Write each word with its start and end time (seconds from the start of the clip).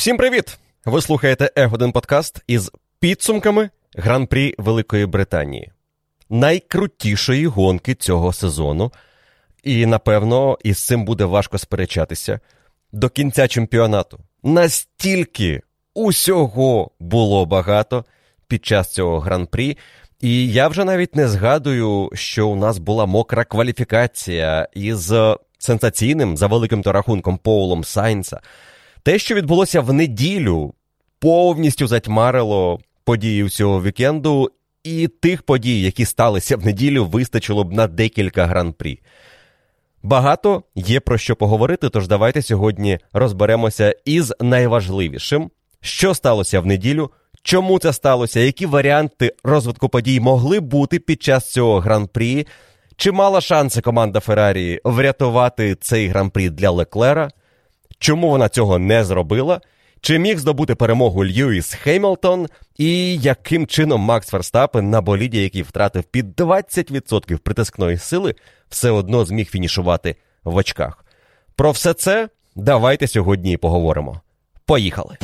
Всім 0.00 0.16
привіт! 0.16 0.58
Ви 0.84 1.02
слухаєте 1.02 1.50
F1 1.56 1.92
подкаст 1.92 2.42
із 2.46 2.70
підсумками 3.00 3.70
Гран-прі 3.96 4.54
Великої 4.58 5.06
Британії, 5.06 5.72
найкрутішої 6.30 7.46
гонки 7.46 7.94
цього 7.94 8.32
сезону. 8.32 8.92
І 9.62 9.86
напевно 9.86 10.58
із 10.64 10.86
цим 10.86 11.04
буде 11.04 11.24
важко 11.24 11.58
сперечатися. 11.58 12.40
До 12.92 13.08
кінця 13.08 13.48
чемпіонату 13.48 14.18
настільки 14.42 15.60
усього 15.94 16.90
було 17.00 17.46
багато 17.46 18.04
під 18.48 18.66
час 18.66 18.92
цього 18.92 19.20
гран-прі. 19.20 19.78
І 20.20 20.52
я 20.52 20.68
вже 20.68 20.84
навіть 20.84 21.16
не 21.16 21.28
згадую, 21.28 22.10
що 22.14 22.48
у 22.48 22.56
нас 22.56 22.78
була 22.78 23.06
мокра 23.06 23.44
кваліфікація 23.44 24.68
із 24.74 25.12
сенсаційним 25.58 26.36
за 26.36 26.46
великим 26.46 26.82
то 26.82 26.92
рахунком 26.92 27.38
Поулом 27.38 27.84
Сайнса. 27.84 28.40
Те, 29.02 29.18
що 29.18 29.34
відбулося 29.34 29.80
в 29.80 29.92
неділю, 29.92 30.74
повністю 31.18 31.86
затьмарило 31.86 32.80
події 33.04 33.48
цього 33.48 33.82
вікенду, 33.82 34.50
і 34.84 35.08
тих 35.08 35.42
подій, 35.42 35.82
які 35.82 36.04
сталися 36.04 36.56
в 36.56 36.64
неділю, 36.66 37.04
вистачило 37.04 37.64
б 37.64 37.72
на 37.72 37.86
декілька 37.86 38.46
гран-прі. 38.46 39.00
Багато 40.02 40.62
є 40.74 41.00
про 41.00 41.18
що 41.18 41.36
поговорити, 41.36 41.88
тож 41.88 42.08
давайте 42.08 42.42
сьогодні 42.42 42.98
розберемося 43.12 43.94
із 44.04 44.32
найважливішим, 44.40 45.50
що 45.80 46.14
сталося 46.14 46.60
в 46.60 46.66
неділю, 46.66 47.10
чому 47.42 47.78
це 47.78 47.92
сталося, 47.92 48.40
які 48.40 48.66
варіанти 48.66 49.34
розвитку 49.44 49.88
подій 49.88 50.20
могли 50.20 50.60
бути 50.60 50.98
під 50.98 51.22
час 51.22 51.52
цього 51.52 51.80
гран-прі, 51.80 52.46
чи 52.96 53.12
мала 53.12 53.40
шанси 53.40 53.80
команда 53.80 54.20
Феррарі 54.20 54.80
врятувати 54.84 55.74
цей 55.74 56.08
гран-прі 56.08 56.50
для 56.50 56.70
Леклера, 56.70 57.30
чому 58.00 58.30
вона 58.30 58.48
цього 58.48 58.78
не 58.78 59.04
зробила, 59.04 59.60
чи 60.00 60.18
міг 60.18 60.38
здобути 60.38 60.74
перемогу 60.74 61.24
Льюіс 61.24 61.74
Хеймлтон, 61.74 62.46
і 62.78 63.16
яким 63.16 63.66
чином 63.66 64.00
Макс 64.00 64.28
Ферстапен 64.28 64.90
на 64.90 65.00
боліді, 65.00 65.42
який 65.42 65.62
втратив 65.62 66.04
під 66.04 66.34
20% 66.34 67.36
притискної 67.38 67.98
сили, 67.98 68.34
все 68.68 68.90
одно 68.90 69.24
зміг 69.24 69.50
фінішувати 69.50 70.16
в 70.44 70.56
очках. 70.56 71.04
Про 71.56 71.70
все 71.70 71.94
це 71.94 72.28
давайте 72.56 73.06
сьогодні 73.06 73.52
і 73.52 73.56
поговоримо. 73.56 74.20
Поїхали! 74.66 75.16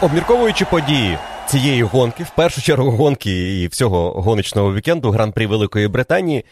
Обмірковуючи 0.00 0.64
події 0.64 1.18
цієї 1.46 1.82
гонки, 1.82 2.22
в 2.22 2.30
першу 2.30 2.62
чергу 2.62 2.90
гонки 2.90 3.62
і 3.62 3.66
всього 3.66 4.22
гоночного 4.22 4.74
вікенду 4.74 5.10
Гран-прі 5.10 5.46
Великої 5.46 5.88
Британії, 5.88 6.44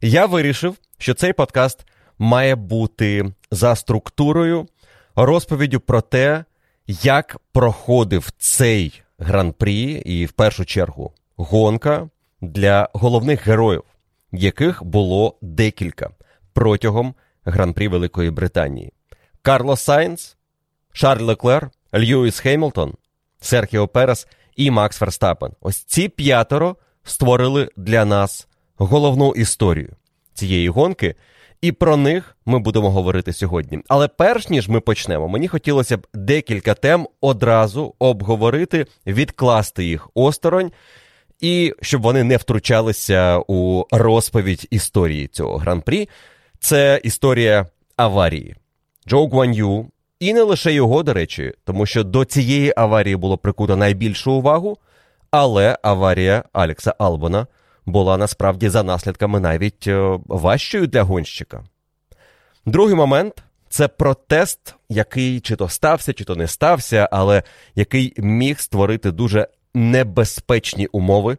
я 0.00 0.26
вирішив, 0.26 0.76
що 0.98 1.14
цей 1.14 1.32
подкаст 1.32 1.86
має 2.18 2.54
бути 2.54 3.32
за 3.50 3.76
структурою 3.76 4.66
розповіддю 5.16 5.80
про 5.80 6.00
те, 6.00 6.44
як 6.86 7.36
проходив 7.52 8.30
цей 8.38 9.02
гран-прі, 9.18 9.82
і 9.92 10.26
в 10.26 10.32
першу 10.32 10.64
чергу 10.64 11.12
гонка 11.36 12.08
для 12.40 12.88
головних 12.92 13.46
героїв, 13.46 13.82
яких 14.32 14.84
було 14.84 15.38
декілька 15.42 16.10
протягом 16.52 17.14
гран-прі 17.44 17.88
Великої 17.88 18.30
Британії. 18.30 18.92
Карлос 19.42 19.80
Сайнс, 19.80 20.36
Шарль 20.92 21.22
Леклер, 21.22 21.70
Льюіс 21.94 22.38
Хеймлтон, 22.38 22.94
Серхіо 23.40 23.88
Перес 23.88 24.26
і 24.56 24.70
Макс 24.70 24.96
Ферстапен. 24.96 25.52
Ось 25.60 25.84
ці 25.84 26.08
п'ятеро 26.08 26.76
створили 27.04 27.68
для 27.76 28.04
нас 28.04 28.48
головну 28.76 29.32
історію 29.32 29.96
цієї 30.34 30.68
гонки, 30.68 31.14
і 31.60 31.72
про 31.72 31.96
них 31.96 32.36
ми 32.46 32.58
будемо 32.58 32.90
говорити 32.90 33.32
сьогодні. 33.32 33.80
Але 33.88 34.08
перш 34.08 34.48
ніж 34.48 34.68
ми 34.68 34.80
почнемо, 34.80 35.28
мені 35.28 35.48
хотілося 35.48 35.96
б 35.96 36.06
декілька 36.14 36.74
тем 36.74 37.08
одразу 37.20 37.94
обговорити, 37.98 38.86
відкласти 39.06 39.84
їх 39.84 40.10
осторонь, 40.14 40.72
і 41.40 41.74
щоб 41.82 42.02
вони 42.02 42.24
не 42.24 42.36
втручалися 42.36 43.38
у 43.46 43.84
розповідь 43.90 44.66
історії 44.70 45.26
цього 45.26 45.56
гран-прі. 45.56 46.08
Це 46.60 47.00
історія 47.04 47.66
аварії. 47.96 48.56
Джо 49.08 49.26
Гуан'ю 49.26 49.86
і 50.20 50.34
не 50.34 50.42
лише 50.42 50.72
його, 50.72 51.02
до 51.02 51.12
речі, 51.12 51.52
тому 51.64 51.86
що 51.86 52.04
до 52.04 52.24
цієї 52.24 52.72
аварії 52.76 53.16
було 53.16 53.38
прикуто 53.38 53.76
найбільшу 53.76 54.32
увагу, 54.32 54.78
але 55.30 55.78
аварія 55.82 56.44
Алекса 56.52 56.94
Албона 56.98 57.46
була 57.86 58.16
насправді 58.16 58.68
за 58.68 58.82
наслідками 58.82 59.40
навіть 59.40 59.86
е, 59.86 60.18
важчою 60.26 60.86
для 60.86 61.02
гонщика. 61.02 61.64
Другий 62.66 62.94
момент 62.94 63.42
це 63.68 63.88
протест, 63.88 64.74
який 64.88 65.40
чи 65.40 65.56
то 65.56 65.68
стався, 65.68 66.12
чи 66.12 66.24
то 66.24 66.36
не 66.36 66.46
стався, 66.46 67.08
але 67.12 67.42
який 67.74 68.14
міг 68.16 68.60
створити 68.60 69.10
дуже 69.10 69.48
небезпечні 69.74 70.86
умови 70.86 71.38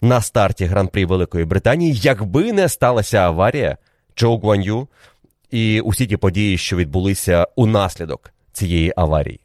на 0.00 0.20
старті 0.20 0.64
гран-прі 0.64 1.04
Великої 1.04 1.44
Британії, 1.44 1.94
якби 1.94 2.52
не 2.52 2.68
сталася 2.68 3.18
аварія 3.18 3.76
Джо 4.16 4.36
Гуан'ю 4.36 4.88
і 5.50 5.80
усі 5.80 6.06
ті 6.06 6.16
події, 6.16 6.58
що 6.58 6.76
відбулися 6.76 7.46
унаслідок 7.56 8.32
цієї 8.52 8.92
аварії. 8.96 9.40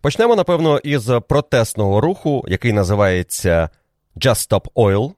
Почнемо, 0.00 0.36
напевно, 0.36 0.78
із 0.78 1.10
протестного 1.28 2.00
руху, 2.00 2.44
який 2.48 2.72
називається 2.72 3.70
Just 4.16 4.50
Stop 4.50 4.72
Oil. 4.74 5.12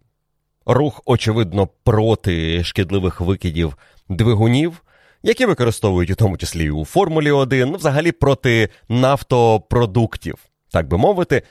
Рух, 0.67 1.03
очевидно, 1.05 1.69
проти 1.85 2.65
шкідливих 2.65 3.21
викидів 3.21 3.77
двигунів, 4.09 4.83
які 5.23 5.47
використовують 5.47 6.11
у 6.11 6.15
тому 6.15 6.37
числі 6.37 6.71
у 6.71 6.85
Формулі 6.85 7.31
1, 7.31 7.69
ну, 7.69 7.77
взагалі 7.77 8.12
проти 8.12 8.69
нафтопродуктів, 8.89 10.35
так 10.71 10.89
би 10.89 10.99
мовити. 10.99 11.43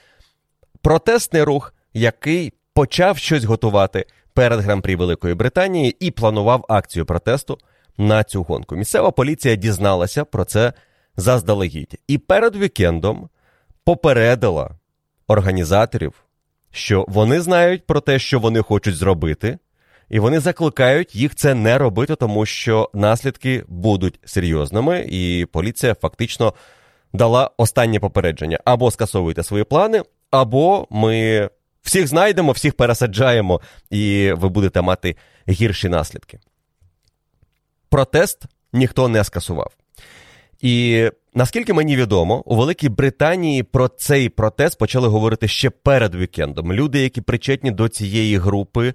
Протестний 0.81 1.43
рух, 1.43 1.73
який 1.93 2.53
почав 2.73 3.17
щось 3.17 3.43
готувати 3.43 4.05
перед 4.33 4.59
гран-прі 4.59 4.95
Великої 4.95 5.33
Британії 5.33 5.97
і 5.99 6.11
планував 6.11 6.65
акцію 6.69 7.05
протесту 7.05 7.57
на 7.99 8.23
цю 8.23 8.43
гонку. 8.43 8.75
Місцева 8.75 9.11
поліція 9.11 9.55
дізналася 9.55 10.25
про 10.25 10.45
це 10.45 10.73
заздалегідь. 11.17 11.99
І 12.07 12.17
перед 12.17 12.55
вікендом 12.55 13.29
попередила 13.83 14.71
організаторів, 15.27 16.13
що 16.71 17.05
вони 17.07 17.41
знають 17.41 17.85
про 17.85 18.01
те, 18.01 18.19
що 18.19 18.39
вони 18.39 18.61
хочуть 18.61 18.95
зробити, 18.95 19.57
і 20.09 20.19
вони 20.19 20.39
закликають 20.39 21.15
їх 21.15 21.35
це 21.35 21.53
не 21.53 21.77
робити, 21.77 22.15
тому 22.15 22.45
що 22.45 22.89
наслідки 22.93 23.63
будуть 23.67 24.19
серйозними, 24.25 25.05
і 25.09 25.47
поліція 25.51 25.95
фактично 26.01 26.53
дала 27.13 27.51
останнє 27.57 27.99
попередження: 27.99 28.59
або 28.65 28.91
скасовуйте 28.91 29.43
свої 29.43 29.63
плани, 29.63 30.03
або 30.31 30.87
ми 30.89 31.49
всіх 31.81 32.07
знайдемо, 32.07 32.51
всіх 32.51 32.73
пересаджаємо, 32.73 33.61
і 33.89 34.31
ви 34.31 34.49
будете 34.49 34.81
мати 34.81 35.15
гірші 35.49 35.89
наслідки 35.89 36.39
протест 37.89 38.45
ніхто 38.73 39.07
не 39.07 39.23
скасував. 39.23 39.71
І 40.61 41.05
наскільки 41.33 41.73
мені 41.73 41.95
відомо, 41.95 42.43
у 42.45 42.55
Великій 42.55 42.89
Британії 42.89 43.63
про 43.63 43.87
цей 43.87 44.29
протест 44.29 44.77
почали 44.77 45.07
говорити 45.07 45.47
ще 45.47 45.69
перед 45.69 46.15
вікендом. 46.15 46.73
Люди, 46.73 46.99
які 46.99 47.21
причетні 47.21 47.71
до 47.71 47.89
цієї 47.89 48.37
групи, 48.37 48.93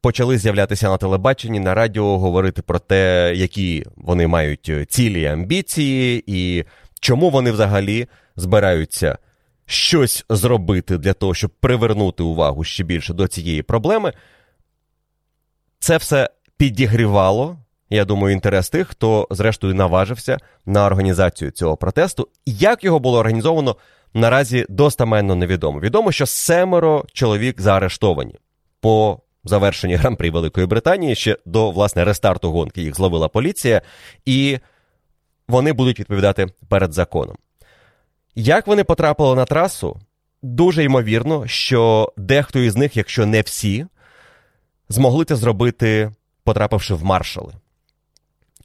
почали 0.00 0.38
з'являтися 0.38 0.88
на 0.88 0.96
телебаченні, 0.96 1.60
на 1.60 1.74
радіо, 1.74 2.18
говорити 2.18 2.62
про 2.62 2.78
те, 2.78 3.32
які 3.36 3.84
вони 3.96 4.26
мають 4.26 4.70
цілі 4.88 5.20
і 5.20 5.26
амбіції, 5.26 6.24
і 6.26 6.64
чому 7.00 7.30
вони 7.30 7.50
взагалі 7.50 8.06
збираються 8.36 9.18
щось 9.66 10.24
зробити 10.30 10.98
для 10.98 11.12
того, 11.12 11.34
щоб 11.34 11.50
привернути 11.50 12.22
увагу 12.22 12.64
ще 12.64 12.84
більше 12.84 13.14
до 13.14 13.28
цієї 13.28 13.62
проблеми. 13.62 14.12
Це 15.78 15.96
все 15.96 16.30
підігрівало 16.56 17.58
я 17.90 18.04
думаю, 18.04 18.34
інтерес 18.34 18.70
тих, 18.70 18.88
хто, 18.88 19.28
зрештою, 19.30 19.74
наважився 19.74 20.38
на 20.66 20.86
організацію 20.86 21.50
цього 21.50 21.76
протесту. 21.76 22.28
Як 22.46 22.84
його 22.84 22.98
було 22.98 23.18
організовано, 23.18 23.76
наразі 24.14 24.66
достаменно 24.68 25.34
невідомо. 25.34 25.80
Відомо, 25.80 26.12
що 26.12 26.26
семеро 26.26 27.04
чоловік 27.12 27.60
заарештовані 27.60 28.34
по 28.80 29.20
завершенні 29.44 29.94
гран-прі 29.94 30.30
Великої 30.30 30.66
Британії 30.66 31.14
ще 31.14 31.36
до 31.46 31.70
власне 31.70 32.04
рестарту 32.04 32.50
гонки. 32.50 32.82
Їх 32.82 32.96
зловила 32.96 33.28
поліція, 33.28 33.82
і 34.24 34.58
вони 35.48 35.72
будуть 35.72 36.00
відповідати 36.00 36.46
перед 36.68 36.92
законом. 36.92 37.36
Як 38.34 38.66
вони 38.66 38.84
потрапили 38.84 39.36
на 39.36 39.44
трасу? 39.44 40.00
Дуже 40.42 40.84
ймовірно, 40.84 41.46
що 41.46 42.12
дехто 42.16 42.58
із 42.58 42.76
них, 42.76 42.96
якщо 42.96 43.26
не 43.26 43.40
всі, 43.40 43.86
змогли 44.88 45.24
це 45.24 45.36
зробити, 45.36 46.10
потрапивши 46.44 46.94
в 46.94 47.04
маршали. 47.04 47.52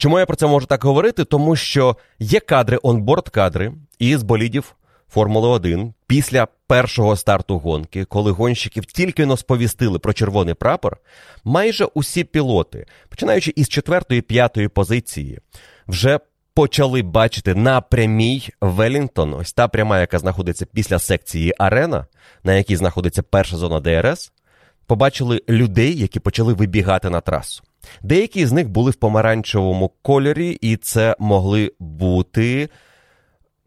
Чому 0.01 0.19
я 0.19 0.25
про 0.25 0.35
це 0.35 0.47
можу 0.47 0.65
так 0.65 0.83
говорити? 0.83 1.25
Тому 1.25 1.55
що 1.55 1.97
є 2.19 2.39
кадри, 2.39 2.79
онборд 2.83 3.29
кадри 3.29 3.73
із 3.99 4.23
болідів 4.23 4.75
Формули 5.09 5.47
1 5.47 5.93
після 6.07 6.47
першого 6.67 7.15
старту 7.15 7.57
гонки, 7.57 8.05
коли 8.05 8.31
гонщиків 8.31 8.85
тільки 8.85 9.25
но 9.25 9.37
сповістили 9.37 9.99
про 9.99 10.13
червоний 10.13 10.53
прапор, 10.53 10.97
майже 11.43 11.85
усі 11.85 12.23
пілоти, 12.23 12.85
починаючи 13.09 13.53
із 13.55 13.69
четвертої 13.69 14.21
п'ятої 14.21 14.67
позиції, 14.67 15.39
вже 15.87 16.19
почали 16.53 17.01
бачити 17.01 17.55
на 17.55 17.81
прямій 17.81 18.49
Велінгтон, 18.61 19.33
ось 19.33 19.53
та 19.53 19.67
пряма, 19.67 19.99
яка 19.99 20.19
знаходиться 20.19 20.65
після 20.65 20.99
секції 20.99 21.53
Арена, 21.57 22.05
на 22.43 22.53
якій 22.53 22.75
знаходиться 22.75 23.23
перша 23.23 23.57
зона 23.57 23.79
ДРС, 23.79 24.31
побачили 24.85 25.41
людей, 25.49 25.97
які 25.97 26.19
почали 26.19 26.53
вибігати 26.53 27.09
на 27.09 27.21
трасу. 27.21 27.63
Деякі 28.01 28.45
з 28.45 28.51
них 28.51 28.69
були 28.69 28.91
в 28.91 28.95
помаранчевому 28.95 29.91
кольорі, 30.01 30.57
і 30.61 30.77
це 30.77 31.15
могли 31.19 31.71
бути 31.79 32.69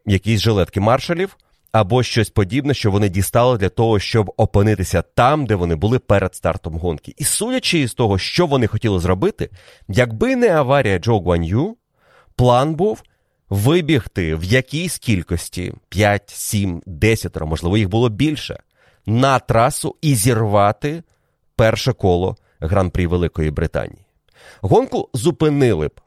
якісь 0.05 0.41
жилетки 0.41 0.79
маршалів 0.79 1.37
або 1.71 2.03
щось 2.03 2.29
подібне, 2.29 2.73
що 2.73 2.91
вони 2.91 3.09
дістали 3.09 3.57
для 3.57 3.69
того, 3.69 3.99
щоб 3.99 4.33
опинитися 4.37 5.01
там, 5.01 5.45
де 5.45 5.55
вони 5.55 5.75
були 5.75 5.99
перед 5.99 6.35
стартом 6.35 6.77
гонки. 6.77 7.13
І 7.17 7.23
судячи 7.23 7.79
із 7.79 7.93
того, 7.93 8.17
що 8.17 8.45
вони 8.45 8.67
хотіли 8.67 8.99
зробити, 8.99 9.49
якби 9.87 10.35
не 10.35 10.49
аварія 10.49 10.99
Джо 10.99 11.19
Гуан'ю, 11.19 11.77
план 12.35 12.75
був 12.75 13.03
вибігти 13.49 14.35
в 14.35 14.43
якійсь 14.43 14.97
кількості 14.97 15.73
5, 15.89 16.29
7, 16.29 16.81
10, 16.85 17.41
можливо, 17.41 17.77
їх 17.77 17.89
було 17.89 18.09
більше, 18.09 18.59
на 19.05 19.39
трасу 19.39 19.95
і 20.01 20.15
зірвати 20.15 21.03
перше 21.55 21.93
коло 21.93 22.37
Гран-прі 22.59 23.07
Великої 23.07 23.51
Британії. 23.51 24.04
Гонку 24.61 25.09
зупинили 25.13 25.87
б 25.87 26.01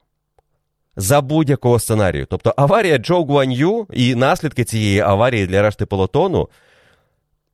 за 0.97 1.21
будь-якого 1.21 1.79
сценарію. 1.79 2.27
Тобто 2.31 2.55
аварія 2.57 2.99
Джо 2.99 3.25
Гуан'ю 3.25 3.87
і 3.93 4.15
наслідки 4.15 4.65
цієї 4.65 5.01
аварії 5.01 5.47
для 5.47 5.63
решти 5.63 5.87
пелотону 5.87 6.49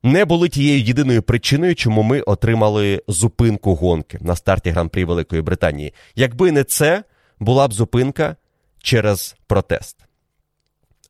не 0.03 0.25
були 0.25 0.49
тією 0.49 0.81
єдиною 0.81 1.21
причиною, 1.21 1.75
чому 1.75 2.03
ми 2.03 2.21
отримали 2.21 3.03
зупинку 3.07 3.75
гонки 3.75 4.17
на 4.21 4.35
старті 4.35 4.69
Гран-прі 4.69 5.05
Великої 5.05 5.41
Британії. 5.41 5.93
Якби 6.15 6.51
не 6.51 6.63
це, 6.63 7.03
була 7.39 7.67
б 7.67 7.73
зупинка 7.73 8.35
через 8.79 9.35
протест. 9.47 9.97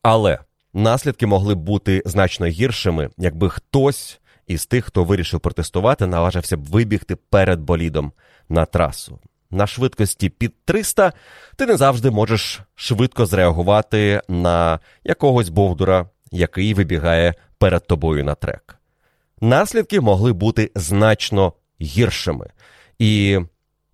Але 0.01 0.39
наслідки 0.73 1.27
могли 1.27 1.55
б 1.55 1.59
бути 1.59 2.01
значно 2.05 2.45
гіршими, 2.45 3.09
якби 3.17 3.49
хтось 3.49 4.19
із 4.47 4.65
тих, 4.65 4.85
хто 4.85 5.03
вирішив 5.03 5.39
протестувати, 5.39 6.07
наважився 6.07 6.57
б 6.57 6.65
вибігти 6.65 7.15
перед 7.15 7.59
болідом 7.59 8.11
на 8.49 8.65
трасу. 8.65 9.19
На 9.55 9.67
швидкості 9.67 10.29
під 10.29 10.53
300 10.65 11.13
ти 11.55 11.65
не 11.65 11.77
завжди 11.77 12.11
можеш 12.11 12.61
швидко 12.75 13.25
зреагувати 13.25 14.21
на 14.27 14.79
якогось 15.03 15.49
бовдура, 15.49 16.09
який 16.31 16.73
вибігає 16.73 17.33
перед 17.57 17.87
тобою 17.87 18.23
на 18.23 18.35
трек. 18.35 18.77
Наслідки 19.41 20.01
могли 20.01 20.33
бути 20.33 20.71
значно 20.75 21.53
гіршими. 21.81 22.49
І 22.99 23.39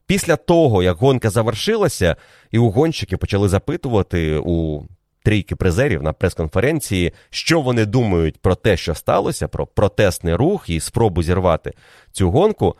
після 0.05 0.35
того, 0.35 0.83
як 0.83 0.97
гонка 0.97 1.29
завершилася, 1.29 2.15
і 2.51 2.57
у 2.57 2.69
гонщики 2.69 3.17
почали 3.17 3.49
запитувати 3.49 4.37
у 4.45 4.83
трійки 5.23 5.55
призерів 5.55 6.03
на 6.03 6.13
прес-конференції, 6.13 7.13
що 7.29 7.61
вони 7.61 7.85
думають 7.85 8.41
про 8.41 8.55
те, 8.55 8.77
що 8.77 8.95
сталося, 8.95 9.47
про 9.47 9.67
протестний 9.67 10.35
рух 10.35 10.69
і 10.69 10.79
спробу 10.79 11.23
зірвати 11.23 11.73
цю 12.11 12.31
гонку. 12.31 12.75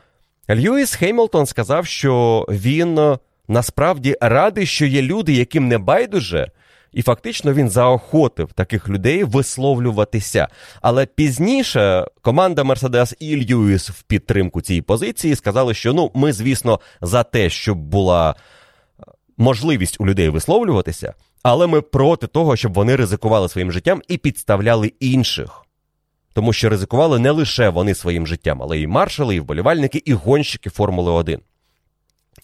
Льюіс 0.49 0.95
Хеймлтон 0.95 1.45
сказав, 1.45 1.85
що 1.85 2.45
він 2.49 2.99
е, 2.99 3.17
насправді 3.47 4.17
радий, 4.21 4.65
що 4.65 4.85
є 4.85 5.01
люди, 5.01 5.33
яким 5.33 5.67
не 5.67 5.77
байдуже, 5.77 6.51
і 6.91 7.01
фактично 7.01 7.53
він 7.53 7.69
заохотив 7.69 8.53
таких 8.53 8.89
людей 8.89 9.23
висловлюватися. 9.23 10.47
Але 10.81 11.05
пізніше 11.05 12.05
команда 12.21 12.63
Мерседес 12.63 13.15
і 13.19 13.45
Льюіс 13.45 13.89
в 13.89 14.03
підтримку 14.03 14.61
цієї 14.61 14.81
позиції 14.81 15.35
сказали, 15.35 15.73
що 15.73 15.93
ну 15.93 16.11
ми, 16.13 16.33
звісно, 16.33 16.79
за 17.01 17.23
те, 17.23 17.49
щоб 17.49 17.77
була 17.77 18.31
е, 18.31 19.03
можливість 19.37 19.97
у 19.99 20.05
людей 20.05 20.29
висловлюватися, 20.29 21.13
але 21.43 21.67
ми 21.67 21.81
проти 21.81 22.27
того, 22.27 22.55
щоб 22.55 22.73
вони 22.73 22.95
ризикували 22.95 23.49
своїм 23.49 23.71
життям 23.71 24.01
і 24.07 24.17
підставляли 24.17 24.93
інших. 24.99 25.60
Тому 26.33 26.53
що 26.53 26.69
ризикували 26.69 27.19
не 27.19 27.31
лише 27.31 27.69
вони 27.69 27.95
своїм 27.95 28.27
життям, 28.27 28.61
але 28.61 28.79
і 28.79 28.87
маршали, 28.87 29.35
і 29.35 29.39
вболівальники, 29.39 30.01
і 30.05 30.13
гонщики 30.13 30.69
Формули 30.69 31.11
1. 31.11 31.39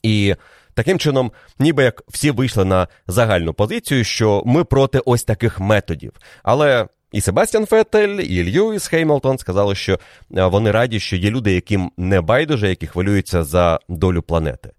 І 0.03 0.35
таким 0.73 0.99
чином, 0.99 1.31
ніби 1.59 1.83
як 1.83 2.03
всі 2.07 2.31
вийшли 2.31 2.65
на 2.65 2.87
загальну 3.07 3.53
позицію, 3.53 4.03
що 4.03 4.43
ми 4.45 4.63
проти 4.63 4.99
ось 5.05 5.23
таких 5.23 5.59
методів. 5.59 6.13
Але 6.43 6.87
і 7.11 7.21
Себастьян 7.21 7.65
Феттель, 7.65 8.19
і 8.19 8.51
Льюіс 8.51 8.87
Хеймлтон 8.87 9.37
сказали, 9.37 9.75
що 9.75 9.99
е, 10.37 10.45
вони 10.45 10.71
раді, 10.71 10.99
що 10.99 11.15
є 11.15 11.29
люди, 11.29 11.53
яким 11.53 11.91
не 11.97 12.21
байдуже, 12.21 12.69
які 12.69 12.87
хвилюються 12.87 13.43
за 13.43 13.79
долю 13.89 14.21
планети. 14.21 14.71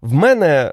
В 0.00 0.12
мене, 0.12 0.72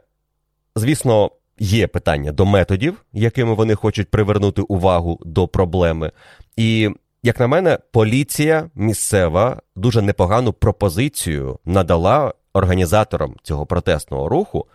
звісно, 0.76 1.32
є 1.60 1.88
питання 1.88 2.32
до 2.32 2.46
методів, 2.46 3.06
якими 3.14 3.54
вони 3.54 3.76
хочуть 3.76 4.10
привернути 4.10 4.62
увагу 4.62 5.20
до 5.26 5.48
проблеми. 5.48 6.12
І 6.58 6.90
як 7.24 7.40
на 7.40 7.48
мене, 7.48 7.80
поліція 7.92 8.70
місцева 8.76 9.62
дуже 9.76 10.02
непогану 10.02 10.54
пропозицію 10.54 11.60
надала 11.66 12.34
організаторам 12.54 13.36
цього 13.44 13.66
протестного 13.66 14.30
руху 14.30 14.68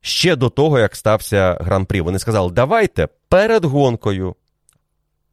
ще 0.00 0.36
до 0.36 0.50
того, 0.50 0.78
як 0.78 0.96
стався 0.96 1.58
гран-прі. 1.60 2.00
Вони 2.00 2.18
сказали: 2.18 2.52
давайте 2.52 3.08
перед 3.28 3.64
гонкою 3.64 4.34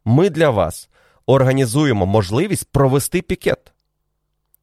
ми 0.06 0.30
для 0.30 0.50
вас 0.50 0.90
організуємо 1.26 2.06
можливість 2.06 2.72
провести 2.72 3.22
пікет. 3.22 3.72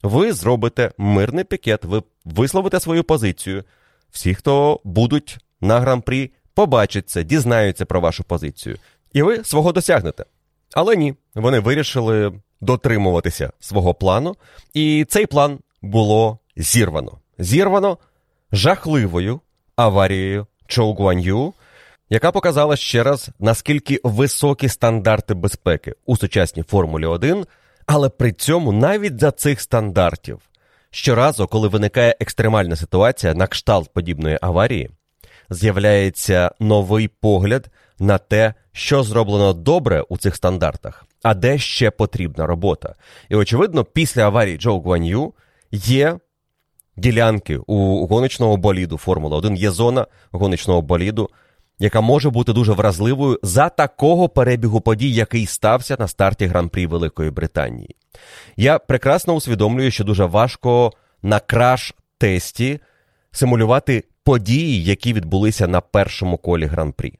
Ви 0.02 0.32
зробите 0.32 0.92
мирний 0.98 1.44
пікет, 1.44 1.84
ви 1.84 2.02
висловите 2.24 2.80
свою 2.80 3.04
позицію. 3.04 3.64
Всі, 4.10 4.34
хто 4.34 4.80
будуть 4.84 5.38
на 5.60 5.80
гран-прі, 5.80 6.30
побачать 6.54 7.18
дізнаються 7.24 7.86
про 7.86 8.00
вашу 8.00 8.24
позицію. 8.24 8.76
І 9.12 9.22
ви 9.22 9.44
свого 9.44 9.72
досягнете. 9.72 10.24
Але 10.74 10.96
ні, 10.96 11.14
вони 11.34 11.60
вирішили 11.60 12.32
дотримуватися 12.60 13.52
свого 13.60 13.94
плану, 13.94 14.36
і 14.74 15.06
цей 15.08 15.26
план 15.26 15.58
було 15.82 16.38
зірвано. 16.56 17.18
Зірвано 17.38 17.98
жахливою 18.52 19.40
аварією 19.76 20.46
Чоу 20.66 20.94
Гуан'ю, 20.94 21.54
яка 22.10 22.32
показала 22.32 22.76
ще 22.76 23.02
раз, 23.02 23.30
наскільки 23.38 24.00
високі 24.04 24.68
стандарти 24.68 25.34
безпеки 25.34 25.94
у 26.06 26.16
сучасній 26.16 26.62
Формулі 26.62 27.06
1, 27.06 27.46
але 27.86 28.08
при 28.08 28.32
цьому 28.32 28.72
навіть 28.72 29.20
за 29.20 29.30
цих 29.30 29.60
стандартів 29.60 30.40
щоразу, 30.90 31.46
коли 31.46 31.68
виникає 31.68 32.16
екстремальна 32.20 32.76
ситуація 32.76 33.34
на 33.34 33.46
кшталт 33.46 33.92
подібної 33.92 34.38
аварії, 34.40 34.90
з'являється 35.50 36.50
новий 36.60 37.08
погляд 37.08 37.68
на 37.98 38.18
те, 38.18 38.54
що 38.72 39.02
зроблено 39.02 39.52
добре 39.52 40.02
у 40.08 40.18
цих 40.18 40.36
стандартах, 40.36 41.04
а 41.22 41.34
де 41.34 41.58
ще 41.58 41.90
потрібна 41.90 42.46
робота. 42.46 42.94
І, 43.28 43.34
очевидно, 43.34 43.84
після 43.84 44.22
аварії 44.22 44.58
Джо 44.58 44.78
Гуан'ю 44.78 45.32
є 45.72 46.18
ділянки 46.96 47.58
у 47.66 48.06
гоночного 48.06 48.56
боліду 48.56 48.96
Формула 48.96 49.36
1, 49.36 49.56
є 49.56 49.70
зона 49.70 50.06
гоночного 50.30 50.82
боліду, 50.82 51.30
яка 51.78 52.00
може 52.00 52.30
бути 52.30 52.52
дуже 52.52 52.72
вразливою 52.72 53.38
за 53.42 53.68
такого 53.68 54.28
перебігу 54.28 54.80
подій, 54.80 55.12
який 55.12 55.46
стався 55.46 55.96
на 55.98 56.08
старті 56.08 56.46
Гран-прі 56.46 56.86
Великої 56.86 57.30
Британії. 57.30 57.96
Я 58.56 58.78
прекрасно 58.78 59.34
усвідомлюю, 59.34 59.90
що 59.90 60.04
дуже 60.04 60.24
важко 60.24 60.92
на 61.22 61.40
краш-тесті 61.40 62.80
симулювати 63.32 64.04
події, 64.24 64.84
які 64.84 65.12
відбулися 65.12 65.66
на 65.66 65.80
першому 65.80 66.38
колі 66.38 66.66
Гран-прі. 66.66 67.18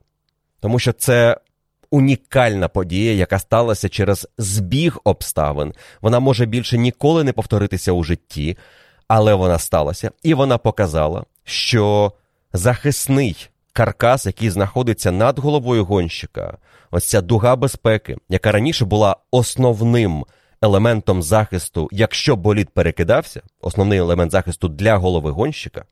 Тому 0.60 0.78
що 0.78 0.92
це 0.92 1.36
унікальна 1.90 2.68
подія, 2.68 3.12
яка 3.12 3.38
сталася 3.38 3.88
через 3.88 4.28
збіг 4.38 4.98
обставин. 5.04 5.74
Вона 6.00 6.20
може 6.20 6.46
більше 6.46 6.78
ніколи 6.78 7.24
не 7.24 7.32
повторитися 7.32 7.92
у 7.92 8.04
житті, 8.04 8.56
але 9.08 9.34
вона 9.34 9.58
сталася. 9.58 10.10
І 10.22 10.34
вона 10.34 10.58
показала, 10.58 11.24
що 11.44 12.12
захисний 12.52 13.48
каркас, 13.72 14.26
який 14.26 14.50
знаходиться 14.50 15.12
над 15.12 15.38
головою 15.38 15.84
гонщика, 15.84 16.58
ось 16.90 17.08
ця 17.08 17.20
дуга 17.20 17.56
безпеки, 17.56 18.16
яка 18.28 18.52
раніше 18.52 18.84
була 18.84 19.16
основним 19.30 20.24
елементом 20.62 21.22
захисту, 21.22 21.88
якщо 21.92 22.36
болід 22.36 22.70
перекидався, 22.70 23.42
основний 23.60 23.98
елемент 23.98 24.32
захисту 24.32 24.68
для 24.68 24.96
голови 24.96 25.30
гонщика, 25.30 25.84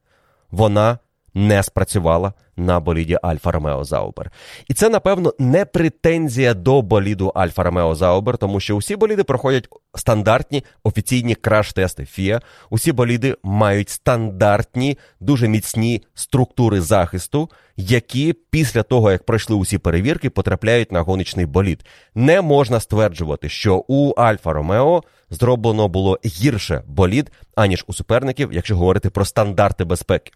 вона 0.50 0.98
не 1.34 1.62
спрацювала 1.62 2.32
на 2.56 2.80
боліді 2.80 3.18
Альфа 3.22 3.52
Ромео 3.52 3.84
Заубер. 3.84 4.30
І 4.68 4.74
це, 4.74 4.88
напевно, 4.88 5.34
не 5.38 5.64
претензія 5.64 6.54
до 6.54 6.82
боліду 6.82 7.32
Альфа 7.34 7.62
Ромео 7.62 7.94
Заубер, 7.94 8.38
тому 8.38 8.60
що 8.60 8.76
усі 8.76 8.96
боліди 8.96 9.24
проходять 9.24 9.68
стандартні 9.94 10.64
офіційні 10.84 11.34
краш-тести 11.34 12.00
FIA. 12.00 12.40
Усі 12.70 12.92
боліди 12.92 13.36
мають 13.42 13.90
стандартні, 13.90 14.98
дуже 15.20 15.48
міцні 15.48 16.02
структури 16.14 16.80
захисту, 16.80 17.50
які 17.76 18.34
після 18.50 18.82
того, 18.82 19.10
як 19.10 19.26
пройшли 19.26 19.56
усі 19.56 19.78
перевірки, 19.78 20.30
потрапляють 20.30 20.92
на 20.92 21.00
гоночний 21.00 21.46
болід. 21.46 21.84
Не 22.14 22.40
можна 22.40 22.80
стверджувати, 22.80 23.48
що 23.48 23.84
у 23.88 24.10
Альфа 24.10 24.52
Ромео 24.52 25.02
зроблено 25.30 25.88
було 25.88 26.18
гірше 26.24 26.82
болід, 26.86 27.32
аніж 27.54 27.84
у 27.86 27.92
суперників, 27.92 28.52
якщо 28.52 28.76
говорити 28.76 29.10
про 29.10 29.24
стандарти 29.24 29.84
безпеки. 29.84 30.32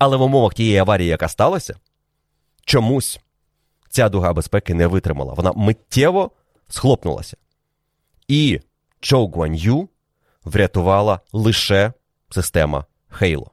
Але 0.00 0.16
в 0.16 0.22
умовах 0.22 0.54
тієї 0.54 0.76
аварії, 0.76 1.08
яка 1.08 1.28
сталася, 1.28 1.76
чомусь 2.64 3.20
ця 3.88 4.08
дуга 4.08 4.32
безпеки 4.32 4.74
не 4.74 4.86
витримала. 4.86 5.34
Вона 5.34 5.52
миттєво 5.52 6.30
схлопнулася. 6.68 7.36
І 8.28 8.60
Чоу 9.00 9.28
Гуан'ю 9.28 9.88
врятувала 10.44 11.20
лише 11.32 11.92
система 12.30 12.84
Хейло. 13.08 13.50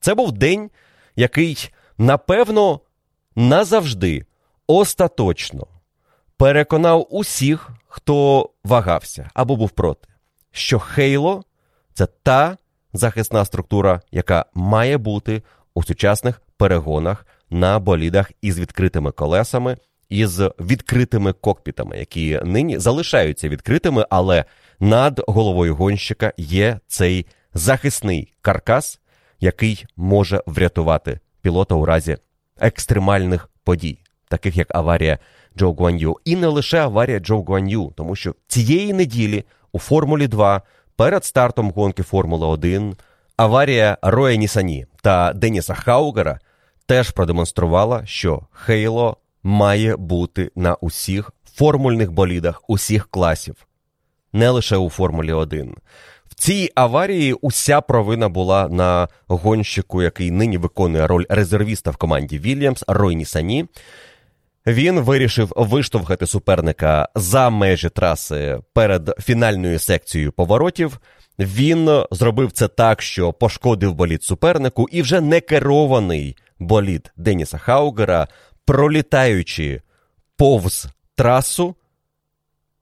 Це 0.00 0.14
був 0.14 0.32
день, 0.32 0.70
який, 1.16 1.70
напевно, 1.98 2.80
назавжди 3.36 4.26
остаточно 4.66 5.66
переконав 6.36 7.06
усіх, 7.10 7.70
хто 7.88 8.50
вагався 8.64 9.30
або 9.34 9.56
був 9.56 9.70
проти, 9.70 10.08
що 10.50 10.78
Хейло 10.78 11.44
це 11.94 12.06
та 12.06 12.56
захисна 12.92 13.44
структура, 13.44 14.00
яка 14.10 14.46
має 14.54 14.98
бути 14.98 15.42
у 15.74 15.82
сучасних 15.82 16.42
перегонах 16.56 17.26
на 17.50 17.78
болідах 17.78 18.32
із 18.42 18.58
відкритими 18.58 19.12
колесами, 19.12 19.76
із 20.08 20.40
відкритими 20.40 21.32
кокпітами, 21.32 21.98
які 21.98 22.40
нині 22.44 22.78
залишаються 22.78 23.48
відкритими, 23.48 24.06
але 24.10 24.44
над 24.80 25.22
головою 25.26 25.74
гонщика 25.74 26.32
є 26.36 26.80
цей 26.86 27.26
захисний 27.54 28.32
каркас, 28.40 29.00
який 29.40 29.84
може 29.96 30.42
врятувати 30.46 31.20
пілота 31.42 31.74
у 31.74 31.84
разі 31.84 32.16
екстремальних 32.60 33.48
подій, 33.64 33.98
таких 34.28 34.56
як 34.56 34.74
аварія 34.74 35.18
Джо 35.58 35.72
Гуан'ю. 35.72 36.16
І 36.24 36.36
не 36.36 36.46
лише 36.46 36.78
аварія 36.78 37.18
Джо 37.18 37.42
Гуан'ю, 37.42 37.92
тому 37.96 38.16
що 38.16 38.34
цієї 38.46 38.92
неділі 38.92 39.44
у 39.72 39.78
Формулі 39.78 40.28
2 40.28 40.62
перед 40.96 41.24
стартом 41.24 41.70
гонки 41.70 42.02
Формули 42.02 42.46
1 42.46 42.96
аварія 43.36 43.98
Роя 44.02 44.36
Нісані 44.36 44.86
та 45.02 45.32
Деніса 45.32 45.74
Хаугера 45.74 46.38
теж 46.86 47.10
продемонструвала, 47.10 48.06
що 48.06 48.42
Хейло 48.50 49.16
має 49.42 49.96
бути 49.96 50.50
на 50.56 50.74
усіх 50.74 51.30
формульних 51.54 52.12
болідах 52.12 52.62
усіх 52.68 53.08
класів, 53.08 53.54
не 54.32 54.50
лише 54.50 54.76
у 54.76 54.90
Формулі 54.90 55.32
1. 55.32 55.76
В 56.26 56.34
цій 56.34 56.70
аварії 56.74 57.32
уся 57.32 57.80
провина 57.80 58.28
була 58.28 58.68
на 58.68 59.08
гонщику, 59.26 60.02
який 60.02 60.30
нині 60.30 60.58
виконує 60.58 61.06
роль 61.06 61.24
резервіста 61.28 61.90
в 61.90 61.96
команді 61.96 62.38
Вільямс, 62.38 62.84
Рой 62.88 63.16
Нісані. 63.16 63.66
Він 64.66 65.00
вирішив 65.00 65.52
виштовхати 65.56 66.26
суперника 66.26 67.08
за 67.14 67.50
межі 67.50 67.88
траси 67.88 68.58
перед 68.72 69.14
фінальною 69.20 69.78
секцією 69.78 70.32
поворотів. 70.32 70.98
Він 71.38 72.04
зробив 72.10 72.52
це 72.52 72.68
так, 72.68 73.02
що 73.02 73.32
пошкодив 73.32 73.94
болід 73.94 74.22
супернику, 74.22 74.88
і 74.92 75.02
вже 75.02 75.20
не 75.20 75.40
керований 75.40 76.36
болід 76.58 77.12
Деніса 77.16 77.58
Хаугера, 77.58 78.28
пролітаючи 78.64 79.82
повз 80.36 80.86
трасу, 81.14 81.74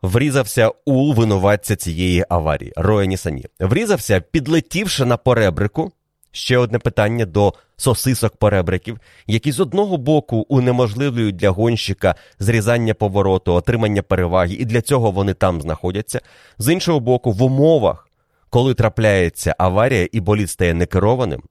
врізався 0.03 0.71
у 0.85 1.13
винуватця 1.13 1.77
цієї 1.77 2.25
аварії 2.29 2.73
Роя 2.77 3.07
Нісані. 3.07 3.47
Врізався, 3.61 4.21
підлетівши 4.21 5.05
на 5.05 5.17
поребрику. 5.17 5.93
Ще 6.33 6.59
одне 6.59 6.79
питання 6.79 7.27
до 7.27 7.55
сосисок 7.77 8.37
поребриків, 8.37 9.01
які 9.27 9.53
з 9.53 9.61
одного 9.61 9.97
боку 9.97 10.47
унеможливлюють 10.49 11.37
для 11.37 11.51
гонщика 11.51 12.15
зрізання 12.39 12.95
повороту, 12.95 13.55
отримання 13.55 14.03
переваги, 14.03 14.55
і 14.55 14.65
для 14.65 14.83
цього 14.83 15.11
вони 15.11 15.35
там 15.35 15.61
знаходяться. 15.61 16.21
З 16.59 16.73
іншого 16.73 17.01
боку, 17.01 17.33
в 17.33 17.43
умовах, 17.43 18.09
коли 18.51 18.75
трапляється 18.75 19.55
аварія 19.59 20.09
і 20.13 20.21
болід 20.21 20.51
стає 20.51 20.75
некерованим, 20.75 21.43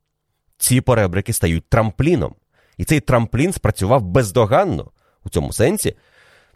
ці 0.57 0.81
поребрики 0.81 1.33
стають 1.33 1.69
трампліном. 1.69 2.35
І 2.77 2.83
цей 2.83 2.99
трамплін 2.99 3.53
спрацював 3.53 4.01
бездоганно 4.01 4.91
у 5.25 5.29
цьому 5.29 5.53
сенсі, 5.53 5.95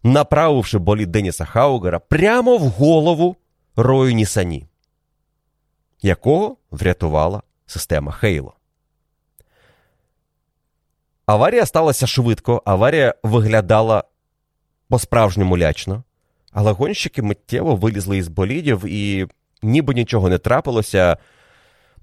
направивши 0.03 0.77
болід 0.77 1.11
Деніса 1.11 1.45
Хаугера 1.45 1.99
прямо 1.99 2.57
в 2.57 2.61
голову 2.61 3.35
Рою 3.75 4.13
Нісані, 4.13 4.67
якого 6.01 6.57
врятувала 6.71 7.41
система 7.65 8.11
Хейло. 8.11 8.53
Аварія 11.25 11.65
сталася 11.65 12.07
швидко, 12.07 12.61
аварія 12.65 13.15
виглядала 13.23 14.03
по-справжньому 14.89 15.57
лячно, 15.57 16.03
але 16.51 16.71
гонщики 16.71 17.21
миттєво 17.21 17.75
вилізли 17.75 18.17
із 18.17 18.27
болідів 18.27 18.85
і, 18.85 19.27
ніби 19.61 19.93
нічого 19.93 20.29
не 20.29 20.37
трапилося, 20.37 21.17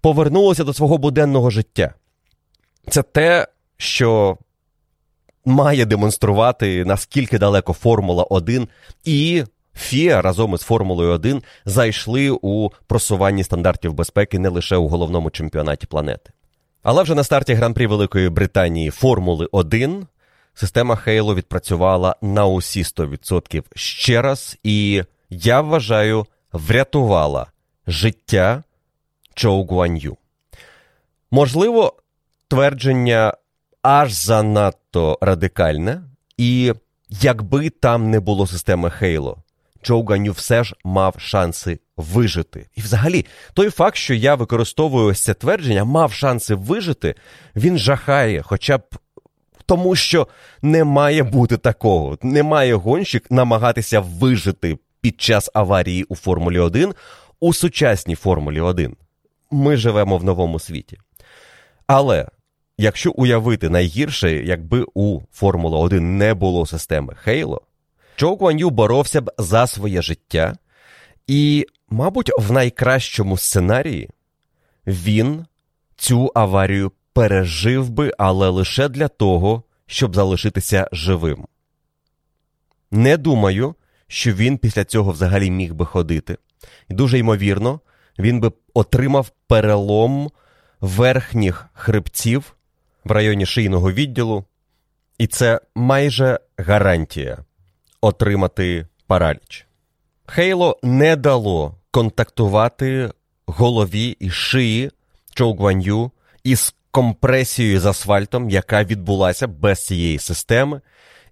повернулися 0.01 0.65
до 0.65 0.75
свого 0.75 0.99
буденного 0.99 1.51
життя. 1.51 1.95
Це 2.89 3.03
те, 3.03 3.47
що 3.77 4.39
має 5.45 5.85
демонструвати, 5.85 6.85
наскільки 6.85 7.39
далеко 7.39 7.73
Формула 7.73 8.25
1 8.25 8.69
і 9.05 9.45
Фіа 9.75 10.23
разом 10.23 10.55
із 10.55 10.61
Формулою 10.61 11.11
1 11.11 11.43
зайшли 11.65 12.31
у 12.43 12.71
просуванні 12.87 13.45
стандартів 13.45 13.93
безпеки 13.93 14.39
не 14.39 14.49
лише 14.49 14.77
у 14.77 14.89
головному 14.89 15.31
чемпіонаті 15.31 15.87
планети. 15.87 16.31
Але 16.83 17.03
вже 17.03 17.15
на 17.15 17.25
старті 17.25 17.55
Гран-прі 17.55 17.87
Великої 17.87 18.29
Британії 18.29 18.91
Формули 18.91 19.49
1 19.53 20.07
система 20.55 20.97
Хейло 20.97 21.35
відпрацювала 21.35 22.17
на 22.23 22.47
усі 22.47 22.83
100% 22.83 23.65
ще 23.75 24.23
раз, 24.23 24.59
і 24.63 25.03
я 25.31 25.61
вважаю, 25.61 26.27
врятувала 26.53 27.47
життя 27.87 28.63
Чоу 29.35 29.65
Гуан'ю. 29.65 30.17
Можливо, 31.31 31.97
твердження 32.49 33.35
аж 33.83 34.13
занадто 34.13 35.19
радикальне, 35.21 36.03
і 36.37 36.73
якби 37.09 37.71
там 37.71 38.11
не 38.11 38.21
було 38.21 38.47
системи 38.47 38.91
Хейло, 38.91 39.43
Ганю 39.89 40.33
все 40.33 40.65
ж 40.65 40.75
мав 40.85 41.15
шанси 41.19 41.79
вижити. 41.97 42.67
І 42.77 42.81
взагалі, 42.81 43.27
той 43.55 43.71
факт, 43.71 43.97
що 43.97 44.15
я 44.15 44.35
використовую 44.35 45.07
ось 45.07 45.21
це 45.21 45.35
твердження, 45.35 45.85
мав 45.85 46.13
шанси 46.13 46.55
вижити, 46.55 47.15
він 47.57 47.79
жахає, 47.79 48.43
хоча 48.43 48.79
б 48.79 48.83
тому, 49.67 49.97
що 49.97 50.29
не 50.63 50.85
має 50.85 51.23
бути 51.23 51.57
такого. 51.57 52.19
Не 52.23 52.43
має 52.43 52.75
гонщик 52.75 53.31
намагатися 53.31 54.01
вижити 54.01 54.79
під 55.01 55.21
час 55.21 55.51
аварії 55.55 56.05
у 56.05 56.17
Формулі 56.17 56.59
1 56.59 56.95
у 57.41 57.53
сучасній 57.53 58.15
Формулі 58.15 58.61
1. 58.61 58.97
Ми 59.51 59.77
живемо 59.77 60.19
в 60.19 60.25
новому 60.25 60.59
світі. 60.59 60.99
Але 61.87 62.29
якщо 62.79 63.11
уявити 63.11 63.69
найгірше, 63.69 64.33
якби 64.33 64.87
у 64.95 65.21
Формула 65.33 65.79
1 65.79 66.19
не 66.19 66.35
було 66.35 66.67
системи 66.67 67.15
Хейло, 67.15 67.63
Чоу 68.21 68.37
Куан'ю 68.37 68.71
боровся 68.71 69.21
б 69.21 69.31
за 69.39 69.67
своє 69.67 70.03
життя, 70.03 70.57
і, 71.27 71.67
мабуть, 71.89 72.31
в 72.39 72.53
найкращому 72.53 73.39
сценарії 73.39 74.11
він 74.87 75.47
цю 75.97 76.33
аварію 76.35 76.93
пережив 77.13 77.91
би, 77.91 78.13
але 78.19 78.49
лише 78.49 78.89
для 78.89 79.09
того, 79.09 79.63
щоб 79.87 80.15
залишитися 80.15 80.89
живим. 80.93 81.47
Не 82.91 83.17
думаю, 83.17 83.75
що 84.07 84.33
він 84.33 84.59
після 84.59 84.85
цього 84.85 85.13
взагалі 85.13 85.51
міг 85.51 85.75
би 85.75 85.87
ходити. 85.87 86.37
І 86.89 86.95
дуже 86.95 87.19
ймовірно, 87.19 87.81
він 88.19 88.41
би 88.41 88.53
отримав 88.75 89.31
перелом 89.47 90.31
верхніх 90.81 91.67
хребців 91.73 92.57
в 93.05 93.11
районі 93.11 93.47
шийного 93.47 93.93
відділу, 93.93 94.45
і 95.19 95.27
це 95.27 95.61
майже 95.75 96.41
гарантія 96.59 97.45
отримати 98.01 98.87
параліч. 99.07 99.67
Хейло 100.27 100.79
не 100.83 101.17
дало 101.17 101.75
контактувати 101.91 103.11
голові 103.47 104.17
і 104.21 104.31
шиї 104.31 104.91
Чоу 105.35 106.11
із 106.45 106.75
компресією 106.91 107.81
з 107.81 107.87
асфальтом, 107.87 108.51
яка 108.51 108.85
відбулася 108.85 109.47
без 109.47 109.85
цієї 109.85 110.19
системи, 110.19 110.81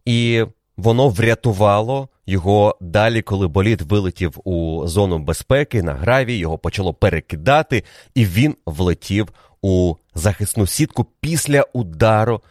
і 0.05 0.45
воно 0.77 1.09
врятувало 1.09 2.09
його 2.27 2.79
далі, 2.81 3.23
коли 3.23 3.49
болід 3.49 3.83
вилетів 3.83 4.39
у 4.45 4.87
зону 4.87 5.19
безпеки 5.19 5.83
на 5.83 5.95
граві, 5.95 6.37
його 6.37 6.59
почало 6.59 6.95
перекидати, 6.95 7.85
і 8.15 8.25
він 8.25 8.57
влетів 8.67 9.29
у 9.63 9.95
захисну 10.15 10.67
сітку 10.67 11.07
після 11.21 11.67
удару 11.73 12.43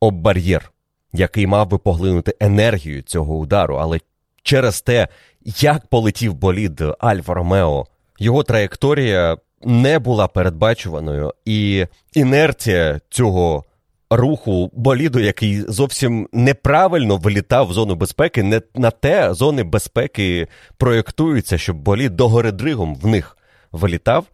об 0.00 0.14
бар'єр, 0.14 0.72
який 1.16 1.46
мав 1.46 1.68
би 1.68 1.78
поглинути 1.78 2.34
енергію 2.40 3.02
цього 3.02 3.36
удару. 3.36 3.76
Але 3.76 4.00
через 4.42 4.80
те, 4.80 5.08
як 5.44 5.86
полетів 5.86 6.34
болід 6.34 6.82
Альфа 6.98 7.34
Ромео, 7.34 7.86
його 8.18 8.42
траєкторія 8.42 9.36
не 9.62 9.98
була 9.98 10.28
передбачуваною, 10.28 11.34
і 11.44 11.86
інерція 12.14 13.00
цього 13.10 13.64
руху 14.10 14.70
боліду, 14.72 15.20
який 15.20 15.60
зовсім 15.60 16.28
неправильно 16.32 17.16
вилітав 17.16 17.66
в 17.66 17.72
зону 17.72 17.94
безпеки, 17.94 18.42
не 18.42 18.62
на 18.74 18.90
те 18.90 19.34
зони 19.34 19.62
безпеки 19.62 20.48
проєктуються, 20.76 21.58
щоб 21.58 21.76
болід 21.76 22.16
догори-дригом 22.16 22.94
в 22.94 23.06
них 23.06 23.36
вилітав. 23.72 24.24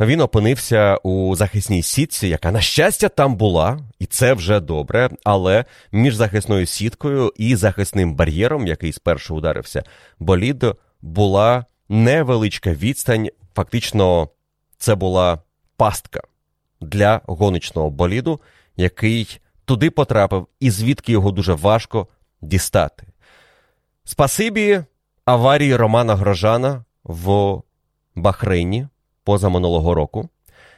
Він 0.00 0.20
опинився 0.20 0.96
у 0.96 1.36
захисній 1.36 1.82
сітці, 1.82 2.28
яка, 2.28 2.52
на 2.52 2.60
щастя, 2.60 3.08
там 3.08 3.36
була, 3.36 3.78
і 3.98 4.06
це 4.06 4.32
вже 4.32 4.60
добре. 4.60 5.10
Але 5.24 5.64
між 5.92 6.14
захисною 6.14 6.66
сіткою 6.66 7.32
і 7.36 7.56
захисним 7.56 8.14
бар'єром, 8.14 8.66
який 8.66 8.92
спершу 8.92 9.36
ударився, 9.36 9.82
болід 10.18 10.64
була 11.02 11.64
невеличка 11.88 12.72
відстань. 12.72 13.28
Фактично, 13.54 14.28
це 14.78 14.94
була 14.94 15.38
пастка 15.76 16.20
для 16.80 17.20
гоночного 17.26 17.90
боліду, 17.90 18.40
який 18.76 19.40
туди 19.64 19.90
потрапив, 19.90 20.46
і 20.60 20.70
звідки 20.70 21.12
його 21.12 21.30
дуже 21.30 21.54
важко 21.54 22.06
дістати. 22.40 23.06
Спасибі 24.04 24.84
аварії 25.24 25.76
Романа 25.76 26.16
Грожана 26.16 26.84
в 27.04 27.60
Бахрейні 28.14 28.86
позаминулого 29.24 29.94
року, 29.94 30.28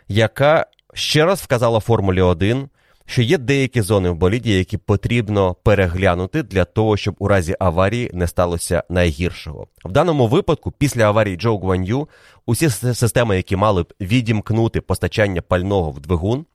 яка 0.09 0.67
ще 0.95 1.25
раз 1.25 1.41
вказала 1.41 1.81
Формулі 1.81 2.21
1, 2.21 2.69
що 3.07 3.23
є 3.23 3.39
деякі 3.39 3.81
зони 3.81 4.11
в 4.11 4.15
боліді, 4.15 4.59
які 4.59 4.77
потрібно 4.77 5.55
переглянути 5.55 6.43
для 6.43 6.65
того, 6.65 6.97
щоб 6.97 7.15
у 7.19 7.29
разі 7.29 7.57
аварії 7.61 8.11
не 8.15 8.27
сталося 8.27 8.83
найгіршого. 8.89 9.67
В 9.85 9.93
даному 9.93 10.27
випадку, 10.27 10.73
після 10.73 11.05
аварії 11.05 11.37
Джо 11.37 11.59
Гуан'ю, 11.59 12.09
усі 12.47 12.71
системи, 12.71 13.37
які 13.37 13.57
мали 13.57 13.83
б 13.83 13.93
відімкнути 14.01 14.81
постачання 14.81 15.43
пального 15.43 15.91
в 15.91 16.01
двигун 16.01 16.47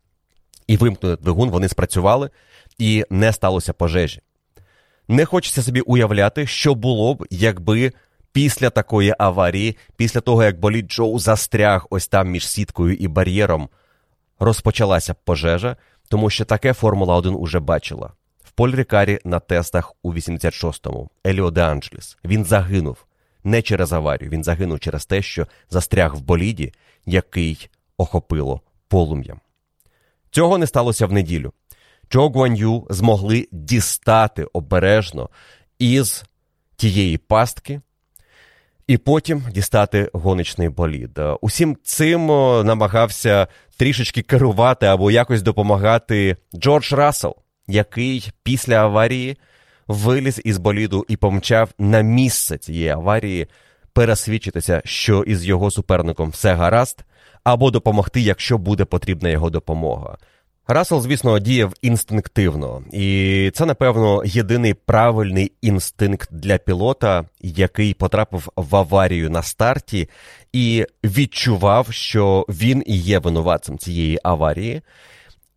і 0.68 0.78
вимкнути 0.78 1.24
двигун, 1.24 1.50
вони 1.50 1.68
спрацювали 1.68 2.30
і 2.78 3.06
не 3.10 3.34
сталося 3.34 3.74
пожежі. 3.74 4.22
Не 5.08 5.26
хочеться 5.26 5.64
собі 5.64 5.82
уявляти, 5.82 6.48
що 6.48 6.76
було 6.76 7.14
б, 7.16 7.26
якби 7.30 7.92
після 8.32 8.70
такої 8.70 9.16
аварії, 9.20 9.78
після 9.96 10.22
того, 10.22 10.44
як 10.44 10.60
болід 10.60 10.92
Джоу 10.92 11.20
застряг 11.20 11.88
ось 11.90 12.08
там 12.08 12.30
між 12.30 12.48
сіткою 12.48 12.96
і 12.96 13.08
бар'єром, 13.08 13.70
розпочалася 14.40 15.14
пожежа, 15.14 15.76
тому 16.10 16.30
що 16.30 16.46
таке 16.46 16.74
Формула 16.74 17.16
1 17.16 17.36
уже 17.36 17.60
бачила. 17.60 18.12
В 18.44 18.52
Поль 18.52 18.76
Рікарі 18.76 19.20
на 19.24 19.40
тестах 19.40 19.94
у 20.04 20.14
86-му 20.14 21.10
Еліо 21.28 21.52
де 21.52 21.64
Анджеліс. 21.64 22.18
Він 22.26 22.46
загинув 22.46 23.06
не 23.44 23.62
через 23.62 23.94
аварію, 23.94 24.30
він 24.30 24.44
загинув 24.44 24.80
через 24.80 25.06
те, 25.06 25.22
що 25.22 25.48
застряг 25.70 26.16
в 26.16 26.22
боліді, 26.22 26.74
який 27.06 27.70
охопило 27.98 28.62
полум'ям. 28.88 29.40
Цього 30.32 30.58
не 30.58 30.68
сталося 30.68 31.08
в 31.08 31.14
неділю. 31.14 31.54
Чо 32.10 32.30
Гуан'ю 32.30 32.88
змогли 32.90 33.48
дістати 33.52 34.44
обережно 34.44 35.30
із 35.80 36.26
тієї 36.76 37.18
пастки, 37.18 37.82
і 38.88 38.98
потім 38.98 39.44
дістати 39.54 40.10
гоночний 40.14 40.70
болід. 40.70 41.20
Усім 41.42 41.78
цим 41.84 42.28
намагався 42.66 43.48
трішечки 43.78 44.22
керувати 44.22 44.86
або 44.86 45.12
якось 45.12 45.42
допомагати 45.42 46.36
Джордж 46.56 46.94
Рассел, 46.94 47.36
який 47.68 48.32
після 48.44 48.76
аварії 48.76 49.38
виліз 49.88 50.42
із 50.44 50.58
боліду 50.58 51.06
і 51.08 51.18
помчав 51.18 51.70
на 51.80 52.02
місце 52.02 52.58
цієї 52.58 52.90
аварії 52.90 53.48
пересвідчитися, 53.94 54.82
що 54.86 55.24
із 55.24 55.46
його 55.46 55.72
суперником 55.72 56.30
все 56.30 56.54
гаразд, 56.54 57.06
або 57.44 57.72
допомогти, 57.72 58.22
якщо 58.22 58.58
буде 58.58 58.86
потрібна 58.86 59.30
його 59.30 59.50
допомога. 59.50 60.18
Рассел, 60.70 61.02
звісно, 61.02 61.40
діяв 61.40 61.74
інстинктивно, 61.82 62.84
і 62.92 63.52
це, 63.54 63.66
напевно, 63.66 64.24
єдиний 64.26 64.74
правильний 64.74 65.52
інстинкт 65.62 66.30
для 66.32 66.58
пілота, 66.58 67.26
який 67.42 67.94
потрапив 67.94 68.50
в 68.56 68.76
аварію 68.76 69.30
на 69.30 69.42
старті 69.42 70.10
і 70.54 70.86
відчував, 71.04 71.88
що 71.92 72.46
він 72.50 72.84
і 72.86 72.98
є 72.98 73.20
винуватцем 73.20 73.78
цієї 73.78 74.20
аварії. 74.24 74.82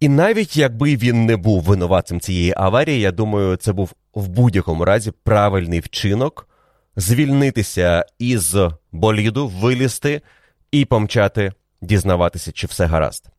І 0.00 0.08
навіть 0.08 0.56
якби 0.56 0.96
він 0.96 1.26
не 1.26 1.36
був 1.36 1.62
винуватцем 1.62 2.20
цієї 2.20 2.54
аварії, 2.56 3.00
я 3.00 3.12
думаю, 3.12 3.56
це 3.56 3.72
був 3.72 3.92
в 4.14 4.28
будь-якому 4.28 4.84
разі 4.84 5.12
правильний 5.24 5.80
вчинок 5.80 6.48
звільнитися 6.96 8.06
із 8.18 8.56
боліду, 8.92 9.48
вилізти 9.48 10.20
і 10.72 10.84
помчати, 10.84 11.52
дізнаватися, 11.82 12.52
чи 12.52 12.66
все 12.66 12.86
гаразд. 12.86 13.30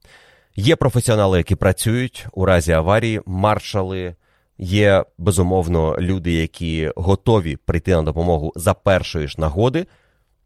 Є 0.56 0.76
професіонали, 0.76 1.38
які 1.38 1.56
працюють 1.56 2.28
у 2.32 2.46
разі 2.46 2.72
аварії, 2.72 3.22
маршали. 3.26 4.16
Є 4.58 5.06
безумовно 5.18 5.98
люди, 6.00 6.32
які 6.32 6.92
готові 6.96 7.56
прийти 7.56 7.92
на 7.92 8.02
допомогу 8.02 8.54
за 8.56 8.74
першої 8.74 9.28
ж 9.28 9.42
нагоди. 9.42 9.86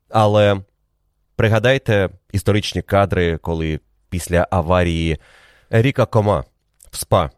Але 0.10 0.62
пригадайте 1.36 2.10
історичні 2.32 2.82
кадри, 2.82 3.38
коли 3.38 3.80
після 4.10 4.48
аварії 4.52 5.18
Ріка 5.70 6.06
Кома 6.06 6.44
в 6.92 6.98
СПА 6.98 7.30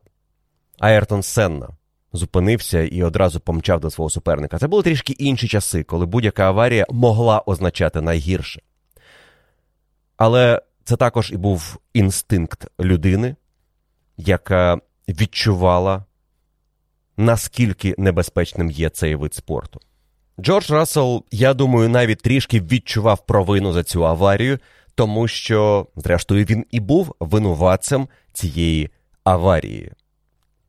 Аертон 0.80 1.24
Сенна 1.24 1.70
зупинився 2.14 2.82
і 2.82 3.04
одразу 3.04 3.40
помчав 3.40 3.80
до 3.80 3.90
свого 3.90 4.10
суперника. 4.10 4.58
Це 4.58 4.68
були 4.68 4.84
трішки 4.84 5.14
інші 5.14 5.48
часи, 5.48 5.84
коли 5.84 6.06
будь-яка 6.06 6.44
аварія 6.44 6.86
могла 6.90 7.44
означати 7.46 8.02
найгірше. 8.02 8.62
Але 10.18 10.62
це 10.88 10.96
також 10.96 11.32
і 11.32 11.38
був 11.38 11.80
інстинкт 11.94 12.68
людини, 12.80 13.36
яка 14.18 14.78
відчувала, 15.10 16.06
наскільки 17.18 17.96
небезпечним 17.98 18.72
є 18.72 18.90
цей 18.90 19.16
вид 19.16 19.34
спорту. 19.34 19.80
Джордж 20.40 20.72
Рассел, 20.72 21.24
я 21.32 21.54
думаю, 21.54 21.90
навіть 21.90 22.22
трішки 22.22 22.62
відчував 22.62 23.26
провину 23.26 23.74
за 23.74 23.84
цю 23.84 24.08
аварію, 24.08 24.60
тому 24.96 25.28
що, 25.28 25.88
зрештою, 25.96 26.46
він 26.46 26.66
і 26.72 26.80
був 26.80 27.16
винуватцем 27.20 28.08
цієї 28.34 28.90
аварії. 29.24 29.92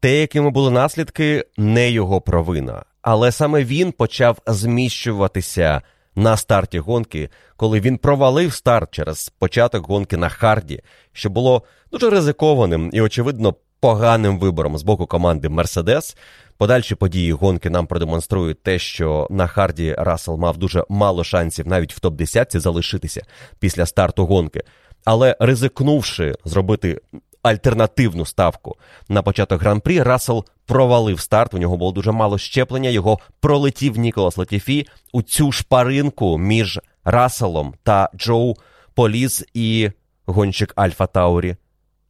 Те, 0.00 0.20
якими 0.20 0.50
були 0.50 0.70
наслідки, 0.70 1.44
не 1.57 1.90
його 1.90 2.20
провина, 2.20 2.85
але 3.02 3.33
саме 3.33 3.64
він 3.64 3.92
почав 3.92 4.38
зміщуватися 4.46 5.83
на 6.18 6.37
старті 6.37 6.78
гонки, 6.78 7.28
коли 7.57 7.81
він 7.81 7.98
провалив 7.98 8.52
старт 8.52 8.90
через 8.90 9.33
початок 9.38 9.88
гонки 9.88 10.16
на 10.16 10.28
Харді, 10.28 10.81
що 11.12 11.31
було 11.31 11.62
дуже 11.92 12.11
ризикованим 12.11 12.90
і, 12.92 13.00
очевидно, 13.00 13.54
поганим 13.81 14.38
вибором 14.38 14.78
з 14.78 14.83
боку 14.83 15.07
команди 15.07 15.48
Мерседес. 15.48 16.16
Подальші 16.57 16.94
події 16.94 17.33
гонки 17.33 17.70
нам 17.70 17.87
продемонструють 17.87 18.62
те, 18.62 18.78
що 18.78 19.26
на 19.31 19.46
Харді 19.46 19.94
Рассел 19.98 20.37
мав 20.37 20.57
дуже 20.57 20.85
мало 20.88 21.24
шансів 21.24 21.66
навіть 21.66 21.94
в 21.94 22.00
топ-10 22.00 22.59
залишитися 22.59 23.22
після 23.59 23.87
старту 23.87 24.26
гонки. 24.26 24.62
Але 25.04 25.37
ризикнувши 25.40 26.35
зробити 26.44 27.00
альтернативну 27.48 28.26
ставку 28.26 28.76
на 29.08 29.22
початок 29.22 29.61
гран-прі, 29.61 30.02
Рассел 30.02 30.44
провалив 30.66 31.20
старт. 31.20 31.54
У 31.54 31.58
нього 31.58 31.76
було 31.76 31.92
дуже 31.92 32.12
мало 32.12 32.38
щеплення. 32.38 32.90
Його 32.90 33.18
пролетів 33.40 33.98
Ніколас 33.98 34.37
Латіфі 34.37 34.87
у 35.12 35.22
цю 35.22 35.52
шпаринку 35.52 36.38
між 36.38 36.80
Расселом 37.04 37.74
та 37.82 38.11
Джоу 38.16 38.54
Поліз 38.94 39.44
і 39.54 39.90
гонщик 40.26 40.72
Альфа 40.76 41.06
Таурі 41.06 41.56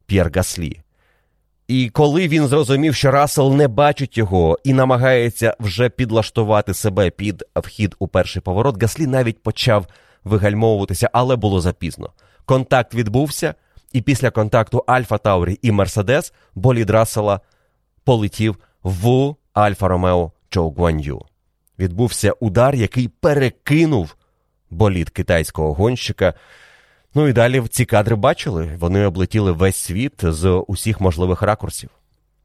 П'єр 0.07 0.31
Гаслі. 0.35 0.81
І 1.69 1.89
коли 1.89 2.29
він 2.29 2.47
зрозумів, 2.47 2.95
що 2.95 3.11
Рассел 3.11 3.55
не 3.55 3.69
бачить 3.69 4.19
його 4.19 4.59
і 4.65 4.73
намагається 4.73 5.57
вже 5.61 5.89
підлаштувати 5.89 6.75
себе 6.75 7.11
під 7.11 7.45
вхід 7.57 7.95
у 7.99 8.09
перший 8.09 8.43
поворот, 8.43 8.83
Гаслі 8.83 9.07
навіть 9.07 9.43
почав 9.43 9.87
вигальмовуватися, 10.25 11.11
але 11.13 11.37
було 11.37 11.61
запізно. 11.61 12.11
Контакт 12.45 12.95
відбувся, 12.95 13.55
і 13.93 14.01
після 14.01 14.31
контакту 14.31 14.85
Альфа 14.87 15.19
Таурі 15.19 15.59
і 15.63 15.73
Мерседес 15.73 16.33
болід 16.55 16.91
Рассела 16.91 17.41
полетів 18.05 18.57
в 18.83 19.35
Альфа 19.53 19.89
Ромео 19.89 20.33
Чоу 20.49 20.71
Гуан'ю. 20.71 21.23
Відбувся 21.79 22.33
удар, 22.41 22.75
який 22.75 23.09
перекинув 23.09 24.17
болід 24.71 25.11
китайського 25.11 25.75
гонщика. 25.75 26.35
Ну 27.15 27.29
і 27.29 27.33
далі 27.33 27.63
ці 27.71 27.85
кадри 27.85 28.17
бачили. 28.17 28.77
Вони 28.79 29.07
облетіли 29.07 29.53
весь 29.53 29.77
світ 29.77 30.15
з 30.23 30.65
усіх 30.69 31.01
можливих 31.01 31.43
ракурсів. 31.43 31.91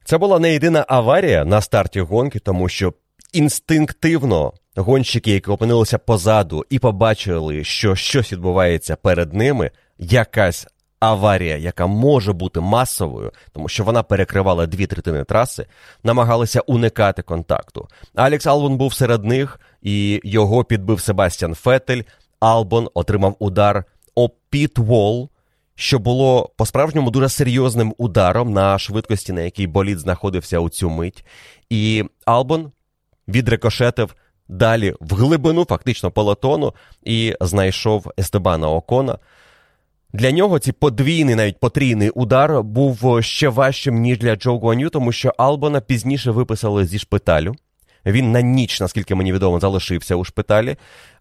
Це 0.06 0.18
була 0.18 0.40
не 0.40 0.54
єдина 0.54 0.86
аварія 0.88 1.46
на 1.46 1.62
старті 1.62 2.02
гонки, 2.02 2.40
тому 2.40 2.70
що 2.70 2.94
інстинктивно 3.34 4.54
гонщики, 4.76 5.32
які 5.32 5.52
опинилися 5.52 5.98
позаду 5.98 6.66
і 6.70 6.80
побачили, 6.80 7.64
що 7.64 7.96
щось 7.96 8.32
відбувається 8.32 8.96
перед 8.96 9.34
ними, 9.34 9.72
якась 9.98 10.68
аварія, 11.04 11.58
яка 11.58 11.88
може 11.88 12.34
бути 12.34 12.60
масовою, 12.60 13.32
тому 13.52 13.70
що 13.70 13.84
вона 13.84 14.04
перекривала 14.04 14.66
дві 14.66 14.88
третини 14.88 15.24
траси, 15.24 15.66
намагалися 16.04 16.62
уникати 16.62 17.22
контакту. 17.22 17.88
Алекс 18.16 18.48
Албон 18.48 18.78
був 18.78 18.94
серед 18.94 19.26
них, 19.26 19.60
і 19.82 20.22
його 20.24 20.64
підбив 20.64 21.00
Себастьян 21.00 21.56
Фетель. 21.56 22.02
Албон 22.40 22.90
отримав 22.94 23.36
удар 23.40 23.84
о 24.16 24.30
Пітвол, 24.50 25.30
що 25.76 26.00
було 26.00 26.52
по-справжньому 26.56 27.12
дуже 27.12 27.30
серйозним 27.30 27.96
ударом 27.98 28.54
на 28.54 28.80
швидкості, 28.80 29.34
на 29.34 29.42
якій 29.42 29.68
болід 29.68 30.00
знаходився 30.00 30.60
у 30.60 30.70
цю 30.70 30.90
мить. 30.90 31.26
І 31.70 32.04
Албон 32.26 32.72
відрекошетив 33.28 34.16
далі 34.48 34.94
в 35.00 35.16
глибину, 35.16 35.66
фактично 35.66 36.12
пелотону, 36.12 36.74
і 37.04 37.36
знайшов 37.42 38.12
Естебана 38.20 38.70
Окона. 38.70 39.18
Для 40.14 40.32
нього 40.32 40.60
цей 40.60 40.74
подвійний, 40.74 41.36
навіть 41.36 41.60
потрійний 41.60 42.10
удар 42.10 42.64
був 42.64 43.24
ще 43.24 43.50
важчим, 43.50 43.96
ніж 43.96 44.20
для 44.20 44.36
Джо 44.36 44.58
Гуаню, 44.58 44.90
тому 44.90 45.12
що 45.12 45.34
Албона 45.38 45.82
пізніше 45.82 46.32
виписали 46.32 46.86
зі 46.86 47.00
шпиталю. 47.00 47.56
Він 48.06 48.32
на 48.32 48.42
ніч, 48.42 48.82
наскільки 48.82 49.16
мені 49.16 49.34
відомо, 49.34 49.60
залишився 49.60 50.16
у 50.16 50.24
шпиталі. 50.24 50.76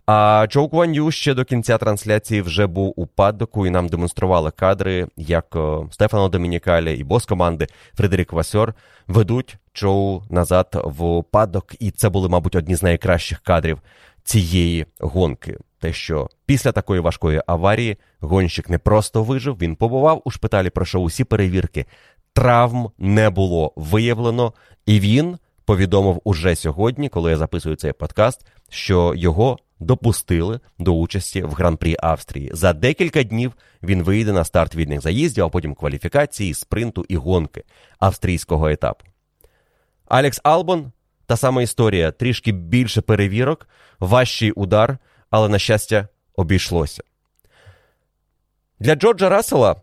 А 0.07 0.47
Джо 0.51 0.67
Гуан'ю 0.67 1.11
ще 1.11 1.35
до 1.35 1.45
кінця 1.45 1.79
трансляції 1.79 2.43
вже 2.43 2.67
був 2.67 2.93
у 2.97 3.07
паддоку, 3.07 3.67
і 3.67 3.71
нам 3.71 3.89
демонстрували 3.89 4.51
кадри, 4.51 5.07
як 5.17 5.57
Стефано 5.91 6.29
Домінікалі 6.29 6.97
і 6.97 7.05
бос 7.05 7.27
команди 7.27 7.67
Фредерік 7.95 8.33
Васьор 8.33 8.75
ведуть 9.09 9.57
Джоу 9.75 10.23
назад 10.31 10.83
в 10.85 11.23
паддок, 11.23 11.75
і 11.79 11.91
це 11.91 12.09
були, 12.09 12.29
мабуть, 12.29 12.57
одні 12.57 12.77
з 12.77 12.83
найкращих 12.83 13.41
кадрів 13.41 13.79
цієї 14.25 14.87
гонки. 14.99 15.59
Те, 15.83 15.93
що 15.93 16.29
після 16.47 16.73
такої 16.73 17.01
важкої 17.01 17.43
аварії 17.47 17.97
гонщик 18.21 18.71
не 18.71 18.79
просто 18.79 19.23
вижив, 19.23 19.57
він 19.61 19.77
побував 19.77 20.23
у 20.25 20.31
шпиталі, 20.31 20.71
пройшов 20.71 21.05
усі 21.05 21.25
перевірки. 21.25 21.87
Травм 22.33 22.91
не 22.99 23.31
було 23.31 23.73
виявлено, 23.77 24.53
і 24.87 25.01
він 25.01 25.39
повідомив 25.65 26.21
уже 26.25 26.57
сьогодні, 26.57 27.09
коли 27.09 27.31
я 27.31 27.37
записую 27.37 27.77
цей 27.77 27.93
подкаст, 27.93 28.47
що 28.69 29.15
його 29.17 29.59
допустили 29.81 30.61
до 30.79 30.93
участі 30.93 31.43
в 31.43 31.53
гран-прі 31.53 31.97
Австрії. 32.03 32.51
За 32.55 32.73
декілька 32.73 33.23
днів 33.23 33.53
він 33.83 34.03
вийде 34.03 34.33
на 34.33 34.45
старт 34.45 34.75
вільних 34.75 35.01
заїздів, 35.01 35.45
а 35.45 35.49
потім 35.49 35.75
кваліфікації, 35.75 36.55
спринту 36.55 37.05
і 37.09 37.17
гонки 37.17 37.65
австрійського 37.99 38.69
етапу. 38.69 39.05
Алекс 40.09 40.41
Албон 40.43 40.93
та 41.27 41.37
сама 41.37 41.63
історія, 41.63 42.11
трішки 42.11 42.53
більше 42.53 43.01
перевірок, 43.01 43.69
важчий 44.01 44.53
удар, 44.53 44.99
але, 45.33 45.49
на 45.49 45.59
щастя, 45.59 46.09
обійшлося. 46.37 47.03
Для 48.81 48.95
Джорджа 48.95 49.29
Рассела 49.29 49.77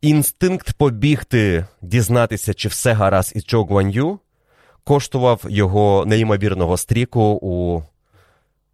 інстинкт 0.00 0.72
побігти, 0.72 1.66
дізнатися, 1.82 2.54
чи 2.54 2.68
все 2.68 2.92
гаразд 2.92 3.32
із 3.34 3.46
Джо 3.46 3.64
Гуан'ю, 3.64 4.18
коштував 4.84 5.44
його 5.48 6.04
неймовірного 6.06 6.76
стріку 6.76 7.20
у 7.42 7.82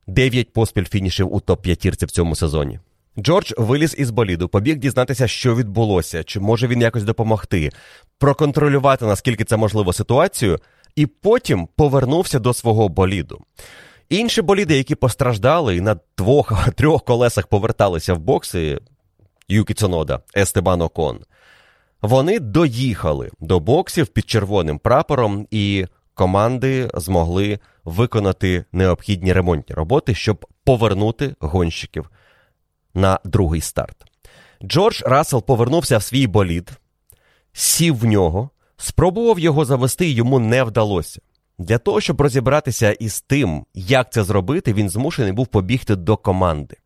9 0.07 0.53
поспіль 0.53 0.85
фінішів 0.85 1.35
у 1.35 1.41
топ-п'ятірці 1.41 2.07
в 2.07 2.11
цьому 2.11 2.37
сезоні. 2.37 2.81
Джордж 3.19 3.53
виліз 3.57 3.95
із 3.99 4.11
боліду, 4.11 4.49
побіг 4.49 4.77
дізнатися, 4.77 5.29
що 5.29 5.57
відбулося, 5.57 6.25
чи 6.25 6.41
може 6.41 6.67
він 6.67 6.81
якось 6.81 7.05
допомогти, 7.05 7.71
проконтролювати, 8.19 9.05
наскільки 9.05 9.45
це 9.45 9.57
можливо 9.57 9.93
ситуацію, 9.93 10.59
і 10.97 11.07
потім 11.07 11.69
повернувся 11.77 12.39
до 12.39 12.55
свого 12.55 12.89
боліду. 12.89 13.41
Інші 14.09 14.43
боліди, 14.43 14.77
які 14.77 14.95
постраждали 14.95 15.77
і 15.77 15.81
на 15.81 15.97
двох-трьох 16.19 17.05
колесах 17.05 17.47
поверталися 17.47 18.15
в 18.15 18.19
бокси 18.19 18.79
Юкі 19.49 19.75
Цонода, 19.75 20.21
Естебан 20.37 20.83
Окон, 20.83 21.21
вони 22.03 22.41
доїхали 22.41 23.31
до 23.41 23.61
боксів 23.61 24.07
під 24.07 24.31
червоним 24.31 24.79
прапором, 24.79 25.47
і 25.51 25.87
команди 26.15 26.91
змогли 26.95 27.59
виконати 27.85 28.65
необхідні 28.73 29.33
ремонтні 29.33 29.75
роботи, 29.75 30.15
щоб 30.15 30.47
повернути 30.65 31.35
гонщиків 31.41 32.11
на 32.95 33.21
другий 33.25 33.61
старт. 33.61 33.97
Джордж 34.63 35.03
Рассел 35.03 35.45
повернувся 35.45 35.99
в 35.99 36.03
свій 36.03 36.27
болід, 36.27 36.71
сів 37.53 37.97
в 37.97 38.05
нього, 38.05 38.51
спробував 38.77 39.39
його 39.39 39.65
завести, 39.65 40.11
йому 40.11 40.39
не 40.39 40.65
вдалося. 40.65 41.21
Для 41.59 41.79
того, 41.79 42.01
щоб 42.01 42.21
розібратися 42.21 42.93
із 42.93 43.21
тим, 43.21 43.65
як 43.75 44.13
це 44.13 44.25
зробити, 44.25 44.73
він 44.73 44.91
змушений 44.91 45.33
був 45.33 45.47
побігти 45.47 45.97
до 45.97 46.17
команди. 46.17 46.77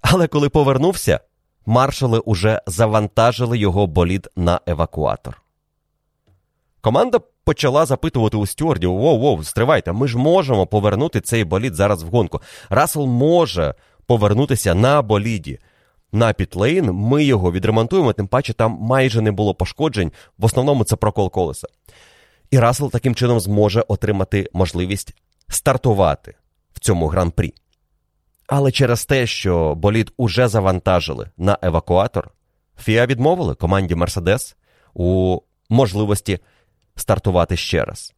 Але 0.00 0.26
коли 0.26 0.48
повернувся, 0.48 1.20
маршали 1.66 2.18
уже 2.18 2.62
завантажили 2.66 3.58
його 3.58 3.86
болід 3.86 4.28
на 4.36 4.60
евакуатор. 4.66 5.42
Команда 6.80 7.20
почала 7.44 7.86
запитувати 7.86 8.36
у 8.36 8.46
стюардів: 8.46 8.92
воу, 8.92 9.18
воу, 9.18 9.44
стривайте, 9.44 9.92
ми 9.92 10.08
ж 10.08 10.18
можемо 10.18 10.66
повернути 10.66 11.20
цей 11.20 11.44
болід 11.44 11.74
зараз 11.74 12.02
в 12.02 12.06
гонку. 12.06 12.40
Рассел 12.70 13.06
може 13.06 13.74
повернутися 14.06 14.74
на 14.74 15.02
боліді. 15.02 15.58
На 16.12 16.32
пітлейн 16.32 16.92
ми 16.92 17.24
його 17.24 17.52
відремонтуємо, 17.52 18.12
тим 18.12 18.28
паче 18.28 18.52
там 18.52 18.78
майже 18.80 19.20
не 19.20 19.32
було 19.32 19.54
пошкоджень, 19.54 20.12
в 20.38 20.44
основному 20.44 20.84
це 20.84 20.96
прокол 20.96 21.30
колеса. 21.30 21.68
І 22.52 22.58
Рассел 22.58 22.90
таким 22.90 23.14
чином 23.14 23.40
зможе 23.40 23.84
отримати 23.88 24.50
можливість 24.52 25.14
стартувати 25.48 26.34
в 26.72 26.80
цьому 26.80 27.06
гран-прі. 27.06 27.54
Але 28.46 28.72
через 28.72 29.06
те, 29.06 29.26
що 29.26 29.74
болід 29.74 30.12
уже 30.16 30.48
завантажили 30.48 31.30
на 31.36 31.58
евакуатор, 31.62 32.30
Фіа 32.78 33.06
відмовили 33.06 33.54
команді 33.54 33.94
Мерседес 33.94 34.56
у 34.94 35.38
можливості 35.68 36.38
стартувати 36.96 37.56
ще 37.56 37.84
раз. 37.84 38.14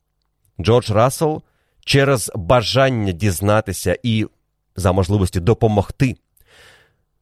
Джордж 0.61 0.91
Рассел 0.91 1.43
через 1.85 2.33
бажання 2.35 3.13
дізнатися 3.13 3.99
і 4.03 4.27
за 4.77 4.93
можливості 4.93 5.41
допомогти 5.41 6.17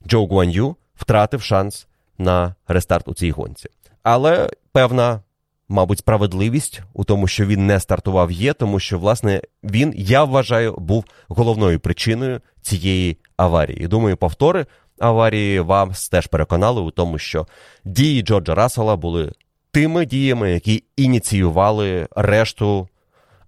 Джо 0.06 0.26
Гуан'ю 0.26 0.76
втратив 0.94 1.42
шанс 1.42 1.86
на 2.18 2.54
рестарт 2.68 3.08
у 3.08 3.14
цій 3.14 3.30
гонці. 3.30 3.68
Але 4.02 4.50
певна, 4.72 5.20
мабуть, 5.72 5.98
справедливість 5.98 6.82
у 6.92 7.04
тому, 7.04 7.26
що 7.26 7.46
він 7.46 7.66
не 7.66 7.80
стартував, 7.80 8.32
є, 8.32 8.52
тому 8.52 8.80
що, 8.80 8.98
власне, 8.98 9.42
він, 9.64 9.94
я 9.96 10.24
вважаю, 10.24 10.74
був 10.78 11.04
головною 11.28 11.80
причиною 11.80 12.40
цієї 12.62 13.16
аварії. 13.36 13.84
І 13.84 13.86
думаю, 13.86 14.16
повтори 14.16 14.66
аварії 14.98 15.60
вас 15.60 16.08
теж 16.08 16.26
переконали 16.26 16.80
у 16.80 16.90
тому, 16.90 17.18
що 17.18 17.46
дії 17.84 18.22
Джорджа 18.22 18.54
Рассела 18.54 18.96
були 18.96 19.32
тими 19.70 20.06
діями, 20.06 20.52
які 20.52 20.84
ініціювали 20.96 22.08
решту 22.16 22.88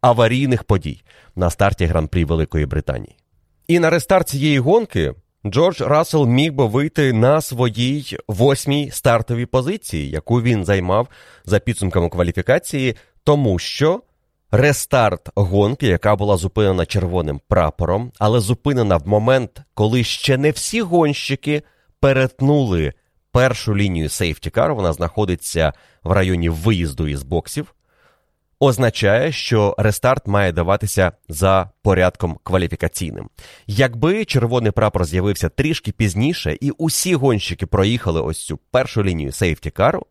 аварійних 0.00 0.64
подій 0.64 1.02
на 1.36 1.50
старті 1.50 1.84
гран-прі 1.84 2.24
Великої 2.24 2.66
Британії. 2.66 3.16
І 3.68 3.78
на 3.78 3.90
рестарт 3.90 4.28
цієї 4.28 4.58
гонки 4.58 5.14
Джордж 5.46 5.80
Рассел 5.80 6.26
міг 6.26 6.52
би 6.52 6.66
вийти 6.66 7.12
на 7.12 7.40
своїй 7.40 8.16
восьмій 8.28 8.90
стартовій 8.90 9.46
позиції, 9.46 10.10
яку 10.10 10.42
він 10.42 10.64
займав 10.64 11.08
за 11.44 11.58
підсумками 11.58 12.08
кваліфікації, 12.08 12.96
тому 13.24 13.58
що 13.58 14.02
рестарт 14.50 15.30
гонки, 15.34 15.86
яка 15.86 16.16
була 16.16 16.36
зупинена 16.36 16.86
червоним 16.86 17.40
прапором, 17.48 18.12
але 18.18 18.40
зупинена 18.40 18.96
в 18.96 19.08
момент, 19.08 19.62
коли 19.74 20.04
ще 20.04 20.36
не 20.36 20.50
всі 20.50 20.80
гонщики 20.80 21.62
перетнули 22.00 22.92
першу 23.32 23.76
лінію 23.76 24.08
сейфтікар, 24.08 24.74
вона 24.74 24.92
знаходиться 24.92 25.72
в 26.02 26.12
районі 26.12 26.48
виїзду 26.48 27.08
із 27.08 27.22
боксів, 27.22 27.74
означає, 28.60 29.32
що 29.32 29.74
рестарт 29.78 30.26
має 30.26 30.52
даватися 30.52 31.12
за 31.28 31.70
порядком 31.82 32.38
кваліфікаційним. 32.42 33.30
Якби 33.66 34.24
червоний 34.24 34.72
прапор 34.72 35.04
з'явився 35.04 35.48
трішки 35.48 35.92
пізніше, 35.92 36.56
і 36.60 36.70
усі 36.70 37.14
гонщики 37.14 37.66
проїхали 37.66 38.20
ось 38.20 38.46
цю 38.46 38.56
першу 38.70 39.04
лінію 39.04 39.32
сейфтікару, 39.32 40.06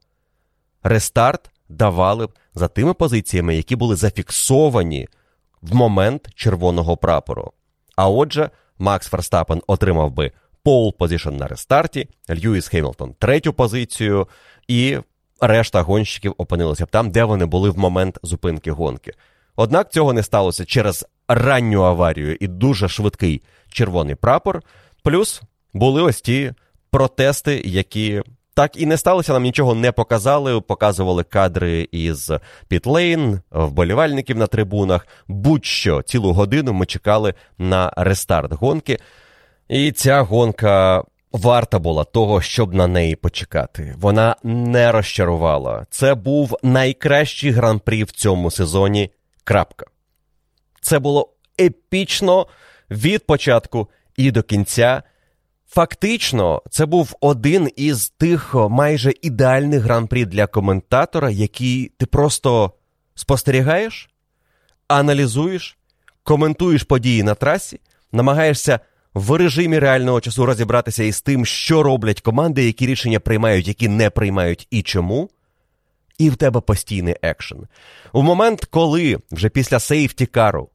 рестарт 0.84 1.52
давали 1.70 2.28
б 2.28 2.34
за 2.54 2.68
тими 2.68 2.94
позиціями, 2.94 3.56
які 3.56 3.76
були 3.76 3.96
зафіксовані 3.96 5.08
в 5.62 5.76
момент 5.76 6.30
червоного 6.36 6.98
прапору. 6.98 7.52
А 7.96 8.10
отже, 8.10 8.50
Макс 8.78 9.08
Ферстапен 9.08 9.62
отримав 9.68 10.12
би 10.12 10.32
пол 10.64 10.98
позишн 10.98 11.30
на 11.30 11.48
рестарті, 11.48 12.08
Льюіс 12.30 12.68
Хеймлтон 12.68 13.14
третю 13.14 13.54
позицію, 13.54 14.28
і 14.68 14.98
решта 15.48 15.82
гонщиків 15.82 16.34
опинилися 16.38 16.86
б 16.86 16.90
там, 16.90 17.12
де 17.12 17.24
вони 17.24 17.46
були 17.46 17.70
в 17.70 17.78
момент 17.78 18.20
зупинки 18.24 18.72
гонки. 18.72 19.14
Однак 19.56 19.92
цього 19.92 20.14
не 20.14 20.24
сталося 20.24 20.66
через 20.66 21.06
ранню 21.28 21.84
аварію 21.84 22.38
і 22.40 22.48
дуже 22.48 22.90
швидкий 22.90 23.42
червоний 23.70 24.16
прапор. 24.16 24.62
Плюс 25.04 25.42
були 25.74 26.02
ось 26.02 26.22
ті 26.22 26.54
протести, 26.92 27.62
які 27.66 28.22
так 28.56 28.78
і 28.78 28.86
не 28.86 28.98
сталося, 28.98 29.34
нам 29.34 29.44
нічого 29.44 29.76
не 29.76 29.92
показали. 29.92 30.62
Показували 30.62 31.24
кадри 31.24 31.88
із 31.92 32.32
Пітлейн, 32.68 33.42
вболівальників 33.52 34.38
на 34.38 34.48
трибунах. 34.48 35.08
Будь-що 35.28 36.02
цілу 36.02 36.34
годину 36.34 36.74
ми 36.74 36.86
чекали 36.86 37.34
на 37.58 37.94
рестарт 37.98 38.54
гонки. 38.54 39.00
І 39.70 39.92
ця 39.92 40.22
гонка 40.22 41.04
варта 41.34 41.80
була 41.80 42.04
того, 42.04 42.42
щоб 42.42 42.74
на 42.74 42.88
неї 42.88 43.16
почекати. 43.16 43.96
Вона 43.98 44.36
не 44.44 44.92
розчарувала. 44.92 45.86
Це 45.90 46.16
був 46.16 46.58
найкращий 46.64 47.52
гран-прі 47.52 48.04
в 48.04 48.12
цьому 48.12 48.52
сезоні. 48.52 49.12
Крапка. 49.44 49.86
Це 50.82 51.00
було 51.00 51.34
епічно 51.62 52.48
від 52.92 53.26
початку 53.26 53.90
і 54.18 54.32
до 54.32 54.44
кінця. 54.44 55.04
Фактично, 55.70 56.62
це 56.70 56.86
був 56.86 57.16
один 57.22 57.70
із 57.76 58.10
тих 58.10 58.56
майже 58.56 59.14
ідеальних 59.22 59.82
гран-прі 59.84 60.26
для 60.26 60.48
коментатора, 60.48 61.30
який 61.30 61.92
ти 61.98 62.06
просто 62.06 62.72
спостерігаєш, 63.16 64.10
аналізуєш, 64.88 65.78
коментуєш 66.24 66.84
події 66.84 67.24
на 67.24 67.36
трасі, 67.36 67.80
намагаєшся 68.12 68.80
в 69.14 69.38
режимі 69.38 69.80
реального 69.80 70.22
часу 70.22 70.46
розібратися 70.46 71.04
із 71.04 71.22
тим, 71.22 71.46
що 71.46 71.84
роблять 71.84 72.22
команди, 72.22 72.66
які 72.66 72.86
рішення 72.86 73.20
приймають, 73.20 73.68
які 73.68 73.88
не 73.88 74.10
приймають 74.10 74.68
і 74.72 74.82
чому. 74.82 75.30
І 76.18 76.30
в 76.30 76.36
тебе 76.36 76.62
постійний 76.62 77.16
екшен. 77.22 77.68
У 78.14 78.22
момент, 78.22 78.66
коли 78.66 79.18
вже 79.32 79.50
після 79.50 79.80
safety 79.80 80.26
car 80.26 80.59
у 80.59 80.70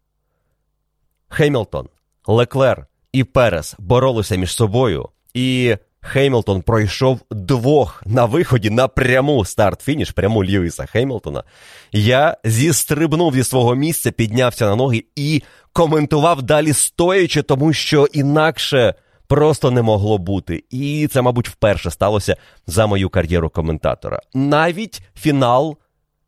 Хемілтон, 1.28 1.88
Леклер 2.26 2.86
і 3.12 3.24
Перес 3.24 3.74
боролися 3.78 4.36
між 4.36 4.54
собою, 4.54 5.08
і 5.34 5.76
Хеймлтон 6.00 6.62
пройшов 6.62 7.20
двох 7.30 8.02
на 8.06 8.24
виході 8.24 8.70
на 8.70 8.88
пряму 8.88 9.44
старт-фініш, 9.44 10.10
пряму 10.10 10.44
Льюіса 10.44 10.86
Хеймлтона. 10.86 11.44
Я 11.92 12.36
зістрибнув 12.44 13.34
зі 13.34 13.44
свого 13.44 13.74
місця, 13.74 14.10
піднявся 14.10 14.66
на 14.66 14.76
ноги 14.76 15.04
і 15.16 15.42
коментував 15.72 16.42
далі 16.42 16.72
стоячи, 16.72 17.42
тому 17.42 17.72
що 17.72 18.06
інакше 18.12 18.94
просто 19.26 19.70
не 19.70 19.82
могло 19.82 20.18
бути. 20.18 20.64
І 20.70 21.08
це, 21.12 21.22
мабуть, 21.22 21.48
вперше 21.48 21.90
сталося 21.90 22.36
за 22.66 22.86
мою 22.86 23.10
кар'єру 23.10 23.50
коментатора. 23.50 24.20
Навіть 24.34 25.00
фінал 25.14 25.76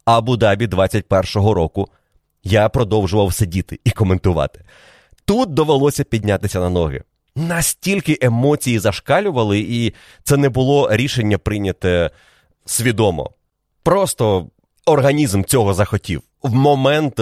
Абу-Дабі 0.07 0.69
21-го 0.69 1.55
року 1.55 1.89
я 2.45 2.69
продовжував 2.69 3.35
сидіти 3.35 3.81
і 3.85 3.91
коментувати. 3.91 4.65
Тут 5.25 5.55
довелося 5.55 6.05
піднятися 6.05 6.61
на 6.61 6.71
ноги. 6.71 7.03
Настільки 7.41 8.19
емоції 8.21 8.79
зашкалювали, 8.79 9.59
і 9.59 9.95
це 10.23 10.37
не 10.37 10.49
було 10.49 10.89
рішення 10.91 11.39
прийняте 11.39 12.11
свідомо. 12.67 13.31
Просто 13.83 14.47
організм 14.87 15.43
цього 15.43 15.75
захотів 15.75 16.23
в 16.43 16.55
момент, 16.55 17.21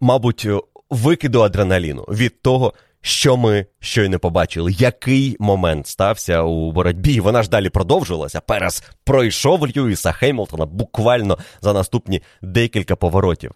мабуть, 0.00 0.48
викиду 0.90 1.40
адреналіну 1.42 2.02
від 2.02 2.42
того, 2.42 2.72
що 3.00 3.36
ми 3.36 3.66
щойно 3.80 4.18
побачили. 4.18 4.72
Який 4.72 5.36
момент 5.38 5.86
стався 5.86 6.42
у 6.42 6.72
боротьбі? 6.72 7.20
Вона 7.20 7.42
ж 7.42 7.50
далі 7.50 7.68
продовжилася. 7.68 8.40
Перес 8.40 8.82
пройшов 9.04 9.66
Льюіса 9.76 10.12
Хеймлтона 10.12 10.66
буквально 10.66 11.38
за 11.60 11.72
наступні 11.72 12.22
декілька 12.42 12.96
поворотів. 12.96 13.52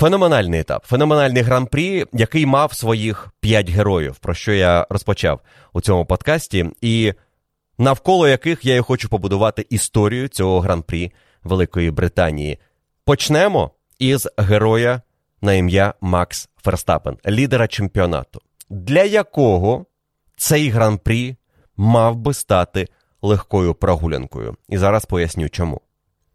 Феноменальний 0.00 0.60
етап, 0.60 0.86
феноменальний 0.86 1.42
гран-прі, 1.42 2.06
який 2.12 2.46
мав 2.46 2.72
своїх 2.72 3.28
п'ять 3.40 3.70
героїв, 3.70 4.16
про 4.16 4.34
що 4.34 4.52
я 4.52 4.86
розпочав 4.90 5.40
у 5.72 5.80
цьому 5.80 6.06
подкасті, 6.06 6.70
і 6.80 7.12
навколо 7.78 8.28
яких 8.28 8.64
я 8.64 8.76
і 8.76 8.80
хочу 8.80 9.08
побудувати 9.08 9.66
історію 9.70 10.28
цього 10.28 10.60
гран-прі 10.60 11.12
Великої 11.44 11.90
Британії. 11.90 12.58
Почнемо 13.04 13.70
із 13.98 14.28
героя 14.36 15.02
на 15.42 15.52
ім'я 15.52 15.94
Макс 16.00 16.48
Ферстапен, 16.62 17.16
лідера 17.28 17.68
чемпіонату, 17.68 18.40
для 18.70 19.04
якого 19.04 19.86
цей 20.36 20.70
гран-прі 20.70 21.36
мав 21.76 22.16
би 22.16 22.34
стати 22.34 22.88
легкою 23.22 23.74
прогулянкою. 23.74 24.56
І 24.68 24.78
зараз 24.78 25.04
поясню 25.04 25.48
чому. 25.48 25.80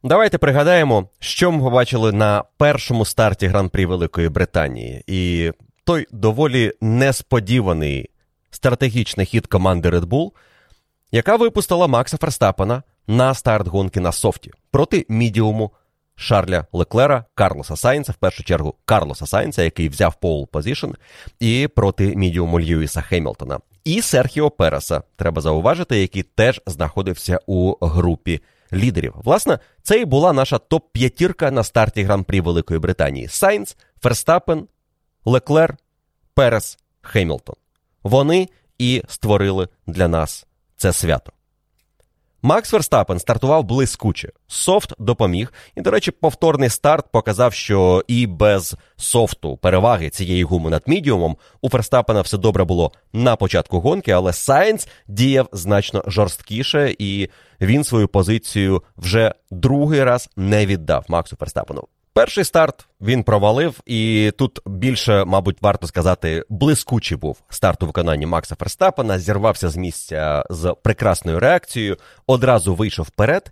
Давайте 0.08 0.38
пригадаємо, 0.38 1.10
що 1.20 1.52
ми 1.52 1.63
побачили 1.63 2.12
на 2.12 2.44
першому 2.58 3.06
старті 3.06 3.48
гран-прі 3.48 3.86
Великої 3.86 4.30
Британії, 4.30 5.04
і 5.08 5.52
той 5.84 6.08
доволі 6.12 6.72
несподіваний 6.82 8.10
стратегічний 8.52 9.26
хід 9.26 9.48
команди 9.48 9.89
Red 9.89 10.06
Bull, 10.06 10.32
яка 11.12 11.36
випустила 11.36 11.88
Макса 11.88 12.18
Ферстапена 12.18 12.84
на 13.08 13.34
старт 13.34 13.68
гонки 13.68 14.00
на 14.00 14.12
софті 14.12 14.52
проти 14.72 15.06
мідіуму 15.10 15.72
Шарля 16.15 16.65
Леклера, 16.74 17.26
Карлоса 17.36 17.76
Сайнца, 17.76 18.12
в 18.12 18.15
першу 18.15 18.44
чергу 18.44 18.76
Карлоса 18.86 19.26
Сайнца, 19.26 19.63
який 19.63 19.89
взяв 19.89 20.15
пол 20.15 20.48
позишн, 20.48 20.89
і 21.39 21.70
проти 21.76 22.15
мідіуму 22.15 22.60
Льюіса 22.60 23.02
Хемілтона. 23.02 23.60
І 23.84 24.02
Серхіо 24.02 24.50
Переса, 24.50 25.02
треба 25.15 25.41
зауважити, 25.41 26.02
який 26.02 26.24
теж 26.24 26.62
знаходився 26.65 27.39
у 27.48 27.86
групі 27.86 28.41
лідерів. 28.73 29.13
Власне, 29.15 29.60
це 29.84 29.99
і 29.99 30.06
була 30.06 30.34
наша 30.34 30.58
топ-п'ятірка 30.58 31.51
на 31.51 31.63
старті 31.63 32.04
гран-прі 32.04 32.41
Великої 32.41 32.80
Британії: 32.80 33.28
Сайнц, 33.28 33.78
Ферстапен, 34.01 34.67
Леклер, 35.25 35.78
Перес, 36.34 36.78
Хемілтон. 37.01 37.56
Вони 38.04 38.49
і 38.78 39.04
створили 39.08 39.67
для 39.88 40.08
нас 40.08 40.45
це 40.78 40.93
свято. 40.93 41.32
Макс 42.45 42.73
Верстапен 42.73 43.19
стартував 43.19 43.63
блискуче. 43.63 44.29
Soft 44.47 44.93
допоміг. 44.99 45.53
І, 45.75 45.81
до 45.81 45.91
речі, 45.91 46.12
повторний 46.12 46.69
старт 46.69 47.05
показав, 47.12 47.53
що 47.53 48.03
і 48.08 48.27
без 48.27 48.75
soft 48.95 49.45
у 49.45 49.58
переваги 49.58 50.10
цієї 50.10 50.43
гуми 50.43 50.69
над 50.69 50.84
мідіумом 50.88 51.38
у 51.62 51.69
Ферстапена 51.69 52.21
все 52.21 52.38
добре 52.38 52.63
було 52.63 52.91
на 53.13 53.36
початку 53.36 53.79
гонки, 53.79 54.12
але 54.12 54.34
Сайнц 54.34 54.88
діяв 55.08 55.49
значно 55.51 56.03
жорсткіше, 56.08 56.95
і 56.99 57.29
він 57.62 57.84
свою 57.84 58.08
позицію 58.08 58.84
вже 58.97 59.34
другий 59.51 60.03
раз 60.03 60.29
не 60.36 60.65
віддав 60.65 61.05
Максу 61.08 61.36
Ферстапену. 61.36 61.88
Перший 62.15 62.43
старт 62.43 62.88
він 63.01 63.23
провалив, 63.23 63.80
і 63.86 64.32
тут 64.38 64.60
більше, 64.65 65.25
мабуть, 65.25 65.62
варто 65.62 65.88
сказати, 65.88 66.43
блискучий 66.49 67.17
був 67.17 67.38
старт 67.49 67.84
у 67.84 67.86
виконанні 67.86 68.25
Макса 68.25 68.56
Ферстапена, 68.56 69.19
зірвався 69.19 69.69
з 69.69 69.78
місця 69.78 70.43
з 70.49 70.75
прекрасною 70.84 71.39
реакцією, 71.39 71.97
одразу 72.28 72.75
вийшов 72.75 73.06
вперед. 73.06 73.51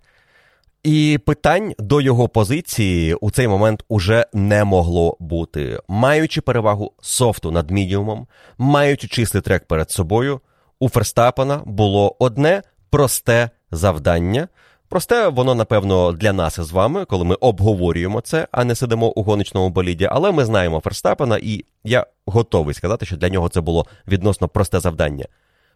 І 0.82 1.20
питань 1.26 1.74
до 1.78 2.00
його 2.00 2.28
позиції 2.28 3.14
у 3.14 3.30
цей 3.30 3.48
момент 3.48 3.84
уже 3.88 4.26
не 4.32 4.64
могло 4.64 5.16
бути. 5.20 5.80
Маючи 5.88 6.40
перевагу 6.40 6.92
софту 7.00 7.50
над 7.50 7.70
мідіумом, 7.70 8.26
маючи 8.58 9.08
чистий 9.08 9.40
трек 9.40 9.66
перед 9.66 9.90
собою, 9.90 10.40
у 10.80 10.88
Ферстапена 10.88 11.62
було 11.66 12.16
одне 12.18 12.62
просте 12.90 13.50
завдання. 13.70 14.48
Просте, 14.88 15.28
воно, 15.28 15.54
напевно, 15.54 16.12
для 16.12 16.32
нас 16.32 16.58
із 16.58 16.70
вами, 16.70 17.04
коли 17.04 17.24
ми 17.24 17.34
обговорюємо 17.34 18.20
це, 18.20 18.48
а 18.52 18.64
не 18.64 18.74
сидимо 18.74 19.08
у 19.08 19.22
гоночному 19.22 19.70
боліді. 19.70 20.08
Але 20.10 20.32
ми 20.32 20.44
знаємо 20.44 20.80
Ферстапена, 20.80 21.38
і 21.42 21.64
я 21.84 22.06
готовий 22.26 22.74
сказати, 22.74 23.06
що 23.06 23.16
для 23.16 23.28
нього 23.28 23.48
це 23.48 23.60
було 23.60 23.86
відносно 24.08 24.48
просте 24.48 24.80
завдання: 24.80 25.26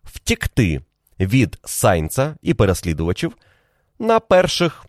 втікти 0.04 0.80
від 1.20 1.58
Сайнца 1.64 2.36
і 2.42 2.54
переслідувачів 2.54 3.36
на 3.98 4.20
перших, 4.20 4.86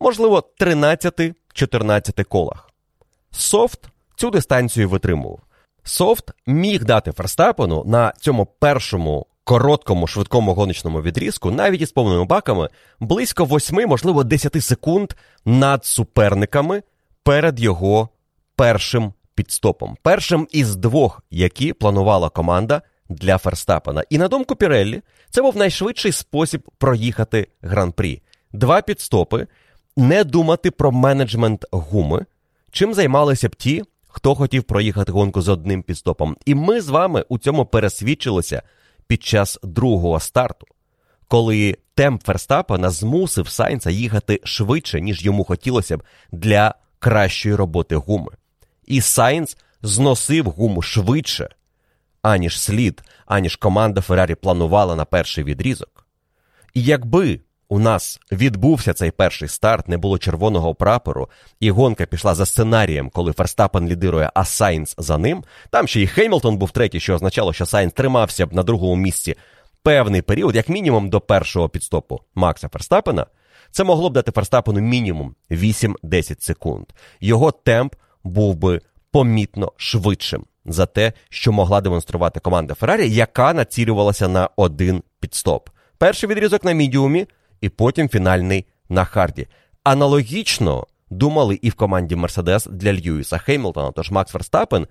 можливо, 0.00 0.44
13-14 0.60 2.24
колах. 2.24 2.70
Софт 3.30 3.88
цю 4.16 4.30
дистанцію 4.30 4.88
витримував. 4.88 5.40
Софт 5.82 6.30
міг 6.46 6.84
дати 6.84 7.12
Ферстапену 7.12 7.84
на 7.84 8.12
цьому 8.20 8.46
першому 8.46 9.26
короткому 9.44 10.06
швидкому 10.06 10.54
гоночному 10.54 11.02
відрізку, 11.02 11.50
навіть 11.50 11.80
із 11.80 11.92
повними 11.92 12.24
баками, 12.24 12.68
близько 13.00 13.44
8, 13.44 13.88
можливо, 13.88 14.24
10 14.24 14.64
секунд 14.64 15.12
над 15.44 15.84
суперниками 15.84 16.82
перед 17.22 17.60
його 17.60 18.08
першим 18.56 19.12
підстопом. 19.34 19.96
Першим 20.02 20.48
із 20.50 20.76
двох, 20.76 21.22
які 21.30 21.72
планувала 21.72 22.28
команда 22.28 22.82
для 23.08 23.38
Ферстапена. 23.38 24.04
І 24.10 24.18
на 24.18 24.28
думку 24.28 24.56
Піреллі, 24.56 25.02
це 25.30 25.42
був 25.42 25.56
найшвидший 25.56 26.12
спосіб 26.12 26.70
проїхати 26.78 27.48
гран-прі. 27.62 28.22
Два 28.52 28.82
підстопи, 28.82 29.46
не 29.96 30.24
думати 30.24 30.70
про 30.70 30.92
менеджмент 30.92 31.66
гуми, 31.70 32.26
чим 32.70 32.94
займалися 32.94 33.48
б 33.48 33.56
ті, 33.56 33.82
хто 34.08 34.34
хотів 34.34 34.62
проїхати 34.62 35.12
гонку 35.12 35.42
з 35.42 35.48
одним 35.48 35.82
підстопом. 35.82 36.36
І 36.46 36.54
ми 36.54 36.80
з 36.80 36.88
вами 36.88 37.24
у 37.28 37.38
цьому 37.38 37.66
пересвідчилися 37.66 38.62
під 39.10 39.22
час 39.22 39.58
другого 39.62 40.20
старту, 40.20 40.66
коли 41.28 41.78
темп 41.94 42.22
Ферстапена 42.22 42.90
змусив 42.90 43.48
Сайнца 43.48 43.90
їхати 43.90 44.40
швидше, 44.44 45.00
ніж 45.00 45.24
йому 45.24 45.44
хотілося 45.44 45.96
б 45.96 46.02
для 46.32 46.74
кращої 46.98 47.54
роботи 47.54 47.96
гуми. 47.96 48.32
І 48.86 49.00
Сайнц 49.00 49.56
зносив 49.82 50.44
гуму 50.44 50.82
швидше, 50.82 51.48
аніж 52.22 52.60
слід, 52.60 53.02
аніж 53.26 53.56
команда 53.56 54.00
Феррарі 54.00 54.34
планувала 54.34 54.96
на 54.96 55.04
перший 55.04 55.44
відрізок. 55.44 56.06
І 56.74 56.82
якби 56.82 57.40
у 57.70 57.78
нас 57.78 58.20
відбувся 58.32 58.92
цей 58.92 59.10
перший 59.10 59.48
старт, 59.48 59.88
не 59.88 59.98
було 59.98 60.18
червоного 60.18 60.74
прапору, 60.74 61.28
і 61.60 61.70
гонка 61.70 62.06
пішла 62.06 62.34
за 62.34 62.46
сценарієм, 62.46 63.10
коли 63.10 63.32
Ферстапен 63.32 63.88
лідирує, 63.88 64.30
а 64.34 64.44
Сайнс 64.44 64.94
за 64.98 65.18
ним. 65.18 65.44
Там 65.70 65.86
ще 65.88 66.00
й 66.00 66.06
Хеймлтон 66.06 66.56
був 66.56 66.70
третій, 66.70 67.00
що 67.00 67.14
означало, 67.14 67.52
що 67.52 67.66
Сайнс 67.66 67.92
тримався 67.92 68.46
б 68.46 68.52
на 68.52 68.62
другому 68.62 68.96
місці 68.96 69.34
певний 69.82 70.22
період, 70.22 70.56
як 70.56 70.68
мінімум 70.68 71.10
до 71.10 71.20
першого 71.20 71.68
pit 71.68 71.88
stop 71.88 72.13
у 72.13 72.20
Макса 72.34 72.68
Ферстапена. 72.68 73.26
Це 73.70 73.84
могло 73.84 74.10
б 74.10 74.12
дати 74.12 74.32
Ферстапену 74.32 74.80
мінімум 74.80 75.34
8-10 75.50 76.42
секунд. 76.42 76.86
Його 77.20 77.50
темп 77.50 77.94
був 78.24 78.54
би 78.54 78.80
помітно 79.12 79.72
швидшим 79.76 80.44
за 80.64 80.86
те, 80.86 81.12
що 81.28 81.52
могла 81.52 81.80
демонструвати 81.80 82.40
команда 82.40 82.74
Феррарі, 82.74 83.10
яка 83.10 83.52
націлювалася 83.52 84.28
на 84.28 84.48
один 84.56 85.02
pit 85.20 85.38
stop. 85.38 85.68
Перший 85.98 86.28
відрізок 86.28 86.64
на 86.64 86.72
мідіумі, 86.72 87.26
і 87.60 87.68
потім 87.68 88.08
фінальний 88.08 88.66
на 88.88 89.04
харді. 89.04 89.46
Аналогічно 89.84 90.86
думали 91.10 91.58
і 91.62 91.70
в 91.70 91.74
команді 91.74 92.16
Мерседес 92.16 92.66
для 92.66 92.92
Льюіса 92.92 93.38
Хеймлтона. 93.38 93.92
Тож 93.92 94.10
Макс 94.10 94.32
Ферстапен 94.32 94.86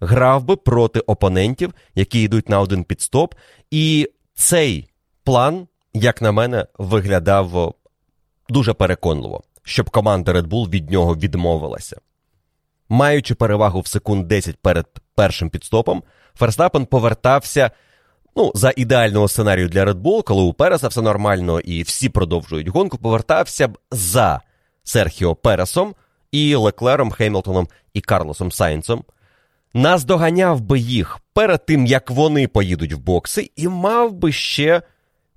грав 0.00 0.44
би 0.44 0.56
проти 0.56 1.00
опонентів, 1.00 1.74
які 1.94 2.22
йдуть 2.22 2.48
на 2.48 2.60
один 2.60 2.84
підстоп. 2.84 3.34
І 3.70 4.10
цей 4.34 4.88
план, 5.24 5.66
як 5.92 6.22
на 6.22 6.32
мене, 6.32 6.66
виглядав 6.78 7.74
дуже 8.48 8.72
переконливо, 8.72 9.42
щоб 9.62 9.90
команда 9.90 10.32
Red 10.32 10.46
Bull 10.46 10.70
від 10.70 10.90
нього 10.90 11.16
відмовилася. 11.16 12.00
Маючи 12.88 13.34
перевагу 13.34 13.80
в 13.80 13.86
секунд 13.86 14.28
10 14.28 14.56
перед 14.56 14.86
першим 15.14 15.50
підстопом, 15.50 16.02
Ферстапен 16.34 16.86
повертався 16.86 17.70
ну, 18.36 18.52
за 18.54 18.72
ідеального 18.76 19.28
сценарію 19.28 19.68
для 19.68 19.84
Red 19.84 20.02
Bull, 20.02 20.22
коли 20.22 20.42
у 20.42 20.52
Переса 20.52 20.88
все 20.88 21.02
нормально 21.02 21.60
і 21.60 21.82
всі 21.82 22.08
продовжують 22.08 22.68
гонку, 22.68 22.98
повертався 22.98 23.68
б 23.68 23.78
за 23.90 24.40
Серхіо 24.84 25.34
Пересом 25.34 25.94
і 26.32 26.54
Леклером, 26.54 27.10
Хеймлтоном 27.10 27.68
і 27.94 28.00
Карлосом 28.00 28.52
Сайнцем. 28.52 29.04
Наздоганяв 29.74 30.60
би 30.60 30.78
їх 30.78 31.18
перед 31.32 31.66
тим, 31.66 31.86
як 31.86 32.10
вони 32.10 32.48
поїдуть 32.48 32.92
в 32.92 32.98
бокси, 32.98 33.50
і 33.56 33.68
мав 33.68 34.12
би 34.12 34.32
ще 34.32 34.82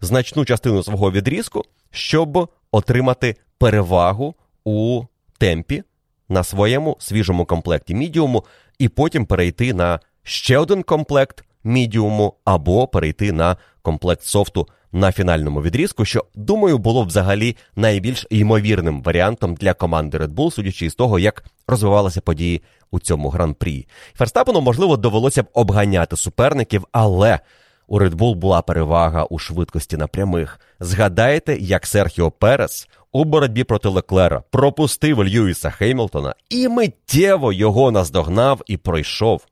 значну 0.02 0.46
частину 0.46 0.84
свого 0.84 1.12
відрізку, 1.12 1.64
щоб 1.92 2.50
отримати 2.72 3.36
перевагу 3.58 4.36
у 4.64 5.04
темпі 5.38 5.84
на 6.30 6.44
своєму 6.44 6.98
свіжому 7.00 7.46
комплекті 7.46 7.96
мідіуму, 7.96 8.46
і 8.80 8.90
потім 8.90 9.26
перейти 9.26 9.74
на 9.74 10.00
ще 10.24 10.58
один 10.58 10.84
комплект 10.84 11.44
мідіуму 11.68 12.34
або 12.46 12.88
перейти 12.88 13.32
на 13.32 13.58
комплект 13.82 14.24
софту 14.24 14.68
на 14.92 15.12
фінальному 15.12 15.62
відрізку, 15.62 16.06
що, 16.06 16.26
думаю, 16.36 16.78
було 16.78 17.04
взагалі 17.04 17.56
найбільш 17.76 18.28
ймовірним 18.30 19.02
варіантом 19.02 19.56
для 19.56 19.74
команди 19.74 20.18
Red 20.18 20.34
Bull, 20.34 20.52
судячи 20.52 20.90
з 20.90 20.96
того, 20.96 21.20
як 21.20 21.44
розвивалися 21.68 22.22
події 22.22 22.62
у 22.92 23.00
цьому 23.00 23.30
гран-прі. 23.30 23.88
Ферстапену, 24.14 24.62
можливо, 24.62 24.98
довелося 24.98 25.44
б 25.44 25.46
обганяти 25.54 26.18
суперників, 26.18 26.84
але 26.92 27.40
у 27.88 28.00
Red 28.00 28.16
Bull 28.16 28.36
була 28.36 28.62
перевага 28.62 29.24
у 29.24 29.40
швидкості 29.40 29.98
на 29.98 30.08
прямих. 30.08 30.60
Згадайте, 30.80 31.58
як 31.58 31.88
Серхіо 31.88 32.32
Перес 32.32 32.88
у 33.12 33.24
боротьбі 33.24 33.64
проти 33.64 33.90
Леклера 33.90 34.44
пропустив 34.52 35.24
Льюіса 35.24 35.70
Хеймлтона 35.70 36.36
і 36.50 36.68
миттєво 36.68 37.54
його 37.54 37.92
наздогнав 37.92 38.62
і 38.68 38.78
пройшов. 38.78 39.46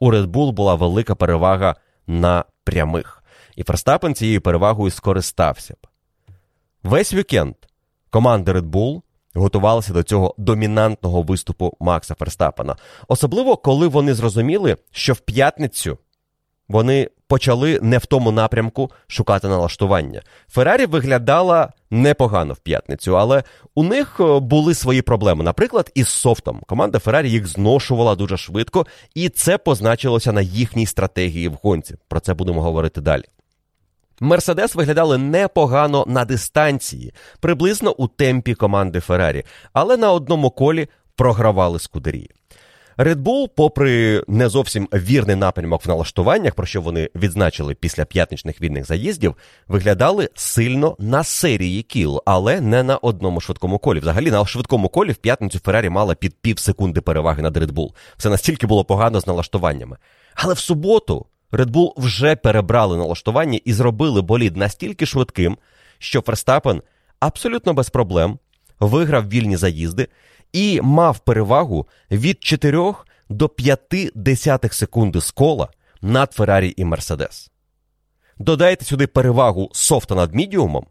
У 0.00 0.12
Red 0.12 0.26
Bull 0.26 0.52
була 0.52 0.74
велика 0.74 1.14
перевага 1.14 1.76
на 2.06 2.44
прямих, 2.64 3.24
і 3.56 3.62
Ферстапен 3.62 4.14
цією 4.14 4.40
перевагою 4.40 4.90
скористався 4.90 5.74
б. 5.74 5.86
Весь 6.82 7.14
вікенд 7.14 7.54
команда 8.10 8.52
Red 8.52 8.70
Bull 8.70 9.02
готувалася 9.34 9.92
до 9.92 10.02
цього 10.02 10.34
домінантного 10.38 11.22
виступу 11.22 11.76
Макса 11.80 12.14
Ферстапена, 12.14 12.76
особливо 13.08 13.56
коли 13.56 13.88
вони 13.88 14.14
зрозуміли, 14.14 14.76
що 14.90 15.12
в 15.12 15.18
п'ятницю 15.18 15.98
вони 16.68 17.10
почали 17.30 17.78
не 17.82 17.98
в 17.98 18.06
тому 18.06 18.32
напрямку 18.32 18.90
шукати 19.06 19.48
налаштування. 19.48 20.22
Феррарі 20.48 20.86
виглядала 20.86 21.72
непогано 21.90 22.54
в 22.54 22.58
п'ятницю, 22.58 23.18
але 23.18 23.42
у 23.74 23.82
них 23.82 24.16
е, 24.20 24.38
були 24.38 24.74
свої 24.74 25.02
проблеми. 25.02 25.44
Наприклад, 25.44 25.90
із 25.94 26.08
софтом. 26.08 26.60
Команда 26.66 26.98
Феррарі 26.98 27.30
їх 27.30 27.46
зношувала 27.46 28.14
дуже 28.14 28.36
швидко, 28.36 28.86
і 29.14 29.28
це 29.28 29.58
позначилося 29.58 30.32
на 30.32 30.40
їхній 30.40 30.86
стратегії 30.86 31.48
в 31.48 31.58
гонці. 31.62 31.94
Про 32.08 32.20
це 32.20 32.34
будемо 32.34 32.62
говорити 32.62 33.00
далі. 33.00 33.24
Мерседес 34.20 34.74
виглядали 34.74 35.18
непогано 35.18 36.04
на 36.08 36.24
дистанції, 36.24 37.12
приблизно 37.40 37.92
у 37.92 38.08
темпі 38.08 38.54
команди 38.54 39.00
Феррарі, 39.00 39.44
але 39.72 39.96
на 39.96 40.12
одному 40.12 40.50
колі 40.50 40.88
програвали 41.16 41.78
скудерії. 41.78 42.30
Red 42.98 43.16
Bull, 43.16 43.48
попри 43.56 44.24
не 44.28 44.48
зовсім 44.48 44.88
вірний 44.92 45.36
напрямок 45.36 45.84
в 45.84 45.88
налаштуваннях, 45.88 46.54
про 46.54 46.66
що 46.66 46.80
вони 46.80 47.10
відзначили 47.14 47.74
після 47.74 48.04
п'ятничних 48.04 48.60
вільних 48.60 48.86
заїздів, 48.86 49.36
виглядали 49.68 50.28
сильно 50.34 50.96
на 50.98 51.24
серії 51.24 51.82
кіл, 51.82 52.22
але 52.26 52.60
не 52.60 52.82
на 52.82 52.96
одному 52.96 53.40
швидкому 53.40 53.78
колі. 53.78 54.00
Взагалі 54.00 54.30
на 54.30 54.46
швидкому 54.46 54.88
колі 54.88 55.12
в 55.12 55.16
п'ятницю 55.16 55.58
Феррарі 55.58 55.88
мала 55.88 56.14
під 56.14 56.34
пів 56.34 56.58
секунди 56.58 57.00
переваги 57.00 57.42
над 57.42 57.56
Red 57.56 57.72
Bull. 57.72 57.90
Все 58.16 58.30
настільки 58.30 58.66
було 58.66 58.84
погано 58.84 59.20
з 59.20 59.26
налаштуваннями. 59.26 59.96
Але 60.34 60.54
в 60.54 60.58
суботу 60.58 61.26
Red 61.52 61.70
Bull 61.70 61.92
вже 61.96 62.36
перебрали 62.36 62.96
налаштування 62.96 63.60
і 63.64 63.72
зробили 63.72 64.22
болід 64.22 64.56
настільки 64.56 65.06
швидким, 65.06 65.58
що 65.98 66.20
Ферстапен 66.20 66.82
абсолютно 67.20 67.74
без 67.74 67.90
проблем 67.90 68.38
виграв 68.80 69.28
вільні 69.28 69.56
заїзди 69.56 70.08
і 70.52 70.80
мав 70.80 71.18
перевагу 71.18 71.86
від 72.10 72.44
4 72.44 72.94
до 73.28 73.48
5 73.48 73.80
десятих 74.14 74.74
секунди 74.74 75.20
з 75.20 75.30
кола 75.30 75.68
над 76.02 76.32
Феррарі 76.32 76.74
і 76.76 76.84
Мерседес. 76.84 77.50
Додайте 78.38 78.84
сюди 78.84 79.06
перевагу 79.06 79.70
софта 79.72 80.14
над 80.14 80.34
мідіумом, 80.34 80.86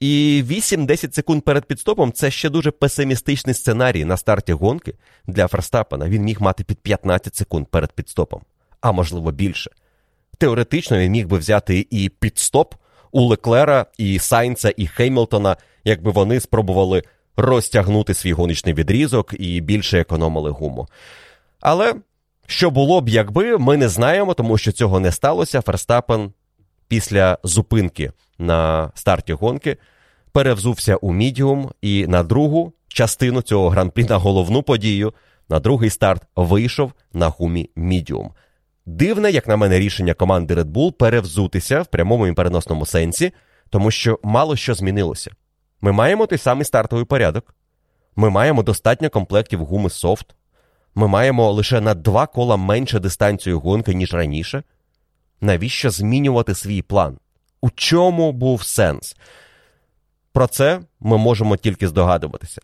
і 0.00 0.44
8-10 0.46 1.14
секунд 1.14 1.42
перед 1.42 1.64
підстопом 1.64 2.12
це 2.12 2.30
ще 2.30 2.50
дуже 2.50 2.70
песимістичний 2.70 3.54
сценарій 3.54 4.04
на 4.04 4.16
старті 4.16 4.52
гонки 4.52 4.94
для 5.26 5.48
Ферстапена. 5.48 6.08
Він 6.08 6.22
міг 6.22 6.40
мати 6.40 6.64
під 6.64 6.78
15 6.78 7.36
секунд 7.36 7.66
перед 7.66 7.92
підстопом, 7.92 8.42
а 8.80 8.92
можливо 8.92 9.32
більше. 9.32 9.70
Теоретично 10.38 10.98
він 10.98 11.12
міг 11.12 11.28
би 11.28 11.38
взяти 11.38 11.86
і 11.90 12.08
підстоп 12.08 12.74
у 13.12 13.22
Леклера, 13.22 13.86
і 13.98 14.18
Сайнца, 14.18 14.72
і 14.76 14.86
Хеймлтона, 14.86 15.56
якби 15.84 16.10
вони 16.10 16.40
спробували 16.40 17.02
розтягнути 17.36 18.14
свій 18.14 18.32
гоночний 18.32 18.74
відрізок 18.74 19.34
і 19.38 19.60
більше 19.60 20.00
економили 20.00 20.50
гуму. 20.50 20.88
Але 21.60 21.94
що 22.46 22.70
було 22.70 23.00
б, 23.00 23.08
якби, 23.08 23.58
ми 23.58 23.76
не 23.76 23.88
знаємо, 23.88 24.34
тому 24.34 24.58
що 24.58 24.72
цього 24.72 25.00
не 25.00 25.12
сталося. 25.12 25.60
Ферстапен 25.60 26.32
після 26.88 27.38
зупинки 27.44 28.12
на 28.38 28.90
старті 28.94 29.32
гонки 29.32 29.76
перевзувся 30.32 30.96
у 30.96 31.12
мідіум 31.12 31.70
і 31.82 32.06
на 32.06 32.22
другу 32.22 32.72
частину 32.88 33.42
цього 33.42 33.68
гран-прі 33.68 34.04
на 34.04 34.16
головну 34.16 34.62
подію, 34.62 35.14
на 35.48 35.60
другий 35.60 35.90
старт 35.90 36.22
вийшов 36.36 36.92
на 37.12 37.28
гумі 37.28 37.70
мідіум. 37.76 38.30
Дивне, 38.86 39.30
як 39.30 39.48
на 39.48 39.56
мене, 39.56 39.78
рішення 39.78 40.14
команди 40.14 40.54
Red 40.54 40.72
Bull 40.72 40.92
перевзутися 40.92 41.82
в 41.82 41.86
прямому 41.86 42.26
і 42.26 42.32
переносному 42.32 42.86
сенсі, 42.86 43.32
тому 43.70 43.90
що 43.90 44.18
мало 44.22 44.56
що 44.56 44.74
змінилося. 44.74 45.30
Ми 45.82 45.92
маємо 45.92 46.26
той 46.26 46.38
самий 46.38 46.64
стартовий 46.64 47.04
порядок. 47.04 47.54
Ми 48.16 48.30
маємо 48.30 48.62
достатньо 48.62 49.10
комплектів 49.10 49.64
гуми 49.64 49.90
софт. 49.90 50.34
Ми 50.94 51.08
маємо 51.08 51.52
лише 51.52 51.80
на 51.80 51.94
два 51.94 52.26
кола 52.26 52.56
менше 52.56 52.98
дистанцію 52.98 53.60
гонки, 53.60 53.94
ніж 53.94 54.14
раніше. 54.14 54.62
Навіщо 55.40 55.90
змінювати 55.90 56.54
свій 56.54 56.82
план? 56.82 57.18
У 57.60 57.70
чому 57.70 58.32
був 58.32 58.62
сенс? 58.62 59.16
Про 60.32 60.46
це 60.46 60.80
ми 61.00 61.18
можемо 61.18 61.56
тільки 61.56 61.88
здогадуватися. 61.88 62.60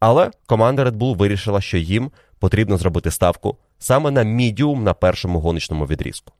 Але 0.00 0.30
команда 0.46 0.84
Red 0.84 0.96
Bull 0.96 1.16
вирішила, 1.16 1.60
що 1.60 1.78
їм 1.78 2.10
потрібно 2.38 2.76
зробити 2.76 3.10
ставку 3.10 3.56
саме 3.78 4.10
на 4.10 4.22
мідіум 4.22 4.84
на 4.84 4.94
першому 4.94 5.40
гоночному 5.40 5.86
відрізку. 5.86 6.32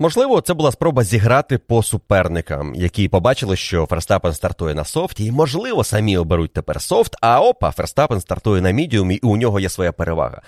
Можливо, 0.00 0.40
це 0.40 0.54
була 0.54 0.72
спроба 0.72 1.04
зіграти 1.04 1.58
по 1.58 1.82
суперникам, 1.82 2.74
які 2.74 3.08
побачили, 3.08 3.56
що 3.56 3.86
Ферстапен 3.86 4.32
стартує 4.32 4.74
на 4.74 4.84
софті, 4.84 5.24
і, 5.24 5.32
можливо, 5.32 5.84
самі 5.84 6.16
оберуть 6.16 6.52
тепер 6.52 6.80
софт, 6.80 7.16
а 7.20 7.40
опа, 7.40 7.70
Ферстапен 7.70 8.20
стартує 8.20 8.62
на 8.62 8.70
мідіумі, 8.70 9.14
і 9.14 9.26
у 9.26 9.36
нього 9.36 9.60
є 9.60 9.68
своя 9.68 9.92
перевага. 9.92 10.42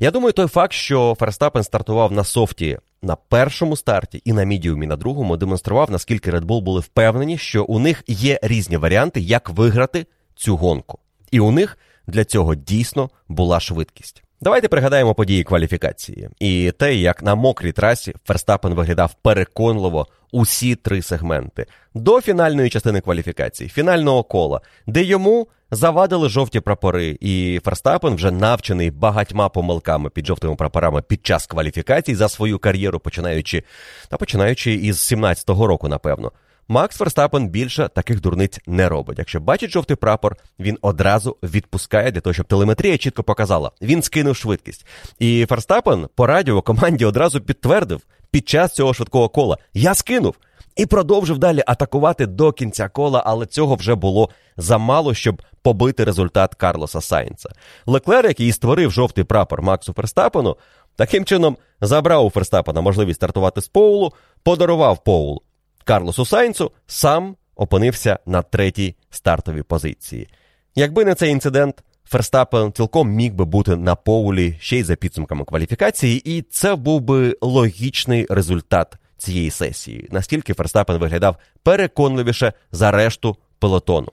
Я 0.00 0.10
думаю, 0.10 0.32
той 0.32 0.46
факт, 0.46 0.72
що 0.72 1.16
Ферстапен 1.18 1.62
стартував 1.62 2.12
на 2.12 2.24
софті 2.24 2.78
на 3.02 3.16
першому 3.16 3.76
старті 3.76 4.22
і 4.24 4.32
на 4.32 4.44
мідіумі 4.44 4.86
на 4.86 4.96
другому, 4.96 5.36
демонстрував, 5.36 5.90
наскільки 5.90 6.30
Red 6.30 6.44
Bull 6.44 6.60
були 6.60 6.80
впевнені, 6.80 7.38
що 7.38 7.64
у 7.64 7.78
них 7.78 8.04
є 8.06 8.38
різні 8.42 8.76
варіанти, 8.76 9.20
як 9.20 9.50
виграти 9.50 10.06
цю 10.34 10.56
гонку. 10.56 10.98
І 11.30 11.40
у 11.40 11.50
них 11.50 11.78
для 12.06 12.24
цього 12.24 12.54
дійсно 12.54 13.10
була 13.28 13.60
швидкість. 13.60 14.25
Давайте 14.40 14.68
пригадаємо 14.68 15.14
події 15.14 15.44
кваліфікації 15.44 16.28
і 16.38 16.72
те, 16.78 16.94
як 16.94 17.22
на 17.22 17.34
мокрій 17.34 17.72
трасі 17.72 18.14
Ферстапен 18.24 18.74
виглядав 18.74 19.14
переконливо 19.22 20.06
усі 20.32 20.74
три 20.74 21.02
сегменти 21.02 21.66
до 21.94 22.20
фінальної 22.20 22.70
частини 22.70 23.00
кваліфікації, 23.00 23.70
фінального 23.70 24.22
кола, 24.22 24.60
де 24.86 25.02
йому 25.02 25.48
завадили 25.70 26.28
жовті 26.28 26.60
прапори, 26.60 27.18
і 27.20 27.60
Ферстапен, 27.64 28.14
вже 28.14 28.30
навчений 28.30 28.90
багатьма 28.90 29.48
помилками 29.48 30.10
під 30.10 30.26
жовтими 30.26 30.54
прапорами 30.54 31.02
під 31.02 31.26
час 31.26 31.46
кваліфікацій 31.46 32.14
за 32.14 32.28
свою 32.28 32.58
кар'єру, 32.58 33.00
починаючи 33.00 33.62
та 34.08 34.16
починаючи 34.16 34.72
із 34.72 35.12
17-го 35.12 35.66
року, 35.66 35.88
напевно. 35.88 36.32
Макс 36.68 36.96
Ферстапен 36.96 37.48
більше 37.48 37.88
таких 37.94 38.20
дурниць 38.20 38.60
не 38.66 38.88
робить. 38.88 39.18
Якщо 39.18 39.40
бачить 39.40 39.70
жовтий 39.70 39.96
прапор, 39.96 40.36
він 40.58 40.78
одразу 40.82 41.36
відпускає 41.42 42.10
для 42.10 42.20
того, 42.20 42.34
щоб 42.34 42.46
телеметрія 42.46 42.98
чітко 42.98 43.22
показала. 43.22 43.70
Він 43.82 44.02
скинув 44.02 44.36
швидкість. 44.36 44.86
І 45.18 45.46
Ферстапен 45.48 46.08
по 46.14 46.26
радіо 46.26 46.62
команді 46.62 47.04
одразу 47.04 47.40
підтвердив 47.40 48.00
під 48.30 48.48
час 48.48 48.72
цього 48.72 48.94
швидкого 48.94 49.28
кола: 49.28 49.58
Я 49.74 49.94
скинув 49.94 50.34
і 50.76 50.86
продовжив 50.86 51.38
далі 51.38 51.62
атакувати 51.66 52.26
до 52.26 52.52
кінця 52.52 52.88
кола, 52.88 53.22
але 53.26 53.46
цього 53.46 53.74
вже 53.74 53.94
було 53.94 54.30
замало, 54.56 55.14
щоб 55.14 55.42
побити 55.62 56.04
результат 56.04 56.54
Карлоса 56.54 57.00
Сайнца. 57.00 57.48
Леклер, 57.86 58.26
який 58.26 58.52
створив 58.52 58.90
жовтий 58.90 59.24
прапор 59.24 59.62
Максу 59.62 59.92
Ферстапену, 59.92 60.56
таким 60.96 61.24
чином 61.24 61.56
забрав 61.80 62.26
у 62.26 62.30
Ферстапена 62.30 62.80
можливість 62.80 63.18
стартувати 63.18 63.60
з 63.60 63.68
Поулу, 63.68 64.12
подарував 64.42 65.04
Поул 65.04 65.42
Карлосу 65.86 66.24
Сайнцу, 66.24 66.72
сам 66.86 67.36
опинився 67.56 68.18
на 68.26 68.42
третій 68.42 68.96
стартовій 69.10 69.62
позиції. 69.62 70.28
Якби 70.74 71.04
не 71.04 71.14
цей 71.14 71.30
інцидент, 71.30 71.84
Ферстапен 72.04 72.72
цілком 72.72 73.10
міг 73.10 73.34
би 73.34 73.44
бути 73.44 73.76
на 73.76 73.94
Поулі 73.94 74.56
ще 74.60 74.78
й 74.78 74.82
за 74.82 74.96
підсумками 74.96 75.44
кваліфікації, 75.44 76.36
і 76.36 76.42
це 76.42 76.74
був 76.74 77.00
би 77.00 77.36
логічний 77.40 78.26
результат 78.30 78.94
цієї 79.18 79.50
сесії, 79.50 80.08
настільки 80.10 80.54
Ферстапен 80.54 80.98
виглядав 80.98 81.36
переконливіше 81.62 82.52
за 82.72 82.90
решту 82.90 83.36
пелотону. 83.58 84.08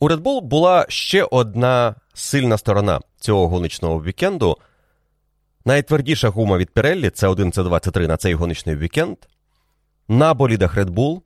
У 0.00 0.08
Red 0.08 0.18
Bull 0.22 0.40
була 0.40 0.86
ще 0.88 1.24
одна 1.30 1.94
сильна 2.14 2.58
сторона 2.58 3.00
цього 3.16 3.48
гоночного 3.48 4.02
вікенду. 4.02 4.56
Найтвердіша 5.64 6.28
гума 6.28 6.58
від 6.58 6.70
Pirelli, 6.74 7.10
це 7.10 7.28
1 7.28 7.50
c 7.52 7.64
23 7.64 8.08
на 8.08 8.16
цей 8.16 8.34
гоночний 8.34 8.76
вікенд, 8.76 9.16
на 10.10 10.34
болідах 10.34 10.76
Red 10.76 10.90
Bull 10.90 11.20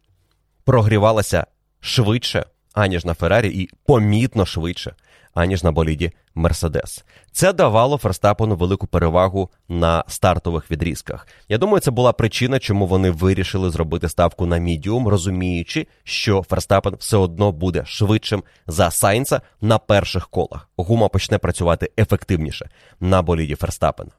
прогрівалася 0.65 1.47
швидше, 1.81 2.47
аніж 2.73 3.05
на 3.05 3.15
Феррарі, 3.15 3.49
і 3.49 3.71
помітно 3.87 4.47
швидше, 4.47 4.95
аніж 5.35 5.65
на 5.65 5.73
боліді 5.73 6.13
Мерседес. 6.35 7.05
Це 7.33 7.53
давало 7.53 7.99
Ферстапену 7.99 8.57
велику 8.57 8.87
перевагу 8.87 9.51
на 9.69 10.05
стартових 10.09 10.71
відрізках. 10.71 11.29
Я 11.49 11.59
думаю, 11.59 11.81
це 11.81 11.91
була 11.91 12.13
причина, 12.13 12.59
чому 12.59 12.87
вони 12.87 13.11
вирішили 13.11 13.71
зробити 13.71 14.09
ставку 14.09 14.47
на 14.47 14.59
мідіум, 14.59 15.09
розуміючи, 15.09 15.87
що 16.03 16.43
Ферстапен 16.43 16.95
все 16.99 17.17
одно 17.17 17.53
буде 17.53 17.85
швидшим 17.87 18.45
за 18.67 18.91
Сайнца 18.91 19.41
на 19.61 19.79
перших 19.79 20.29
колах. 20.29 20.69
Гума 20.77 21.09
почне 21.09 21.39
працювати 21.39 21.91
ефективніше 21.99 22.69
на 23.01 23.23
боліді 23.23 23.55
Ферстапена. 23.55 24.11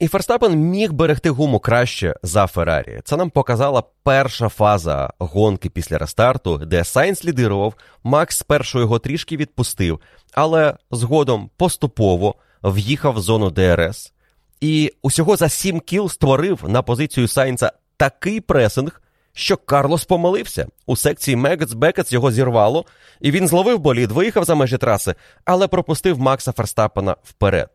І 0.00 0.08
Ферстапен 0.08 0.58
міг 0.58 0.92
берегти 0.92 1.30
гуму 1.30 1.58
краще 1.58 2.14
за 2.22 2.46
Феррарі. 2.46 3.00
Це 3.04 3.16
нам 3.16 3.30
показала 3.30 3.82
перша 4.02 4.48
фаза 4.48 5.10
гонки 5.18 5.70
після 5.70 5.98
рестарту, 5.98 6.58
де 6.58 6.84
Сайнс 6.84 7.24
лідирував, 7.24 7.74
Макс 8.04 8.38
спершу 8.38 8.80
його 8.80 8.98
трішки 8.98 9.36
відпустив, 9.36 10.00
але 10.32 10.74
згодом 10.90 11.50
поступово 11.56 12.34
в'їхав 12.62 13.14
в 13.14 13.20
зону 13.20 13.50
ДРС. 13.50 14.12
І 14.60 14.92
усього 15.02 15.36
за 15.36 15.48
7 15.48 15.80
кіл 15.80 16.08
створив 16.08 16.64
на 16.68 16.82
позицію 16.82 17.28
Сайнца 17.28 17.72
такий 17.96 18.40
пресинг, 18.40 19.02
що 19.32 19.56
Карлос 19.56 20.04
помилився. 20.04 20.66
У 20.86 20.96
секції 20.96 21.36
Мегетс 21.36 21.72
Бекетс 21.72 22.12
його 22.12 22.32
зірвало, 22.32 22.84
і 23.20 23.30
він 23.30 23.48
зловив 23.48 23.78
болід, 23.78 24.12
виїхав 24.12 24.44
за 24.44 24.54
межі 24.54 24.78
траси, 24.78 25.14
але 25.44 25.68
пропустив 25.68 26.18
Макса 26.18 26.52
Ферстапена 26.52 27.16
вперед. 27.24 27.70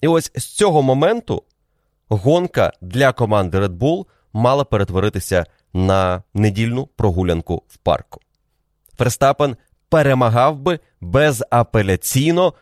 І 0.00 0.08
ось 0.08 0.32
з 0.34 0.44
цього 0.44 0.82
моменту 0.82 1.42
гонка 2.10 2.72
для 2.80 3.12
команди 3.12 3.58
Red 3.58 3.78
Bull 3.78 4.06
мала 4.32 4.64
перетворитися 4.64 5.46
на 5.72 6.22
недільну 6.34 6.86
прогулянку 6.86 7.62
в 7.68 7.76
парку. 7.76 8.20
Ферстапен 8.98 9.56
перемагав 9.88 10.58
би 10.58 10.80
безапеляційно, 11.00 12.54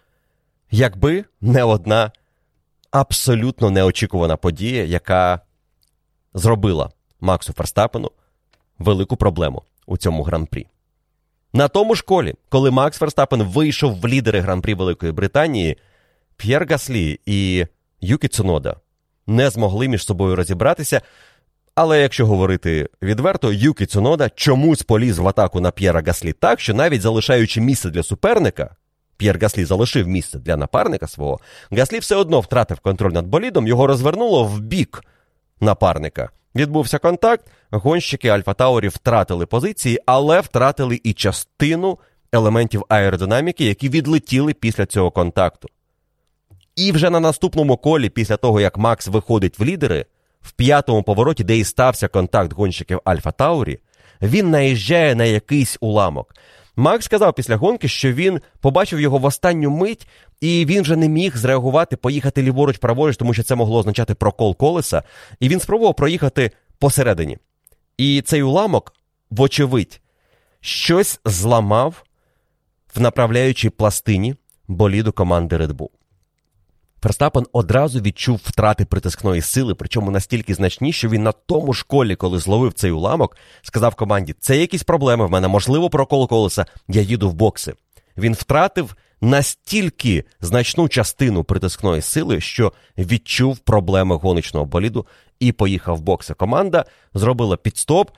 якби 0.71 1.25
не 1.41 1.65
одна 1.65 2.13
абсолютно 2.91 3.71
неочікувана 3.71 4.37
подія, 4.37 4.85
яка 4.85 5.41
зробила 6.35 6.91
Максу 7.21 7.53
Ферстапену 7.53 8.11
велику 8.79 9.17
проблему 9.17 9.63
у 9.87 9.97
цьому 9.97 10.23
гран-прі. 10.23 10.67
На 11.53 11.69
тому 11.69 11.95
ж 11.95 12.05
колі, 12.05 12.35
коли 12.49 12.71
Макс 12.71 12.99
Ферстапен 12.99 13.43
вийшов 13.43 14.01
в 14.01 14.09
лідери 14.09 14.41
гран-прі 14.41 14.75
Великої 14.75 15.13
Британії, 15.13 15.79
П'єр 16.37 16.67
Гаслі 16.71 17.21
і 17.27 17.67
Юкі 18.01 18.29
Цунода 18.29 18.77
не 19.29 19.51
змогли 19.51 19.89
між 19.89 20.05
собою 20.05 20.37
розібратися. 20.37 21.01
Але 21.75 22.01
якщо 22.03 22.27
говорити 22.27 22.89
відверто, 23.03 23.53
Юкі 23.53 23.87
Цунода 23.87 24.29
чомусь 24.29 24.83
поліз 24.83 25.19
в 25.19 25.29
атаку 25.29 25.61
на 25.61 25.71
П'єра 25.71 26.03
Гаслі 26.07 26.33
так, 26.33 26.61
що 26.61 26.75
навіть 26.75 27.03
залишаючи 27.03 27.61
місце 27.61 27.91
для 27.91 28.03
суперника, 28.03 28.77
П'єр 29.17 29.39
Гаслі 29.43 29.65
залишив 29.65 30.09
місце 30.09 30.39
для 30.39 30.57
напарника 30.57 31.07
свого, 31.07 31.41
Гаслі 31.71 31.99
все 31.99 32.17
одно 32.17 32.41
втратив 32.41 32.81
контроль 32.81 33.13
над 33.13 33.27
болідом, 33.27 33.67
його 33.67 33.87
розвернуло 33.87 34.45
в 34.45 34.61
бік 34.61 35.05
напарника. 35.61 36.31
Відбувся 36.55 36.99
контакт, 36.99 37.47
гонщики 37.71 38.29
Альфа 38.29 38.55
Таурі 38.55 38.89
втратили 38.89 39.47
позиції, 39.47 39.99
але 40.07 40.41
втратили 40.41 41.01
і 41.05 41.13
частину 41.13 41.99
елементів 42.33 42.85
аеродинаміки, 42.89 43.65
які 43.65 43.89
відлетіли 43.89 44.55
після 44.55 44.87
цього 44.87 45.11
контакту. 45.11 45.69
І 46.79 46.93
вже 46.93 47.11
на 47.11 47.21
наступному 47.21 47.77
колі, 47.77 48.09
після 48.09 48.37
того, 48.37 48.61
як 48.61 48.79
Макс 48.79 49.09
виходить 49.09 49.59
в 49.59 49.65
лідери, 49.65 50.07
в 50.41 50.53
п'ятому 50.53 51.03
повороті, 51.03 51.45
де 51.45 51.59
і 51.59 51.65
стався 51.65 52.09
контакт 52.09 52.53
гонщиків 52.53 53.01
Альфа 53.05 53.33
Таурі, 53.33 53.79
він 54.23 54.51
наїжджає 54.51 55.15
на 55.15 55.25
якийсь 55.25 55.77
уламок. 55.81 56.35
Макс 56.77 57.05
сказав 57.05 57.35
після 57.35 57.57
гонки, 57.57 57.89
що 57.89 58.13
він 58.13 58.41
побачив 58.61 59.01
його 59.01 59.19
в 59.19 59.25
останню 59.25 59.71
мить, 59.71 60.09
і 60.41 60.67
він 60.67 60.83
вже 60.83 60.97
не 60.97 61.09
міг 61.09 61.37
зреагувати, 61.37 61.97
поїхати 61.97 62.43
ліворуч 62.43 62.79
праворуч, 62.79 63.17
тому 63.17 63.35
що 63.35 63.43
це 63.43 63.55
могло 63.55 63.79
означати 63.79 64.15
прокол 64.15 64.57
колеса. 64.57 65.03
І 65.41 65.49
він 65.49 65.61
спробував 65.61 65.97
проїхати 65.97 66.51
посередині. 66.79 67.39
І 67.97 68.23
цей 68.23 68.43
уламок, 68.43 68.95
вочевидь, 69.31 70.01
щось 70.61 71.21
зламав 71.25 72.05
в 72.95 73.01
направляючій 73.01 73.71
пластині 73.71 74.35
боліду 74.69 75.13
команди 75.13 75.57
Red 75.57 75.73
Bull. 75.73 75.98
Ферстапен 77.03 77.47
одразу 77.53 78.01
відчув 78.01 78.41
втрати 78.45 78.85
притискної 78.85 79.41
сили, 79.41 79.75
причому 79.75 80.11
настільки 80.11 80.55
значні, 80.55 80.93
що 80.93 81.09
він 81.09 81.23
на 81.23 81.33
тому 81.33 81.75
школі, 81.75 82.17
коли 82.17 82.39
зловив 82.39 82.73
цей 82.73 82.91
уламок, 82.91 83.37
сказав 83.63 83.95
команді: 83.95 84.35
це 84.41 84.57
якісь 84.57 84.83
проблеми 84.83 85.27
в 85.27 85.31
мене, 85.31 85.49
можливо, 85.49 85.91
прокол 85.91 86.29
колеса, 86.29 86.67
я 86.89 87.03
їду 87.03 87.31
в 87.31 87.35
бокси. 87.35 87.75
Він 88.17 88.35
втратив 88.35 88.97
настільки 89.21 90.25
значну 90.41 90.89
частину 90.89 91.45
притискної 91.45 92.03
сили, 92.03 92.41
що 92.41 92.73
відчув 92.99 93.59
проблеми 93.59 94.17
гоночного 94.17 94.67
боліду 94.67 95.07
і 95.41 95.53
поїхав 95.53 95.97
в 95.97 96.01
бокси. 96.01 96.35
Команда 96.35 96.85
зробила 97.15 97.57
підстоп. 97.57 98.11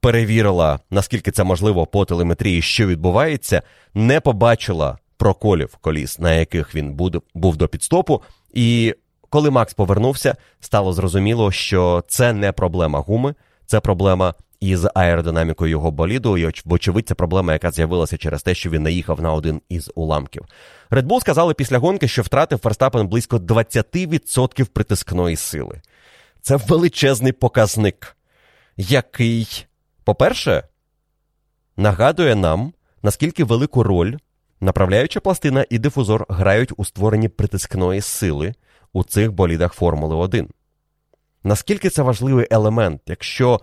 Перевірила, 0.00 0.80
наскільки 0.90 1.30
це 1.30 1.44
можливо 1.44 1.86
по 1.86 2.04
телеметрії, 2.04 2.62
що 2.62 2.86
відбувається, 2.86 3.62
не 3.94 4.20
побачила 4.20 4.98
проколів 5.18 5.76
коліс, 5.80 6.18
на 6.18 6.34
яких 6.34 6.74
він 6.74 6.94
був 7.34 7.56
до 7.56 7.68
підстопу. 7.68 8.22
І 8.54 8.94
коли 9.30 9.50
Макс 9.50 9.74
повернувся, 9.74 10.36
стало 10.60 10.92
зрозуміло, 10.92 11.52
що 11.52 12.04
це 12.08 12.32
не 12.32 12.52
проблема 12.52 12.98
гуми, 12.98 13.34
це 13.66 13.80
проблема 13.80 14.34
із 14.60 14.86
аеродинамікою 14.94 15.70
його 15.70 15.90
боліду. 15.90 16.38
І, 16.38 16.52
вочевидь, 16.64 17.08
це 17.08 17.14
проблема, 17.14 17.52
яка 17.52 17.70
з'явилася 17.70 18.16
через 18.16 18.42
те, 18.42 18.54
що 18.54 18.70
він 18.70 18.82
наїхав 18.82 19.20
на 19.20 19.32
один 19.32 19.60
із 19.68 19.90
уламків. 19.94 20.44
Red 20.90 21.06
Bull 21.06 21.20
сказали 21.20 21.54
після 21.54 21.78
гонки, 21.78 22.08
що 22.08 22.22
втратив 22.22 22.58
Ферстапен 22.58 23.08
близько 23.08 23.36
20% 23.36 24.64
притискної 24.64 25.36
сили. 25.36 25.80
Це 26.40 26.56
величезний 26.56 27.32
показник, 27.32 28.16
який, 28.76 29.66
по-перше, 30.04 30.62
нагадує 31.76 32.34
нам, 32.34 32.72
наскільки 33.02 33.44
велику 33.44 33.82
роль 33.82 34.16
Направляюча 34.60 35.20
пластина 35.20 35.66
і 35.70 35.78
дифузор 35.78 36.26
грають 36.28 36.72
у 36.76 36.84
створенні 36.84 37.28
притискної 37.28 38.00
сили 38.00 38.54
у 38.92 39.04
цих 39.04 39.32
болідах 39.32 39.72
Формули 39.72 40.16
1. 40.16 40.48
Наскільки 41.44 41.90
це 41.90 42.02
важливий 42.02 42.46
елемент, 42.50 43.00
якщо 43.06 43.60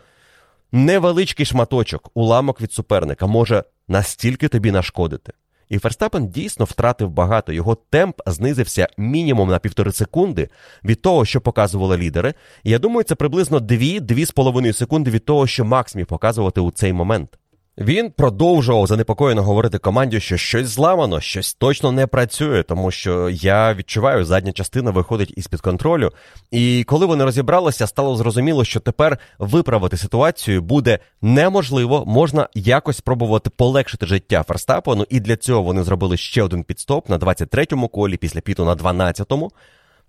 невеличкий 0.71 1.45
шматочок, 1.45 2.11
уламок 2.13 2.61
від 2.61 2.73
суперника 2.73 3.27
може 3.27 3.63
настільки 3.87 4.47
тобі 4.47 4.71
нашкодити? 4.71 5.33
І 5.69 5.79
Ферстапен 5.79 6.27
дійсно 6.27 6.65
втратив 6.65 7.09
багато. 7.09 7.53
Його 7.53 7.75
темп 7.75 8.21
знизився 8.25 8.87
мінімум 8.97 9.49
на 9.49 9.59
півтори 9.59 9.91
секунди 9.91 10.49
від 10.83 11.01
того, 11.01 11.25
що 11.25 11.41
показували 11.41 11.97
лідери. 11.97 12.33
І 12.63 12.71
я 12.71 12.79
думаю, 12.79 13.03
це 13.03 13.15
приблизно 13.15 13.59
2-2,5 13.59 14.73
секунди 14.73 15.11
від 15.11 15.25
того, 15.25 15.47
що 15.47 15.65
Макс 15.65 15.95
міг 15.95 16.05
показувати 16.05 16.61
у 16.61 16.71
цей 16.71 16.93
момент. 16.93 17.39
Він 17.77 18.11
продовжував 18.11 18.87
занепокоєно 18.87 19.43
говорити 19.43 19.77
команді, 19.77 20.19
що 20.19 20.37
щось 20.37 20.67
зламано, 20.67 21.21
щось 21.21 21.53
точно 21.53 21.91
не 21.91 22.07
працює, 22.07 22.63
тому 22.63 22.91
що 22.91 23.29
я 23.29 23.73
відчуваю, 23.73 24.25
задня 24.25 24.51
частина 24.51 24.91
виходить 24.91 25.33
із-під 25.37 25.61
контролю. 25.61 26.11
І 26.51 26.83
коли 26.87 27.05
вони 27.05 27.23
розібралися, 27.23 27.87
стало 27.87 28.15
зрозуміло, 28.15 28.65
що 28.65 28.79
тепер 28.79 29.17
виправити 29.39 29.97
ситуацію 29.97 30.61
буде 30.61 30.99
неможливо. 31.21 32.05
Можна 32.05 32.49
якось 32.53 32.97
спробувати 32.97 33.49
полегшити 33.49 34.05
життя 34.05 34.43
Ферстапену, 34.43 35.05
і 35.09 35.19
для 35.19 35.35
цього 35.35 35.61
вони 35.61 35.83
зробили 35.83 36.17
ще 36.17 36.43
один 36.43 36.63
підстоп 36.63 37.09
на 37.09 37.19
23-му 37.19 37.87
колі, 37.87 38.17
після 38.17 38.41
піту 38.41 38.65
на 38.65 38.75
12-му. 38.75 39.51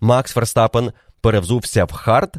Макс 0.00 0.32
Ферстапен 0.32 0.92
перевзувся 1.20 1.84
в 1.84 1.92
hard, 1.92 2.34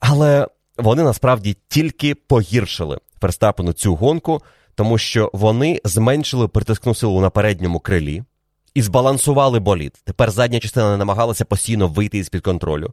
але 0.00 0.48
вони 0.76 1.02
насправді 1.02 1.56
тільки 1.68 2.14
погіршили 2.14 2.98
Ферстапену 3.20 3.72
цю 3.72 3.94
гонку, 3.94 4.42
тому 4.74 4.98
що 4.98 5.30
вони 5.32 5.80
зменшили 5.84 6.48
притискну 6.48 6.94
силу 6.94 7.20
на 7.20 7.30
передньому 7.30 7.80
крилі 7.80 8.22
і 8.74 8.82
збалансували 8.82 9.60
болід. 9.60 10.00
Тепер 10.04 10.30
задня 10.30 10.60
частина 10.60 10.90
не 10.90 10.96
намагалася 10.96 11.44
постійно 11.44 11.88
вийти 11.88 12.18
із 12.18 12.28
під 12.28 12.42
контролю. 12.42 12.92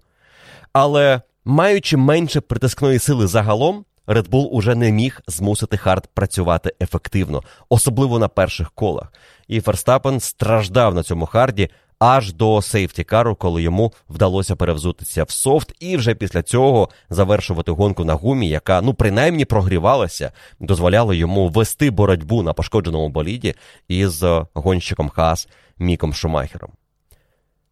Але 0.74 1.22
маючи 1.46 1.98
менше 1.98 2.42
притискної 2.42 3.00
сили 3.00 3.28
загалом, 3.28 3.86
Red 4.08 4.30
Bull 4.30 4.46
уже 4.46 4.76
не 4.76 4.92
міг 4.92 5.22
змусити 5.28 5.78
hard 5.78 6.08
працювати 6.14 6.74
ефективно, 6.82 7.44
особливо 7.70 8.20
на 8.20 8.28
перших 8.28 8.72
колах. 8.72 9.14
І 9.48 9.62
Ферстапен 9.62 10.20
страждав 10.20 10.96
на 10.96 11.04
цьому 11.04 11.26
hard 11.26 11.61
і 11.61 11.70
аж 12.00 12.34
до 12.34 12.62
safety 12.62 13.02
car 13.02 13.22
у, 13.22 13.36
коли 13.36 13.62
йому 13.62 13.94
вдалося 14.10 14.56
перевзутися 14.56 15.24
в 15.24 15.32
soft, 15.32 15.74
і 15.80 15.98
вже 15.98 16.16
після 16.16 16.44
цього 16.44 16.90
завершувати 17.10 17.72
гонку 17.72 18.06
на 18.06 18.14
гумі, 18.14 18.50
яка 18.50 18.82
ну 18.82 18.94
принаймні 18.94 19.46
прогрівалася, 19.46 20.32
дозволяла 20.60 21.16
йому 21.16 21.50
вести 21.50 21.92
боротьбу 21.92 22.44
на 22.44 22.54
пошкодженому 22.54 23.10
боліді 23.10 23.56
із 23.88 24.24
гонщиком 24.54 25.10
Хас 25.10 25.48
Міком 25.78 26.14
Шумахером. 26.14 26.72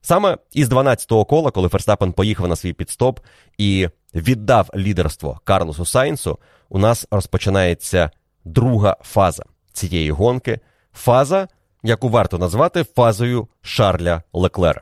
Саме 0.01 0.37
із 0.53 0.69
12-го 0.69 1.25
кола, 1.25 1.51
коли 1.51 1.69
Ферстапен 1.69 2.13
поїхав 2.13 2.47
на 2.47 2.55
свій 2.55 2.73
pit 2.73 2.93
stop 2.93 3.19
і 3.57 3.89
віддав 4.15 4.69
лідерство 4.75 5.39
Карлосу 5.43 5.85
Сайнсу, 5.85 6.39
у 6.69 6.79
нас 6.79 7.07
розпочинається 7.11 8.11
друга 8.45 8.97
фаза 9.01 9.43
цієї 9.73 10.11
гонки. 10.11 10.59
Фаза, 10.93 11.47
яку 11.85 12.09
варто 12.09 12.37
назвати 12.37 12.83
фазою 12.83 13.47
Шарля 13.61 14.23
Леклера. 14.33 14.81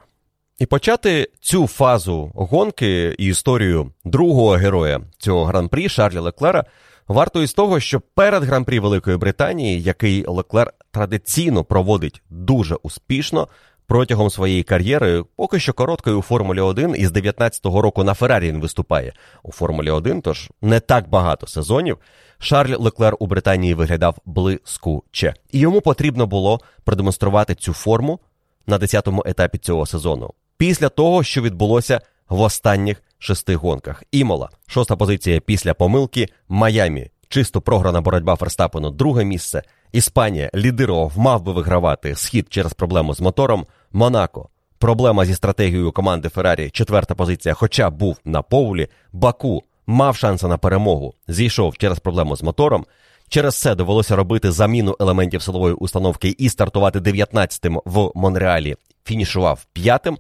І 0.60 0.66
почати 0.66 1.30
цю 1.40 1.68
фазу 1.68 2.32
гонки 2.36 3.16
і 3.20 3.26
історію 3.26 3.92
другого 4.06 4.52
героя 4.52 5.02
цього 5.18 5.46
гран-прі 5.46 5.90
Шарля 5.90 6.22
Леклера 6.22 6.66
варто 7.08 7.44
із 7.44 7.54
того, 7.54 7.80
що 7.80 8.00
перед 8.00 8.44
гран-прі 8.44 8.80
Великої 8.80 9.18
Британії, 9.18 9.82
який 9.82 10.26
Леклер 10.28 10.74
традиційно 10.92 11.64
проводить 11.64 12.22
дуже 12.30 12.76
успішно 12.76 13.48
протягом 13.88 14.30
своєї 14.30 14.64
кар'єри, 14.64 15.24
поки 15.36 15.60
що 15.60 15.74
короткої 15.74 16.16
у 16.16 16.22
Формулі 16.22 16.60
1, 16.62 16.96
і 16.98 17.06
з 17.06 17.12
19-го 17.12 17.82
року 17.82 18.04
на 18.04 18.14
Феррарі 18.14 18.48
він 18.48 18.62
виступає 18.62 19.14
у 19.44 19.52
Формулі 19.52 19.90
1, 19.90 20.22
тож 20.22 20.50
не 20.62 20.80
так 20.80 21.10
багато 21.10 21.48
сезонів. 21.48 21.98
Шарль 22.44 22.76
Леклер 22.80 23.16
у 23.20 23.28
Британії 23.28 23.74
виглядав 23.74 24.16
блискуче. 24.26 25.34
І 25.52 25.60
йому 25.60 25.82
потрібно 25.82 26.28
було 26.28 26.60
продемонструвати 26.84 27.56
цю 27.56 27.74
форму 27.74 28.20
на 28.68 28.80
10-му 28.80 29.24
етапі 29.26 29.58
цього 29.58 29.86
сезону. 29.86 30.34
Після 30.58 30.90
того, 30.90 31.24
що 31.24 31.42
відбулося 31.42 32.02
в 32.30 32.42
останніх 32.42 33.04
шести 33.20 33.56
гонках. 33.56 34.04
Імола, 34.12 34.50
шоста 34.68 34.96
позиція 34.96 35.40
після 35.40 35.74
помилки, 35.74 36.28
Майамі, 36.48 37.10
чисто 37.30 37.62
програна 37.62 38.02
боротьба 38.02 38.36
Ферстапену, 38.36 38.92
друге 38.92 39.26
місце. 39.26 39.64
Іспанія 39.92 40.50
лідирував, 40.56 41.12
мав 41.16 41.42
би 41.42 41.52
вигравати 41.52 42.16
схід 42.16 42.48
через 42.50 42.74
проблему 42.74 43.16
з 43.16 43.22
мотором. 43.22 43.66
Монако. 43.92 44.50
Проблема 44.78 45.26
зі 45.26 45.36
стратегією 45.36 45.92
команди 45.92 46.30
Феррарі, 46.30 46.70
четверта 46.70 47.16
позиція, 47.16 47.54
хоча 47.54 47.90
був 47.90 48.20
на 48.26 48.42
поулі. 48.42 48.88
Баку, 49.14 49.64
мав 49.88 50.16
шанси 50.16 50.48
на 50.48 50.58
перемогу, 50.58 51.14
зійшов 51.28 51.78
через 51.78 52.00
проблему 52.00 52.36
з 52.36 52.44
мотором. 52.44 52.86
Через 53.30 53.60
це 53.60 53.76
довелося 53.76 54.16
робити 54.16 54.52
заміну 54.52 54.96
елементів 55.00 55.42
силової 55.42 55.74
установки 55.74 56.36
і 56.38 56.50
стартувати 56.50 57.00
19-тим 57.00 57.82
в 57.86 58.12
Монреалі. 58.16 58.76
Фінішував 59.06 59.66
п'ятим. 59.74 60.18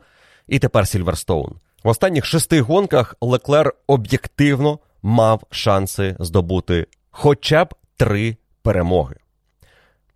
І 0.47 0.59
тепер 0.59 0.87
Сільверстоун. 0.87 1.55
В 1.83 1.87
останніх 1.87 2.25
шести 2.25 2.61
гонках 2.61 3.15
Леклер 3.21 3.73
об'єктивно 3.87 4.79
мав 5.01 5.43
шанси 5.51 6.15
здобути 6.19 6.87
хоча 7.11 7.65
б 7.65 7.75
три 7.97 8.37
перемоги. 8.61 9.15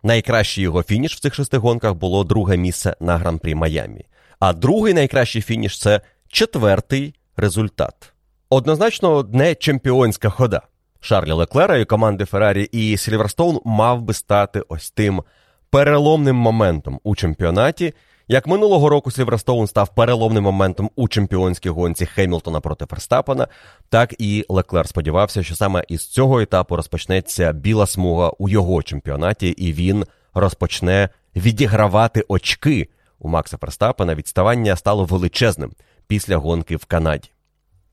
Найкращий 0.02 0.64
його 0.64 0.82
фініш 0.82 1.16
в 1.16 1.20
цих 1.20 1.34
шести 1.34 1.58
гонках 1.58 1.94
було 1.94 2.24
друге 2.24 2.56
місце 2.56 2.96
на 3.00 3.16
гран-прі 3.16 3.54
Майамі. 3.54 4.06
А 4.40 4.52
другий 4.52 4.94
найкращий 4.94 5.42
фініш 5.42 5.78
це 5.78 6.00
четвертий 6.28 7.14
результат. 7.36 8.12
Однозначно, 8.50 9.28
не 9.32 9.54
чемпіонська 9.54 10.30
хода. 10.30 10.62
Шарля 11.00 11.32
Леклера 11.32 11.76
і 11.76 11.84
команди 11.84 12.24
Феррарі 12.24 12.62
і 12.62 12.96
Сільверстоун 12.96 13.60
мав 13.64 14.02
би 14.02 14.14
стати 14.14 14.62
ось 14.68 14.90
тим 14.90 15.22
переломним 15.70 16.36
моментом 16.36 17.00
у 17.02 17.16
чемпіонаті. 17.16 17.94
Як 18.28 18.46
минулого 18.46 18.88
року 18.88 19.10
Сільверстоун 19.10 19.66
став 19.66 19.94
переломним 19.94 20.44
моментом 20.44 20.90
у 20.96 21.08
чемпіонській 21.08 21.68
гонці 21.68 22.06
Хемілтона 22.06 22.60
проти 22.60 22.86
Ферстапена, 22.86 23.48
так 23.88 24.14
і 24.18 24.44
Леклер 24.48 24.88
сподівався, 24.88 25.42
що 25.42 25.56
саме 25.56 25.84
із 25.88 26.06
цього 26.06 26.40
етапу 26.40 26.76
розпочнеться 26.76 27.52
біла 27.52 27.86
смуга 27.86 28.32
у 28.38 28.48
його 28.48 28.82
чемпіонаті, 28.82 29.48
і 29.48 29.72
він 29.72 30.04
розпочне 30.34 31.08
відігравати 31.36 32.24
очки 32.28 32.88
у 33.18 33.28
Макса 33.28 33.56
Ферстапена. 33.56 34.14
Відставання 34.14 34.76
стало 34.76 35.04
величезним 35.04 35.72
після 36.06 36.36
гонки 36.36 36.76
в 36.76 36.84
Канаді. 36.84 37.30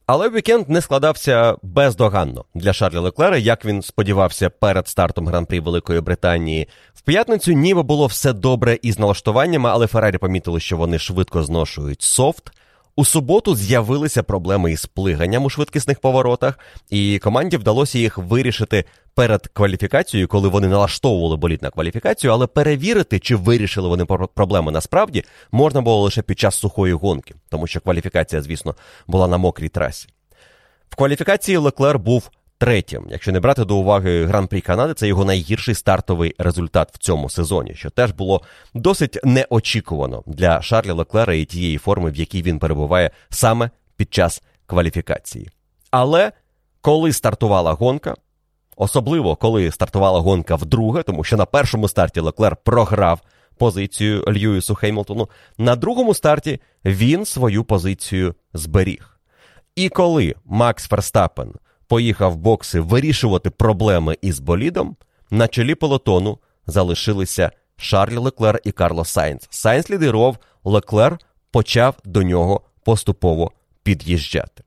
Але 0.06 0.30
вікенд 0.30 0.68
не 0.68 0.80
складався 0.80 1.56
бездоганно 1.62 2.44
для 2.54 2.72
Шарлі 2.72 2.98
Леклера, 2.98 3.36
як 3.36 3.64
він 3.64 3.82
сподівався 3.82 4.50
перед 4.50 4.88
стартом 4.88 5.28
гран-прі 5.28 5.60
Великої 5.60 6.00
Британії. 6.00 6.68
В 6.94 7.00
п'ятницю 7.00 7.52
ніби 7.52 7.82
було 7.82 8.06
все 8.06 8.32
добре 8.32 8.78
із 8.82 8.98
налаштуваннями, 8.98 9.70
але 9.70 9.86
Феррарі 9.86 10.18
помітили, 10.18 10.60
що 10.60 10.76
вони 10.76 10.98
швидко 10.98 11.42
зношують 11.42 12.02
софт. 12.02 12.52
У 12.98 13.04
суботу 13.04 13.56
з'явилися 13.56 14.22
проблеми 14.22 14.72
із 14.72 14.86
плиганням 14.86 15.44
у 15.44 15.50
швидкісних 15.50 16.00
поворотах, 16.00 16.58
і 16.90 17.18
команді 17.18 17.56
вдалося 17.56 17.98
їх 17.98 18.18
вирішити 18.18 18.84
перед 19.14 19.46
кваліфікацією, 19.46 20.28
коли 20.28 20.48
вони 20.48 20.68
налаштовували 20.68 21.36
боліт 21.36 21.62
на 21.62 21.70
кваліфікацію, 21.70 22.32
але 22.32 22.46
перевірити, 22.46 23.18
чи 23.18 23.36
вирішили 23.36 23.88
вони 23.88 24.04
проблеми 24.34 24.72
насправді, 24.72 25.24
можна 25.52 25.80
було 25.80 26.00
лише 26.00 26.22
під 26.22 26.38
час 26.38 26.54
сухої 26.54 26.92
гонки, 26.92 27.34
тому 27.48 27.66
що 27.66 27.80
кваліфікація, 27.80 28.42
звісно, 28.42 28.74
була 29.06 29.28
на 29.28 29.36
мокрій 29.36 29.68
трасі. 29.68 30.08
В 30.88 30.96
кваліфікації 30.96 31.56
Леклер 31.56 31.98
був 31.98 32.30
третім. 32.58 33.06
Якщо 33.10 33.32
не 33.32 33.40
брати 33.40 33.64
до 33.64 33.76
уваги 33.76 34.26
Гран-прі 34.26 34.60
Канади, 34.60 34.94
це 34.94 35.08
його 35.08 35.24
найгірший 35.24 35.74
стартовий 35.74 36.34
результат 36.38 36.90
в 36.92 36.98
цьому 36.98 37.30
сезоні, 37.30 37.74
що 37.74 37.90
теж 37.90 38.10
було 38.12 38.42
досить 38.74 39.18
неочікувано 39.24 40.22
для 40.26 40.62
Шарлі 40.62 40.90
Леклера 40.90 41.34
і 41.34 41.44
тієї 41.44 41.78
форми, 41.78 42.10
в 42.10 42.16
якій 42.16 42.42
він 42.42 42.58
перебуває 42.58 43.10
саме 43.28 43.70
під 43.96 44.14
час 44.14 44.42
кваліфікації. 44.66 45.50
Але 45.90 46.32
коли 46.80 47.12
стартувала 47.12 47.72
гонка, 47.72 48.14
особливо 48.76 49.36
коли 49.36 49.70
стартувала 49.70 50.20
гонка 50.20 50.56
вдруге, 50.56 51.02
тому 51.02 51.24
що 51.24 51.36
на 51.36 51.46
першому 51.46 51.88
старті 51.88 52.20
Леклер 52.20 52.56
програв 52.56 53.20
позицію 53.58 54.24
Льюісу 54.28 54.74
Хеймлтону, 54.74 55.28
на 55.58 55.76
другому 55.76 56.14
старті 56.14 56.60
він 56.84 57.24
свою 57.24 57.64
позицію 57.64 58.34
зберіг. 58.54 59.18
І 59.76 59.88
коли 59.88 60.34
Макс 60.44 60.88
Ферстапен 60.88 61.52
поїхав 61.88 62.36
бокси 62.36 62.80
вирішувати 62.80 63.50
проблеми 63.50 64.16
із 64.22 64.40
болідом, 64.40 64.96
на 65.30 65.48
чолі 65.48 65.74
полотону 65.74 66.38
залишилися 66.66 67.50
Шарль 67.76 68.18
Леклер 68.18 68.60
і 68.64 68.72
Карло 68.72 69.04
Сайнц. 69.04 69.46
Сайнц 69.50 69.90
лідирував, 69.90 70.36
Леклер 70.64 71.18
почав 71.50 71.94
до 72.04 72.22
нього 72.22 72.60
поступово 72.84 73.52
під'їжджати. 73.82 74.62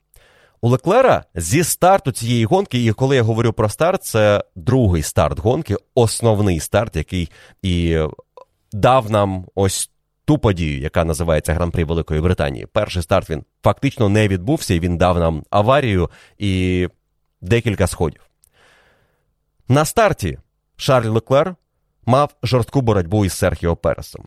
У 0.62 0.70
Леклера 0.70 1.24
зі 1.36 1.64
старту 1.64 2.12
цієї 2.12 2.46
гонки, 2.46 2.86
і 2.86 2.92
коли 2.92 3.16
я 3.16 3.24
говорю 3.24 3.54
про 3.54 3.70
старт, 3.70 4.04
це 4.04 4.44
другий 4.56 5.04
старт 5.04 5.40
гонки, 5.40 5.76
основний 5.96 6.60
старт, 6.60 6.96
який 6.96 7.30
і 7.62 8.00
дав 8.72 9.12
нам 9.12 9.46
ось 9.56 9.90
ту 10.26 10.38
подію, 10.38 10.80
яка 10.80 11.06
називається 11.06 11.54
Гран-при 11.54 11.84
Великої 11.84 12.22
Британії. 12.22 12.68
Перший 12.74 13.04
старт 13.04 13.30
він 13.30 13.44
фактично 13.64 14.10
не 14.10 14.28
відбувся, 14.28 14.74
і 14.74 14.80
він 14.80 14.98
дав 14.98 15.20
нам 15.20 15.44
аварію 15.50 16.10
і 16.38 16.88
декілька 17.42 17.88
сходів. 17.88 18.22
На 19.68 19.86
старті 19.86 20.38
Шарль 20.76 21.08
Леклер 21.08 21.56
мав 22.06 22.36
жорстку 22.44 22.82
боротьбу 22.82 23.26
із 23.26 23.34
Серхіо 23.34 23.76
Пересом. 23.76 24.26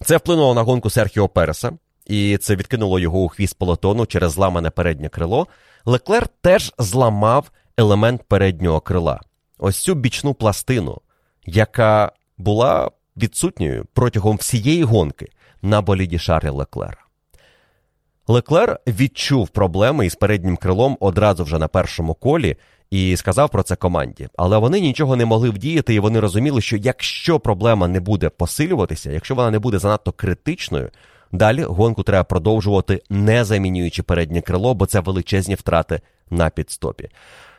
Це 0.00 0.16
вплинуло 0.16 0.54
на 0.54 0.62
гонку 0.62 0.90
Серхіо 0.90 1.28
Переса, 1.28 1.72
і 2.06 2.38
це 2.38 2.56
відкинуло 2.56 2.98
його 2.98 3.18
у 3.18 3.28
хвіст 3.28 3.58
полотону 3.58 4.06
через 4.06 4.32
зламане 4.32 4.70
переднє 4.70 5.08
крило. 5.08 5.46
Леклер 5.84 6.28
теж 6.28 6.72
зламав 6.78 7.50
елемент 7.76 8.22
переднього 8.22 8.80
крила. 8.80 9.20
Ось 9.58 9.78
цю 9.78 9.94
бічну 9.94 10.34
пластину, 10.34 11.00
яка 11.46 12.12
була 12.38 12.90
відсутньою 13.16 13.86
протягом 13.92 14.36
всієї 14.36 14.84
гонки 14.84 15.28
на 15.62 15.80
боліді 15.82 16.18
Шарля 16.18 16.50
Леклера. 16.50 17.07
Леклер 18.30 18.78
відчув 18.86 19.48
проблеми 19.48 20.06
із 20.06 20.14
переднім 20.14 20.56
крилом 20.56 20.96
одразу 21.00 21.44
вже 21.44 21.58
на 21.58 21.68
першому 21.68 22.14
колі 22.14 22.56
і 22.90 23.16
сказав 23.16 23.50
про 23.50 23.62
це 23.62 23.76
команді. 23.76 24.28
Але 24.36 24.58
вони 24.58 24.80
нічого 24.80 25.16
не 25.16 25.24
могли 25.24 25.50
вдіяти, 25.50 25.94
і 25.94 25.98
вони 25.98 26.20
розуміли, 26.20 26.60
що 26.60 26.76
якщо 26.76 27.40
проблема 27.40 27.88
не 27.88 28.00
буде 28.00 28.28
посилюватися, 28.28 29.10
якщо 29.10 29.34
вона 29.34 29.50
не 29.50 29.58
буде 29.58 29.78
занадто 29.78 30.12
критичною, 30.12 30.90
далі 31.32 31.62
гонку 31.62 32.02
треба 32.02 32.24
продовжувати, 32.24 33.02
не 33.10 33.44
замінюючи 33.44 34.02
переднє 34.02 34.40
крило, 34.40 34.74
бо 34.74 34.86
це 34.86 35.00
величезні 35.00 35.54
втрати 35.54 36.00
на 36.30 36.50
підстопі. 36.50 37.08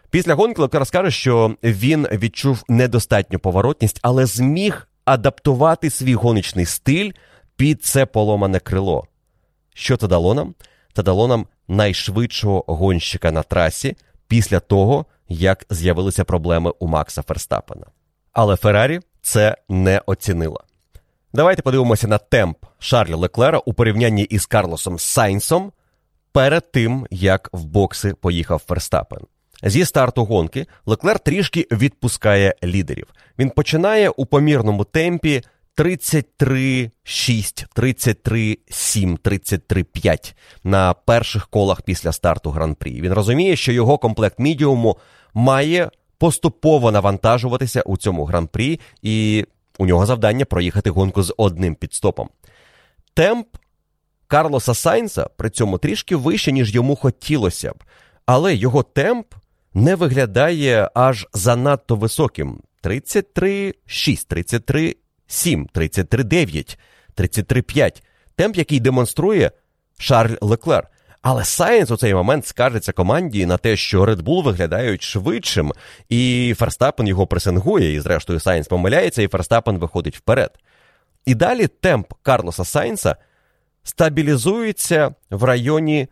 Після 0.10 0.34
гонки 0.34 0.62
Леклер 0.62 0.88
скаже, 0.88 1.12
що 1.12 1.56
він 1.64 2.08
відчув 2.12 2.64
недостатню 2.68 3.40
поворотність, 3.40 4.00
але 4.02 4.26
зміг 4.26 4.88
адаптувати 5.06 5.90
свій 5.90 6.14
гоночний 6.14 6.66
стиль 6.66 7.12
під 7.56 7.84
це 7.84 8.06
поломане 8.06 8.60
крило. 8.60 9.08
Що 9.80 9.98
це 9.98 10.08
дало 10.08 10.34
нам? 10.34 10.56
Це 10.94 11.04
дало 11.04 11.28
нам 11.28 11.46
найшвидшого 11.68 12.64
гонщика 12.68 13.32
на 13.32 13.44
трасі 13.44 13.98
після 14.28 14.60
того, 14.60 15.06
як 15.30 15.66
з'явилися 15.70 16.24
проблеми 16.24 16.72
у 16.80 16.88
Макса 16.88 17.22
Ферстапена. 17.22 17.86
Але 18.34 18.56
Феррарі 18.56 19.00
це 19.22 19.58
не 19.70 20.02
оцінила. 20.06 20.64
Давайте 21.34 21.62
подивимося 21.62 22.08
на 22.08 22.18
темп 22.18 22.58
Шарля 22.80 23.16
Леклера 23.16 23.60
у 23.66 23.74
порівнянні 23.74 24.24
із 24.24 24.46
Карлосом 24.46 25.00
Сайнсом 25.00 25.72
перед 26.32 26.72
тим, 26.72 27.08
як 27.12 27.50
в 27.54 27.64
бокси 27.64 28.14
поїхав 28.14 28.62
Ферстапен. 28.68 29.22
Зі 29.64 29.86
старту 29.86 30.26
гонки 30.26 30.68
Леклер 30.86 31.20
трішки 31.20 31.68
відпускає 31.72 32.56
лідерів. 32.64 33.08
Він 33.40 33.50
починає 33.50 34.10
у 34.10 34.26
помірному 34.26 34.84
темпі 34.84 35.44
33-6, 35.78 36.92
33-7, 37.76 39.18
33-5 39.20 40.34
на 40.64 40.94
перших 40.94 41.48
колах 41.48 41.82
після 41.82 42.12
старту 42.12 42.50
гран-прі. 42.50 43.02
Він 43.02 43.14
розуміє, 43.14 43.56
що 43.56 43.72
його 43.72 43.98
комплект 43.98 44.40
мідіуму 44.40 44.98
має 45.34 45.90
поступово 46.18 46.92
навантажуватися 46.92 47.82
у 47.82 47.98
цьому 47.98 48.26
гран-прі, 48.26 48.80
і 49.02 49.46
у 49.78 49.86
нього 49.86 50.06
завдання 50.06 50.46
проїхати 50.46 50.90
гонку 50.90 51.24
з 51.24 51.34
одним 51.38 51.76
підстопом. 51.76 52.30
Темп 53.14 53.48
Карлоса 54.28 54.74
Сайнса 54.74 55.28
при 55.38 55.50
цьому 55.50 55.78
трішки 55.78 56.16
вище, 56.16 56.52
ніж 56.52 56.76
йому 56.76 56.96
хотілося 56.96 57.72
б, 57.72 57.84
але 58.26 58.56
його 58.56 58.84
темп 58.84 59.34
не 59.74 59.96
виглядає 59.96 60.90
аж 60.94 61.28
занадто 61.34 61.96
високим. 61.96 62.62
33-6, 62.84 64.28
33 64.28 64.96
7, 65.30 65.68
33-9, 65.74 66.78
33-5. 67.18 68.02
Темп, 68.36 68.56
який 68.56 68.80
демонструє 68.80 69.52
Шарль 69.98 70.36
Леклер. 70.42 70.88
Але 71.22 71.46
Сайнс 71.46 71.92
у 71.92 71.98
цей 71.98 72.14
момент 72.14 72.48
скаржиться 72.48 72.92
команді 72.92 73.46
на 73.46 73.58
те, 73.58 73.76
що 73.76 74.06
Red 74.06 74.22
Bull 74.22 74.44
виглядають 74.44 75.04
швидшим, 75.04 75.74
і 76.10 76.54
Ферстапен 76.58 77.08
його 77.08 77.28
пресингує, 77.28 77.94
і 77.94 78.00
зрештою 78.00 78.40
Сайнс 78.40 78.68
помиляється, 78.68 79.22
і 79.22 79.28
Ферстапен 79.28 79.78
виходить 79.78 80.18
вперед. 80.18 80.52
І 81.26 81.36
далі 81.36 81.68
темп 81.68 82.14
Карлоса 82.22 82.66
Сайнса 82.66 83.16
стабілізується 83.84 85.16
в 85.30 85.44
районі 85.44 86.08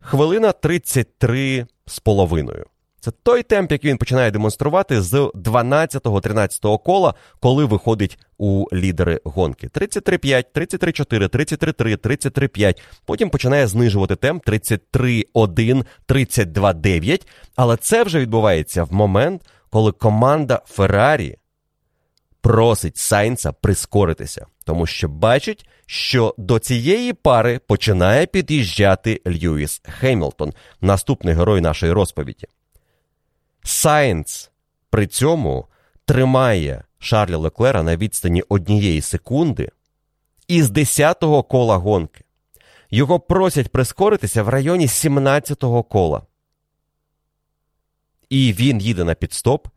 хвилина 0.00 0.52
33 0.52 1.66
з 1.86 1.98
половиною. 1.98 2.66
Це 3.00 3.10
той 3.10 3.42
темп, 3.42 3.72
який 3.72 3.90
він 3.90 3.98
починає 3.98 4.30
демонструвати 4.30 5.02
з 5.02 5.14
12-13 5.14 6.82
кола, 6.82 7.14
коли 7.40 7.64
виходить 7.64 8.18
у 8.38 8.66
лідери 8.72 9.20
гонки. 9.24 9.66
33-5, 9.66 10.44
33-4, 10.54 11.28
33-3, 11.28 11.96
33-5. 11.96 12.78
Потім 13.04 13.30
починає 13.30 13.66
знижувати 13.66 14.16
темп 14.16 14.48
33-1, 14.48 15.84
32-9. 16.08 17.26
Але 17.56 17.76
це 17.76 18.04
вже 18.04 18.18
відбувається 18.18 18.84
в 18.84 18.92
момент, 18.92 19.42
коли 19.70 19.92
команда 19.92 20.62
Феррарі 20.66 21.36
просить 22.40 22.96
Сайнца 22.96 23.52
прискоритися, 23.52 24.46
тому 24.64 24.86
що 24.86 25.08
бачить, 25.08 25.68
що 25.86 26.34
до 26.38 26.58
цієї 26.58 27.12
пари 27.12 27.60
починає 27.66 28.26
під'їжджати 28.26 29.20
Льюіс 29.26 29.80
Хемілтон, 29.84 30.52
наступний 30.80 31.34
герой 31.34 31.60
нашої 31.60 31.92
розповіді. 31.92 32.46
Сайнц 33.62 34.50
при 34.90 35.06
цьому 35.06 35.66
тримає 36.04 36.84
Шарля 36.98 37.36
Леклера 37.36 37.82
на 37.82 37.96
відстані 37.96 38.42
однієї 38.48 39.00
секунди 39.00 39.70
із 40.48 40.70
10-го 40.70 41.42
кола 41.42 41.76
гонки. 41.76 42.24
Його 42.90 43.20
просять 43.20 43.68
прискоритися 43.68 44.42
в 44.42 44.48
районі 44.48 44.86
17-го 44.86 45.82
кола. 45.82 46.22
І 48.28 48.52
він 48.52 48.80
їде 48.80 49.04
на 49.04 49.14
підстоп 49.14 49.68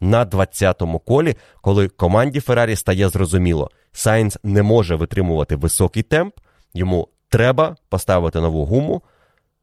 на 0.00 0.26
20-му 0.26 0.98
колі, 0.98 1.36
коли 1.60 1.88
команді 1.88 2.40
Феррарі 2.40 2.76
стає 2.76 3.08
зрозуміло, 3.08 3.70
Сайнц 3.92 4.38
не 4.42 4.62
може 4.62 4.94
витримувати 4.94 5.56
високий 5.56 6.02
темп, 6.02 6.34
йому 6.74 7.08
треба 7.28 7.76
поставити 7.88 8.40
нову 8.40 8.64
гуму, 8.64 9.02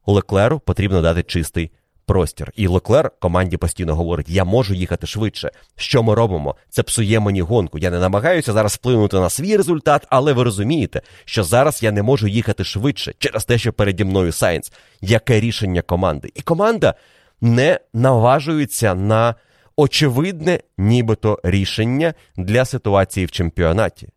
Леклеру 0.06 0.60
потрібно 0.60 1.02
дати 1.02 1.24
чистий 1.24 1.72
простір. 2.06 2.52
І 2.56 2.68
Леклер 2.68 3.12
команді 3.20 3.58
постійно 3.58 3.96
говорить: 3.96 4.30
я 4.30 4.44
можу 4.46 4.74
їхати 4.74 5.08
швидше. 5.08 5.52
Що 5.76 6.04
ми 6.04 6.16
робимо? 6.16 6.56
Це 6.70 6.84
псує 6.84 7.20
мені 7.20 7.42
гонку. 7.42 7.78
Я 7.78 7.92
не 7.92 8.00
намагаюся 8.00 8.54
зараз 8.54 8.74
вплинути 8.74 9.18
на 9.18 9.30
свій 9.30 9.58
результат, 9.58 10.08
але 10.10 10.34
ви 10.34 10.44
розумієте, 10.44 11.02
що 11.26 11.44
зараз 11.44 11.84
я 11.84 11.92
не 11.92 12.04
можу 12.04 12.28
їхати 12.28 12.64
швидше 12.64 13.14
через 13.20 13.46
те, 13.46 13.58
що 13.58 13.74
переді 13.74 14.04
мною 14.04 14.32
Сайнс. 14.32 14.72
Яке 15.02 15.40
рішення 15.40 15.82
команди? 15.82 16.32
І 16.36 16.42
команда 16.42 16.94
не 17.42 17.80
наважується 17.94 18.96
на 18.96 19.36
очевидне, 19.76 20.60
нібито 20.78 21.40
рішення 21.44 22.14
для 22.38 22.66
ситуації 22.66 23.26
в 23.26 23.32
чемпіонаті. 23.32 24.10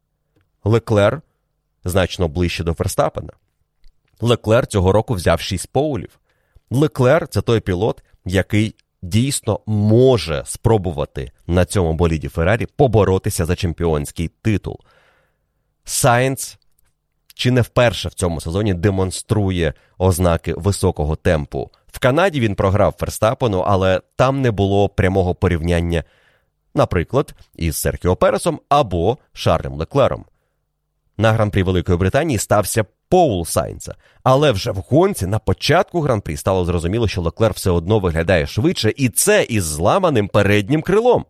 Леклер 0.64 1.20
значно 1.84 2.28
ближче 2.28 2.64
до 2.64 2.74
Ферстапена. 2.74 3.32
Леклер 4.20 4.66
цього 4.66 4.92
року 4.92 5.14
взяв 5.14 5.40
6 5.40 5.72
поулів. 5.72 6.18
Леклер 6.70 7.28
це 7.28 7.40
той 7.40 7.60
пілот, 7.60 8.02
який 8.24 8.74
дійсно 9.02 9.60
може 9.66 10.42
спробувати 10.46 11.30
на 11.46 11.64
цьому 11.64 11.92
боліді 11.92 12.28
Феррарі 12.28 12.66
поборотися 12.66 13.44
за 13.44 13.56
чемпіонський 13.56 14.30
титул. 14.42 14.80
Сайнц 15.84 16.58
чи 17.34 17.50
не 17.50 17.60
вперше 17.60 18.08
в 18.08 18.14
цьому 18.14 18.40
сезоні 18.40 18.74
демонструє 18.74 19.74
ознаки 19.98 20.54
високого 20.54 21.16
темпу. 21.16 21.70
В 21.86 21.98
Канаді 21.98 22.40
він 22.40 22.54
програв 22.54 22.94
Ферстапену, 22.98 23.58
але 23.58 24.00
там 24.16 24.40
не 24.42 24.50
було 24.50 24.88
прямого 24.88 25.34
порівняння, 25.34 26.04
наприклад, 26.74 27.34
із 27.56 27.76
Серхіо 27.76 28.16
Пересом 28.16 28.60
або 28.68 29.18
Шарлем 29.32 29.72
Леклером. 29.72 30.24
На 31.16 31.32
гран-прі 31.32 31.62
Великої 31.62 31.98
Британії 31.98 32.38
стався 32.38 32.84
Поул 33.08 33.46
Сайнца. 33.46 33.94
Але 34.22 34.52
вже 34.52 34.70
в 34.70 34.76
гонці 34.76 35.26
на 35.26 35.38
початку 35.38 36.00
гран-прі 36.00 36.36
стало 36.36 36.64
зрозуміло, 36.64 37.08
що 37.08 37.22
Леклер 37.22 37.52
все 37.52 37.70
одно 37.70 37.98
виглядає 37.98 38.46
швидше, 38.46 38.92
і 38.96 39.08
це 39.08 39.42
із 39.42 39.64
зламаним 39.64 40.28
переднім 40.28 40.82
крилом. 40.82 41.24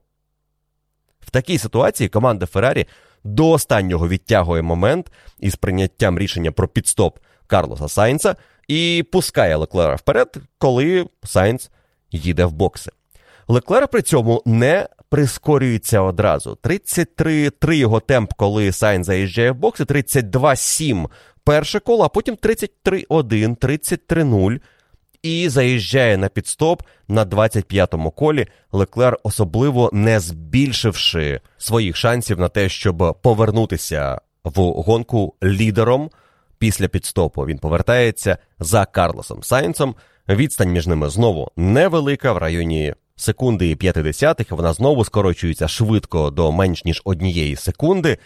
В 1.20 1.30
такій 1.30 1.58
ситуації 1.58 2.08
команда 2.08 2.46
Феррарі 2.46 2.86
до 3.24 3.50
останнього 3.50 4.08
відтягує 4.08 4.62
момент 4.62 5.12
із 5.38 5.56
прийняттям 5.56 6.18
рішення 6.18 6.52
про 6.52 6.68
підстоп 6.68 7.18
Карлоса 7.46 7.88
Сайнца 7.88 8.36
і 8.68 9.04
пускає 9.12 9.56
Леклера 9.56 9.94
вперед, 9.94 10.36
коли 10.58 11.06
Сайнц 11.24 11.70
їде 12.10 12.44
в 12.44 12.52
бокси. 12.52 12.90
Леклер 13.48 13.88
при 13.88 14.02
цьому 14.02 14.42
не 14.46 14.88
прискорюється 15.08 16.00
одразу. 16.00 16.58
33-3 16.62 17.72
його 17.72 18.00
темп, 18.00 18.32
коли 18.36 18.72
Сайн 18.72 19.04
заїжджає 19.04 19.50
в 19.50 19.54
бокси, 19.54 19.84
32-7 19.84 21.08
перше 21.48 21.80
коло, 21.80 22.04
а 22.04 22.08
потім 22.08 22.34
33-1, 22.34 23.56
33-0. 23.56 24.60
І 25.22 25.48
заїжджає 25.48 26.16
на 26.16 26.28
підстоп 26.28 26.82
на 27.08 27.24
25-му 27.24 28.10
колі. 28.10 28.46
Леклер, 28.72 29.18
особливо 29.22 29.90
не 29.92 30.20
збільшивши 30.20 31.40
своїх 31.58 31.96
шансів 31.96 32.38
на 32.38 32.48
те, 32.48 32.68
щоб 32.68 33.18
повернутися 33.22 34.20
в 34.44 34.60
гонку 34.60 35.34
лідером 35.42 36.10
після 36.58 36.88
підстопу. 36.88 37.46
Він 37.46 37.58
повертається 37.58 38.38
за 38.58 38.84
Карлосом 38.84 39.42
Сайнцем. 39.42 39.94
Відстань 40.28 40.72
між 40.72 40.86
ними 40.86 41.08
знову 41.08 41.50
невелика 41.56 42.32
в 42.32 42.38
районі 42.38 42.94
секунди 43.16 43.70
і 43.70 43.76
50, 43.76 44.40
і 44.40 44.54
вона 44.54 44.72
знову 44.72 45.04
скорочується 45.04 45.68
швидко 45.68 46.30
до 46.30 46.52
менш 46.52 46.84
ніж 46.84 47.02
однієї 47.04 47.56
секунди. 47.56 48.18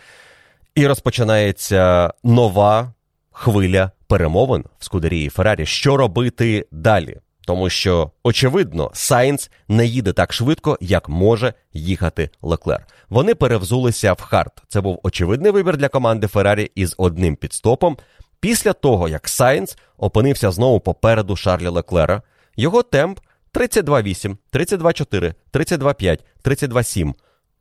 І 0.74 0.86
розпочинається 0.86 2.12
нова 2.24 2.92
хвиля 3.32 3.90
перемовин 4.06 4.64
в 4.78 4.84
Скудерії 4.84 5.28
Феррарі. 5.28 5.66
Що 5.66 5.96
робити 5.96 6.66
далі? 6.72 7.16
Тому 7.46 7.70
що, 7.70 8.10
очевидно, 8.22 8.90
Сайнс 8.94 9.50
не 9.68 9.86
їде 9.86 10.12
так 10.12 10.32
швидко, 10.32 10.78
як 10.80 11.08
може 11.08 11.54
їхати 11.72 12.30
Леклер. 12.42 12.86
Вони 13.08 13.34
перевзулися 13.34 14.12
в 14.12 14.20
хард. 14.20 14.52
Це 14.68 14.80
був 14.80 15.00
очевидний 15.02 15.52
вибір 15.52 15.76
для 15.76 15.88
команди 15.88 16.26
Феррарі 16.26 16.70
із 16.74 16.94
одним 16.98 17.36
пітстопом. 17.36 17.96
Після 18.40 18.72
того, 18.72 19.08
як 19.08 19.28
Сайнс 19.28 19.76
опинився 19.96 20.50
знову 20.50 20.80
попереду 20.80 21.36
Шарля 21.36 21.68
Леклера, 21.68 22.22
його 22.56 22.82
темп 22.82 23.18
32,8, 23.54 24.36
32,4, 24.52 25.34
32,5, 25.52 26.18
32,7. 26.44 27.14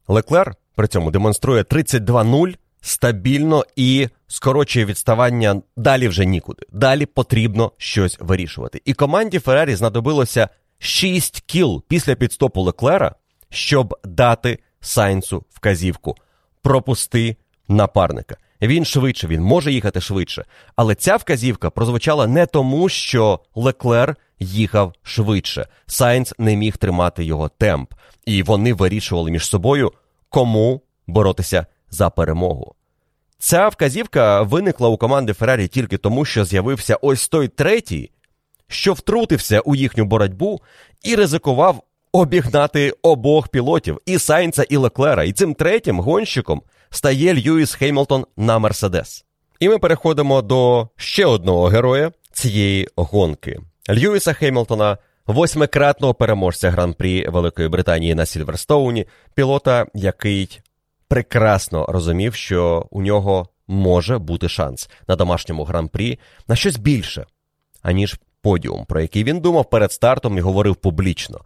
Леклер 0.07 0.55
при 0.75 0.87
цьому 0.87 1.11
демонструє 1.11 1.63
32,0 1.63 2.55
стабільно 2.81 3.65
і 3.75 4.07
скорочує 4.27 4.85
відставання 4.85 5.61
далі 5.77 6.07
вже 6.07 6.25
нікуди. 6.25 6.65
Далі 6.71 7.05
потрібно 7.05 7.71
щось 7.77 8.17
вирішувати. 8.19 8.81
І 8.85 8.93
команді 8.93 9.39
Феррарі 9.39 9.75
знадобилося 9.75 10.49
6 10.79 11.43
кіл 11.45 11.83
після 11.87 12.15
підстопу 12.15 12.61
Леклера, 12.61 13.15
щоб 13.49 13.99
дати 14.03 14.59
Сайнцу 14.81 15.43
вказівку. 15.49 16.15
Пропусти 16.61 17.35
напарника. 17.67 18.37
Він 18.61 18.85
швидше, 18.85 19.27
він 19.27 19.41
може 19.41 19.71
їхати 19.71 20.01
швидше. 20.01 20.45
Але 20.75 20.95
ця 20.95 21.15
вказівка 21.15 21.69
прозвучала 21.69 22.27
не 22.27 22.45
тому, 22.45 22.89
що 22.89 23.39
Леклер 23.55 24.15
їхав 24.39 24.93
швидше. 25.03 25.67
Сайнц 25.85 26.33
не 26.37 26.55
міг 26.55 26.77
тримати 26.77 27.23
його 27.23 27.49
темп. 27.49 27.93
І 28.25 28.43
вони 28.43 28.73
вирішували 28.73 29.31
між 29.31 29.45
собою, 29.45 29.91
кому 30.29 30.81
боротися 31.07 31.65
за 31.91 32.09
перемогу. 32.09 32.75
Ця 33.37 33.67
вказівка 33.67 34.41
виникла 34.41 34.89
у 34.89 34.97
команди 34.97 35.33
Феррарі 35.33 35.67
тільки 35.67 35.97
тому, 35.97 36.25
що 36.25 36.45
з'явився 36.45 36.97
ось 37.01 37.27
той 37.27 37.47
третій, 37.47 38.11
що 38.67 38.93
втрутився 38.93 39.59
у 39.59 39.75
їхню 39.75 40.05
боротьбу 40.05 40.61
і 41.03 41.15
ризикував 41.15 41.83
обігнати 42.11 42.93
обох 43.01 43.47
пілотів 43.47 44.01
і 44.05 44.19
Сайнца, 44.19 44.63
і 44.69 44.77
Леклера. 44.77 45.23
І 45.23 45.31
цим 45.31 45.53
третім 45.53 45.99
гонщиком 45.99 46.61
стає 46.89 47.33
Льюіс 47.33 47.73
Хеймлтон 47.73 48.25
на 48.37 48.59
Мерседес. 48.59 49.25
І 49.59 49.69
ми 49.69 49.79
переходимо 49.79 50.41
до 50.41 50.89
ще 50.95 51.25
одного 51.25 51.67
героя 51.67 52.11
цієї 52.31 52.87
гонки 52.95 53.59
Льюіса 53.89 54.33
Хемілтона, 54.33 54.97
восьмикратного 55.27 56.13
переможця 56.13 56.69
гран-прі 56.69 57.27
Великої 57.29 57.69
Британії 57.69 58.15
на 58.15 58.25
Сільверстоуні, 58.25 59.05
пілота, 59.35 59.85
який 59.93 60.61
прекрасно 61.11 61.85
розумів, 61.89 62.35
що 62.35 62.87
у 62.91 63.01
нього 63.01 63.47
може 63.67 64.17
бути 64.17 64.49
шанс 64.49 64.89
на 65.07 65.15
домашньому 65.15 65.63
гран-прі 65.63 66.19
на 66.47 66.55
щось 66.55 66.77
більше, 66.77 67.25
аніж 67.81 68.19
подіум, 68.41 68.85
про 68.85 69.01
який 69.01 69.23
він 69.23 69.39
думав 69.39 69.69
перед 69.69 69.91
стартом 69.91 70.37
і 70.37 70.41
говорив 70.41 70.75
публічно. 70.75 71.41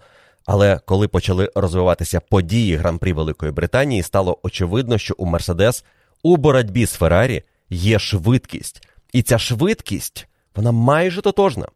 Але 0.46 0.80
коли 0.86 1.08
почали 1.08 1.52
розвиватися 1.56 2.20
події 2.20 2.76
гран-прі 2.76 3.14
Великої 3.14 3.52
Британії, 3.52 4.04
стало 4.04 4.40
очевидно, 4.44 4.98
що 4.98 5.16
у 5.18 5.26
Мерседес 5.26 5.86
у 6.24 6.38
боротьбі 6.38 6.86
з 6.86 6.92
Феррарі 6.92 7.44
є 7.70 8.00
швидкість. 8.00 8.88
І 9.14 9.22
ця 9.22 9.38
швидкість 9.38 10.28
вона 10.56 10.72
майже 10.72 11.22
тотожна. 11.22 11.68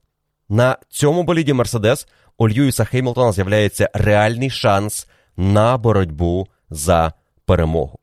На 0.50 0.78
цьому 0.90 1.24
боліді 1.24 1.54
Мерседес 1.54 2.08
у 2.38 2.50
Льюіса 2.50 2.86
Хеймлтона 2.86 3.32
з'являється 3.32 3.90
реальний 3.94 4.50
шанс 4.50 5.08
на 5.38 5.78
боротьбу 5.78 6.48
за 6.70 7.14
перемогу. 7.50 8.00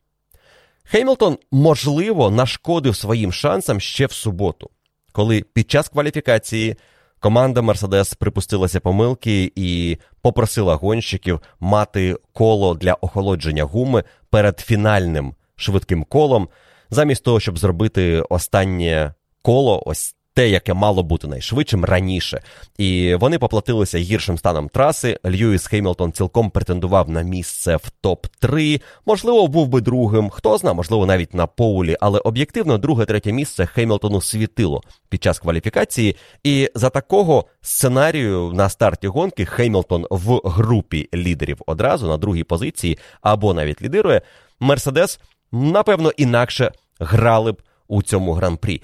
Хеймлтон, 0.83 1.37
можливо, 1.51 2.31
нашкодив 2.31 2.95
своїм 2.95 3.33
шансам 3.33 3.79
ще 3.79 4.05
в 4.05 4.11
суботу, 4.11 4.69
коли 5.11 5.41
під 5.53 5.71
час 5.71 5.89
кваліфікації 5.89 6.75
команда 7.19 7.61
Мерседес 7.61 8.13
припустилася 8.13 8.79
помилки 8.79 9.51
і 9.55 9.97
попросила 10.21 10.75
гонщиків 10.75 11.41
мати 11.59 12.15
коло 12.33 12.73
для 12.73 12.93
охолодження 12.93 13.63
гуми 13.63 14.03
перед 14.29 14.59
фінальним 14.59 15.33
швидким 15.55 16.03
колом, 16.03 16.49
замість 16.89 17.23
того, 17.23 17.39
щоб 17.39 17.57
зробити 17.57 18.21
останнє 18.29 19.13
коло, 19.41 19.83
ось 19.85 20.15
те, 20.37 20.49
яке 20.49 20.73
мало 20.73 21.03
бути 21.03 21.27
найшвидшим 21.27 21.85
раніше. 21.85 22.41
І 22.77 23.15
вони 23.15 23.39
поплатилися 23.39 23.97
гіршим 23.97 24.37
станом 24.37 24.69
траси. 24.69 25.19
Льюіс 25.25 25.67
Хемілтон 25.67 26.11
цілком 26.11 26.49
претендував 26.49 27.09
на 27.09 27.21
місце 27.21 27.75
в 27.75 27.91
топ-3. 28.03 28.81
Можливо, 29.05 29.47
був 29.47 29.67
би 29.67 29.81
другим, 29.81 30.29
хто 30.29 30.57
зна, 30.57 30.73
можливо, 30.73 31.05
навіть 31.05 31.33
на 31.33 31.47
поулі, 31.47 31.97
але 31.99 32.19
об'єктивно 32.19 32.77
друге-третє 32.77 33.31
місце 33.31 33.65
Хемілтону 33.65 34.21
світило 34.21 34.81
під 35.09 35.23
час 35.23 35.39
кваліфікації. 35.39 36.15
І 36.43 36.69
за 36.75 36.89
такого 36.89 37.45
сценарію 37.61 38.51
на 38.53 38.69
старті 38.69 39.07
гонки 39.07 39.45
Хемілтон 39.45 40.07
в 40.09 40.41
групі 40.43 41.09
лідерів 41.13 41.61
одразу 41.67 42.07
на 42.07 42.17
другій 42.17 42.43
позиції 42.43 42.97
або 43.21 43.53
навіть 43.53 43.81
лідирує. 43.81 44.21
Мерседес, 44.59 45.19
напевно, 45.51 46.11
інакше 46.17 46.71
грали 46.99 47.51
б 47.51 47.61
у 47.87 48.03
цьому 48.03 48.33
гран-прі. 48.33 48.81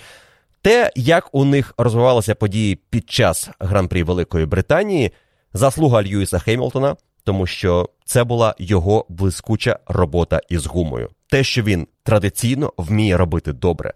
Те, 0.63 0.91
як 0.95 1.29
у 1.31 1.45
них 1.45 1.73
розвивалися 1.77 2.35
події 2.35 2.75
під 2.75 3.09
час 3.09 3.49
гран-прі 3.59 4.03
Великої 4.03 4.45
Британії, 4.45 5.11
заслуга 5.53 6.03
Льюіса 6.03 6.39
Хеймлтона, 6.39 6.95
тому 7.23 7.47
що 7.47 7.89
це 8.05 8.23
була 8.23 8.55
його 8.59 9.05
блискуча 9.09 9.79
робота 9.87 10.41
із 10.49 10.65
гумою. 10.65 11.09
Те, 11.27 11.43
що 11.43 11.63
він 11.63 11.87
традиційно 12.03 12.73
вміє 12.77 13.17
робити 13.17 13.53
добре. 13.53 13.93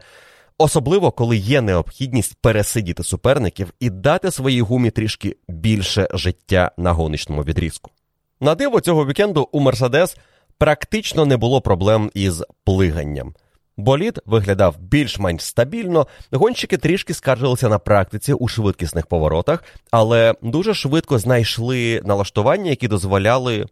Особливо, 0.58 1.12
коли 1.12 1.38
є 1.38 1.62
необхідність 1.62 2.36
пересидіти 2.42 3.04
суперників 3.04 3.74
і 3.80 3.90
дати 3.90 4.32
своїй 4.32 4.62
гумі 4.62 4.92
трішки 4.92 5.36
більше 5.48 6.08
життя 6.14 6.72
на 6.78 6.92
гоночному 6.92 7.44
відрізку. 7.44 7.92
На 8.42 8.56
диво 8.56 8.80
цього 8.80 9.06
вікенду 9.06 9.50
у 9.52 9.60
Мерседес 9.60 10.18
практично 10.58 11.26
не 11.26 11.38
було 11.38 11.62
проблем 11.62 12.12
із 12.14 12.44
плиганням. 12.64 13.34
Болід 13.78 14.20
виглядав 14.26 14.78
більш-менш 14.80 15.44
стабільно, 15.44 16.08
гонщики 16.32 16.78
трішки 16.78 17.14
скаржилися 17.14 17.70
на 17.70 17.80
практиці 17.80 18.34
у 18.34 18.48
швидкісних 18.48 19.08
поворотах, 19.08 19.64
але 19.92 20.34
дуже 20.42 20.74
швидко 20.74 21.20
знайшли 21.20 22.02
налаштування, 22.06 22.70
які 22.70 22.88
дозволяли 22.88 23.66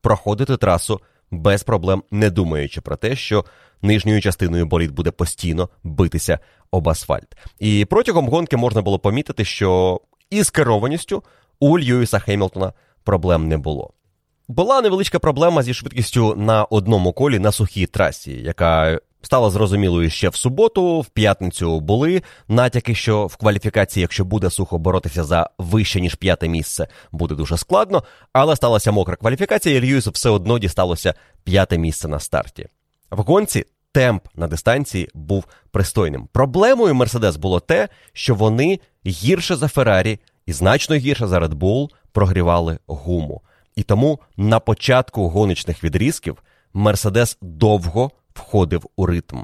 проходити 0.00 0.56
трасу 0.56 1.00
без 1.30 1.62
проблем, 1.62 2.02
не 2.10 2.30
думаючи 2.30 2.80
про 2.80 2.96
те, 2.96 3.16
що 3.16 3.44
нижньою 3.82 4.20
частиною 4.20 4.66
болід 4.66 4.90
буде 4.90 5.10
постійно 5.10 5.68
битися 5.82 6.38
об 6.70 6.88
асфальт. 6.88 7.36
І 7.58 7.84
протягом 7.84 8.28
гонки 8.28 8.56
можна 8.56 8.82
було 8.82 8.98
помітити, 8.98 9.44
що 9.44 10.00
із 10.30 10.50
керованістю 10.50 11.22
у 11.60 11.78
Льюіса 11.78 12.18
Хеймлтона 12.18 12.72
проблем 13.04 13.48
не 13.48 13.58
було. 13.58 13.92
Була 14.48 14.80
невеличка 14.80 15.18
проблема 15.18 15.62
зі 15.62 15.74
швидкістю 15.74 16.34
на 16.36 16.64
одному 16.64 17.12
колі 17.12 17.38
на 17.38 17.52
сухій 17.52 17.86
трасі, 17.86 18.32
яка 18.32 19.00
стала 19.22 19.50
зрозумілою 19.50 20.10
ще 20.10 20.28
в 20.28 20.36
суботу. 20.36 21.00
В 21.00 21.06
п'ятницю 21.06 21.80
були 21.80 22.22
натяки, 22.48 22.94
що 22.94 23.26
в 23.26 23.36
кваліфікації, 23.36 24.00
якщо 24.02 24.24
буде 24.24 24.50
сухо 24.50 24.78
боротися 24.78 25.24
за 25.24 25.50
вище 25.58 26.00
ніж 26.00 26.14
п'яте 26.14 26.48
місце, 26.48 26.88
буде 27.12 27.34
дуже 27.34 27.56
складно. 27.56 28.02
Але 28.32 28.56
сталася 28.56 28.92
мокра 28.92 29.16
кваліфікація, 29.16 29.76
і 29.76 29.80
Льюісу 29.80 30.10
все 30.10 30.30
одно 30.30 30.58
дісталося 30.58 31.14
п'яте 31.44 31.78
місце 31.78 32.08
на 32.08 32.20
старті. 32.20 32.66
В 33.10 33.18
гонці 33.18 33.64
темп 33.92 34.24
на 34.34 34.48
дистанції 34.48 35.08
був 35.14 35.44
пристойним. 35.70 36.28
Проблемою 36.32 36.94
Мерседес 36.94 37.36
було 37.36 37.60
те, 37.60 37.88
що 38.12 38.34
вони 38.34 38.80
гірше 39.06 39.56
за 39.56 39.68
Феррарі 39.68 40.18
і 40.46 40.52
значно 40.52 40.96
гірше 40.96 41.26
за 41.26 41.40
Red 41.40 41.54
Bull 41.54 41.88
прогрівали 42.12 42.78
гуму. 42.86 43.42
І 43.76 43.82
тому 43.82 44.20
на 44.36 44.60
початку 44.60 45.28
гоночних 45.28 45.84
відрізків 45.84 46.42
Мерседес 46.74 47.38
довго 47.40 48.10
входив 48.34 48.86
у 48.96 49.06
ритм. 49.06 49.38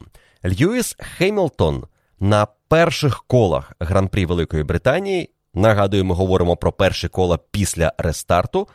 Льюіс 0.45 0.97
Хеймлтон 0.99 1.85
на 2.21 2.47
перших 2.69 3.25
колах 3.27 3.73
Гран-прі 3.81 4.27
Великої 4.27 4.63
Британії, 4.63 5.31
нагадую, 5.55 6.05
ми 6.05 6.15
говоримо 6.15 6.57
про 6.57 6.73
перші 6.73 7.09
кола 7.09 7.39
після 7.51 7.93
рестарту, 7.99 8.69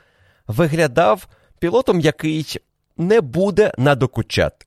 виглядав 0.48 1.28
пілотом, 1.60 2.00
який 2.00 2.58
не 2.98 3.22
буде 3.22 3.74
надокучати 3.78 4.66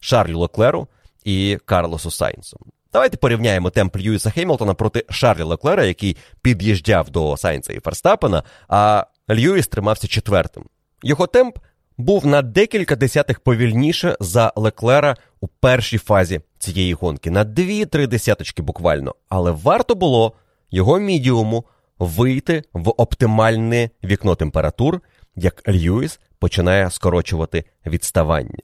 Шарлю 0.00 0.38
Леклеру 0.38 0.88
і 1.24 1.58
Карлосу 1.64 2.10
Сайнсу. 2.10 2.58
Давайте 2.92 3.16
порівняємо 3.16 3.70
темп 3.70 3.96
Льюіса 3.96 4.30
Хеймлтона 4.30 4.74
проти 4.74 5.04
Шарлі 5.10 5.42
Леклера, 5.42 5.84
який 5.84 6.16
під'їжджав 6.42 7.10
до 7.10 7.36
Сайнса 7.36 7.72
і 7.72 7.80
Ферстапена, 7.80 8.42
а 8.68 9.06
Льюіс 9.30 9.68
тримався 9.68 10.08
четвертим. 10.08 10.64
Його 11.02 11.26
темп 11.26 11.58
був 12.02 12.26
на 12.26 12.42
декілька 12.42 12.96
десятих 12.96 13.40
повільніше 13.40 14.16
за 14.20 14.52
Леклера 14.56 15.16
у 15.40 15.46
першій 15.46 15.98
фазі 15.98 16.40
цієї 16.58 16.94
гонки, 16.94 17.30
на 17.30 17.44
2-3 17.44 18.06
десяточки 18.06 18.62
буквально. 18.62 19.14
Але 19.28 19.50
варто 19.50 19.94
було 19.94 20.32
його 20.70 20.98
мідіуму 20.98 21.64
вийти 21.98 22.62
в 22.72 22.88
оптимальне 22.88 23.90
вікно 24.04 24.34
температур, 24.34 25.00
як 25.36 25.68
Льюіс 25.68 26.20
починає 26.38 26.90
скорочувати 26.90 27.64
відставання. 27.86 28.58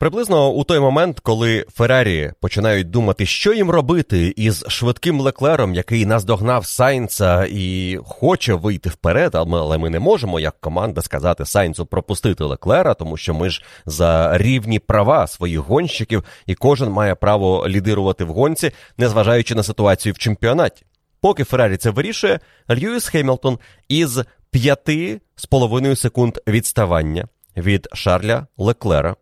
Приблизно 0.00 0.50
у 0.50 0.64
той 0.64 0.80
момент, 0.80 1.20
коли 1.20 1.66
Феррарі 1.74 2.32
починають 2.40 2.90
думати, 2.90 3.26
що 3.26 3.52
їм 3.52 3.70
робити 3.70 4.34
із 4.36 4.64
швидким 4.68 5.20
леклером, 5.20 5.74
який 5.74 6.06
наздогнав 6.06 6.66
Сайнца 6.66 7.46
і 7.50 7.98
хоче 8.04 8.54
вийти 8.54 8.88
вперед, 8.90 9.34
але 9.34 9.78
ми 9.78 9.90
не 9.90 9.98
можемо, 9.98 10.40
як 10.40 10.60
команда, 10.60 11.02
сказати 11.02 11.46
Сайнцу 11.46 11.86
пропустити 11.86 12.44
леклера, 12.44 12.94
тому 12.94 13.16
що 13.16 13.34
ми 13.34 13.50
ж 13.50 13.64
за 13.86 14.38
рівні 14.38 14.78
права 14.78 15.26
своїх 15.26 15.60
гонщиків, 15.60 16.24
і 16.46 16.54
кожен 16.54 16.90
має 16.90 17.14
право 17.14 17.68
лідирувати 17.68 18.24
в 18.24 18.28
гонці, 18.28 18.70
незважаючи 18.98 19.54
на 19.54 19.62
ситуацію 19.62 20.12
в 20.12 20.18
чемпіонаті. 20.18 20.86
Поки 21.20 21.44
Феррарі 21.44 21.76
це 21.76 21.90
вирішує, 21.90 22.40
Льюіс 22.70 23.08
Хемілтон 23.08 23.58
із 23.88 24.18
5,5 24.52 25.96
секунд 25.96 26.38
відставання 26.46 27.28
від 27.56 27.88
Шарля 27.92 28.46
Леклера 28.56 29.16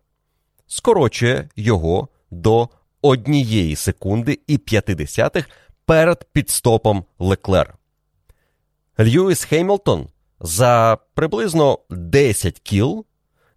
скорочує 0.69 1.49
його 1.55 2.07
до 2.31 2.69
однієї 3.01 3.75
секунди 3.75 4.39
і 4.47 4.57
50 4.57 5.45
перед 5.85 6.25
підстопом 6.31 7.03
Леклера. 7.19 7.73
Льюіс 8.99 9.43
Хеймлтон 9.43 10.07
за 10.39 10.97
приблизно 11.13 11.79
10 11.89 12.59
кіл 12.59 13.05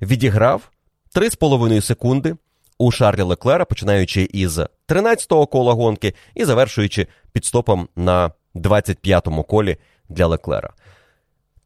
відіграв 0.01 0.71
3,5 1.15 1.81
секунди 1.81 2.37
у 2.79 2.91
Шарлі 2.91 3.23
Леклера, 3.23 3.65
починаючи 3.65 4.29
із 4.33 4.59
13-го 4.89 5.47
кола 5.47 5.73
гонки 5.73 6.15
і 6.35 6.45
завершуючи 6.45 7.07
підстопом 7.33 7.89
на 7.97 8.31
25-му 8.55 9.43
колі 9.43 9.77
для 10.09 10.27
Леклера. 10.27 10.71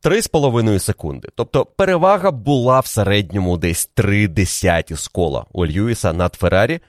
3,5 0.02 0.78
секунди. 0.78 1.28
Тобто 1.34 1.64
перевага 1.64 2.30
була 2.30 2.80
в 2.80 2.86
середньому 2.86 3.58
десь 3.58 3.86
3 3.86 4.28
десяті 4.28 4.94
з 4.94 5.08
кола 5.08 5.44
у 5.52 5.66
Льюіса 5.66 6.12
над 6.12 6.34
Феррарі, 6.34 6.80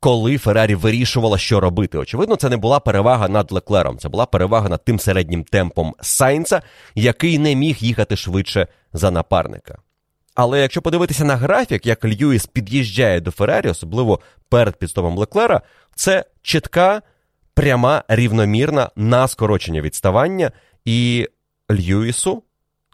коли 0.00 0.38
Феррарі 0.38 0.74
вирішувала, 0.74 1.38
що 1.38 1.60
робити. 1.60 1.98
Очевидно, 1.98 2.36
це 2.36 2.48
не 2.48 2.56
була 2.56 2.80
перевага 2.80 3.28
над 3.28 3.52
Леклером, 3.52 3.98
це 3.98 4.08
була 4.08 4.26
перевага 4.26 4.68
над 4.68 4.84
тим 4.84 4.98
середнім 4.98 5.44
темпом 5.44 5.94
Сайнца, 6.00 6.62
який 6.94 7.38
не 7.38 7.54
міг 7.54 7.76
їхати 7.78 8.16
швидше 8.16 8.66
за 8.92 9.10
напарника. 9.10 9.78
Але 10.34 10.60
якщо 10.60 10.82
подивитися 10.82 11.24
на 11.24 11.36
графік, 11.36 11.86
як 11.86 12.04
Льюіс 12.04 12.46
під'їжджає 12.46 13.20
до 13.20 13.30
Феррарі, 13.30 13.68
особливо 13.68 14.20
перед 14.48 14.76
підстопом 14.76 15.18
Леклера, 15.18 15.60
це 15.94 16.24
чітка, 16.42 17.02
пряма, 17.54 18.04
рівномірна 18.08 18.90
на 18.96 19.28
скорочення 19.28 19.80
відставання, 19.80 20.52
і 20.84 21.28
Льюісу 21.70 22.42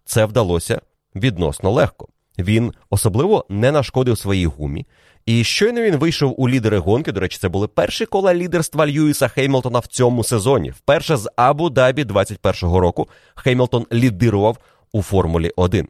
це 0.06 0.24
вдалося 0.24 0.80
відносно 1.14 1.70
легко. 1.70 2.08
Він 2.38 2.72
особливо 2.90 3.46
не 3.48 3.72
нашкодив 3.72 4.18
своїй 4.18 4.46
гумі. 4.46 4.86
І 5.26 5.44
щойно 5.44 5.82
він 5.82 5.96
вийшов 5.96 6.40
у 6.40 6.48
лідери 6.48 6.78
гонки. 6.78 7.12
До 7.12 7.20
речі, 7.20 7.38
це 7.38 7.48
були 7.48 7.68
перші 7.68 8.06
кола 8.06 8.34
лідерства 8.34 8.86
Льюіса 8.86 9.28
Хеймлтона 9.28 9.78
в 9.78 9.86
цьому 9.86 10.24
сезоні. 10.24 10.70
Вперше 10.70 11.16
з 11.16 11.30
Абу 11.36 11.70
Дабі 11.70 12.04
21-го 12.04 12.80
року 12.80 13.08
Хеймлтон 13.34 13.86
лідирував 13.92 14.58
у 14.92 15.02
Формулі 15.02 15.52
1. 15.56 15.88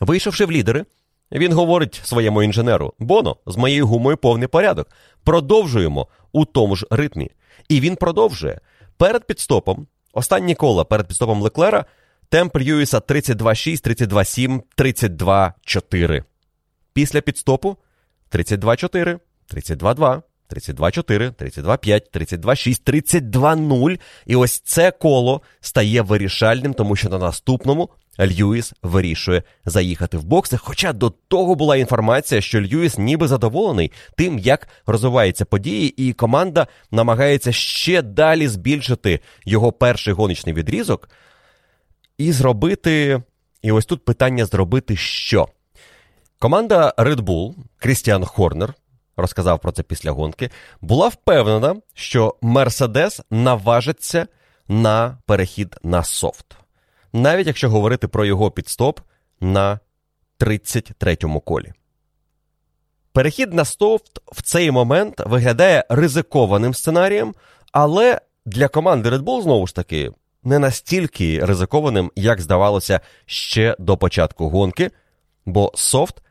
Вийшовши 0.00 0.44
в 0.44 0.52
лідери, 0.52 0.84
він 1.32 1.52
говорить 1.52 2.00
своєму 2.04 2.42
інженеру: 2.42 2.92
Боно, 2.98 3.36
з 3.46 3.56
моєю 3.56 3.86
гумою 3.86 4.16
повний 4.16 4.48
порядок. 4.48 4.88
Продовжуємо 5.24 6.08
у 6.32 6.44
тому 6.44 6.76
ж 6.76 6.86
ритмі. 6.90 7.30
І 7.68 7.80
він 7.80 7.96
продовжує. 7.96 8.60
Перед 8.96 9.24
підстопом, 9.24 9.86
останні 10.12 10.54
кола 10.54 10.84
перед 10.84 11.06
підстопом 11.06 11.42
Леклера, 11.42 11.84
темп 12.28 12.56
Льюіса 12.56 12.98
32,6, 12.98 13.88
32,7, 14.08 14.60
32,4. 14.78 16.24
Після 16.92 17.20
підстопу 17.20 17.76
32,4, 18.32 19.18
32,2, 19.54 20.22
32,4, 20.50 21.32
32,5, 21.32 22.00
32,6, 22.14 23.30
32,0. 23.32 24.00
І 24.26 24.36
ось 24.36 24.60
це 24.60 24.90
коло 24.90 25.42
стає 25.60 26.02
вирішальним, 26.02 26.74
тому 26.74 26.96
що 26.96 27.08
на 27.08 27.18
наступному 27.18 27.90
Льюіс 28.20 28.72
вирішує 28.82 29.42
заїхати 29.64 30.16
в 30.16 30.24
бокси. 30.24 30.56
Хоча 30.56 30.92
до 30.92 31.10
того 31.10 31.54
була 31.54 31.76
інформація, 31.76 32.40
що 32.40 32.60
Льюіс 32.60 32.98
ніби 32.98 33.28
задоволений 33.28 33.92
тим, 34.16 34.38
як 34.38 34.68
розвиваються 34.86 35.44
події, 35.44 35.88
і 35.88 36.12
команда 36.12 36.66
намагається 36.90 37.52
ще 37.52 38.02
далі 38.02 38.48
збільшити 38.48 39.20
його 39.44 39.72
перший 39.72 40.14
гоночний 40.14 40.54
відрізок 40.54 41.08
і 42.18 42.32
зробити. 42.32 43.22
І 43.62 43.72
ось 43.72 43.86
тут 43.86 44.04
питання 44.04 44.44
зробити 44.44 44.96
що? 44.96 45.48
Команда 46.38 46.94
Red 46.98 47.20
Bull, 47.20 47.54
Крістіан 47.76 48.24
Хорнер, 48.24 48.74
розказав 49.16 49.60
про 49.60 49.72
це 49.72 49.82
після 49.82 50.10
гонки, 50.10 50.50
була 50.80 51.08
впевнена, 51.08 51.76
що 51.94 52.36
Мерседес 52.42 53.20
наважиться 53.30 54.26
на 54.68 55.18
перехід 55.26 55.76
на 55.82 56.04
софт 56.04 56.56
навіть 57.16 57.46
якщо 57.46 57.70
говорити 57.70 58.08
про 58.08 58.24
його 58.24 58.50
підстоп 58.50 59.00
на 59.40 59.80
33-му 60.40 61.40
колі. 61.40 61.72
Перехід 63.12 63.54
на 63.54 63.64
софт 63.64 64.20
в 64.32 64.42
цей 64.42 64.70
момент 64.70 65.22
виглядає 65.26 65.84
ризикованим 65.88 66.74
сценарієм, 66.74 67.34
але 67.72 68.20
для 68.46 68.68
команди 68.68 69.10
Red 69.10 69.22
Bull, 69.22 69.42
знову 69.42 69.66
ж 69.66 69.74
таки, 69.74 70.10
не 70.46 70.58
настільки 70.58 71.44
ризикованим, 71.44 72.10
як 72.16 72.40
здавалося 72.40 73.00
ще 73.26 73.76
до 73.78 73.96
початку 73.96 74.48
гонки, 74.48 74.90
бо 75.46 75.72
софт 75.74 76.22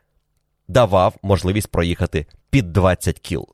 давав 0.68 1.14
можливість 1.22 1.70
проїхати 1.70 2.26
під 2.50 2.72
20 2.72 3.18
кіл. 3.18 3.48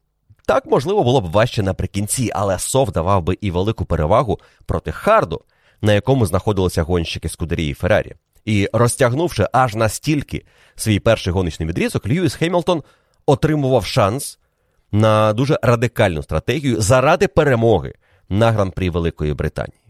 Так, 0.47 0.67
можливо, 0.67 1.05
було 1.05 1.21
б 1.21 1.31
важче 1.31 1.63
наприкінці, 1.63 2.31
але 2.35 2.59
софт 2.59 2.93
давав 2.93 3.23
би 3.23 3.39
і 3.41 3.51
велику 3.51 3.85
перевагу 3.85 4.41
проти 4.67 4.93
харду, 4.93 5.41
на 5.81 5.93
якому 5.93 6.27
знаходилися 6.27 6.83
гонщики 6.83 7.29
Скудерії 7.29 7.75
Феррарі. 7.75 8.15
І 8.45 8.69
розтягнувши 8.73 9.47
аж 9.53 9.75
настільки 9.75 10.45
свій 10.75 11.01
перший 11.01 11.33
гоночний 11.33 11.69
відрізок, 11.69 12.07
Льюіс 12.07 12.35
Хемілтон 12.35 12.83
отримував 13.27 13.85
шанс 13.85 14.39
на 14.93 15.33
дуже 15.33 15.59
радикальну 15.63 16.23
стратегію 16.23 16.81
заради 16.81 17.29
перемоги 17.29 17.95
на 18.29 18.51
гран-прі 18.51 18.91
Великої 18.91 19.35
Британії. 19.35 19.82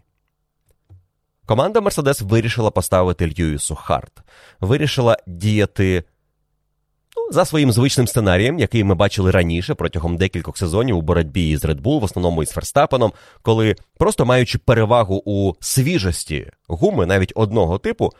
Команда 1.45 1.81
Мерседес 1.81 2.21
вирішила 2.21 2.71
поставити 2.71 3.27
Льюісу 3.27 3.75
Харт, 3.75 4.11
вирішила 4.61 5.17
діяти 5.27 6.03
за 7.31 7.45
своїм 7.45 7.71
звичним 7.71 8.07
сценарієм, 8.07 8.59
який 8.59 8.83
ми 8.83 8.95
бачили 8.95 9.31
раніше 9.31 9.73
протягом 9.73 10.17
декількох 10.17 10.57
сезонів 10.57 10.97
у 10.97 11.01
боротьбі 11.01 11.49
із 11.49 11.65
Red 11.65 11.81
Bull, 11.81 11.99
в 11.99 12.03
основному 12.03 12.43
із 12.43 12.49
Ферстапеном, 12.49 13.13
коли 13.41 13.75
просто 13.97 14.25
маючи 14.25 14.57
перевагу 14.57 15.21
у 15.25 15.53
свіжості 15.59 16.51
гуми 16.67 17.05
навіть 17.05 17.33
одного 17.35 17.77
типу, 17.77 18.11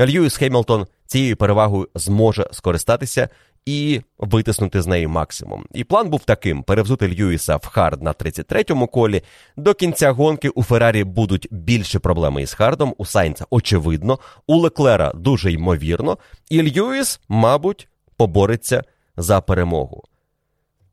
Льюіс 0.00 0.36
Хемілтон 0.36 0.86
цією 1.06 1.36
перевагою 1.36 1.88
зможе 1.94 2.46
скористатися 2.52 3.28
і 3.68 4.00
витиснути 4.18 4.82
з 4.82 4.86
неї 4.86 5.06
максимум. 5.06 5.64
І 5.74 5.84
план 5.84 6.10
був 6.10 6.24
таким: 6.24 6.62
перевзути 6.62 7.08
Льюіса 7.08 7.56
в 7.56 7.66
хард 7.66 8.02
на 8.02 8.12
33-му 8.12 8.86
колі. 8.86 9.22
До 9.56 9.74
кінця 9.74 10.10
гонки 10.10 10.48
у 10.48 10.62
Феррарі 10.62 11.04
будуть 11.04 11.48
більше 11.50 11.98
проблеми 11.98 12.42
із 12.42 12.54
хардом, 12.54 12.94
у 12.98 13.04
Сайнса 13.04 13.46
очевидно, 13.50 14.18
у 14.46 14.56
Леклера 14.56 15.12
дуже 15.14 15.52
ймовірно, 15.52 16.18
і 16.50 16.62
Льюіс, 16.62 17.20
мабуть, 17.28 17.88
побореться 18.16 18.82
за 19.16 19.40
перемогу. 19.40 20.04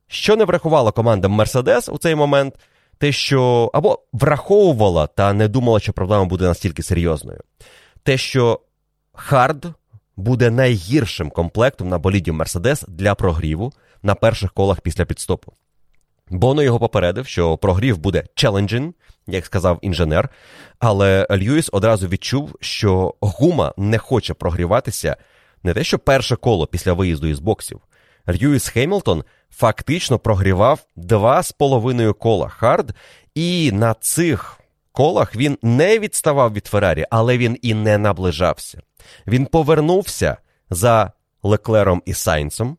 Що 0.08 0.36
не 0.36 0.46
врахувала 0.46 0.92
команда 0.92 1.28
Мерседес 1.28 1.90
у 1.90 1.98
цей 1.98 2.16
момент, 2.16 2.56
те, 2.98 3.12
що 3.12 3.72
або 3.74 4.00
враховувала 4.14 5.08
та 5.08 5.34
не 5.34 5.48
думала, 5.48 5.80
що 5.80 5.94
проблема 5.94 6.26
буде 6.26 6.46
настільки 6.46 6.84
серйозною. 6.84 7.40
Те, 8.04 8.18
що 8.18 8.60
хард 9.14 9.66
буде 10.18 10.50
найгіршим 10.50 11.30
комплектом 11.30 11.90
на 11.90 11.98
боліді 11.98 12.32
Мерседес 12.32 12.86
для 12.88 13.16
прогріву 13.16 13.74
на 14.04 14.16
перших 14.16 14.54
колах 14.54 14.82
після 14.82 15.06
пітстопу. 15.06 15.54
Боно 16.30 16.64
його 16.64 16.80
попередив, 16.80 17.28
що 17.28 17.58
прогрів 17.58 17.98
буде 17.98 18.24
challenging, 18.36 18.94
як 19.28 19.46
сказав 19.46 19.80
інженер, 19.82 20.30
але 20.80 21.28
Льюіс 21.32 21.70
одразу 21.72 22.08
відчув, 22.08 22.56
що 22.60 23.14
гума 23.22 23.74
не 23.78 23.98
хоче 23.98 24.34
прогріватися 24.34 25.18
не 25.64 25.74
те, 25.74 25.84
що 25.84 26.00
перше 26.00 26.36
коло 26.36 26.68
після 26.68 26.94
виїзду 26.94 27.28
із 27.28 27.40
боксів. 27.40 27.82
Льюіс 28.28 28.68
Хемілтон 28.68 29.24
фактично 29.50 30.20
прогрівав 30.20 30.86
два 30.96 31.44
з 31.44 31.52
половиною 31.52 32.14
кола 32.14 32.50
хард, 32.50 32.96
і 33.36 33.72
на 33.72 33.94
цих 33.94 34.60
колах 34.92 35.36
він 35.36 35.58
не 35.62 36.00
відставав 36.00 36.54
від 36.54 36.66
Феррарі, 36.66 37.06
але 37.10 37.38
він 37.38 37.58
і 37.62 37.74
не 37.74 37.98
наближався. 37.98 38.82
Він 39.28 39.46
повернувся 39.46 40.38
за 40.70 41.12
Леклером 41.44 42.02
і 42.06 42.14
Сайнсом, 42.14 42.78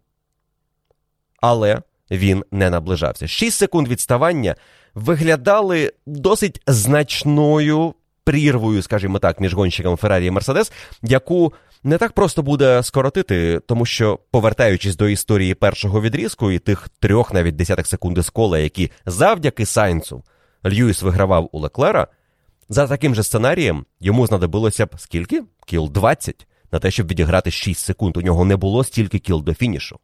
але 1.40 1.82
він 2.10 2.44
не 2.50 2.70
наближався. 2.70 3.28
Шість 3.28 3.58
секунд 3.58 3.88
відставання 3.88 4.54
виглядали 4.94 5.92
досить 6.06 6.60
значною 6.66 7.94
прірвою, 8.24 8.82
скажімо 8.82 9.18
так, 9.18 9.40
між 9.40 9.54
гонщиком 9.54 9.96
Феррарі 9.96 10.26
і 10.26 10.30
Мерседес, 10.30 10.72
яку 11.02 11.52
не 11.84 11.98
так 11.98 12.12
просто 12.12 12.42
буде 12.42 12.82
скоротити, 12.82 13.60
тому 13.66 13.86
що, 13.86 14.18
повертаючись 14.30 14.96
до 14.96 15.08
історії 15.08 15.54
першого 15.54 16.00
відрізку 16.00 16.50
і 16.50 16.58
тих 16.58 16.88
трьох 17.00 17.34
навіть 17.34 17.56
десятих 17.56 17.86
секунди 17.86 18.22
з 18.22 18.30
кола, 18.30 18.58
які 18.58 18.90
завдяки 19.06 19.66
Сайнцу 19.66 20.22
Льюіс 20.64 21.02
вигравав 21.02 21.48
у 21.52 21.58
Леклера, 21.58 22.06
за 22.68 22.86
таким 22.86 23.14
же 23.14 23.22
сценарієм 23.22 23.84
йому 24.00 24.26
знадобилося 24.26 24.86
б 24.86 24.90
скільки? 24.98 25.42
Кіл 25.66 25.90
20 25.92 26.46
на 26.72 26.78
те, 26.78 26.90
щоб 26.90 27.08
відіграти 27.08 27.50
6 27.50 27.84
секунд. 27.84 28.16
У 28.16 28.22
нього 28.22 28.44
не 28.44 28.56
було 28.56 28.84
стільки 28.84 29.18
кіл 29.18 29.42
до 29.42 29.54
фінішу. 29.54 29.98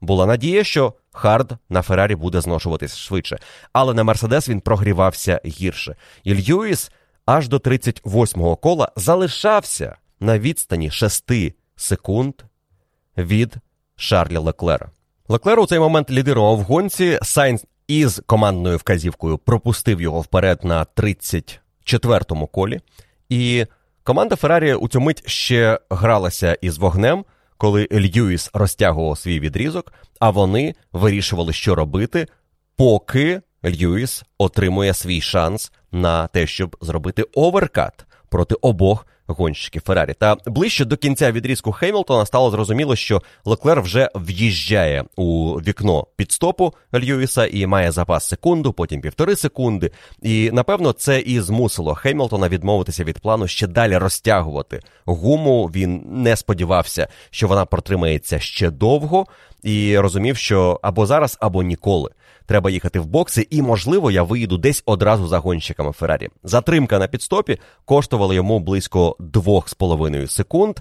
Була 0.00 0.26
надія, 0.26 0.64
що 0.64 0.94
хард 1.12 1.56
на 1.68 1.82
Феррарі 1.82 2.14
буде 2.14 2.40
зношуватись 2.40 2.96
швидше, 2.96 3.38
але 3.72 3.94
на 3.94 4.04
Мерседес 4.04 4.48
він 4.48 4.60
прогрівався 4.60 5.40
гірше. 5.44 5.96
І 6.24 6.34
Льюіс 6.34 6.90
аж 7.26 7.48
до 7.48 7.56
38-го 7.56 8.56
кола 8.56 8.92
залишався 8.96 9.96
на 10.20 10.38
відстані 10.38 10.90
6 10.90 11.30
секунд 11.76 12.34
від 13.16 13.54
Шарля 13.96 14.40
Леклера. 14.40 14.90
Леклер 15.28 15.60
у 15.60 15.66
цей 15.66 15.78
момент 15.78 16.10
лідирував 16.10 16.56
в 16.56 16.62
гонці. 16.62 17.18
Сайнс 17.22 17.64
із 17.88 18.22
командною 18.26 18.76
вказівкою 18.76 19.38
пропустив 19.38 20.00
його 20.00 20.20
вперед 20.20 20.60
на 20.64 20.84
34-му 21.88 22.46
колі. 22.46 22.80
І 23.28 23.66
команда 24.02 24.36
Феррарі 24.36 24.74
у 24.74 24.88
цю 24.88 25.00
мить 25.00 25.28
ще 25.28 25.80
гралася 25.90 26.58
із 26.60 26.78
вогнем, 26.78 27.24
коли 27.56 27.88
Льюіс 27.92 28.50
розтягував 28.54 29.18
свій 29.18 29.40
відрізок, 29.40 29.92
а 30.20 30.30
вони 30.30 30.74
вирішували, 30.92 31.52
що 31.52 31.74
робити, 31.74 32.26
поки 32.76 33.40
Льюіс 33.64 34.24
отримує 34.38 34.94
свій 34.94 35.20
шанс 35.20 35.72
на 35.92 36.26
те, 36.26 36.46
щоб 36.46 36.76
зробити 36.80 37.22
оверкат 37.22 38.06
проти 38.28 38.54
обох 38.54 39.06
гонщиків 39.28 39.82
Феррарі. 39.82 40.14
Та 40.18 40.36
ближче 40.46 40.84
до 40.84 40.96
кінця 40.96 41.32
відрізку 41.32 41.72
Хемілтона 41.72 42.26
стало 42.26 42.50
зрозуміло, 42.50 42.96
що 42.96 43.22
Леклер 43.44 43.82
вже 43.82 44.08
в'їжджає 44.14 45.04
у 45.16 45.54
вікно 45.54 46.06
пітстопу 46.16 46.74
Льюіса 46.94 47.46
і 47.46 47.66
має 47.66 47.92
запас 47.92 48.28
секунду, 48.28 48.72
потім 48.72 49.00
півтори 49.00 49.36
секунди. 49.36 49.90
І 50.22 50.50
напевно 50.52 50.92
це 50.92 51.20
і 51.20 51.40
змусило 51.40 51.94
Хемілтона 51.94 52.48
відмовитися 52.48 53.04
від 53.04 53.18
плану 53.18 53.48
ще 53.48 53.66
далі 53.66 53.96
розтягувати 53.96 54.80
гуму. 55.04 55.70
Він 55.74 56.02
не 56.06 56.36
сподівався, 56.36 57.08
що 57.30 57.48
вона 57.48 57.64
протримається 57.64 58.38
ще 58.38 58.70
довго, 58.70 59.26
і 59.62 59.98
розумів, 59.98 60.36
що 60.36 60.80
або 60.82 61.06
зараз, 61.06 61.38
або 61.40 61.62
ніколи. 61.62 62.10
Треба 62.46 62.70
їхати 62.70 63.00
в 63.00 63.06
бокси, 63.06 63.46
і, 63.50 63.62
можливо, 63.62 64.10
я 64.10 64.22
виїду 64.22 64.58
десь 64.58 64.82
одразу 64.86 65.26
за 65.26 65.38
гонщиками 65.38 65.92
Феррарі. 65.92 66.28
Затримка 66.42 66.98
на 66.98 67.06
підстопі 67.08 67.58
коштувала 67.84 68.34
йому 68.34 68.60
близько 68.60 69.16
2,5 69.20 70.28
секунд. 70.28 70.78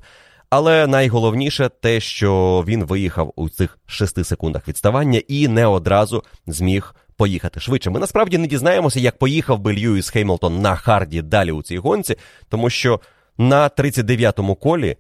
Але 0.50 0.88
найголовніше 0.88 1.70
те, 1.70 2.00
що 2.00 2.64
він 2.68 2.84
виїхав 2.84 3.34
у 3.36 3.50
цих 3.50 3.80
6 3.86 4.26
секундах 4.26 4.68
відставання 4.68 5.22
і 5.28 5.48
не 5.48 5.66
одразу 5.66 6.24
зміг 6.48 6.96
поїхати 7.18 7.60
швидше. 7.60 7.90
Ми 7.90 8.00
насправді 8.00 8.38
не 8.38 8.48
дізнаємося, 8.48 9.00
як 9.00 9.18
поїхав 9.18 9.60
би 9.60 9.74
Льюіс 9.74 10.10
Хеймлтон 10.10 10.62
на 10.62 10.76
Харді 10.76 11.22
далі 11.22 11.52
у 11.52 11.64
цій 11.64 11.78
гонці, 11.78 12.16
тому 12.50 12.70
що 12.70 13.00
на 13.38 13.68
39-му 13.68 14.56
колі 14.56 14.98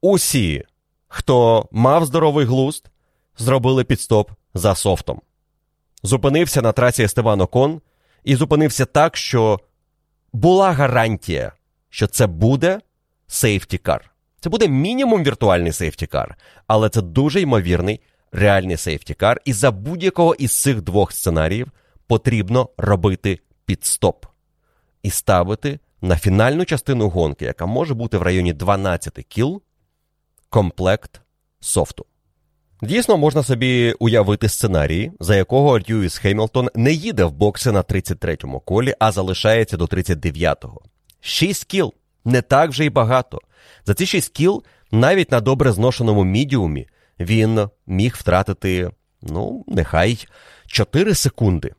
усі, 0.00 0.64
хто 1.08 1.68
мав 1.72 2.04
здоровий 2.04 2.46
глузд, 2.46 2.90
зробили 3.38 3.84
підстоп 3.84 4.30
за 4.54 4.74
софтом. 4.74 5.20
Зупинився 6.02 6.62
на 6.62 6.72
трасі 6.72 7.02
Естеван 7.02 7.40
Окон 7.40 7.80
і 8.24 8.36
зупинився 8.36 8.84
так, 8.84 9.16
що 9.16 9.60
була 10.32 10.72
гарантія, 10.72 11.52
що 11.90 12.06
це 12.06 12.26
буде 12.26 12.80
сейфтікар. 13.26 14.10
Це 14.40 14.50
буде 14.50 14.68
мінімум 14.68 15.24
віртуальний 15.24 15.72
сейфтікар, 15.72 16.36
але 16.66 16.88
це 16.88 17.02
дуже 17.02 17.40
ймовірний 17.40 18.00
реальний 18.32 18.76
сейфтікар. 18.76 19.40
І 19.44 19.52
за 19.52 19.70
будь-якого 19.70 20.34
із 20.34 20.60
цих 20.60 20.82
двох 20.82 21.12
сценаріїв 21.12 21.68
потрібно 22.06 22.68
робити 22.76 23.40
підстоп 23.64 24.26
і 25.02 25.10
ставити 25.10 25.78
на 26.00 26.16
фінальну 26.16 26.64
частину 26.64 27.08
гонки, 27.08 27.44
яка 27.44 27.66
може 27.66 27.94
бути 27.94 28.18
в 28.18 28.22
районі 28.22 28.52
12 28.52 29.14
кіл, 29.28 29.62
комплект 30.48 31.20
софту. 31.60 32.06
Дійсно, 32.82 33.16
можна 33.16 33.42
собі 33.42 33.94
уявити 33.98 34.48
сценарій, 34.48 35.12
за 35.20 35.36
якого 35.36 35.78
Льюіс 35.78 36.18
Хеймлтон 36.18 36.68
не 36.74 36.92
їде 36.92 37.24
в 37.24 37.32
бокси 37.32 37.72
на 37.72 37.82
33-му 37.82 38.60
колі, 38.60 38.94
а 38.98 39.12
залишається 39.12 39.76
до 39.76 39.84
39-го. 39.84 40.80
Шість 41.20 41.64
кіл 41.64 41.94
не 42.24 42.42
так 42.42 42.70
вже 42.70 42.84
й 42.84 42.90
багато. 42.90 43.38
За 43.84 43.94
ці 43.94 44.06
шість 44.06 44.32
кіл, 44.32 44.64
навіть 44.92 45.30
на 45.30 45.40
добре 45.40 45.72
зношеному 45.72 46.24
мідіумі, 46.24 46.88
він 47.20 47.68
міг 47.86 48.14
втратити, 48.18 48.90
ну, 49.22 49.64
нехай 49.68 50.26
4 50.66 51.14
секунди 51.14 51.74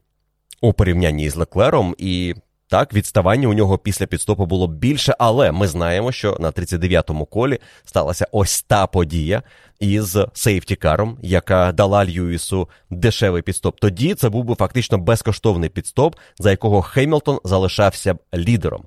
у 0.62 0.74
порівнянні 0.74 1.30
з 1.30 1.36
Леклером, 1.36 1.96
і 1.98 2.36
так, 2.74 2.94
відставання 2.94 3.48
у 3.48 3.54
нього 3.54 3.78
після 3.78 4.06
підстопу 4.06 4.46
було 4.46 4.68
більше, 4.68 5.16
але 5.20 5.52
ми 5.52 5.68
знаємо, 5.68 6.12
що 6.12 6.38
на 6.40 6.52
39-му 6.52 7.26
колі 7.26 7.60
сталася 7.86 8.28
ось 8.32 8.62
та 8.62 8.88
подія 8.88 9.44
із 9.80 10.18
сейфтікаром, 10.34 11.18
яка 11.22 11.72
дала 11.72 12.06
Льюісу 12.06 12.70
дешевий 12.90 13.42
підстоп. 13.42 13.80
Тоді 13.80 14.14
це 14.14 14.30
був 14.30 14.44
би 14.44 14.56
фактично 14.56 14.98
безкоштовний 14.98 15.70
підстоп, 15.70 16.16
за 16.38 16.52
якого 16.52 16.82
Хеймлтон 16.82 17.40
залишався 17.44 18.14
б 18.14 18.18
лідером. 18.34 18.84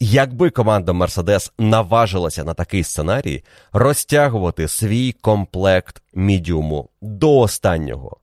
Якби 0.00 0.50
команда 0.50 0.92
Мерседес 0.92 1.52
наважилася 1.58 2.44
на 2.44 2.54
такий 2.54 2.84
сценарій, 2.84 3.44
розтягувати 3.72 4.68
свій 4.68 5.12
комплект 5.12 6.02
мідіуму 6.14 6.88
до 7.02 7.38
останнього 7.38 8.16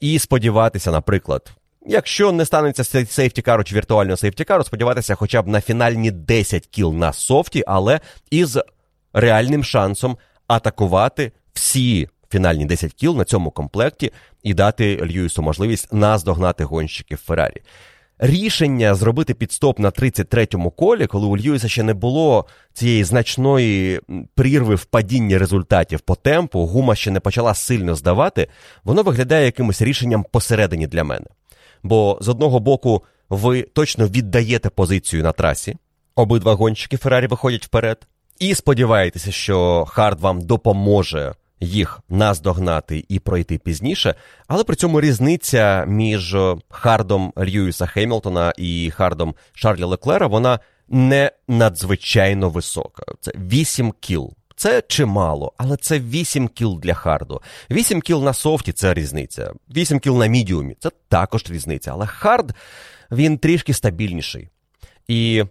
і 0.00 0.18
сподіватися, 0.18 0.90
наприклад, 0.90 1.52
якщо 1.86 2.32
не 2.32 2.44
станеться 2.44 3.04
сейфтікару 3.04 3.64
чи 3.64 3.74
віртуального 3.74 4.16
сейфтікару, 4.16 4.64
сподіватися 4.64 5.14
хоча 5.14 5.42
б 5.42 5.48
на 5.48 5.60
фінальні 5.60 6.10
10 6.10 6.66
кіл 6.66 6.92
на 6.92 7.12
софті, 7.12 7.64
але 7.66 8.00
із 8.30 8.58
реальним 9.12 9.64
шансом 9.64 10.16
атакувати 10.46 11.32
всі 11.52 12.08
фінальні 12.30 12.64
10 12.64 12.92
кіл 12.92 13.16
на 13.16 13.24
цьому 13.24 13.50
комплекті 13.50 14.12
і 14.42 14.54
дати 14.54 14.96
Льюісу 14.96 15.42
можливість 15.42 15.92
наздогнати 15.92 16.64
гонщиків 16.64 17.18
Феррарі. 17.18 17.62
Рішення 18.22 18.94
зробити 18.94 19.34
підстоп 19.34 19.78
на 19.78 19.90
33-му 19.90 20.70
колі, 20.70 21.06
коли 21.06 21.26
у 21.26 21.36
Льюіса 21.36 21.68
ще 21.68 21.82
не 21.82 21.94
було 21.94 22.46
цієї 22.72 23.04
значної 23.04 24.00
прірви 24.34 24.74
в 24.74 24.84
падінні 24.84 25.38
результатів 25.38 26.00
по 26.00 26.14
темпу, 26.14 26.66
гума 26.66 26.94
ще 26.94 27.10
не 27.10 27.20
почала 27.20 27.54
сильно 27.54 27.94
здавати, 27.94 28.48
воно 28.84 29.02
виглядає 29.02 29.44
якимось 29.44 29.82
рішенням 29.82 30.24
посередині 30.32 30.86
для 30.86 31.04
мене. 31.04 31.26
Бо 31.82 32.18
з 32.20 32.28
одного 32.28 32.60
боку 32.60 33.02
ви 33.30 33.62
точно 33.62 34.06
віддаєте 34.06 34.70
позицію 34.70 35.22
на 35.22 35.32
трасі, 35.32 35.76
обидва 36.14 36.54
гонщики 36.54 36.96
Феррарі 36.96 37.26
виходять 37.26 37.64
вперед, 37.64 38.06
і 38.38 38.54
сподіваєтеся, 38.54 39.32
що 39.32 39.84
хард 39.88 40.20
вам 40.20 40.40
допоможе 40.40 41.34
їх 41.60 42.00
наздогнати 42.08 43.04
і 43.08 43.18
пройти 43.18 43.58
пізніше, 43.58 44.14
але 44.46 44.64
при 44.64 44.76
цьому 44.76 45.00
різниця 45.00 45.84
між 45.88 46.36
хардом 46.68 47.32
Льюіса 47.38 47.86
Хемілтона 47.86 48.52
і 48.56 48.90
хардом 48.90 49.34
Шарля 49.52 49.84
Леклера 49.84 50.26
вона 50.26 50.58
не 50.88 51.32
надзвичайно 51.48 52.50
висока. 52.50 53.02
Це 53.20 53.32
8 53.36 53.92
кіл. 54.00 54.32
Це 54.60 54.82
чимало, 54.82 55.52
але 55.56 55.76
це 55.76 55.98
8 56.00 56.48
кіл 56.48 56.78
для 56.82 56.94
харду. 56.94 57.42
8 57.70 58.00
кіл 58.00 58.24
на 58.24 58.32
софті 58.32 58.72
це 58.72 58.94
різниця. 58.94 59.52
8 59.76 60.00
кіл 60.00 60.18
на 60.18 60.26
мідіумі 60.26 60.76
це 60.78 60.90
також 61.08 61.44
різниця. 61.50 61.92
Але 61.92 62.06
хард 62.06 62.54
він 63.10 63.38
трішки 63.38 63.74
стабільніший. 63.74 64.48
І 65.08 65.44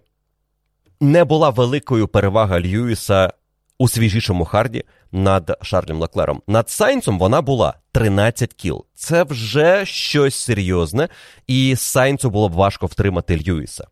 не 1.00 1.24
була 1.24 1.50
великою 1.50 2.08
перевага 2.08 2.60
Льюіса 2.60 3.32
у 3.78 3.88
свіжішому 3.88 4.44
харді 4.44 4.84
над 5.12 5.58
Шарлем 5.62 6.00
Леклером. 6.00 6.42
Над 6.46 6.70
Сайнцем 6.70 7.18
вона 7.18 7.42
була 7.42 7.74
13 7.92 8.54
кіл. 8.54 8.84
Це 8.94 9.22
вже 9.22 9.86
щось 9.86 10.34
серйозне, 10.34 11.08
і 11.46 11.76
Сайнцу 11.76 12.30
було 12.30 12.48
б 12.48 12.52
важко 12.52 12.86
втримати 12.86 13.36
Льюіса. 13.36 13.86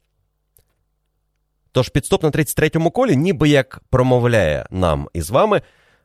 Тож 1.72 1.88
підстоп 1.88 2.22
на 2.22 2.30
33-му 2.30 2.90
колі, 2.90 3.16
ніби 3.16 3.48
як 3.48 3.80
промовляє 3.90 4.66
нам 4.70 5.08
із 5.12 5.30
вами, 5.30 5.62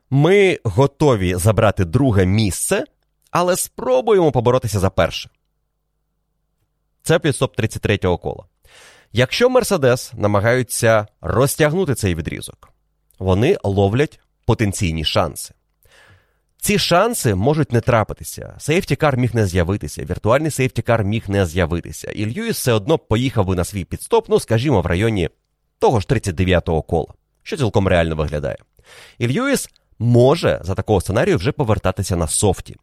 ми 0.10 0.60
готові 0.64 1.36
забрати 1.36 1.86
друге 1.86 2.26
місце, 2.26 2.84
але 3.32 3.56
спробуємо 3.56 4.32
поборотися 4.32 4.80
за 4.80 4.90
перше. 4.90 5.30
Це 7.04 7.20
підстоп 7.20 7.60
33-го 7.60 8.18
кола. 8.18 8.44
Якщо 9.12 9.50
Мерседес 9.50 10.14
намагаються 10.14 11.08
розтягнути 11.22 11.96
цей 11.96 12.16
відрізок, 12.16 12.70
вони 13.20 13.58
ловлять 13.64 14.20
потенційні 14.46 15.06
шанси. 15.06 15.54
Ці 16.58 16.80
шанси 16.80 17.36
можуть 17.36 17.72
не 17.72 17.82
трапитися. 17.82 18.56
Сейфтікар 18.58 19.18
міг 19.18 19.36
не 19.36 19.46
з'явитися, 19.46 20.06
віртуальний 20.06 20.52
сейфтікар 20.52 21.04
міг 21.04 21.24
не 21.28 21.46
з'явитися. 21.46 22.12
І 22.12 22.26
Льюіс 22.26 22.58
все 22.58 22.74
одно 22.74 22.98
поїхав 22.98 23.46
би 23.46 23.56
на 23.56 23.64
свій 23.64 23.86
підстоп, 23.86 24.30
ну, 24.30 24.40
скажімо, 24.40 24.82
в 24.82 24.86
районі 24.86 25.30
того 25.84 26.00
ж 26.00 26.08
39-го 26.10 26.82
кола, 26.82 27.14
що 27.44 27.58
цілком 27.58 27.88
реально 27.88 28.16
виглядає. 28.16 28.58
І 29.18 29.28
Льюіс 29.28 29.70
може 30.00 30.62
за 30.64 30.76
такого 30.76 31.02
сценарію 31.02 31.38
вже 31.38 31.52
повертатися 31.52 32.16
на 32.16 32.28
софті. 32.28 32.76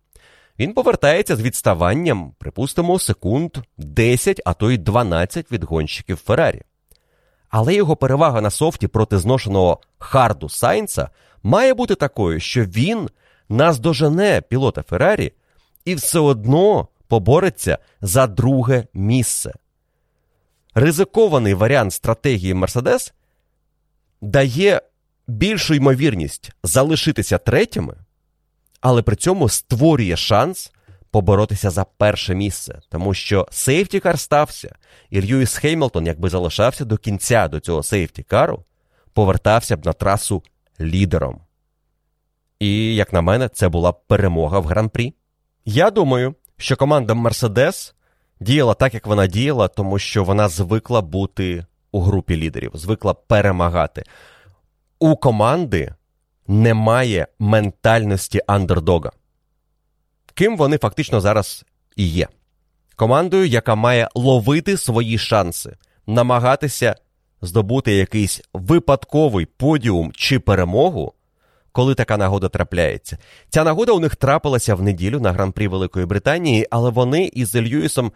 Він 0.58 0.74
повертається 0.74 1.36
з 1.36 1.40
відставанням, 1.40 2.32
припустимо, 2.38 2.98
секунд 2.98 3.56
10, 3.78 4.40
а 4.44 4.54
то 4.54 4.70
й 4.70 4.78
12 4.78 5.52
від 5.52 5.64
гонщиків 5.64 6.16
Феррарі. 6.16 6.62
Але 7.48 7.74
його 7.74 7.96
перевага 7.96 8.40
на 8.40 8.50
софті 8.50 8.88
проти 8.88 9.18
зношеного 9.18 9.80
Харду 9.98 10.48
Сайнца 10.48 11.08
має 11.42 11.74
бути 11.74 11.94
такою, 11.94 12.40
що 12.40 12.64
він 12.64 13.08
наздожене 13.48 14.42
пілота 14.48 14.82
Феррарі 14.82 15.32
і 15.84 15.94
все 15.94 16.18
одно 16.18 16.88
побореться 17.08 17.78
за 18.00 18.26
друге 18.26 18.86
місце. 18.94 19.52
Ризикований 20.74 21.54
варіант 21.54 21.92
стратегії 21.92 22.54
Мерседес 22.54 23.12
дає 24.20 24.80
більшу 25.26 25.74
ймовірність 25.74 26.52
залишитися 26.62 27.38
третіми, 27.38 27.96
але 28.80 29.02
при 29.02 29.16
цьому 29.16 29.48
створює 29.48 30.16
шанс 30.16 30.72
поборотися 31.10 31.70
за 31.70 31.84
перше 31.84 32.34
місце, 32.34 32.80
тому 32.88 33.14
що 33.14 33.48
сейфті-кар 33.50 34.18
стався, 34.18 34.74
і 35.10 35.22
Льюіс 35.22 35.56
Хеймлтон, 35.56 36.06
якби 36.06 36.28
залишався 36.28 36.84
до 36.84 36.96
кінця 36.96 37.48
до 37.48 37.60
цього 37.60 37.82
сейфті-кару, 37.82 38.64
повертався 39.12 39.76
б 39.76 39.86
на 39.86 39.92
трасу 39.92 40.42
лідером. 40.80 41.40
І, 42.58 42.94
як 42.94 43.12
на 43.12 43.20
мене, 43.20 43.48
це 43.48 43.68
була 43.68 43.92
перемога 43.92 44.58
в 44.58 44.64
гран-прі. 44.64 45.14
Я 45.64 45.90
думаю, 45.90 46.34
що 46.56 46.76
команда 46.76 47.14
Мерседес 47.14 47.94
діяла 48.40 48.74
так, 48.74 48.94
як 48.94 49.06
вона 49.06 49.26
діяла, 49.26 49.68
тому 49.68 49.98
що 49.98 50.24
вона 50.24 50.48
звикла 50.48 51.00
бути 51.00 51.66
у 51.92 52.00
групі 52.00 52.36
лідерів, 52.36 52.70
звикла 52.74 53.14
перемагати. 53.14 54.04
У 54.98 55.16
команди 55.16 55.94
немає 56.46 57.26
ментальності 57.38 58.40
андердога. 58.46 59.10
Ким 60.34 60.56
вони 60.56 60.78
фактично 60.78 61.20
зараз 61.20 61.64
і 61.96 62.06
є. 62.06 62.28
Командою, 62.96 63.46
яка 63.46 63.74
має 63.74 64.08
ловити 64.14 64.76
свої 64.76 65.18
шанси, 65.18 65.76
намагатися 66.06 66.96
здобути 67.42 67.94
якийсь 67.94 68.40
випадковий 68.54 69.46
подіум 69.46 70.12
чи 70.12 70.38
перемогу, 70.38 71.12
коли 71.72 71.94
така 71.94 72.16
нагода 72.16 72.48
трапляється. 72.48 73.18
Ця 73.48 73.64
нагода 73.64 73.92
у 73.92 74.00
них 74.00 74.16
трапилася 74.16 74.74
в 74.74 74.82
неділю 74.82 75.20
на 75.20 75.32
гран-прі 75.32 75.68
Великої 75.68 76.06
Британії, 76.06 76.66
але 76.70 76.90
вони 76.90 77.24
із 77.24 77.56
Льюісом, 77.56 78.12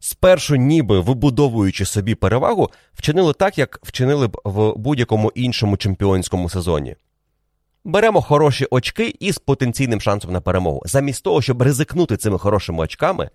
спершу 0.00 0.56
ніби 0.56 1.00
вибудовуючи 1.00 1.84
собі 1.84 2.14
перевагу, 2.14 2.70
вчинили 2.94 3.32
так, 3.32 3.58
як 3.58 3.80
вчинили 3.82 4.28
б 4.28 4.40
в 4.44 4.72
будь-якому 4.76 5.32
іншому 5.34 5.76
чемпіонському 5.76 6.48
сезоні. 6.48 6.96
Беремо 7.84 8.22
хороші 8.22 8.66
очки 8.70 9.14
із 9.20 9.38
потенційним 9.38 10.00
шансом 10.00 10.32
на 10.32 10.40
перемогу, 10.40 10.82
замість 10.84 11.24
того, 11.24 11.42
щоб 11.42 11.62
ризикнути 11.62 12.16
цими 12.16 12.38
хорошими 12.38 12.78
очками, 12.78 13.30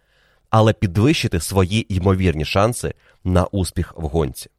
але 0.50 0.74
підвищити 0.74 1.40
свої 1.40 1.96
ймовірні 1.96 2.46
шанси 2.46 2.94
на 3.24 3.46
успіх 3.46 3.94
в 3.98 4.08
гонці. 4.08 4.50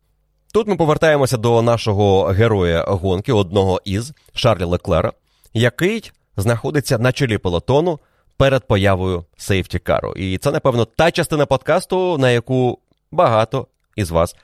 Тут 0.53 0.69
ми 0.69 0.77
повертаємося 0.77 1.37
до 1.37 1.63
нашого 1.63 2.25
героя 2.25 2.85
гонки, 2.85 3.33
одного 3.33 3.81
із 3.85 4.13
Шарлі 4.35 4.65
Леклера, 4.65 5.13
який 5.53 6.13
знаходиться 6.37 6.99
на 6.99 7.13
чолі 7.13 7.39
пелотону 7.39 7.99
перед 8.37 8.67
появою 8.67 9.25
сейфтікару. 9.37 10.13
І 10.13 10.39
це, 10.39 10.51
напевно, 10.51 10.85
та 10.85 11.11
частина 11.11 11.47
подкасту, 11.47 12.19
на 12.19 12.31
яку 12.31 12.79
багато 13.11 13.67
із 13.97 14.11
вас 14.11 14.37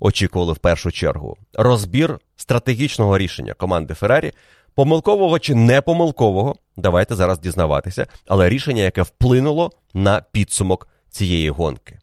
очікували 0.00 0.52
в 0.52 0.58
першу 0.58 0.92
чергу. 0.92 1.36
Розбір 1.54 2.18
стратегічного 2.36 3.18
рішення 3.18 3.54
команди 3.54 3.94
Феррарі, 3.94 4.32
помилкового 4.74 5.38
чи 5.38 5.54
не 5.54 5.80
помилкового, 5.80 6.56
давайте 6.76 7.14
зараз 7.14 7.38
дізнаватися, 7.38 8.06
але 8.26 8.48
рішення, 8.48 8.82
яке 8.82 9.02
вплинуло 9.02 9.72
на 9.94 10.22
підсумок 10.32 10.88
цієї 11.10 11.50
гонки. 11.50 11.98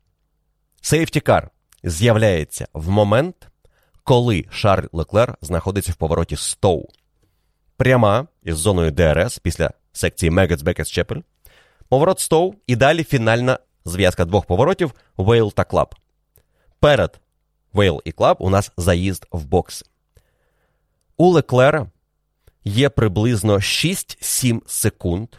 Сейфтікар 0.81 1.49
з'являється 1.83 2.67
в 2.73 2.89
момент, 2.89 3.47
коли 4.03 4.45
Шарль 4.49 4.87
Леклер 4.91 5.37
знаходиться 5.41 5.91
в 5.91 5.95
повороті 5.95 6.35
Стоу. 6.35 6.89
Пряма 7.77 8.27
із 8.43 8.57
зоною 8.57 8.91
ДРС 8.91 9.39
після 9.39 9.71
секції 9.93 10.29
Меґґоттс 10.29 10.61
Бекеттс 10.63 10.91
Чепел. 10.91 11.21
Поворот 11.89 12.19
Стоу 12.19 12.55
і 12.67 12.75
далі 12.75 13.03
фінальна 13.03 13.59
зв'язка 13.85 14.25
двох 14.25 14.45
поворотів 14.45 14.93
Вейл 15.17 15.53
та 15.53 15.63
Клаб. 15.63 15.95
Перед 16.79 17.19
Вейл 17.73 18.01
і 18.05 18.11
Клаб 18.11 18.37
у 18.39 18.49
нас 18.49 18.71
заїзд 18.77 19.27
в 19.31 19.45
бокси. 19.45 19.85
У 21.17 21.29
Леклера 21.29 21.87
є 22.63 22.89
приблизно 22.89 23.55
6-7 23.55 24.61
секунд, 24.67 25.29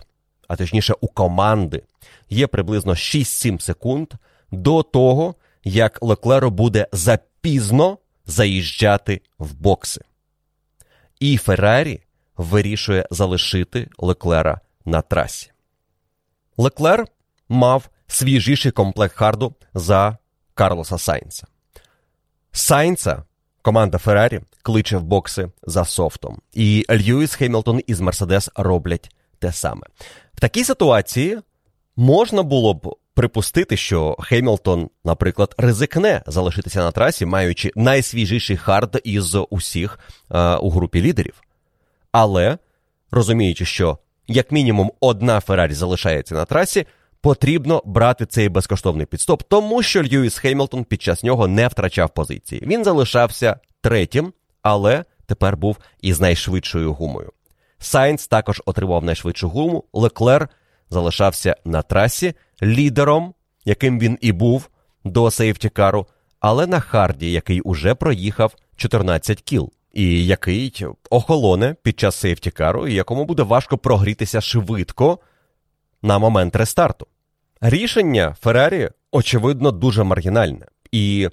а 0.49 0.57
точніше, 0.57 0.95
у 1.01 1.09
команди 1.09 1.83
є 2.31 2.47
приблизно 2.47 2.93
6-7 2.93 3.61
секунд 3.61 4.13
до 4.51 4.83
того, 4.83 5.35
як 5.65 6.03
Леклеру 6.03 6.51
буде 6.51 6.87
запізно 6.93 7.99
заїжджати 8.27 9.21
в 9.39 9.55
бокси. 9.55 10.01
І 11.21 11.37
Феррарі 11.37 12.03
вирішує 12.37 13.07
залишити 13.11 13.89
Леклера 13.99 14.61
на 14.85 15.03
трасі. 15.03 15.51
Леклер 16.57 17.07
мав 17.49 17.89
свіжіший 18.07 18.73
комплект 18.73 19.17
харду 19.17 19.55
за 19.75 20.19
Карлоса 20.55 20.99
Сайнца. 20.99 21.47
Сайнца 22.53 23.23
команда 23.63 23.99
Феррарі 23.99 24.41
кличе 24.63 24.97
в 24.97 25.03
бокси 25.03 25.49
за 25.63 25.85
софтом. 25.85 26.41
І 26.53 26.87
Льюіс 26.91 27.35
Хеймлтон 27.35 27.81
із 27.87 28.01
Мерседес 28.01 28.51
роблять 28.57 29.11
те 29.39 29.53
саме. 29.53 29.87
В 30.35 30.41
такій 30.41 30.65
ситуації 30.65 31.39
можна 31.97 32.43
було 32.43 32.75
б 32.75 32.97
припустити, 33.15 33.77
що 33.77 34.17
Хеймлтон, 34.21 34.91
наприклад, 35.05 35.55
ризикне 35.59 36.23
залишитися 36.27 36.79
на 36.79 36.91
трасі, 36.91 37.27
маючи 37.27 37.73
найсвіжіший 37.77 38.57
хард 38.57 39.01
із 39.05 39.37
усіх 39.51 39.99
е, 40.31 40.57
у 40.57 40.71
групі 40.71 41.03
лідерів. 41.03 41.43
Але 42.13 42.59
розуміючи, 43.11 43.65
що 43.65 43.99
як 44.29 44.53
мінімум 44.53 44.93
одна 45.01 45.41
Феррарі 45.41 45.75
залишається 45.75 46.35
на 46.35 46.45
трасі, 46.45 46.87
потрібно 47.21 47.83
брати 47.85 48.27
цей 48.27 48.49
безкоштовний 48.49 49.07
піт-стоп, 49.07 49.43
тому 49.49 49.83
що 49.83 50.03
Льюіс 50.03 50.39
Хеймлтон 50.39 50.85
під 50.85 51.03
час 51.03 51.25
нього 51.25 51.49
не 51.49 51.69
втрачав 51.69 52.11
позиції. 52.11 52.63
Він 52.67 52.85
залишався 52.85 53.57
третім, 53.81 54.33
але 54.63 55.05
тепер 55.27 55.57
був 55.57 55.77
із 56.01 56.21
найшвидшою 56.21 56.93
гумою. 56.93 57.33
Сайнц 57.79 58.27
також 58.27 58.63
отримав 58.67 59.05
найшвидшу 59.05 59.49
гуму. 59.49 59.85
Леклер 59.93 60.49
залишався 60.91 61.57
на 61.65 61.83
трасі 61.83 62.35
лідером, 62.63 63.35
яким 63.65 63.99
він 63.99 64.19
і 64.21 64.33
був 64.33 64.71
до 65.05 65.31
сейфтікару, 65.31 66.07
але 66.41 66.67
на 66.67 66.81
харді, 66.81 67.33
який 67.33 67.61
уже 67.61 67.95
проїхав 67.95 68.55
14 68.77 69.43
кіл, 69.43 69.73
і 69.97 70.27
який 70.27 70.87
охолоне 71.11 71.77
під 71.83 72.01
час 72.01 72.17
сейфтікару, 72.17 72.89
і 72.89 72.95
якому 72.95 73.25
буде 73.25 73.43
важко 73.43 73.79
прогрітися 73.79 74.41
швидко 74.41 75.19
на 76.03 76.19
момент 76.19 76.57
рестарту. 76.57 77.07
Рішення 77.61 78.37
Феррарі, 78.41 78.91
очевидно, 79.13 79.71
дуже 79.71 80.03
маргінальне. 80.03 80.67
І 80.93 81.29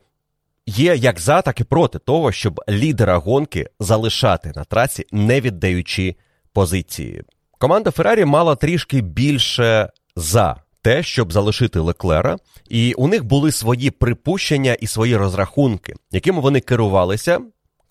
є 0.66 0.96
як 0.96 1.20
за, 1.20 1.42
так 1.42 1.60
і 1.60 1.64
проти 1.64 2.00
того, 2.00 2.32
щоб 2.32 2.62
лідера 2.70 3.18
гонки 3.18 3.70
залишати 3.80 4.52
на 4.56 4.64
трасі, 4.64 5.06
не 5.12 5.42
віддаючи 5.42 6.16
позиції. 6.54 7.24
Команда 7.58 7.92
Феррарі 7.92 8.26
мала 8.26 8.56
трішки 8.56 9.02
більше 9.02 9.90
за 10.16 10.56
те, 10.82 11.04
щоб 11.04 11.34
залишити 11.34 11.80
Леклера, 11.80 12.38
і 12.70 12.94
у 12.94 13.08
них 13.08 13.24
були 13.24 13.52
свої 13.52 13.92
припущення 13.92 14.74
і 14.74 14.88
свої 14.88 15.18
розрахунки, 15.18 15.94
якими 16.12 16.42
вони 16.42 16.60
керувалися, 16.60 17.40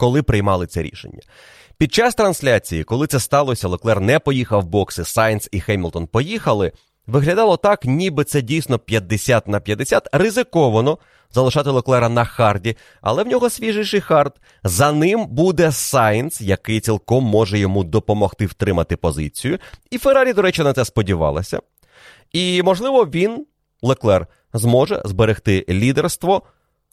коли 0.02 0.22
приймали 0.22 0.66
це 0.66 0.82
рішення. 0.82 1.20
Під 1.78 1.94
час 1.94 2.14
трансляції, 2.14 2.84
коли 2.84 3.06
це 3.06 3.20
сталося, 3.20 3.68
Леклер 3.68 4.00
не 4.00 4.18
поїхав 4.18 4.62
в 4.62 4.66
бокси, 4.66 5.04
Сайнц 5.04 5.48
і 5.52 5.60
Хеймлтон 5.60 6.06
поїхали. 6.06 6.72
Виглядало 7.06 7.56
так, 7.56 7.84
ніби 7.84 8.24
це 8.24 8.42
дійсно 8.42 8.78
50 8.78 9.48
на 9.48 9.60
50, 9.60 10.08
ризиковано 10.12 10.98
залишати 11.30 11.70
Леклера 11.70 12.08
на 12.08 12.24
харді, 12.24 12.76
але 13.00 13.22
в 13.22 13.26
нього 13.26 13.50
свіжіший 13.50 14.00
хард. 14.00 14.32
За 14.64 14.92
ним 14.92 15.26
буде 15.26 15.72
Сайнц, 15.72 16.40
який 16.40 16.80
цілком 16.80 17.24
може 17.24 17.58
йому 17.58 17.84
допомогти 17.84 18.46
втримати 18.46 18.96
позицію. 18.96 19.58
І 19.90 19.98
Феррарі, 19.98 20.32
до 20.32 20.42
речі, 20.42 20.62
на 20.62 20.72
це 20.72 20.84
сподівалася. 20.84 21.60
І, 22.32 22.62
можливо, 22.62 23.04
він, 23.04 23.46
Леклер, 23.82 24.26
зможе 24.52 25.02
зберегти 25.04 25.64
лідерство, 25.68 26.42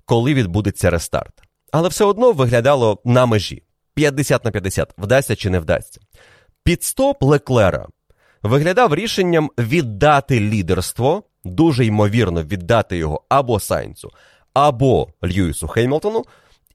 коли 0.06 0.34
відбудеться 0.34 0.90
рестарт. 0.90 1.49
Але 1.72 1.90
все 1.90 2.06
одно 2.06 2.32
виглядало 2.32 3.02
на 3.06 3.26
межі 3.26 3.64
50 3.94 4.46
на 4.46 4.52
50, 4.52 4.94
вдасться 4.98 5.36
чи 5.36 5.50
не 5.50 5.60
вдасться. 5.60 6.02
Підстоп 6.64 7.24
Леклера 7.24 7.88
виглядав 8.44 8.96
рішенням 8.96 9.52
віддати 9.58 10.40
лідерство, 10.40 11.24
дуже 11.44 11.86
ймовірно 11.86 12.44
віддати 12.44 12.98
його 12.98 13.24
або 13.30 13.60
Сайнцу, 13.60 14.12
або 14.54 15.08
Льюісу 15.24 15.68
Хеймлтону, 15.68 16.26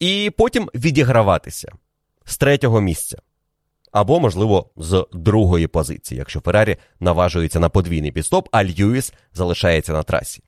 і 0.00 0.32
потім 0.38 0.70
відіграватися 0.74 1.72
з 2.24 2.38
третього 2.38 2.80
місця. 2.80 3.18
або, 3.92 4.20
можливо, 4.20 4.70
з 4.76 5.06
другої 5.12 5.66
позиції, 5.66 6.18
якщо 6.18 6.40
Феррарі 6.40 6.76
наважується 7.00 7.60
на 7.60 7.68
подвійний 7.68 8.12
підстоп, 8.12 8.48
а 8.52 8.64
Льюіс 8.64 9.12
залишається 9.32 9.92
на 9.92 10.02
трасі. 10.02 10.42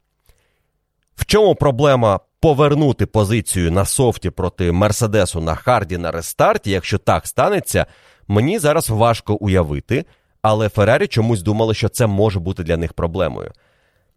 В 1.17 1.25
чому 1.25 1.55
проблема 1.55 2.21
повернути 2.41 3.07
позицію 3.07 3.73
на 3.73 3.85
софті 3.85 4.31
проти 4.31 4.73
Мерседесу 4.73 5.41
на 5.41 5.55
харді 5.55 5.99
на 5.99 6.11
рестарті, 6.11 6.71
якщо 6.71 6.99
так 6.99 7.27
станеться, 7.27 7.87
мені 8.29 8.59
зараз 8.59 8.91
важко 8.91 9.35
уявити, 9.35 10.05
але 10.43 10.69
Феррарі 10.69 11.07
чомусь 11.07 11.43
думали, 11.43 11.75
що 11.75 11.89
це 11.89 12.07
може 12.07 12.41
бути 12.41 12.63
для 12.63 12.77
них 12.77 12.93
проблемою. 12.93 13.53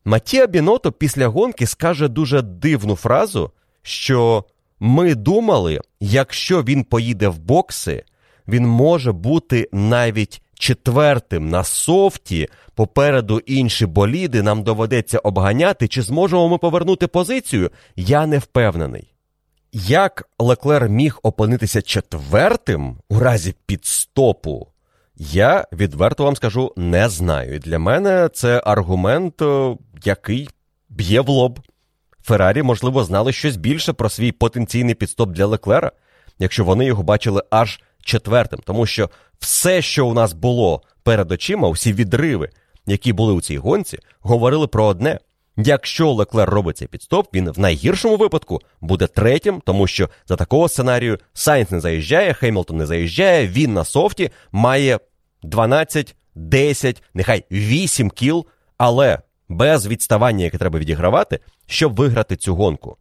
Матія 0.05 0.47
Біното 0.47 0.91
після 0.91 1.27
гонки 1.27 1.65
скаже 1.65 2.07
дуже 2.07 2.41
дивну 2.41 2.95
фразу, 2.95 3.51
що 3.81 4.43
ми 4.79 5.15
думали, 5.15 5.79
якщо 5.99 6.63
він 6.63 6.83
поїде 6.83 7.27
в 7.27 7.39
бокси, 7.39 8.03
він 8.47 8.67
може 8.67 9.11
бути 9.11 9.69
навіть 9.71 10.41
четвертим 10.59 11.49
на 11.49 11.63
софті, 11.63 12.47
попереду 12.75 13.39
інші 13.39 13.85
боліди, 13.85 14.43
нам 14.43 14.63
доведеться 14.63 15.19
обганяти, 15.19 15.87
чи 15.87 16.01
зможемо 16.01 16.49
ми 16.49 16.57
повернути 16.57 17.07
позицію, 17.07 17.71
я 17.95 18.25
не 18.25 18.37
впевнений. 18.37 19.13
Як 19.71 20.29
Леклер 20.39 20.89
міг 20.89 21.19
опинитися 21.23 21.81
четвертим 21.81 22.97
у 23.09 23.19
разі 23.19 23.55
підстопу, 23.65 24.67
я 25.17 25.65
відверто 25.71 26.23
вам 26.23 26.35
скажу 26.35 26.73
не 26.77 27.09
знаю. 27.09 27.55
І 27.55 27.59
для 27.59 27.79
мене 27.79 28.29
це 28.33 28.61
аргумент, 28.65 29.41
е, 29.41 29.77
який 30.03 30.49
б'є 30.89 31.21
в 31.21 31.29
лоб. 31.29 31.59
Феррарі, 32.23 32.63
можливо, 32.63 33.03
знали 33.03 33.31
щось 33.31 33.57
більше 33.57 33.93
про 33.93 34.09
свій 34.09 34.31
потенційний 34.31 34.95
піт-стоп 34.95 35.29
для 35.29 35.45
Леклера, 35.45 35.91
якщо 36.39 36.63
вони 36.63 36.85
його 36.85 37.03
бачили 37.03 37.43
аж 37.49 37.81
четвертим. 38.03 38.59
Тому 38.65 38.85
що 38.85 39.09
все, 39.39 39.81
що 39.81 40.07
у 40.07 40.13
нас 40.13 40.33
було 40.33 40.81
перед 41.03 41.31
очима, 41.31 41.67
усі 41.67 41.93
відриви, 41.93 42.49
які 42.85 43.13
були 43.13 43.33
у 43.33 43.41
цій 43.41 43.57
гонці, 43.57 43.99
говорили 44.19 44.67
про 44.67 44.85
одне. 44.85 45.19
Якщо 45.57 46.11
Леклер 46.11 46.49
робить 46.49 46.77
цей 46.77 46.87
піт-стоп, 46.87 47.27
він 47.33 47.51
в 47.51 47.59
найгіршому 47.59 48.17
випадку 48.17 48.61
буде 48.81 49.07
третім, 49.07 49.61
тому 49.65 49.87
що 49.87 50.09
за 50.27 50.35
такого 50.35 50.69
сценарію 50.69 51.19
Сайнс 51.33 51.71
не 51.71 51.79
заїжджає, 51.79 52.33
Хеймлтон 52.33 52.77
не 52.77 52.85
заїжджає, 52.85 53.47
він 53.47 53.73
на 53.73 53.85
софті 53.85 54.31
має 54.51 54.99
12, 55.43 56.15
10, 56.35 57.03
нехай 57.13 57.43
8 57.51 58.09
кіл, 58.09 58.45
але 58.77 59.19
без 59.49 59.87
відставання, 59.87 60.43
яке 60.43 60.57
треба 60.57 60.79
відігравати, 60.79 61.39
щоб 61.65 61.95
виграти 61.95 62.35
цю 62.35 62.55
гонку. 62.55 62.97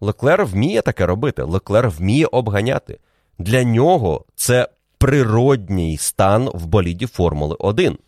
Леклер 0.00 0.46
вміє 0.46 0.82
таке 0.82 1.06
робити, 1.06 1.42
Леклер 1.42 1.90
вміє 1.90 2.26
обганяти. 2.26 2.98
Для 3.38 3.64
нього 3.64 4.24
це 4.34 4.68
природній 4.98 5.96
стан 5.96 6.50
в 6.54 6.66
боліді 6.66 7.06
Формули 7.06 7.56
1. 7.58 7.98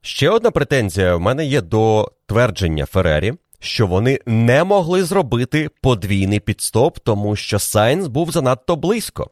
Ще 0.00 0.30
одна 0.30 0.50
претензія 0.50 1.16
в 1.16 1.20
мене 1.20 1.46
є 1.46 1.60
до 1.60 2.12
твердження 2.26 2.86
Феррарі, 2.86 3.34
що 3.60 3.86
вони 3.86 4.20
не 4.26 4.64
могли 4.64 5.04
зробити 5.04 5.70
подвійний 5.82 6.40
піт-стоп, 6.40 6.98
тому 6.98 7.36
що 7.36 7.58
Сайнс 7.58 8.06
був 8.06 8.30
занадто 8.30 8.76
близько. 8.76 9.30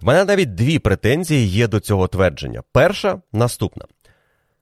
В 0.00 0.04
мене 0.04 0.24
навіть 0.24 0.54
дві 0.54 0.78
претензії 0.78 1.48
є 1.48 1.68
до 1.68 1.80
цього 1.80 2.08
твердження. 2.08 2.62
Перша 2.72 3.20
наступна. 3.32 3.84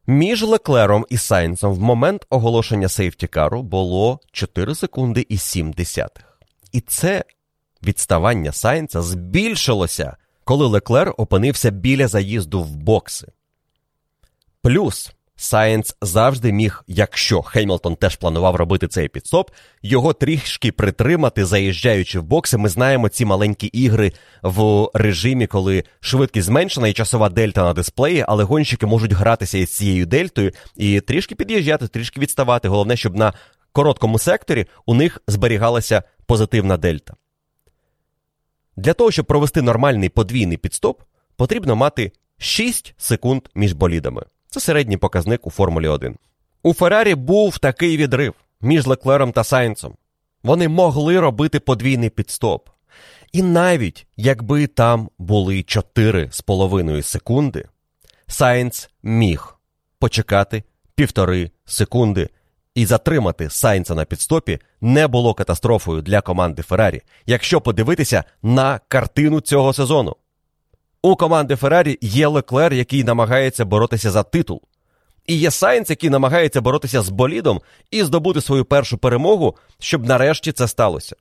Між 0.06 0.42
Леклером 0.42 1.06
і 1.08 1.16
Сайнсом 1.16 1.72
в 1.72 1.80
момент 1.80 2.26
оголошення 2.30 2.88
сейфті-кару 2.88 3.62
було 3.62 4.20
4 4.32 4.74
секунди 4.74 5.26
і 5.28 5.38
7 5.38 5.72
десятих. 5.72 6.40
І 6.72 6.80
це 6.80 7.24
відставання 7.82 8.52
Сайнса 8.52 9.02
збільшилося, 9.02 10.16
коли 10.46 10.66
Леклер 10.66 11.14
опинився 11.16 11.70
біля 11.70 12.08
заїзду 12.08 12.62
в 12.62 12.76
бокси. 12.76 13.26
Плюс 14.62 15.12
Сайнс 15.36 15.96
завжди 16.02 16.52
міг, 16.52 16.84
якщо 16.86 17.42
Хеймлтон 17.42 17.96
теж 17.96 18.16
планував 18.16 18.56
робити 18.56 18.88
цей 18.88 19.08
піт-стоп, 19.08 19.50
його 19.82 20.12
трішки 20.12 20.72
притримати, 20.72 21.44
заїжджаючи 21.44 22.20
в 22.20 22.22
бокси. 22.22 22.56
Ми 22.56 22.68
знаємо 22.68 23.08
ці 23.08 23.24
маленькі 23.24 23.66
ігри 23.66 24.12
в 24.42 24.88
режимі, 24.94 25.46
коли 25.46 25.84
швидкість 26.00 26.46
зменшена 26.46 26.88
і 26.88 26.92
часова 26.92 27.28
дельта 27.28 27.62
на 27.62 27.72
дисплеї, 27.72 28.24
але 28.28 28.44
гонщики 28.44 28.86
можуть 28.86 29.12
гратися 29.12 29.58
із 29.58 29.76
цією 29.76 30.06
дельтою 30.06 30.52
і 30.76 31.00
трішки 31.00 31.34
під'їжджати, 31.34 31.88
трішки 31.88 32.20
відставати. 32.20 32.68
Головне, 32.68 32.96
щоб 32.96 33.16
на 33.16 33.32
короткому 33.72 34.18
секторі 34.18 34.66
у 34.86 34.94
них 34.94 35.22
зберігалася 35.28 36.02
позитивна 36.26 36.76
дельта. 36.76 37.14
Для 38.76 38.92
того, 38.92 39.10
щоб 39.10 39.26
провести 39.26 39.62
нормальний 39.62 40.08
подвійний 40.08 40.56
підстоп, 40.56 41.02
потрібно 41.36 41.76
мати 41.76 42.12
6 42.38 42.94
секунд 42.96 43.42
між 43.54 43.72
болідами. 43.72 44.22
Це 44.50 44.60
середній 44.60 44.96
показник 44.96 45.46
у 45.46 45.50
Формулі 45.50 45.88
1. 45.88 46.16
У 46.62 46.74
Феррарі 46.74 47.14
був 47.14 47.58
такий 47.58 47.96
відрив 47.96 48.34
між 48.60 48.86
Леклером 48.86 49.32
та 49.32 49.44
Сайнцем. 49.44 49.94
Вони 50.42 50.68
могли 50.68 51.20
робити 51.20 51.60
подвійний 51.60 52.10
підстоп. 52.10 52.68
І 53.32 53.42
навіть 53.42 54.06
якби 54.16 54.66
там 54.66 55.10
були 55.18 55.56
4,5 55.56 57.02
секунди, 57.02 57.64
Сайнц 58.26 58.90
міг 59.02 59.58
почекати 59.98 60.62
півтори 60.94 61.50
секунди 61.64 62.28
і 62.76 62.86
затримати 62.86 63.50
Сайнца 63.50 63.94
на 63.94 64.04
підстопі 64.04 64.58
не 64.80 65.06
було 65.06 65.34
катастрофою 65.34 66.02
для 66.02 66.20
команди 66.20 66.62
Феррарі, 66.62 67.02
якщо 67.26 67.60
подивитися 67.60 68.24
на 68.42 68.80
картину 68.88 69.40
цього 69.40 69.72
сезону. 69.72 70.16
У 71.02 71.16
команди 71.16 71.56
Феррарі 71.56 71.98
є 72.00 72.26
Леклер, 72.26 72.72
який 72.72 73.04
намагається 73.04 73.64
боротися 73.64 74.10
за 74.10 74.22
титул. 74.22 74.62
І 75.26 75.36
є 75.36 75.50
Сайнц, 75.50 75.90
який 75.90 76.10
намагається 76.10 76.60
боротися 76.60 77.02
з 77.02 77.08
болідом 77.08 77.60
і 77.90 78.04
здобути 78.04 78.40
свою 78.40 78.64
першу 78.64 78.98
перемогу, 78.98 79.56
щоб 79.78 80.06
нарешті 80.06 80.52
це 80.52 80.68
сталося. 80.68 81.16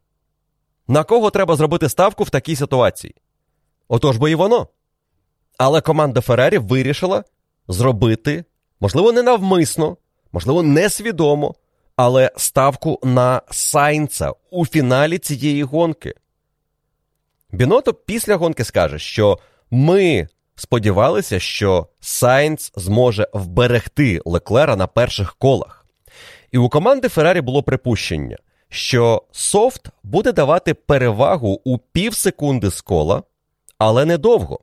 На 0.87 1.03
кого 1.03 1.29
треба 1.29 1.55
зробити 1.55 1.89
ставку 1.89 2.23
в 2.23 2.29
такій 2.29 2.55
ситуації? 2.55 3.15
Отож 3.87 4.17
бо 4.17 4.27
і 4.27 4.35
воно. 4.35 4.67
Але 5.57 5.81
команда 5.81 6.21
Феррарі 6.21 6.57
вирішила 6.57 7.23
зробити, 7.67 8.45
можливо, 8.79 9.11
не 9.11 9.23
навмисно, 9.23 9.97
можливо, 10.35 10.63
несвідомо, 10.63 11.55
але 11.95 12.31
ставку 12.37 12.99
на 13.03 13.41
Сайнца 13.51 14.33
у 14.51 14.65
фіналі 14.65 15.17
цієї 15.17 15.63
гонки. 15.63 16.13
Біното 17.51 17.93
після 17.93 18.35
гонки 18.35 18.63
скаже, 18.63 18.99
що 18.99 19.39
ми 19.71 20.27
сподівалися, 20.55 21.39
що 21.39 21.87
Сайнц 21.99 22.71
зможе 22.75 23.27
вберегти 23.33 24.21
Леклера 24.25 24.75
на 24.75 24.87
перших 24.87 25.35
колах. 25.35 25.85
І 26.51 26.57
у 26.57 26.69
команди 26.69 27.09
Феррарі 27.09 27.41
було 27.41 27.63
припущення, 27.63 28.37
що 28.69 29.23
софт 29.31 29.89
буде 30.03 30.31
давати 30.31 30.73
перевагу 30.73 31.61
у 31.63 31.77
пів 31.77 32.15
секунди 32.15 32.69
з 32.69 32.81
кола, 32.81 33.23
але 33.77 34.05
недовго. 34.05 34.59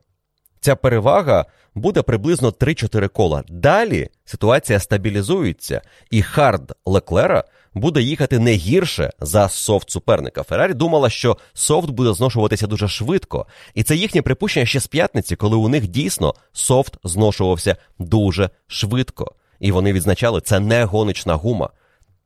Ця 0.59 0.75
перевага 0.75 1.45
буде 1.75 2.01
приблизно 2.01 2.49
3-4 2.49 3.09
кола. 3.09 3.43
Далі 3.49 4.09
ситуація 4.25 4.79
стабілізується, 4.79 5.81
і 6.11 6.21
хард 6.21 6.75
Леклера 6.85 7.43
буде 7.73 8.01
їхати 8.01 8.39
не 8.39 8.53
гірше 8.53 9.11
за 9.19 9.49
софт 9.49 9.89
суперника. 9.89 10.43
Феррарі 10.43 10.73
думала, 10.73 11.09
що 11.09 11.37
софт 11.53 11.89
буде 11.89 12.13
зношуватися 12.13 12.67
дуже 12.67 12.87
швидко, 12.87 13.47
і 13.73 13.83
це 13.83 13.95
їхнє 13.95 14.21
припущення 14.21 14.65
ще 14.65 14.79
з 14.79 14.87
п'ятниці, 14.87 15.35
коли 15.35 15.57
у 15.57 15.69
них 15.69 15.87
дійсно 15.87 16.33
софт 16.53 16.97
зношувався 17.03 17.75
дуже 17.99 18.49
швидко. 18.67 19.35
І 19.59 19.71
вони 19.71 19.93
відзначали, 19.93 20.41
це 20.41 20.59
не 20.59 20.83
гоночна 20.83 21.35
гума. 21.35 21.69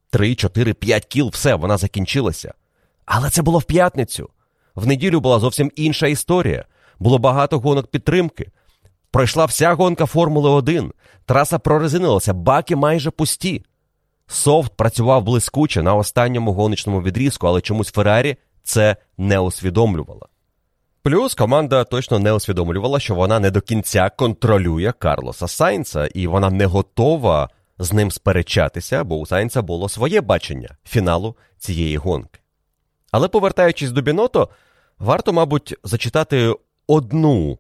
3, 0.10 0.36
4, 0.36 0.74
5 0.74 1.06
кіл, 1.06 1.30
все, 1.34 1.56
вона 1.56 1.78
закінчилася. 1.78 2.54
Але 3.06 3.30
це 3.30 3.42
було 3.42 3.60
в 3.60 3.64
п'ятницю. 3.64 4.30
В 4.76 4.88
неділю 4.88 5.20
була 5.20 5.40
зовсім 5.40 5.72
інша 5.76 6.08
історія. 6.08 6.66
Було 7.00 7.18
багато 7.18 7.60
гонок 7.60 7.88
підтримки. 7.88 8.52
Пройшла 9.12 9.46
вся 9.46 9.74
гонка 9.74 10.06
Формули 10.06 10.50
1. 10.50 10.94
Траса 11.26 11.60
прорезинилася, 11.60 12.34
баки 12.34 12.76
майже 12.76 13.12
пусті. 13.12 13.66
Софт 14.28 14.74
працював 14.76 15.24
блискуче 15.24 15.82
на 15.82 15.96
останньому 15.96 16.54
гоночному 16.54 17.02
відрізку, 17.02 17.48
але 17.48 17.62
чомусь 17.62 17.92
Феррарі 17.92 18.38
це 18.64 18.96
не 19.18 19.40
усвідомлювала. 19.40 20.28
Плюс 21.02 21.36
команда 21.36 21.84
точно 21.84 22.20
не 22.20 22.34
усвідомлювала, 22.34 23.00
що 23.00 23.16
вона 23.16 23.40
не 23.40 23.52
до 23.52 23.62
кінця 23.62 24.10
контролює 24.10 24.94
Карлоса 25.00 25.48
Сайнца, 25.48 26.06
і 26.06 26.28
вона 26.28 26.50
не 26.50 26.66
готова 26.66 27.50
з 27.80 27.94
ним 27.94 28.12
сперечатися, 28.12 29.04
бо 29.04 29.18
у 29.18 29.26
Сайнца 29.26 29.62
було 29.62 29.90
своє 29.90 30.22
бачення 30.22 30.78
фіналу 30.86 31.36
цієї 31.58 31.98
гонки. 31.98 32.40
Але 33.12 33.28
повертаючись 33.28 33.92
до 33.92 34.02
Біното, 34.02 34.50
варто, 35.00 35.34
мабуть, 35.34 35.76
зачитати 35.84 36.56
одну 36.88 37.60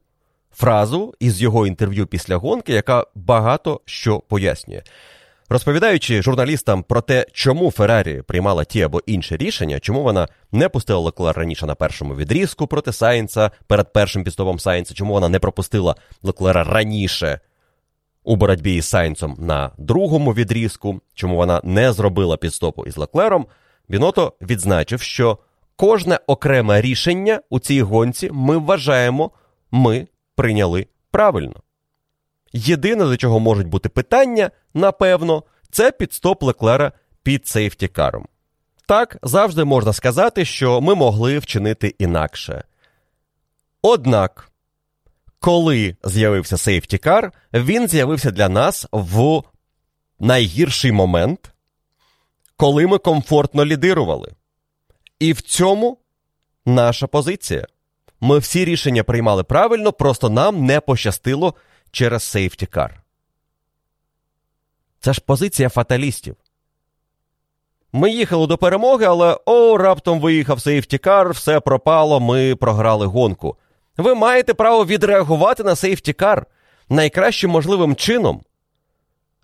фразу 0.58 1.14
із 1.20 1.42
його 1.42 1.68
інтерв'ю 1.68 2.08
після 2.08 2.36
гонки, 2.36 2.74
яка 2.74 3.06
багато 3.16 3.82
що 3.86 4.20
пояснює. 4.20 4.82
Розповідаючи 5.50 6.22
журналістам 6.22 6.84
про 6.84 7.02
те, 7.02 7.26
чому 7.34 7.72
Феррарі 7.72 8.22
приймала 8.22 8.64
ті 8.64 8.82
або 8.82 9.02
інші 9.06 9.38
рішення, 9.38 9.80
чому 9.80 10.04
вона 10.04 10.28
не 10.52 10.70
пустила 10.70 11.00
Леклер 11.00 11.38
раніше 11.38 11.66
на 11.66 11.76
першому 11.76 12.16
відрізку 12.16 12.68
проти 12.68 12.94
Сайнца 12.94 13.52
перед 13.68 13.94
першим 13.94 14.24
підстопом 14.24 14.60
Сайнца, 14.60 14.94
чому 14.94 15.14
вона 15.14 15.30
не 15.30 15.40
пропустила 15.40 15.96
Леклера 16.24 16.64
раніше 16.64 17.40
у 18.24 18.36
боротьбі 18.36 18.76
із 18.76 18.86
Сайнцем 18.86 19.36
на 19.40 19.72
другому 19.78 20.34
відрізку, 20.34 21.02
чому 21.14 21.36
вона 21.36 21.62
не 21.64 21.94
зробила 21.94 22.38
підстопу 22.38 22.86
із 22.86 22.98
Леклером, 22.98 23.48
Біното 23.90 24.34
відзначив, 24.42 25.02
що 25.02 25.38
кожне 25.76 26.20
окреме 26.28 26.82
рішення 26.82 27.42
у 27.50 27.60
цій 27.60 27.82
гонці 27.82 28.30
ми 28.34 28.58
вважаємо, 28.58 29.32
ми 29.72 30.08
прийняли 30.38 30.88
правильно. 31.11 31.55
Єдине, 32.53 33.05
до 33.05 33.18
чого 33.18 33.39
можуть 33.39 33.68
бути 33.68 33.89
питання, 33.89 34.51
напевно, 34.73 35.43
це 35.72 35.91
підстоп 35.91 36.43
Леклера 36.43 36.91
під 37.23 37.47
сейфтікаром. 37.47 38.27
Так, 38.88 39.18
завжди 39.23 39.64
можна 39.64 39.93
сказати, 39.93 40.45
що 40.45 40.81
ми 40.81 40.95
могли 40.95 41.39
вчинити 41.39 41.95
інакше. 41.99 42.64
Однак, 43.81 44.51
коли 45.39 45.95
з'явився 46.03 46.57
сейфтікар, 46.57 47.31
він 47.53 47.88
з'явився 47.88 48.31
для 48.31 48.49
нас 48.49 48.88
в 48.91 49.43
найгірший 50.19 50.91
момент, 50.91 51.51
коли 52.57 52.88
ми 52.88 52.97
комфортно 52.97 53.65
лідирували. 53.65 54.31
І 55.19 55.34
в 55.34 55.41
цьому 55.41 55.97
наша 56.65 57.07
позиція. 57.07 57.68
Ми 58.22 58.38
всі 58.38 58.65
рішення 58.65 59.03
приймали 59.03 59.44
правильно, 59.44 59.91
просто 59.94 60.30
нам 60.30 60.65
не 60.65 60.80
пощастило 60.80 61.53
через 61.91 62.23
сейфтікар. 62.23 63.03
Це 64.99 65.14
ж 65.14 65.22
позиція 65.26 65.69
фаталістів. 65.69 66.35
Ми 67.94 68.11
їхали 68.11 68.48
до 68.48 68.57
перемоги, 68.57 69.06
але 69.06 69.38
о, 69.45 69.77
раптом 69.77 70.19
виїхав 70.19 70.61
сейфтікар, 70.61 71.30
все 71.30 71.60
пропало, 71.60 72.19
ми 72.19 72.56
програли 72.56 73.06
гонку. 73.06 73.56
Ви 73.98 74.15
маєте 74.15 74.53
право 74.53 74.85
відреагувати 74.85 75.64
на 75.64 75.76
сейфтікар 75.76 76.45
найкращим 76.89 77.52
можливим 77.52 77.95
чином. 77.95 78.41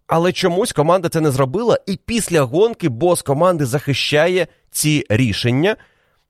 Але 0.08 0.32
чомусь 0.32 0.72
команда 0.72 1.10
це 1.10 1.22
не 1.22 1.32
зробила, 1.32 1.80
і 1.88 2.00
після 2.06 2.42
гонки 2.42 2.90
бос 2.90 3.22
команди 3.22 3.66
захищає 3.66 4.48
ці 4.72 5.06
рішення, 5.10 5.76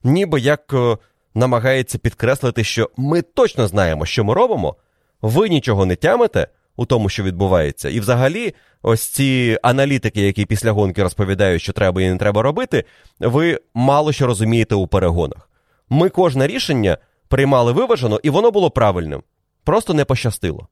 ніби 0.02 0.40
як 0.40 0.72
е, 0.72 0.96
намагається 1.34 1.98
підкреслити, 1.98 2.64
що 2.64 2.90
ми 2.96 3.22
точно 3.22 3.66
знаємо, 3.66 4.06
що 4.06 4.24
ми 4.24 4.34
робимо, 4.34 4.76
ви 5.22 5.48
нічого 5.48 5.86
не 5.86 5.96
тямите 5.96 6.48
у 6.76 6.86
тому, 6.86 7.08
що 7.08 7.22
відбувається. 7.22 7.88
І 7.88 8.00
взагалі, 8.00 8.54
ось 8.82 9.08
ці 9.08 9.58
аналітики, 9.62 10.20
які 10.20 10.46
після 10.46 10.72
гонки 10.72 11.02
розповідають, 11.02 11.62
що 11.62 11.72
треба 11.72 12.02
і 12.02 12.10
не 12.10 12.16
треба 12.16 12.42
робити, 12.42 12.84
ви 13.20 13.60
мало 13.74 14.12
що 14.12 14.26
розумієте 14.26 14.74
у 14.74 14.86
перегонах. 14.86 15.50
Ми 15.88 16.08
кожне 16.08 16.46
рішення 16.46 16.98
приймали 17.28 17.72
виважено, 17.72 18.20
і 18.22 18.30
воно 18.30 18.50
було 18.50 18.70
правильним. 18.70 19.22
Просто 19.64 19.94
не 19.94 20.04
пощастило. 20.04 20.68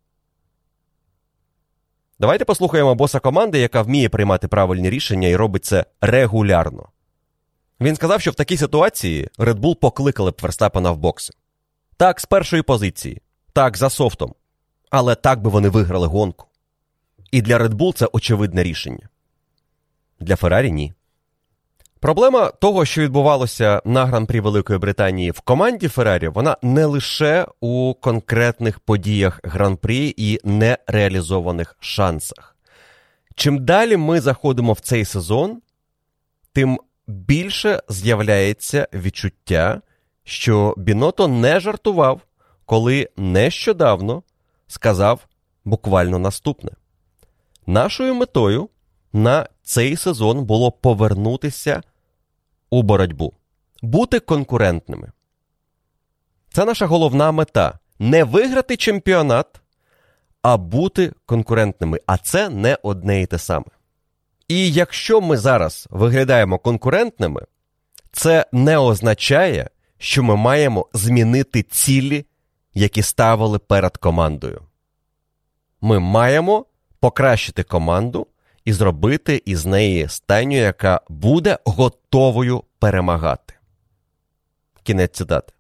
Давайте 2.21 2.45
послухаємо 2.45 2.95
боса 2.95 3.21
команди, 3.21 3.59
яка 3.59 3.83
вміє 3.83 4.09
приймати 4.09 4.49
правильні 4.49 4.91
рішення 4.91 5.29
і 5.29 5.37
робить 5.37 5.65
це 5.65 5.85
регулярно. 6.01 6.89
Він 7.83 7.97
сказав, 7.97 8.21
що 8.21 8.31
в 8.31 8.35
такій 8.35 8.57
ситуації 8.57 9.29
Red 9.39 9.61
Bull 9.61 9.77
покликали 9.77 10.31
б 10.31 10.39
Верстапена 10.43 10.91
в 10.91 10.97
бокси. 10.97 11.33
Так, 11.97 12.21
з 12.21 12.25
першої 12.25 12.63
позиції, 12.63 13.23
так, 13.53 13.77
за 13.77 13.91
софтом. 13.91 14.35
Але 14.91 15.15
так 15.15 15.43
би 15.43 15.51
вони 15.51 15.69
виграли 15.69 16.07
гонку. 16.07 16.47
І 17.31 17.43
для 17.43 17.59
Red 17.59 17.75
Bull 17.75 17.95
це 17.95 18.09
очевидне 18.13 18.63
рішення. 18.63 19.09
Для 20.21 20.37
Феррарі 20.37 20.73
ні. 20.73 20.93
Проблема 22.01 22.51
того, 22.51 22.85
що 22.85 23.03
відбувалося 23.03 23.83
на 23.85 24.07
гран-прі 24.07 24.41
Великої 24.41 24.79
Британії 24.79 25.31
в 25.31 25.41
команді 25.41 25.89
Феррарі, 25.89 26.29
вона 26.29 26.57
не 26.63 26.85
лише 26.85 27.47
у 27.61 27.95
конкретних 27.95 28.81
подіях 28.81 29.41
гран-прі 29.45 30.15
і 30.17 30.41
нереалізованих 30.45 31.77
шансах. 31.81 32.57
Чим 33.35 33.65
далі 33.65 33.97
ми 33.97 34.21
заходимо 34.21 34.73
в 34.73 34.81
цей 34.81 35.05
сезон, 35.05 35.63
тим 36.53 36.81
більше 37.07 37.83
з'являється 37.89 38.89
відчуття, 38.93 39.81
що 40.25 40.75
Біното 40.77 41.29
не 41.29 41.61
жартував, 41.61 42.21
коли 42.65 43.09
нещодавно 43.17 44.23
сказав 44.67 45.27
буквально 45.65 46.19
наступне: 46.19 46.71
нашою 47.67 48.15
метою 48.15 48.69
на 49.13 49.49
цей 49.63 49.97
сезон 49.97 50.45
було 50.45 50.73
повернутися 50.73 51.83
у 52.71 52.83
боротьбу, 52.83 53.33
бути 53.83 54.21
конкурентними. 54.21 55.13
Це 56.51 56.65
наша 56.65 56.87
головна 56.87 57.33
мета 57.33 57.79
не 57.99 58.25
виграти 58.25 58.77
чемпіонат, 58.77 59.61
а 60.43 60.57
бути 60.57 61.13
конкурентними. 61.27 62.01
А 62.07 62.19
це 62.19 62.49
не 62.49 62.79
одне 62.83 63.23
і 63.23 63.27
те 63.27 63.39
саме. 63.39 63.67
І 64.53 64.73
якщо 64.73 65.21
ми 65.21 65.37
зараз 65.37 65.89
виглядаємо 65.91 66.59
конкурентними, 66.59 67.43
це 68.13 68.47
не 68.53 68.79
означає, 68.79 69.71
що 69.99 70.23
ми 70.23 70.37
маємо 70.37 70.87
змінити 70.93 71.63
цілі, 71.63 72.27
які 72.75 73.03
ставили 73.03 73.59
перед 73.59 73.97
командою. 73.97 74.63
Ми 75.81 75.99
маємо 75.99 76.67
покращити 77.01 77.63
команду 77.63 78.27
і 78.65 78.73
зробити 78.73 79.43
із 79.45 79.67
неї 79.67 80.09
стайню, 80.09 80.57
яка 80.57 81.01
буде 81.09 81.59
готовою 81.65 82.65
перемагати. 82.79 83.55
Кінець 84.83 85.17
цитати. 85.17 85.53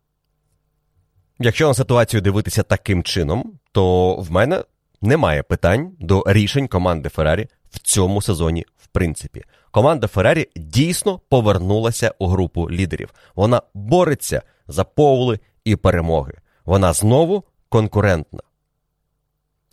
Якщо 1.39 1.69
на 1.69 1.74
ситуацію 1.74 2.20
дивитися 2.20 2.62
таким 2.62 3.02
чином, 3.02 3.59
то 3.73 4.14
в 4.16 4.31
мене 4.31 4.64
немає 5.02 5.43
питань 5.43 5.97
до 6.01 6.24
рішень 6.27 6.69
команди 6.69 7.09
Феррарі 7.09 7.48
в 7.73 7.78
цьому 7.78 8.23
сезоні, 8.23 8.66
в 8.78 8.86
принципі. 8.86 9.44
Команда 9.70 10.07
Феррарі 10.07 10.49
дійсно 10.57 11.20
повернулася 11.28 12.15
у 12.19 12.27
групу 12.27 12.70
лідерів. 12.70 13.15
Вона 13.35 13.62
бореться 13.74 14.43
за 14.69 14.85
повли 14.85 15.40
і 15.65 15.77
перемоги. 15.77 16.35
Вона 16.65 16.93
знову 16.93 17.44
конкурентна. 17.69 18.40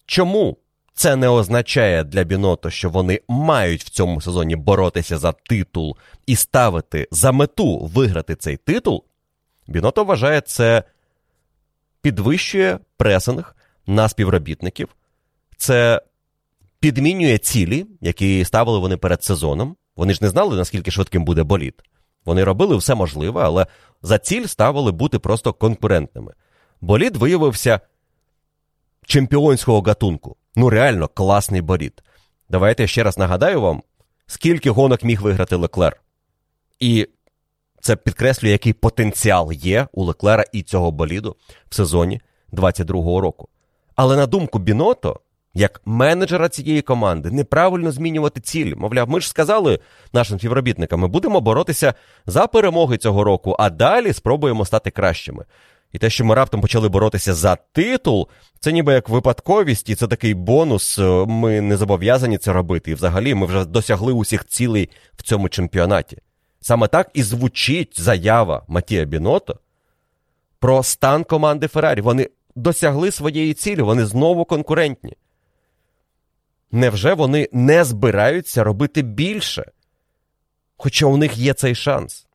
Чому 0.06 0.58
це 0.94 1.16
не 1.16 1.30
означає 1.30 2.04
для 2.04 2.24
Біното, 2.24 2.70
що 2.70 2.90
вони 2.90 3.22
мають 3.28 3.84
в 3.84 3.90
цьому 3.90 4.22
сезоні 4.22 4.56
боротися 4.56 5.18
за 5.18 5.32
титул 5.32 5.98
і 6.26 6.36
ставити 6.36 7.08
за 7.12 7.32
мету 7.32 7.80
виграти 7.80 8.36
цей 8.36 8.58
титул? 8.58 9.04
Біното 9.68 10.04
вважає 10.04 10.42
це 10.42 10.84
підвищує 12.02 12.80
пресинг 12.98 13.56
на 13.88 14.10
співробітників, 14.10 14.90
це 15.58 16.02
підмінює 16.80 17.38
цілі, 17.38 17.86
які 18.02 18.46
ставили 18.46 18.80
вони 18.80 18.98
перед 18.98 19.24
сезоном. 19.24 19.76
Вони 19.96 20.14
ж 20.14 20.20
не 20.22 20.30
знали, 20.30 20.56
наскільки 20.56 20.92
швидким 20.92 21.26
буде 21.26 21.44
боліт. 21.44 21.76
Вони 22.26 22.44
робили 22.44 22.78
все 22.78 22.96
можливе, 22.96 23.42
але 23.44 23.68
за 24.02 24.20
ціль 24.20 24.46
ставили 24.46 24.92
бути 24.92 25.20
просто 25.20 25.54
конкурентними. 25.54 26.34
Боліт 26.82 27.18
виявився 27.18 27.80
чемпіонського 29.06 29.82
гатунку. 29.82 30.36
Ну, 30.56 30.70
реально 30.70 31.08
класний 31.08 31.62
боліт. 31.62 32.04
Давайте 32.50 32.88
ще 32.88 33.04
раз 33.04 33.18
нагадаю 33.18 33.62
вам, 33.62 33.84
скільки 34.28 34.70
гонок 34.70 35.04
міг 35.04 35.22
виграти 35.22 35.56
Леклер. 35.56 36.02
І 36.80 37.08
це 37.82 37.96
підкреслює, 37.96 38.52
який 38.52 38.74
потенціал 38.74 39.52
є 39.52 39.88
у 39.92 40.04
Леклера 40.04 40.46
і 40.54 40.64
цього 40.64 40.92
боліду 40.92 41.36
в 41.70 41.76
сезоні 41.76 42.22
22-го 42.52 43.22
року. 43.22 43.50
Але 43.96 44.18
на 44.18 44.26
думку 44.26 44.60
Біното, 44.60 45.20
як 45.54 45.82
менеджера 45.86 46.50
цієї 46.50 46.82
команди, 46.82 47.32
неправильно 47.32 47.92
змінювати 47.92 48.42
цілі. 48.42 48.76
Мовляв, 48.76 49.10
ми 49.10 49.20
ж 49.22 49.30
сказали 49.30 49.80
нашим 50.14 50.40
співробітникам, 50.40 51.00
ми 51.00 51.08
будемо 51.08 51.42
боротися 51.42 51.94
за 52.26 52.48
перемоги 52.48 52.98
цього 52.98 53.24
року, 53.24 53.56
а 53.60 53.70
далі 53.70 54.14
спробуємо 54.14 54.66
стати 54.66 54.92
кращими. 54.92 55.46
І 55.92 55.98
те, 55.98 56.10
що 56.10 56.26
ми 56.26 56.36
раптом 56.36 56.62
почали 56.62 56.90
боротися 56.90 57.34
за 57.34 57.56
титул, 57.56 58.28
це 58.60 58.72
ніби 58.72 58.94
як 58.94 59.10
випадковість, 59.10 59.90
і 59.90 59.96
це 59.96 60.08
такий 60.08 60.34
бонус. 60.34 61.00
е, 61.00 61.26
Ми 61.28 61.62
не 61.62 61.78
зобов'язані 61.78 62.38
це 62.38 62.54
робити. 62.54 62.92
І 62.92 62.94
взагалі 62.94 63.36
ми 63.36 63.46
вже 63.46 63.66
досягли 63.66 64.14
усіх 64.14 64.46
цілей 64.46 64.90
в 65.16 65.24
цьому 65.24 65.50
чемпіонаті. 65.50 66.18
Саме 66.62 66.88
так 66.88 67.10
і 67.14 67.24
звучить 67.24 68.02
заява 68.02 68.64
Матія 68.68 69.06
Біното 69.06 69.60
про 70.60 70.84
стан 70.84 71.24
команди 71.24 71.68
Феррарі. 71.68 72.02
Вони 72.02 72.30
досягли 72.56 73.12
своєї 73.12 73.54
цілі, 73.54 73.82
вони 73.82 74.06
знову 74.06 74.46
конкурентні. 74.46 75.14
Невже 76.72 77.14
вони 77.14 77.50
не 77.52 77.84
збираються 77.84 78.64
робити 78.64 79.02
більше? 79.02 79.72
Хоча 80.78 81.06
у 81.06 81.18
них 81.18 81.38
є 81.38 81.54
цей 81.54 81.76
шанс. 81.76 82.26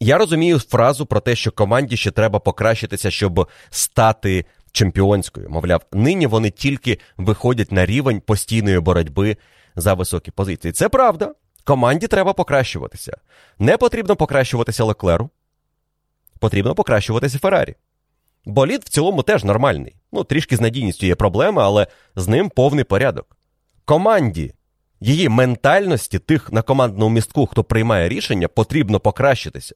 Я 0.00 0.18
розумію 0.18 0.58
фразу 0.58 1.06
про 1.06 1.20
те, 1.20 1.36
що 1.36 1.52
команді 1.52 1.96
ще 1.96 2.10
треба 2.10 2.38
покращитися, 2.38 3.10
щоб 3.10 3.48
стати 3.70 4.44
чемпіонською. 4.72 5.50
Мовляв, 5.50 5.82
нині 5.92 6.26
вони 6.26 6.50
тільки 6.50 6.98
виходять 7.16 7.72
на 7.72 7.86
рівень 7.86 8.20
постійної 8.20 8.80
боротьби 8.80 9.36
за 9.76 9.94
високі 9.94 10.30
позиції. 10.30 10.72
Це 10.72 10.88
правда. 10.88 11.34
Команді 11.64 12.06
треба 12.06 12.32
покращуватися. 12.32 13.16
Не 13.58 13.76
потрібно 13.76 14.16
покращуватися 14.16 14.84
Леклеру, 14.84 15.30
потрібно 16.38 16.74
покращуватися 16.74 17.38
Феррарі. 17.38 17.74
Болід 18.44 18.84
в 18.84 18.88
цілому 18.88 19.22
теж 19.22 19.44
нормальний. 19.44 19.96
Ну, 20.12 20.24
трішки 20.24 20.56
з 20.56 20.60
надійністю 20.60 21.06
є 21.06 21.14
проблеми, 21.14 21.62
але 21.62 21.86
з 22.16 22.28
ним 22.28 22.48
повний 22.48 22.84
порядок. 22.84 23.36
Команді, 23.84 24.54
її 25.00 25.28
ментальності, 25.28 26.18
тих 26.18 26.52
на 26.52 26.62
командному 26.62 27.14
містку, 27.14 27.46
хто 27.46 27.64
приймає 27.64 28.08
рішення, 28.08 28.48
потрібно 28.48 29.00
покращитися. 29.00 29.74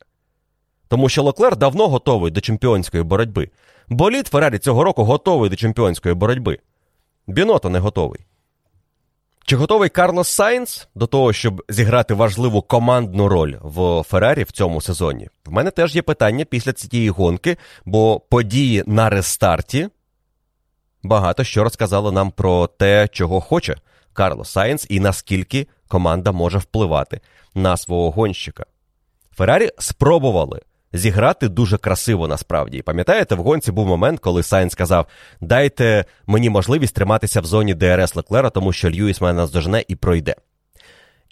Тому 0.88 1.08
що 1.08 1.22
Леклер 1.22 1.56
давно 1.56 1.88
готовий 1.88 2.30
до 2.30 2.40
чемпіонської 2.40 3.02
боротьби. 3.02 3.50
Болід 3.88 4.26
Феррарі 4.26 4.58
цього 4.58 4.84
року 4.84 5.04
готовий 5.04 5.50
до 5.50 5.56
чемпіонської 5.56 6.14
боротьби. 6.14 6.58
Бінотто 7.26 7.70
не 7.70 7.78
готовий. 7.78 8.20
Чи 9.48 9.56
готовий 9.56 9.88
Карлос 9.88 10.28
Сайнс 10.28 10.88
до 10.94 11.06
того, 11.06 11.32
щоб 11.32 11.62
зіграти 11.68 12.14
важливу 12.14 12.62
командну 12.62 13.28
роль 13.28 13.54
в 13.62 14.02
Феррарі 14.02 14.42
в 14.42 14.50
цьому 14.50 14.80
сезоні? 14.80 15.28
В 15.46 15.52
мене 15.52 15.70
теж 15.70 15.96
є 15.96 16.02
питання 16.02 16.44
після 16.44 16.72
цієї 16.72 17.10
гонки, 17.10 17.56
бо 17.84 18.20
події 18.20 18.84
на 18.86 19.10
рестарті 19.10 19.88
багато 21.02 21.44
що 21.44 21.64
розказали 21.64 22.12
нам 22.12 22.30
про 22.30 22.66
те, 22.66 23.08
чого 23.12 23.40
хоче 23.40 23.76
Карлос 24.12 24.50
Сайнс 24.50 24.86
і 24.88 25.00
наскільки 25.00 25.66
команда 25.88 26.32
може 26.32 26.58
впливати 26.58 27.20
на 27.54 27.76
свого 27.76 28.10
гонщика. 28.10 28.66
Феррарі 29.36 29.70
спробували 29.78 30.60
зіграти 30.92 31.48
дуже 31.48 31.78
красиво 31.78 32.28
насправді. 32.28 32.78
І 32.78 32.82
пам'ятаєте, 32.82 33.34
в 33.34 33.38
гонці 33.38 33.72
був 33.72 33.86
момент, 33.86 34.20
коли 34.20 34.42
Сайнс 34.42 34.72
сказав: 34.72 35.06
дайте 35.40 36.04
мені 36.26 36.50
можливість 36.50 36.94
триматися 36.94 37.40
в 37.40 37.44
зоні 37.44 37.74
ДРС 37.74 38.16
Леклера, 38.16 38.50
тому 38.50 38.72
що 38.72 38.90
Льюіс 38.90 39.20
мене 39.20 39.34
наздожене 39.34 39.84
і 39.88 39.96
пройде. 39.96 40.34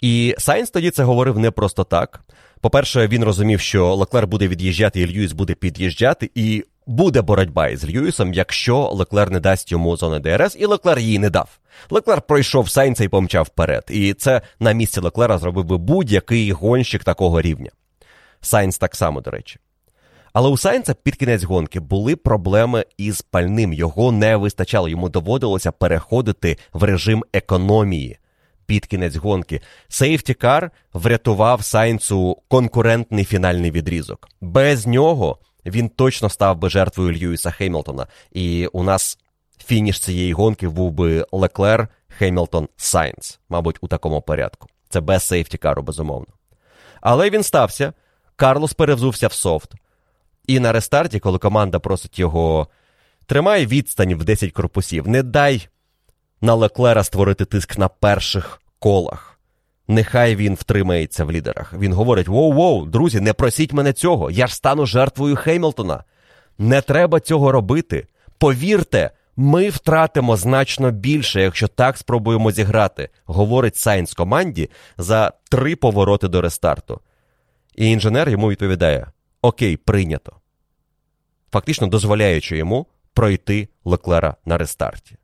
І 0.01 0.35
Сайнс 0.37 0.69
тоді 0.69 0.91
це 0.91 1.03
говорив 1.03 1.39
не 1.39 1.51
просто 1.51 1.83
так. 1.83 2.21
По-перше, 2.61 3.07
він 3.07 3.23
розумів, 3.23 3.59
що 3.59 3.95
Леклер 3.95 4.27
буде 4.27 4.47
від'їжджати, 4.47 5.01
і 5.01 5.07
Льюіс 5.07 5.31
буде 5.31 5.53
під'їжджати, 5.53 6.31
і 6.35 6.63
буде 6.87 7.21
боротьба 7.21 7.67
із 7.67 7.85
Льюісом, 7.85 8.33
якщо 8.33 8.89
Леклер 8.93 9.31
не 9.31 9.39
дасть 9.39 9.71
йому 9.71 9.97
зони 9.97 10.19
ДРС, 10.19 10.55
і 10.59 10.65
Леклер 10.65 10.99
її 10.99 11.19
не 11.19 11.29
дав. 11.29 11.59
Леклер 11.89 12.21
пройшов 12.21 12.69
Сайнса 12.69 13.03
і 13.03 13.07
помчав 13.07 13.43
вперед. 13.45 13.83
І 13.89 14.13
це 14.13 14.41
на 14.59 14.71
місці 14.71 14.99
Леклера 14.99 15.37
зробив 15.37 15.65
би 15.65 15.77
будь-який 15.77 16.51
гонщик 16.51 17.03
такого 17.03 17.41
рівня. 17.41 17.69
Сайнс 18.41 18.77
так 18.77 18.95
само, 18.95 19.21
до 19.21 19.31
речі. 19.31 19.59
Але 20.33 20.49
у 20.49 20.57
Сайнса 20.57 20.93
під 20.93 21.15
кінець 21.15 21.43
гонки 21.43 21.79
були 21.79 22.15
проблеми 22.15 22.85
із 22.97 23.21
пальним. 23.21 23.73
Його 23.73 24.11
не 24.11 24.35
вистачало, 24.35 24.89
йому 24.89 25.09
доводилося 25.09 25.71
переходити 25.71 26.57
в 26.73 26.83
режим 26.83 27.23
економії 27.33 28.17
під 28.65 28.85
кінець 28.85 29.15
гонки. 29.15 29.61
Safety 29.87 30.43
car 30.43 30.71
врятував 30.93 31.63
Сайнцу 31.63 32.37
конкурентний 32.47 33.25
фінальний 33.25 33.71
відрізок. 33.71 34.29
Без 34.41 34.87
нього 34.87 35.37
він 35.65 35.89
точно 35.89 36.29
став 36.29 36.57
би 36.57 36.69
жертвою 36.69 37.11
Льюіса 37.11 37.51
Хеймлтона. 37.51 38.07
І 38.31 38.67
у 38.67 38.83
нас 38.83 39.17
фініш 39.65 39.99
цієї 39.99 40.33
гонки 40.33 40.67
був 40.67 40.91
би 40.91 41.25
Леклер, 41.31 41.87
Хеймлтон, 42.07 42.67
Сайнс, 42.77 43.39
мабуть, 43.49 43.77
у 43.81 43.87
такому 43.87 44.21
порядку. 44.21 44.67
Це 44.89 45.01
без 45.01 45.23
safety 45.23 45.55
car 45.55 45.70
у, 45.70 45.81
безумовно. 45.81 46.27
Але 47.01 47.29
він 47.29 47.43
стався. 47.43 47.93
Карлос 48.37 48.73
перевзувся 48.73 49.27
в 49.27 49.33
софт. 49.33 49.71
І 50.47 50.59
на 50.59 50.71
рестарті, 50.71 51.19
коли 51.19 51.37
команда 51.37 51.79
просить 51.79 52.19
його, 52.19 52.67
тримай 53.25 53.65
відстань 53.65 54.15
в 54.15 54.23
10 54.23 54.51
корпусів, 54.51 55.07
не 55.07 55.23
дай 55.23 55.67
на 56.41 56.53
Леклера 56.53 57.03
створити 57.03 57.45
тиск 57.45 57.77
на 57.77 57.87
перших 57.87 58.61
колах. 58.79 59.39
Нехай 59.87 60.35
він 60.35 60.55
втримається 60.55 61.25
в 61.25 61.31
лідерах. 61.31 61.73
Він 61.73 61.93
говорить: 61.93 62.27
воу-воу, 62.27 62.89
друзі, 62.89 63.19
не 63.19 63.33
просіть 63.33 63.73
мене 63.73 63.93
цього. 63.93 64.31
Я 64.31 64.47
ж 64.47 64.55
стану 64.55 64.85
жертвою 64.85 65.35
Хеймлтона. 65.35 66.03
Не 66.57 66.81
треба 66.81 67.19
цього 67.19 67.51
робити. 67.51 68.07
Повірте, 68.37 69.11
ми 69.35 69.69
втратимо 69.69 70.37
значно 70.37 70.91
більше, 70.91 71.41
якщо 71.41 71.67
так 71.67 71.97
спробуємо 71.97 72.51
зіграти, 72.51 73.09
говорить 73.25 73.75
Сайнс 73.75 74.13
команді 74.13 74.69
за 74.97 75.31
три 75.49 75.75
повороти 75.75 76.27
до 76.27 76.41
рестарту. 76.41 77.01
І 77.77 77.89
інженер 77.89 78.29
йому 78.29 78.49
відповідає: 78.49 79.07
Окей, 79.41 79.77
прийнято. 79.77 80.35
Фактично 81.51 81.87
дозволяючи 81.87 82.57
йому 82.57 82.87
пройти 83.13 83.69
Леклера 83.85 84.35
на 84.45 84.57
рестарті. 84.57 85.17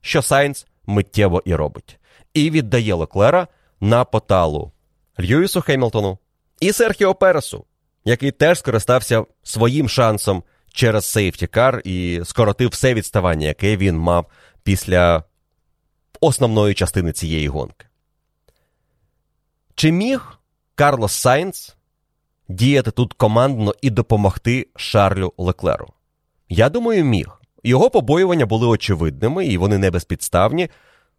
Що 0.00 0.22
Сайнс 0.22 0.66
миттєво 0.86 1.42
і 1.44 1.54
робить. 1.54 1.98
І 2.34 2.50
віддає 2.50 2.94
Леклера 2.94 3.48
на 3.80 4.04
поталу 4.04 4.72
Льюісу 5.20 5.60
Хемілтону 5.60 6.18
і 6.60 6.72
Серхіо 6.72 7.14
Пересу, 7.14 7.64
який 8.04 8.30
теж 8.30 8.58
скористався 8.58 9.24
своїм 9.42 9.88
шансом 9.88 10.42
через 10.72 11.04
safety 11.04 11.56
car 11.56 11.82
і 11.84 12.20
скоротив 12.24 12.68
все 12.68 12.94
відставання, 12.94 13.46
яке 13.46 13.76
він 13.76 13.98
мав 13.98 14.26
після 14.62 15.24
основної 16.20 16.74
частини 16.74 17.12
цієї 17.12 17.48
гонки. 17.48 17.86
Чи 19.74 19.92
міг 19.92 20.38
Карлос 20.74 21.12
Сайнс 21.12 21.76
діяти 22.48 22.90
тут 22.90 23.12
командно 23.12 23.74
і 23.82 23.90
допомогти 23.90 24.68
Шарлю 24.76 25.32
Леклеру? 25.38 25.88
Я 26.48 26.68
думаю, 26.68 27.04
міг. 27.04 27.40
Його 27.64 27.90
побоювання 27.90 28.46
були 28.46 28.66
очевидними 28.66 29.46
і 29.46 29.58
вони 29.58 29.78
не 29.78 29.90
безпідставні. 29.90 30.68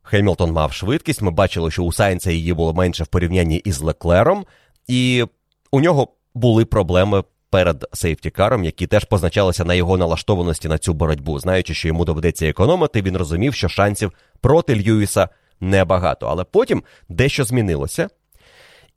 Хемілтон 0.02 0.52
мав 0.52 0.74
швидкість. 0.74 1.22
Ми 1.22 1.32
бачили, 1.32 1.72
що 1.72 1.84
у 1.84 1.92
Сайнса 1.92 2.32
її 2.32 2.54
було 2.54 2.74
менше 2.74 3.04
в 3.04 3.08
порівнянні 3.08 3.58
із 3.58 3.82
Леклером, 3.82 4.46
і 4.88 5.26
у 5.72 5.80
нього 5.80 6.08
були 6.34 6.66
проблеми 6.66 7.24
перед 7.50 7.86
сейфтікаром, 7.94 8.64
які 8.64 8.88
теж 8.88 9.06
позначалися 9.06 9.66
на 9.66 9.74
його 9.74 9.98
налаштованості 9.98 10.68
на 10.68 10.78
цю 10.78 10.94
боротьбу. 10.94 11.40
Знаючи, 11.40 11.74
що 11.74 11.88
йому 11.88 12.06
доведеться 12.06 12.48
економити, 12.48 13.02
він 13.02 13.18
розумів, 13.18 13.54
що 13.54 13.70
шансів 13.70 14.12
проти 14.42 14.76
Льюіса 14.76 15.30
небагато. 15.60 16.28
Але 16.28 16.44
потім 16.44 16.84
дещо 17.10 17.44
змінилося. 17.44 18.10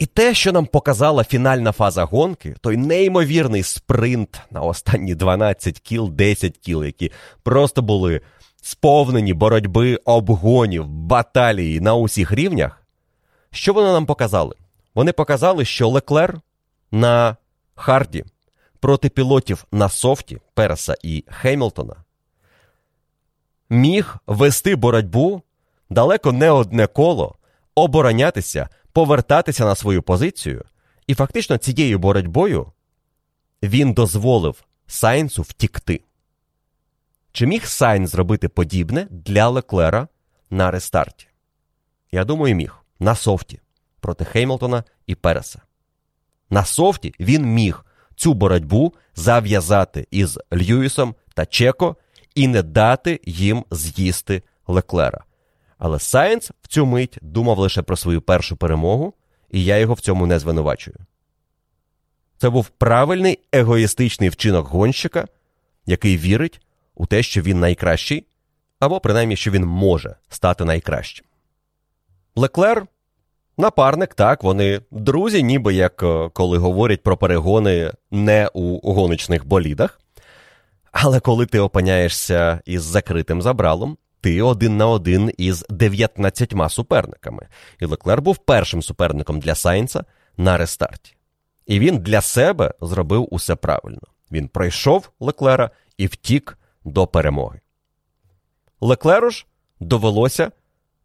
І 0.02 0.06
те, 0.06 0.34
що 0.34 0.52
нам 0.52 0.66
показала 0.66 1.24
фінальна 1.24 1.72
фаза 1.72 2.04
гонки, 2.04 2.54
той 2.60 2.76
неймовірний 2.76 3.62
спринт 3.62 4.40
на 4.50 4.60
останні 4.60 5.14
12 5.14 5.80
кіл, 5.80 6.10
10 6.10 6.58
кіл, 6.58 6.84
які 6.84 7.12
просто 7.42 7.82
були 7.82 8.20
сповнені 8.62 9.34
боротьби, 9.34 9.96
обгонів, 9.96 10.86
баталії 10.86 11.80
на 11.80 11.94
усіх 11.94 12.32
рівнях. 12.32 12.82
Що 13.50 13.72
вони 13.72 13.92
нам 13.92 14.06
показали? 14.06 14.54
Вони 14.94 15.12
показали, 15.12 15.64
що 15.64 15.88
Леклер 15.88 16.40
на 16.90 17.36
харді 17.74 18.24
проти 18.80 19.08
пілотів 19.08 19.64
на 19.72 19.88
софті 19.88 20.38
Переса 20.54 20.96
і 21.02 21.24
Хеймлтона 21.28 21.94
міг 23.70 24.16
вести 24.26 24.76
боротьбу 24.76 25.42
далеко 25.90 26.32
не 26.32 26.50
одне 26.50 26.86
коло, 26.86 27.34
оборонятися, 27.74 28.68
повертатися 28.92 29.64
на 29.64 29.74
свою 29.74 30.02
позицію, 30.02 30.64
і 31.06 31.14
фактично 31.14 31.56
цією 31.56 31.98
боротьбою 31.98 32.72
він 33.62 33.92
дозволив 33.92 34.64
Сайнсу 34.86 35.42
втікти. 35.42 36.00
Чи 37.32 37.46
міг 37.46 37.66
Сайнс 37.66 38.10
зробити 38.10 38.48
подібне 38.48 39.06
для 39.10 39.48
Леклера 39.48 40.08
на 40.50 40.70
рестарті? 40.70 41.26
Я 42.12 42.24
думаю, 42.24 42.54
міг. 42.54 42.78
На 43.00 43.14
софті 43.14 43.60
проти 44.00 44.24
Хеймлтона 44.24 44.84
і 45.06 45.14
Переса. 45.14 45.60
На 46.50 46.64
софті 46.64 47.14
він 47.20 47.46
міг 47.46 47.84
цю 48.16 48.34
боротьбу 48.34 48.94
зав'язати 49.14 50.06
із 50.10 50.38
Льюісом 50.52 51.14
та 51.34 51.46
Чеко 51.46 51.96
і 52.34 52.48
не 52.48 52.62
дати 52.62 53.20
їм 53.24 53.64
з'їсти 53.70 54.42
Леклера. 54.66 55.24
Але 55.84 55.98
Сайнс 55.98 56.50
в 56.62 56.68
цю 56.68 56.86
мить 56.86 57.18
думав 57.22 57.58
лише 57.58 57.82
про 57.82 57.96
свою 57.96 58.20
першу 58.20 58.56
перемогу, 58.56 59.14
і 59.50 59.64
я 59.64 59.78
його 59.78 59.94
в 59.94 60.00
цьому 60.00 60.26
не 60.26 60.38
звинувачую. 60.38 60.96
Це 62.38 62.50
був 62.50 62.68
правильний 62.68 63.38
егоїстичний 63.52 64.28
вчинок 64.28 64.66
гонщика, 64.66 65.28
який 65.86 66.16
вірить 66.16 66.60
у 66.94 67.06
те, 67.06 67.22
що 67.22 67.42
він 67.42 67.60
найкращий, 67.60 68.26
або 68.80 69.00
принаймні, 69.00 69.36
що 69.36 69.50
він 69.50 69.64
може 69.64 70.16
стати 70.28 70.64
найкращим. 70.64 71.26
Леклер 72.36 72.86
напарник, 73.58 74.14
так, 74.14 74.42
вони 74.42 74.80
друзі, 74.90 75.42
ніби 75.42 75.74
як 75.74 76.02
е, 76.02 76.30
коли 76.32 76.58
говорять 76.58 77.02
про 77.02 77.16
перегони 77.16 77.92
не 78.10 78.50
у 78.54 78.92
гоночних 78.92 79.46
болідах. 79.46 80.00
Але 80.92 81.20
коли 81.20 81.46
ти 81.46 81.60
опиняєшся 81.60 82.60
із 82.64 82.82
закритим 82.82 83.42
забралом, 83.42 83.96
ти 84.22 84.42
один 84.42 84.76
на 84.76 84.86
один 84.86 85.32
із 85.38 85.66
19 85.70 86.54
суперниками. 86.68 87.48
І 87.80 87.84
Леклер 87.84 88.22
був 88.22 88.36
першим 88.36 88.82
суперником 88.82 89.40
для 89.40 89.54
Сайнца 89.54 90.04
на 90.36 90.56
рестарті. 90.56 91.16
І 91.66 91.78
він 91.78 91.98
для 91.98 92.20
себе 92.20 92.74
зробив 92.80 93.28
усе 93.30 93.54
правильно. 93.54 94.00
Він 94.32 94.48
пройшов 94.48 95.10
Леклера 95.20 95.70
і 95.98 96.06
втік 96.06 96.58
до 96.84 97.06
перемоги. 97.06 97.60
Леклеру 98.80 99.30
ж 99.30 99.46
довелося 99.80 100.52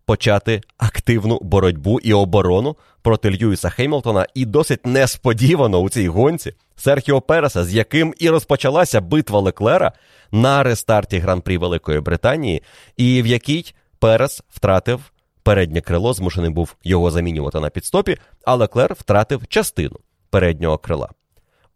почати 0.07 0.61
активну 0.77 1.39
боротьбу 1.41 1.99
і 1.99 2.13
оборону 2.13 2.75
проти 3.01 3.31
Льюіса 3.31 3.69
Хеймлтона, 3.69 4.25
і 4.33 4.45
досить 4.45 4.85
несподівано 4.85 5.79
у 5.79 5.89
цій 5.89 6.07
гонці 6.07 6.53
Серхіо 6.75 7.21
Переса, 7.21 7.63
з 7.63 7.73
яким 7.73 8.13
і 8.17 8.29
розпочалася 8.29 9.01
битва 9.01 9.39
Леклера 9.39 9.91
на 10.31 10.63
рестарті 10.63 11.17
Гран-прі 11.19 11.57
Великої 11.57 11.99
Британії, 11.99 12.63
і 12.97 13.21
в 13.21 13.27
якій 13.27 13.73
Перес 13.99 14.43
втратив 14.49 15.11
переднє 15.43 15.81
крило, 15.81 16.13
змушений 16.13 16.49
був 16.49 16.75
його 16.83 17.11
замінювати 17.11 17.59
на 17.59 17.69
підстопі, 17.69 18.17
а 18.45 18.55
Леклер 18.55 18.93
втратив 18.93 19.47
частину 19.47 19.99
переднього 20.29 20.77
крила. 20.77 21.09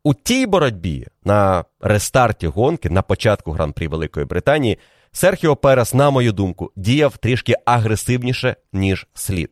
У 0.03 0.13
тій 0.13 0.45
боротьбі 0.45 1.07
на 1.23 1.65
рестарті 1.81 2.47
гонки 2.47 2.89
на 2.89 3.01
початку 3.01 3.51
Гран-прі 3.51 3.87
Великої 3.87 4.25
Британії 4.25 4.77
Серхіо 5.11 5.55
Перес, 5.55 5.93
на 5.93 6.09
мою 6.09 6.31
думку, 6.31 6.71
діяв 6.75 7.17
трішки 7.17 7.55
агресивніше, 7.65 8.55
ніж 8.73 9.07
слід. 9.13 9.51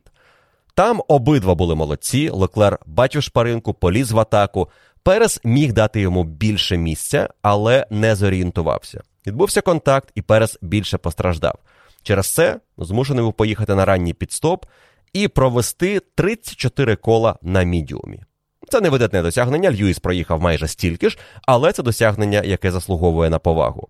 Там 0.74 1.02
обидва 1.08 1.54
були 1.54 1.74
молодці. 1.74 2.28
Леклер 2.28 2.78
бачив 2.86 3.22
шпаринку, 3.22 3.74
поліз 3.74 4.12
в 4.12 4.18
атаку. 4.18 4.68
Перес 5.02 5.40
міг 5.44 5.72
дати 5.72 6.00
йому 6.00 6.24
більше 6.24 6.76
місця, 6.76 7.28
але 7.42 7.86
не 7.90 8.14
зорієнтувався. 8.14 9.00
Відбувся 9.26 9.60
контакт, 9.60 10.12
і 10.14 10.22
Перес 10.22 10.58
більше 10.62 10.98
постраждав. 10.98 11.54
Через 12.02 12.34
це 12.34 12.60
змушений 12.78 13.24
був 13.24 13.32
поїхати 13.32 13.74
на 13.74 13.84
ранній 13.84 14.12
підстоп 14.12 14.66
і 15.12 15.28
провести 15.28 16.00
34 16.14 16.96
кола 16.96 17.38
на 17.42 17.62
мідіумі. 17.62 18.20
Це 18.68 18.80
невидатне 18.80 19.22
досягнення. 19.22 19.72
Льюіс 19.72 19.98
проїхав 19.98 20.40
майже 20.40 20.68
стільки 20.68 21.10
ж, 21.10 21.18
але 21.46 21.72
це 21.72 21.82
досягнення, 21.82 22.42
яке 22.44 22.70
заслуговує 22.70 23.30
на 23.30 23.38
повагу. 23.38 23.88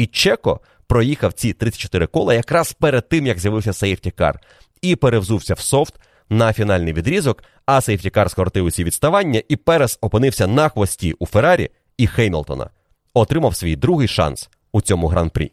І 0.00 0.06
Чеко 0.06 0.60
проїхав 0.86 1.32
ці 1.32 1.52
34 1.52 2.06
кола 2.06 2.34
якраз 2.34 2.72
перед 2.72 3.08
тим, 3.08 3.26
як 3.26 3.38
з'явився 3.38 3.72
сейфтікар, 3.72 4.40
і 4.82 4.96
перевзувся 4.96 5.54
в 5.54 5.60
софт 5.60 5.94
на 6.30 6.52
фінальний 6.52 6.92
відрізок, 6.92 7.44
а 7.66 7.80
сейфтікар 7.80 8.30
скоротив 8.30 8.64
усі 8.64 8.84
відставання, 8.84 9.42
і 9.48 9.56
Перес 9.56 9.98
опинився 10.00 10.46
на 10.46 10.68
хвості 10.68 11.12
у 11.12 11.26
Феррарі 11.26 11.70
і 11.96 12.06
Хеймлтона. 12.06 12.70
Отримав 13.14 13.56
свій 13.56 13.76
другий 13.76 14.08
шанс 14.08 14.50
у 14.72 14.80
цьому 14.80 15.06
гран-прі. 15.06 15.52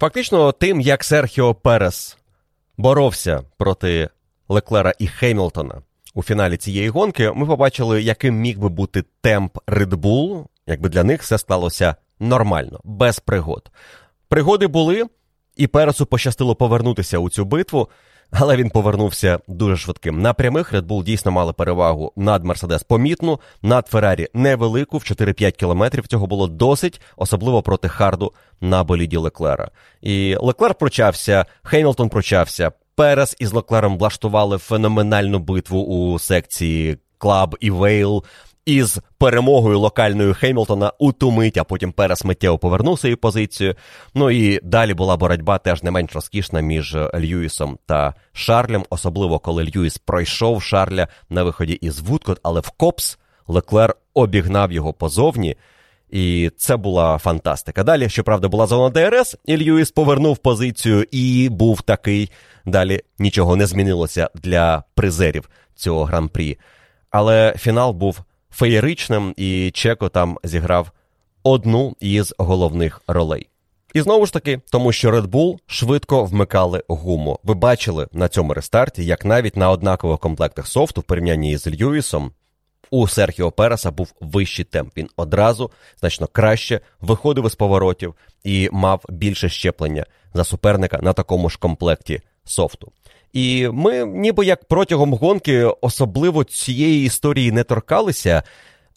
Фактично, 0.00 0.52
тим, 0.52 0.80
як 0.80 1.04
Серхіо 1.04 1.54
Перес 1.54 2.16
боровся 2.76 3.42
проти 3.58 4.08
Леклера 4.48 4.92
і 4.98 5.06
Хеймлтона 5.06 5.82
у 6.14 6.22
фіналі 6.22 6.56
цієї 6.56 6.88
гонки, 6.88 7.32
ми 7.34 7.46
побачили, 7.46 8.02
яким 8.02 8.34
міг 8.34 8.58
би 8.58 8.68
бути 8.68 9.04
темп 9.20 9.58
Red 9.66 9.90
Bull, 9.90 10.46
якби 10.66 10.88
для 10.88 11.04
них 11.04 11.22
все 11.22 11.38
склалося 11.38 11.94
нормально, 12.20 12.80
без 12.84 13.20
пригод. 13.20 13.70
Пригоди 14.28 14.66
були, 14.66 15.04
і 15.56 15.66
Пересу 15.66 16.06
пощастило 16.06 16.54
повернутися 16.54 17.18
у 17.18 17.30
цю 17.30 17.44
битву, 17.44 17.88
але 18.30 18.56
він 18.56 18.70
повернувся 18.70 19.38
дуже 19.48 19.76
швидким. 19.76 20.22
На 20.22 20.32
прямих 20.32 20.72
Red 20.72 20.82
Bull 20.82 21.04
дійсно 21.04 21.32
мали 21.32 21.52
перевагу 21.52 22.12
над 22.16 22.44
Мерседес 22.44 22.82
помітну, 22.82 23.40
над 23.62 23.86
Феррарі 23.86 24.28
невелику, 24.34 24.98
в 24.98 25.00
4-5 25.00 25.50
кілометрів. 25.52 26.06
Цього 26.06 26.26
було 26.26 26.46
досить, 26.46 27.00
особливо 27.16 27.62
проти 27.62 27.88
Харду 27.88 28.32
на 28.60 28.84
боліді 28.84 29.16
Леклера. 29.16 29.70
І 30.02 30.36
Леклер 30.40 30.74
пручався, 30.74 31.46
Хеймлтон 31.62 32.08
пручався. 32.08 32.72
Перес 32.94 33.36
із 33.38 33.52
Леклером 33.52 33.98
влаштували 33.98 34.58
феноменальну 34.58 35.38
битву 35.38 35.82
у 35.82 36.18
секції 36.18 36.98
Клаб 37.18 37.56
і 37.60 37.70
Вейл 37.70 38.24
із 38.66 39.00
перемогою 39.18 39.78
локальною 39.78 40.34
Хеймлтона 40.34 40.92
у 40.98 41.12
ту 41.12 41.30
мить, 41.30 41.56
а 41.56 41.64
потім 41.64 41.92
Перес 41.92 42.24
миттєво 42.24 42.58
повернув 42.58 42.98
свою 42.98 43.16
позицію. 43.16 43.74
Ну 44.14 44.30
і 44.30 44.60
далі 44.62 44.94
була 44.94 45.16
боротьба 45.16 45.58
теж 45.58 45.82
не 45.82 45.90
менш 45.90 46.14
розкішна 46.14 46.60
між 46.60 46.96
Льюісом 47.14 47.78
та 47.86 48.14
Шарлем, 48.32 48.84
особливо 48.90 49.38
коли 49.38 49.64
Льюіс 49.64 49.98
пройшов 49.98 50.62
Шарля 50.62 51.08
на 51.30 51.42
виході 51.42 51.72
із 51.72 52.00
Вудкот, 52.00 52.40
але 52.42 52.60
в 52.60 52.70
Копс 52.70 53.18
Леклер 53.46 53.94
обігнав 54.14 54.72
його 54.72 54.92
по 54.92 55.08
зовні. 55.08 55.56
І 56.10 56.50
це 56.56 56.76
була 56.76 57.18
фантастика. 57.18 57.84
Далі, 57.84 58.08
щоправда, 58.08 58.48
була 58.48 58.66
зона 58.66 58.90
ДРС, 58.90 59.36
і 59.44 59.56
Льюіс 59.56 59.90
повернув 59.90 60.38
позицію 60.38 61.06
і 61.10 61.48
був 61.48 61.82
такий. 61.82 62.30
Далі 62.66 63.00
нічого 63.18 63.56
не 63.56 63.66
змінилося 63.66 64.30
для 64.34 64.84
призерів 64.94 65.50
цього 65.74 66.04
гран-прі. 66.04 66.58
Але 67.10 67.54
фінал 67.58 67.92
був 67.92 68.20
феєричним, 68.52 69.34
і 69.36 69.70
Чеко 69.74 70.08
там 70.08 70.38
зіграв 70.44 70.90
одну 71.42 71.96
із 72.00 72.34
головних 72.38 73.02
ролей. 73.06 73.48
І 73.94 74.00
знову 74.00 74.26
ж 74.26 74.32
таки, 74.32 74.60
тому 74.70 74.92
що 74.92 75.10
Red 75.10 75.26
Bull 75.26 75.58
швидко 75.66 76.24
вмикали 76.24 76.82
гуму. 76.88 77.38
Ви 77.42 77.54
бачили 77.54 78.08
на 78.12 78.28
цьому 78.28 78.54
рестарті, 78.54 79.04
як 79.04 79.24
навіть 79.24 79.56
на 79.56 79.70
однакових 79.70 80.18
комплектах 80.18 80.66
софту 80.66 81.00
в 81.00 81.04
порівнянні 81.04 81.56
з 81.56 81.66
Льюісом 81.66 82.30
у 82.92 83.08
Серхіо 83.08 83.50
Переса 83.50 83.90
був 83.90 84.12
вищий 84.20 84.64
темп. 84.64 84.96
Він 84.96 85.08
одразу 85.16 85.70
значно 86.00 86.26
краще 86.26 86.80
виходив 87.00 87.46
із 87.46 87.54
поворотів 87.54 88.14
і 88.44 88.68
мав 88.72 89.04
більше 89.08 89.48
щеплення 89.48 90.06
за 90.34 90.44
суперника 90.44 90.98
на 91.02 91.12
такому 91.12 91.50
ж 91.50 91.58
комплекті 91.58 92.20
софту. 92.44 92.92
І 93.32 93.68
ми, 93.68 94.06
ніби 94.06 94.46
як 94.46 94.64
протягом 94.64 95.14
гонки, 95.14 95.64
особливо 95.80 96.44
цієї 96.44 97.06
історії 97.06 97.52
не 97.52 97.64
торкалися. 97.64 98.42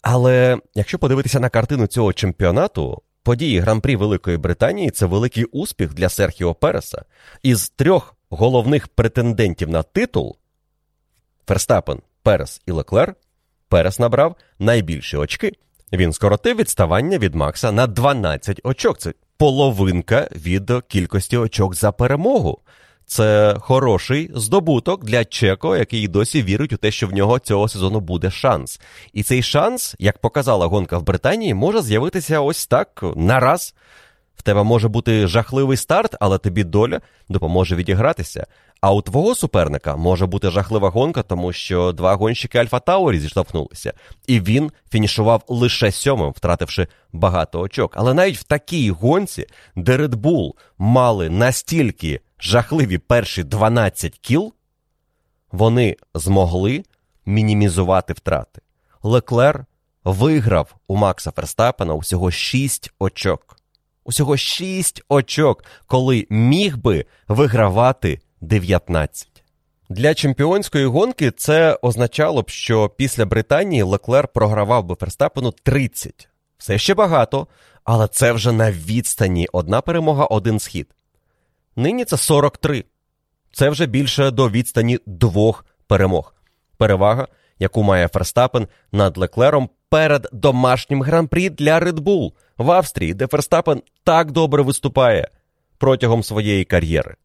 Але 0.02 0.58
якщо 0.74 0.98
подивитися 0.98 1.40
на 1.40 1.48
картину 1.48 1.86
цього 1.86 2.12
чемпіонату, 2.12 3.02
події 3.22 3.58
Гран-прі 3.60 3.96
Великої 3.96 4.36
Британії 4.36 4.90
це 4.90 5.06
великий 5.06 5.44
успіх 5.44 5.94
для 5.94 6.08
Серхіо 6.08 6.54
Переса. 6.54 7.04
Із 7.42 7.68
трьох 7.68 8.16
головних 8.30 8.88
претендентів 8.88 9.68
на 9.68 9.82
титул 9.82 10.36
Ферстапен, 11.46 12.00
Перес 12.22 12.62
і 12.66 12.72
Леклер, 12.72 13.14
Перес 13.68 13.98
набрав 13.98 14.36
найбільші 14.58 15.16
очки. 15.16 15.52
Він 15.92 16.12
скоротив 16.12 16.56
відставання 16.56 17.18
від 17.18 17.34
Макса 17.34 17.72
на 17.72 17.86
12 17.86 18.60
очок. 18.64 18.98
Це 18.98 19.14
половинка 19.36 20.28
від 20.32 20.72
кількості 20.88 21.36
очок 21.36 21.74
за 21.74 21.92
перемогу. 21.92 22.60
Це 23.06 23.56
хороший 23.60 24.30
здобуток 24.34 25.04
для 25.04 25.24
Чеко, 25.24 25.76
який 25.76 26.08
досі 26.08 26.42
вірить 26.42 26.72
у 26.72 26.76
те, 26.76 26.90
що 26.90 27.06
в 27.06 27.12
нього 27.12 27.38
цього 27.38 27.68
сезону 27.68 28.00
буде 28.00 28.30
шанс. 28.30 28.80
І 29.12 29.22
цей 29.22 29.42
шанс, 29.42 29.94
як 29.98 30.18
показала 30.18 30.66
гонка 30.66 30.98
в 30.98 31.02
Британії, 31.02 31.54
може 31.54 31.82
з'явитися 31.82 32.40
ось 32.40 32.66
так 32.66 33.04
нараз. 33.16 33.74
В 34.36 34.42
тебе 34.42 34.62
може 34.62 34.88
бути 34.88 35.26
жахливий 35.26 35.76
старт, 35.76 36.14
але 36.20 36.38
тобі 36.38 36.64
доля 36.64 37.00
допоможе 37.28 37.76
відігратися. 37.76 38.46
А 38.80 38.92
у 38.92 39.02
твого 39.02 39.34
суперника 39.34 39.96
може 39.96 40.26
бути 40.26 40.50
жахлива 40.50 40.90
гонка, 40.90 41.22
тому 41.22 41.52
що 41.52 41.92
два 41.92 42.14
гонщики 42.14 42.58
Альфа 42.58 42.80
Таурі 42.80 43.18
зіштовхнулися, 43.18 43.92
і 44.26 44.40
він 44.40 44.72
фінішував 44.90 45.42
лише 45.48 45.92
сьомим, 45.92 46.30
втративши 46.30 46.86
багато 47.12 47.60
очок. 47.60 47.92
Але 47.96 48.14
навіть 48.14 48.38
в 48.38 48.42
такій 48.42 48.90
гонці, 48.90 49.46
де 49.76 49.96
Red 49.96 50.14
Bull 50.14 50.52
мали 50.78 51.30
настільки 51.30 52.20
жахливі 52.40 52.98
перші 52.98 53.44
12 53.44 54.18
кіл, 54.18 54.52
вони 55.52 55.96
змогли 56.14 56.84
мінімізувати 57.26 58.12
втрати. 58.12 58.60
Леклер 59.02 59.66
виграв 60.04 60.74
у 60.88 60.96
Макса 60.96 61.30
Ферстапена 61.30 61.94
усього 61.94 62.30
6 62.30 62.92
очок. 62.98 63.56
Усього 64.04 64.36
6 64.36 65.02
очок, 65.08 65.64
коли 65.86 66.26
міг 66.30 66.76
би 66.76 67.04
вигравати 67.28 68.20
19. 68.40 69.28
Для 69.88 70.14
чемпіонської 70.14 70.86
гонки 70.86 71.30
це 71.30 71.78
означало 71.82 72.42
б, 72.42 72.50
що 72.50 72.88
після 72.88 73.26
Британії 73.26 73.82
Леклер 73.82 74.28
програвав 74.28 74.84
би 74.84 74.94
Ферстапену 74.94 75.52
30. 75.62 76.28
Все 76.58 76.78
ще 76.78 76.94
багато, 76.94 77.46
але 77.84 78.08
це 78.08 78.32
вже 78.32 78.52
на 78.52 78.72
відстані 78.72 79.48
одна 79.52 79.80
перемога, 79.80 80.24
один 80.24 80.58
схід. 80.58 80.94
Нині 81.76 82.04
це 82.04 82.16
43. 82.16 82.84
Це 83.52 83.68
вже 83.68 83.86
більше 83.86 84.30
до 84.30 84.50
відстані 84.50 84.98
двох 85.06 85.66
перемог. 85.86 86.34
Перевага, 86.76 87.28
яку 87.58 87.82
має 87.82 88.08
Ферстапен 88.08 88.68
над 88.92 89.16
Леклером 89.16 89.70
перед 89.88 90.28
домашнім 90.32 91.02
гран-прі 91.02 91.50
для 91.50 91.80
Red 91.80 91.98
Bull 91.98 92.32
в 92.58 92.70
Австрії, 92.70 93.14
де 93.14 93.26
Ферстапен 93.26 93.82
так 94.04 94.30
добре 94.30 94.62
виступає 94.62 95.28
протягом 95.78 96.22
своєї 96.22 96.64
кар'єри. 96.64 97.16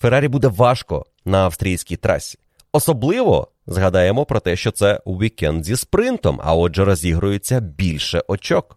Феррарі 0.00 0.28
буде 0.28 0.48
важко 0.48 1.06
на 1.24 1.38
австрійській 1.38 1.96
трасі. 1.96 2.38
Особливо 2.72 3.48
згадаємо 3.66 4.24
про 4.24 4.40
те, 4.40 4.56
що 4.56 4.70
це 4.70 5.00
вікенд 5.06 5.64
зі 5.64 5.76
спринтом, 5.76 6.40
а 6.44 6.54
отже, 6.54 6.84
розігрується 6.84 7.60
більше 7.60 8.22
очок. 8.28 8.76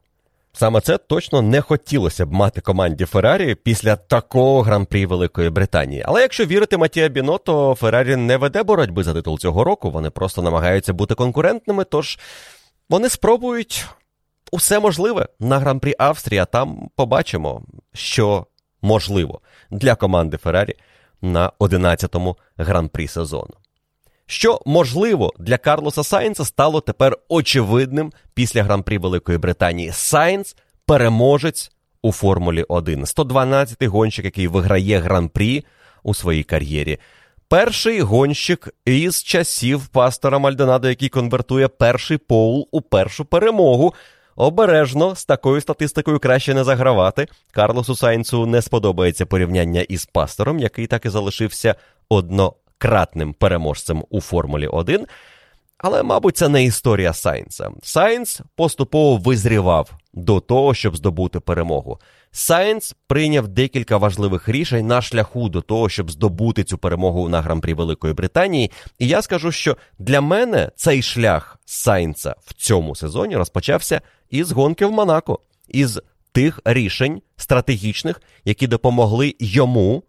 Саме 0.54 0.82
це 0.82 0.98
точно 0.98 1.42
не 1.42 1.62
хотілося 1.62 2.26
б 2.26 2.32
мати 2.32 2.62
команді 2.62 3.06
Феррарі 3.06 3.56
після 3.56 3.96
такого 3.96 4.62
гран-прі 4.62 5.06
Великої 5.06 5.50
Британії. 5.50 6.04
Але 6.06 6.22
якщо 6.22 6.46
вірити 6.46 6.78
Матія 6.78 7.08
Біно, 7.08 7.38
то 7.38 7.76
Феррарі 7.76 8.16
не 8.16 8.38
веде 8.38 8.64
боротьби 8.64 9.04
за 9.04 9.14
титул 9.14 9.40
цього 9.40 9.64
року. 9.64 9.92
Вони 9.92 10.10
просто 10.10 10.42
намагаються 10.42 10.94
бути 10.94 11.16
конкурентними. 11.16 11.84
Тож 11.84 12.20
вони 12.90 13.10
спробують 13.10 13.86
усе 14.52 14.80
можливе 14.80 15.28
на 15.40 15.60
гран-прі 15.60 15.96
Австрії, 15.98 16.40
а 16.40 16.46
там 16.46 16.90
побачимо, 16.96 17.62
що 17.94 18.46
можливо 18.82 19.42
для 19.72 19.96
команди 19.96 20.38
Феррарі 20.38 20.76
на 21.24 21.52
11-му 21.60 22.38
гран-прі 22.58 23.08
сезону. 23.08 23.54
Що 24.26 24.60
можливо 24.66 25.34
для 25.40 25.58
Карлоса 25.58 26.04
Сайнца 26.04 26.46
стало 26.46 26.82
тепер 26.82 27.18
очевидним 27.30 28.12
після 28.34 28.64
гран-прі 28.64 28.98
Великої 28.98 29.38
Британії. 29.38 29.92
Сайнц 29.94 30.56
переможець 30.86 31.72
у 32.02 32.12
Формулі 32.12 32.66
1. 32.68 33.04
112-й 33.04 33.88
гонщик, 33.88 34.26
який 34.26 34.48
виграє 34.48 35.00
гран-прі 35.00 35.66
у 36.04 36.14
своїй 36.14 36.44
кар'єрі. 36.44 36.98
Перший 37.48 38.02
гонщик 38.02 38.70
із 38.86 39.24
часів 39.24 39.88
пастора 39.88 40.40
Мальдонадо, 40.40 40.90
який 40.90 41.10
конвертує 41.10 41.68
перший 41.68 42.18
поул 42.18 42.68
у 42.72 42.82
першу 42.82 43.26
перемогу. 43.26 43.94
Обережно 44.36 45.16
з 45.16 45.26
такою 45.26 45.62
статистикою 45.62 46.20
краще 46.20 46.54
не 46.54 46.64
загравати. 46.64 47.28
Карлосу 47.52 47.96
Сайнцу 47.96 48.46
не 48.46 48.62
сподобається 48.62 49.26
порівняння 49.26 49.82
із 49.82 50.06
пастором, 50.06 50.60
який 50.60 50.88
так 50.88 51.06
і 51.06 51.10
залишився 51.10 51.76
однократним 52.10 53.34
переможцем 53.34 54.04
у 54.10 54.22
Формулі 54.22 54.68
1. 54.68 55.06
Але, 55.78 56.04
мабуть, 56.04 56.38
це 56.38 56.50
не 56.50 56.64
історія 56.64 57.14
Сайнца. 57.14 57.72
Сайнц 57.84 58.42
поступово 58.56 59.18
визрівав 59.18 59.92
до 60.14 60.40
того, 60.40 60.74
щоб 60.74 60.96
здобути 60.96 61.40
перемогу. 61.40 62.00
Сайнц 62.36 62.96
прийняв 63.08 63.48
декілька 63.48 63.98
важливих 63.98 64.50
рішень 64.50 64.88
на 64.88 65.02
шляху 65.02 65.50
до 65.50 65.62
того, 65.62 65.90
щоб 65.90 66.12
здобути 66.12 66.64
цю 66.64 66.78
перемогу 66.78 67.30
на 67.30 67.42
гран-прі 67.42 67.74
Великої 67.74 68.14
Британії. 68.14 68.72
І 69.00 69.08
я 69.08 69.22
скажу, 69.22 69.52
що 69.52 69.78
для 70.00 70.22
мене 70.22 70.72
цей 70.76 71.02
шлях 71.02 71.60
Сайнца 71.66 72.36
в 72.46 72.54
цьому 72.54 72.96
сезоні 72.96 73.38
розпочався 73.38 74.02
із 74.30 74.52
гонки 74.52 74.86
в 74.86 74.92
Монако, 74.92 75.40
із 75.68 76.02
тих 76.32 76.60
рішень 76.66 77.22
стратегічних, 77.38 78.22
які 78.46 78.68
допомогли 78.68 79.36
йому 79.40 80.04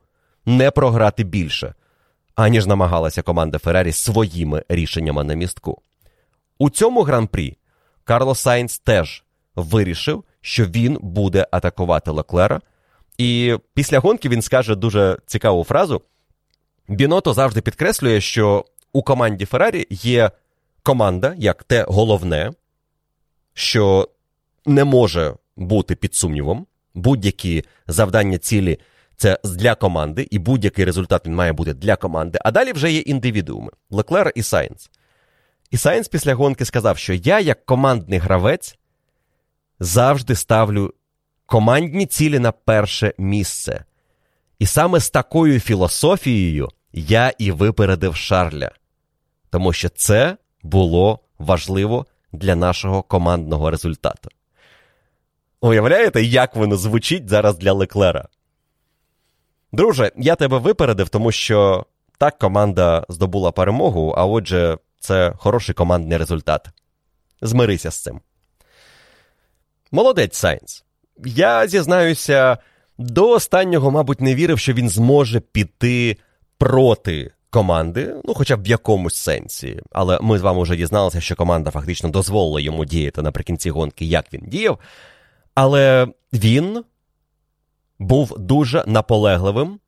не 0.46 0.70
програти 0.70 1.24
більше, 1.24 1.74
аніж 2.34 2.66
намагалася 2.66 3.22
команда 3.22 3.58
Феррарі 3.58 3.92
своїми 3.92 4.64
рішеннями 4.68 5.24
на 5.24 5.34
містку. 5.34 5.82
У 6.58 6.70
цьому 6.70 7.02
гран-прі 7.02 7.56
Карлос 8.04 8.40
Сайнц 8.40 8.78
теж 8.78 9.24
вирішив, 9.56 10.24
що 10.44 10.64
він 10.64 10.98
буде 11.00 11.46
атакувати 11.50 12.10
Леклера. 12.10 12.60
І 13.18 13.56
після 13.74 13.98
гонки 13.98 14.28
він 14.28 14.42
скаже 14.42 14.74
дуже 14.74 15.18
цікаву 15.26 15.64
фразу. 15.64 16.02
Біното 16.88 17.34
завжди 17.34 17.60
підкреслює, 17.60 18.20
що 18.20 18.64
у 18.92 19.02
команді 19.02 19.44
Феррарі 19.44 19.86
є 19.90 20.30
команда 20.82 21.34
як 21.38 21.64
те 21.64 21.86
головне, 21.88 22.50
що 23.54 24.08
не 24.66 24.84
може 24.84 25.34
бути 25.56 25.94
під 25.94 26.14
сумнівом. 26.14 26.66
Будь-які 26.94 27.64
завдання 27.86 28.38
цілі 28.38 28.78
це 29.16 29.38
для 29.44 29.74
команди, 29.74 30.28
і 30.30 30.38
будь-який 30.38 30.84
результат 30.84 31.26
він 31.26 31.34
має 31.34 31.52
бути 31.52 31.74
для 31.74 31.96
команди. 31.96 32.38
А 32.44 32.50
далі 32.50 32.72
вже 32.72 32.92
є 32.92 33.00
індивідууми 33.00 33.70
Леклер 33.90 34.32
і 34.34 34.42
Сайнс. 34.42 34.90
І 35.70 35.76
Сайнс 35.76 36.08
після 36.08 36.34
гонки 36.34 36.64
сказав, 36.64 36.98
що 36.98 37.14
я, 37.14 37.40
як 37.40 37.66
командний 37.66 38.18
гравець, 38.18 38.78
завжди 39.80 40.34
ставлю 40.34 40.94
командні 41.46 42.06
цілі 42.06 42.38
на 42.38 42.52
перше 42.52 43.14
місце. 43.18 43.84
І 44.58 44.66
саме 44.66 45.00
з 45.00 45.10
такою 45.10 45.60
філософією 45.60 46.68
я 46.92 47.32
і 47.38 47.50
випередив 47.50 48.16
Шарля. 48.16 48.70
Тому 49.50 49.72
що 49.72 49.88
це 49.88 50.36
було 50.62 51.18
важливо 51.38 52.06
для 52.32 52.56
нашого 52.56 53.02
командного 53.02 53.70
результату. 53.70 54.28
Уявляєте, 55.60 56.22
як 56.22 56.56
воно 56.56 56.76
звучить 56.76 57.28
зараз 57.28 57.58
для 57.58 57.72
Леклера? 57.72 58.28
Друже, 59.72 60.12
я 60.16 60.36
тебе 60.36 60.58
випередив, 60.58 61.08
тому 61.08 61.32
що 61.32 61.86
так 62.18 62.38
команда 62.38 63.06
здобула 63.08 63.52
перемогу, 63.52 64.14
а 64.16 64.24
отже, 64.24 64.78
це 65.00 65.32
хороший 65.36 65.74
командний 65.74 66.18
результат. 66.18 66.68
Змирися 67.42 67.90
з 67.90 68.02
цим. 68.02 68.20
Молодець 69.94 70.36
Сайнс. 70.36 70.84
Я 71.24 71.68
зізнаюся, 71.68 72.58
до 72.98 73.30
останнього, 73.30 73.90
мабуть, 73.90 74.20
не 74.20 74.34
вірив, 74.34 74.58
що 74.58 74.72
він 74.72 74.88
зможе 74.88 75.40
піти 75.40 76.16
проти 76.58 77.32
команди, 77.50 78.14
ну, 78.24 78.34
хоча 78.34 78.56
б 78.56 78.62
в 78.62 78.66
якомусь 78.66 79.16
сенсі. 79.16 79.80
Але 79.92 80.18
ми 80.22 80.38
з 80.38 80.42
вами 80.42 80.62
вже 80.62 80.76
дізналися, 80.76 81.20
що 81.20 81.36
команда 81.36 81.70
фактично 81.70 82.10
дозволила 82.10 82.60
йому 82.60 82.84
діяти 82.84 83.22
наприкінці 83.22 83.70
гонки, 83.70 84.04
як 84.04 84.32
він 84.32 84.42
діяв. 84.46 84.78
Але 85.54 86.08
він 86.32 86.84
був 87.98 88.38
дуже 88.38 88.84
наполегливим 88.86 89.80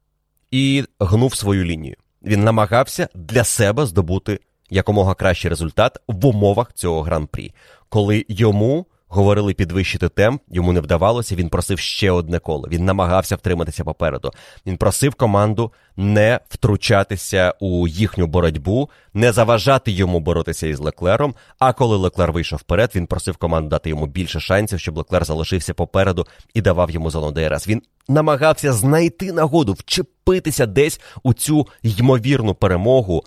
і 0.51 0.85
гнув 1.01 1.35
свою 1.35 1.65
лінію. 1.65 1.97
Він 2.23 2.45
намагався 2.45 3.09
для 3.15 3.45
себе 3.45 3.87
здобути 3.87 4.41
якомога 4.71 5.15
кращий 5.15 5.49
результат 5.49 5.99
в 6.09 6.27
умовах 6.27 6.73
цього 6.73 7.03
гран-прі, 7.03 7.55
коли 7.89 8.25
йому 8.29 8.87
говорили 9.09 9.55
підвищити 9.55 10.09
темп, 10.09 10.43
йому 10.49 10.73
не 10.73 10.81
вдавалося. 10.81 11.35
Він 11.35 11.49
просив 11.49 11.79
ще 11.79 12.11
одне 12.11 12.39
коло. 12.39 12.69
Він 12.71 12.85
намагався 12.85 13.37
втриматися 13.37 13.85
попереду. 13.85 14.31
Він 14.67 14.77
просив 14.77 15.15
команду 15.15 15.73
не 15.97 16.41
втручатися 16.49 17.55
у 17.61 17.89
їхню 17.89 18.27
боротьбу, 18.27 18.91
не 19.15 19.33
заважати 19.33 19.93
йому 19.93 20.21
боротися 20.21 20.67
із 20.67 20.81
Леклером. 20.81 21.35
А 21.59 21.73
коли 21.73 21.97
Леклер 21.97 22.33
вийшов 22.33 22.59
вперед, 22.59 22.93
він 22.95 23.07
просив 23.07 23.37
команду 23.37 23.69
дати 23.69 23.89
йому 23.89 24.07
більше 24.07 24.41
шансів, 24.41 24.81
щоб 24.81 24.97
Леклер 24.99 25.25
залишився 25.25 25.75
попереду 25.75 26.27
і 26.55 26.61
давав 26.61 26.91
йому 26.91 27.11
зону 27.11 27.33
ДРС. 27.33 27.69
Він 27.69 27.83
намагався 28.09 28.73
знайти 28.73 29.33
нагоду, 29.33 29.73
вчепитися 29.73 30.67
десь 30.67 31.01
у 31.23 31.35
цю 31.35 31.67
ймовірну 31.83 32.55
перемогу. 32.55 33.25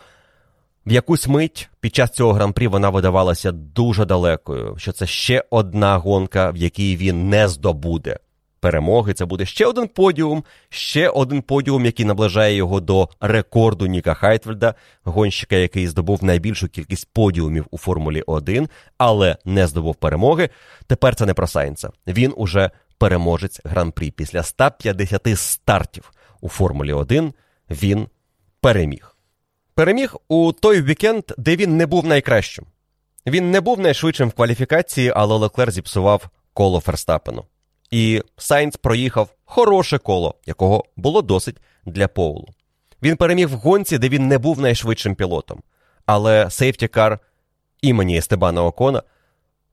В 0.90 0.92
якусь 0.92 1.28
мить 1.28 1.70
під 1.80 1.96
час 1.96 2.12
цього 2.12 2.34
гран-прі 2.34 2.68
вона 2.68 2.90
видавалася 2.90 3.52
дуже 3.52 4.06
далекою, 4.06 4.76
що 4.78 4.92
це 4.92 5.08
ще 5.08 5.44
одна 5.50 5.98
гонка, 5.98 6.52
в 6.52 6.58
якій 6.58 6.96
він 6.96 7.30
не 7.30 7.48
здобуде 7.48 8.20
перемоги. 8.60 9.14
Це 9.14 9.26
буде 9.26 9.46
ще 9.46 9.66
один 9.66 9.88
подіум, 9.88 10.44
ще 10.70 11.10
один 11.10 11.42
подіум, 11.42 11.86
який 11.86 12.06
наближає 12.06 12.56
його 12.56 12.80
до 12.80 13.10
рекорду 13.20 13.86
Ніка 13.86 14.14
Хайтвельда, 14.14 14.74
гонщика, 15.04 15.56
який 15.56 15.88
здобув 15.88 16.24
найбільшу 16.24 16.68
кількість 16.68 17.14
подіумів 17.14 17.66
у 17.72 17.78
Формулі 17.78 18.22
1, 18.22 18.70
але 18.98 19.38
не 19.46 19.68
здобув 19.68 19.96
перемоги. 19.96 20.50
Тепер 20.88 21.16
це 21.16 21.26
не 21.26 21.34
про 21.34 21.48
Сайнца. 21.48 21.90
Він 22.08 22.34
уже 22.38 22.72
переможець 22.98 23.62
гран-прі. 23.64 24.12
Після 24.12 24.44
150 24.44 25.40
стартів 25.40 26.12
у 26.42 26.50
Формулі 26.50 26.94
1 26.94 27.34
він 27.70 28.08
переміг. 28.62 29.16
Переміг 29.80 30.16
у 30.28 30.52
той 30.52 30.82
вікенд, 30.82 31.24
де 31.38 31.56
він 31.56 31.78
не 31.78 31.86
був 31.86 32.06
найкращим. 32.06 32.66
Він 33.28 33.52
не 33.52 33.62
був 33.62 33.80
найшвидшим 33.80 34.30
в 34.30 34.32
кваліфікації, 34.32 35.14
але 35.16 35.36
Леклер 35.36 35.72
зіпсував 35.72 36.30
коло 36.54 36.80
Ферстапену. 36.80 37.46
І 37.92 38.22
Сайнц 38.38 38.76
проїхав 38.76 39.30
хороше 39.46 39.98
коло, 39.98 40.36
якого 40.46 40.86
було 40.96 41.22
досить 41.22 41.58
для 41.86 42.08
Поулу. 42.08 42.48
Він 43.02 43.18
переміг 43.18 43.48
в 43.50 43.52
гонці, 43.52 43.98
де 43.98 44.10
він 44.10 44.28
не 44.28 44.38
був 44.38 44.60
найшвидшим 44.60 45.16
пілотом. 45.16 45.64
Але 46.06 46.50
сейфтікар 46.50 47.20
імені 47.82 48.18
Естебана 48.18 48.64
Окона 48.64 49.04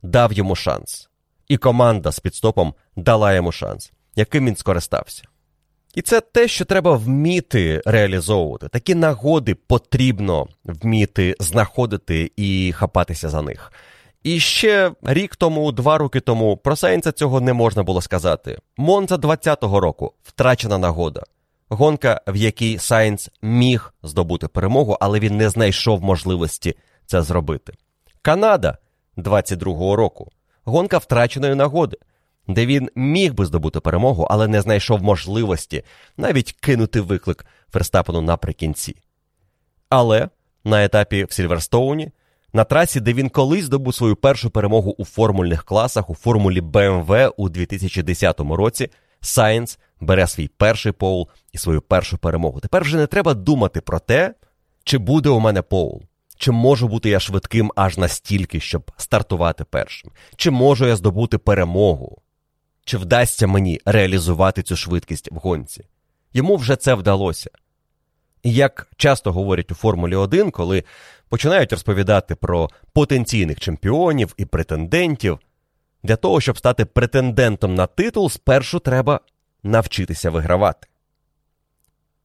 дав 0.03 0.33
йому 0.33 0.57
шанс. 0.57 1.09
І 1.49 1.57
команда 1.57 2.13
з 2.13 2.21
підстопом 2.21 2.75
дала 2.97 3.35
йому 3.35 3.53
шанс, 3.53 3.93
яким 4.17 4.47
він 4.47 4.57
скористався. 4.57 5.23
І 5.97 6.03
це 6.03 6.21
те, 6.21 6.49
що 6.49 6.65
треба 6.65 6.97
вміти 6.97 7.83
реалізовувати. 7.87 8.69
Такі 8.69 8.95
нагоди 8.95 9.55
потрібно 9.55 10.47
вміти 10.65 11.37
знаходити 11.41 12.33
і 12.37 12.73
хапатися 12.73 13.29
за 13.29 13.43
них. 13.43 13.73
І 14.23 14.41
ще 14.41 14.93
рік 15.03 15.37
тому, 15.37 15.73
два 15.73 15.99
роки 15.99 16.21
тому, 16.21 16.57
про 16.57 16.77
Сайнца 16.77 17.13
цього 17.13 17.41
не 17.41 17.53
можна 17.53 17.83
було 17.83 18.03
сказати. 18.03 18.59
Монза 18.77 19.15
20-го 19.15 19.81
року 19.81 20.13
втрачена 20.23 20.79
нагода. 20.79 21.23
Гонка, 21.69 22.21
в 22.27 22.37
якій 22.37 22.79
Сайнц 22.79 23.31
міг 23.43 23.95
здобути 24.03 24.49
перемогу, 24.49 24.97
але 25.01 25.19
він 25.19 25.37
не 25.37 25.49
знайшов 25.49 26.03
можливості 26.03 26.77
це 27.07 27.23
зробити. 27.23 27.73
Канада 28.23 28.79
22-го 29.17 29.97
року. 29.97 30.31
Гонка 30.65 30.99
втраченої 30.99 31.55
нагоди 31.55 31.97
де 32.49 32.67
він 32.67 32.91
міг 32.95 33.35
би 33.35 33.47
здобути 33.47 33.81
перемогу, 33.81 34.27
але 34.31 34.49
не 34.49 34.61
знайшов 34.61 35.03
можливості 35.03 35.83
навіть 36.17 36.53
кинути 36.53 37.01
виклик 37.01 37.47
Ферстапену 37.73 38.21
наприкінці. 38.21 38.97
Але 39.89 40.29
на 40.65 40.85
етапі 40.85 41.25
в 41.25 41.33
Сільверстоуні, 41.33 42.11
на 42.53 42.65
трасі, 42.65 43.01
де 43.01 43.13
він 43.13 43.29
колись 43.29 43.65
здобув 43.65 43.95
свою 43.95 44.17
першу 44.17 44.51
перемогу 44.51 44.95
у 44.99 45.05
формульних 45.05 45.65
класах 45.65 46.11
у 46.11 46.15
формулі 46.15 46.61
BMW 46.61 47.33
у 47.37 47.49
2010 47.49 48.41
році, 48.41 48.89
Сайнс 49.21 49.79
бере 50.01 50.27
свій 50.27 50.49
перший 50.49 50.93
поул 50.93 51.29
і 51.53 51.59
свою 51.59 51.81
першу 51.83 52.19
перемогу. 52.19 52.61
Тепер 52.61 52.83
вже 52.83 52.97
не 52.97 53.07
треба 53.07 53.35
думати 53.35 53.81
про 53.81 53.99
те, 53.99 54.35
чи 54.85 54.99
буде 54.99 55.29
у 55.29 55.41
мене 55.41 55.63
поул. 55.63 56.03
Чи 56.39 56.53
можу 56.53 56.89
бути 56.89 57.09
я 57.09 57.21
швидким 57.21 57.73
аж 57.77 57.99
настільки, 57.99 58.61
щоб 58.61 58.91
стартувати 58.97 59.65
першим? 59.65 60.11
Чи 60.37 60.51
можу 60.51 60.87
я 60.87 60.97
здобути 60.97 61.39
перемогу? 61.39 62.23
Чи 62.87 62.99
вдасться 62.99 63.47
мені 63.47 63.81
реалізувати 63.85 64.63
цю 64.63 64.77
швидкість 64.77 65.33
в 65.33 65.35
гонці. 65.35 65.85
Йому 66.33 66.57
вже 66.57 66.77
це 66.77 66.95
вдалося. 66.95 67.51
І 68.43 68.55
як 68.55 68.89
часто 68.97 69.33
говорять 69.33 69.73
у 69.73 69.75
Формулі 69.75 70.17
1, 70.17 70.51
коли 70.51 70.85
починають 71.29 71.73
розповідати 71.73 72.35
про 72.35 72.71
потенційних 72.93 73.61
чемпіонів 73.61 74.35
і 74.37 74.45
претендентів, 74.45 75.39
для 76.03 76.17
того, 76.17 76.41
щоб 76.41 76.59
стати 76.59 76.85
претендентом 76.85 77.75
на 77.75 77.87
титул, 77.87 78.31
спершу 78.31 78.79
треба 78.79 79.21
навчитися 79.63 80.31
вигравати. 80.31 80.87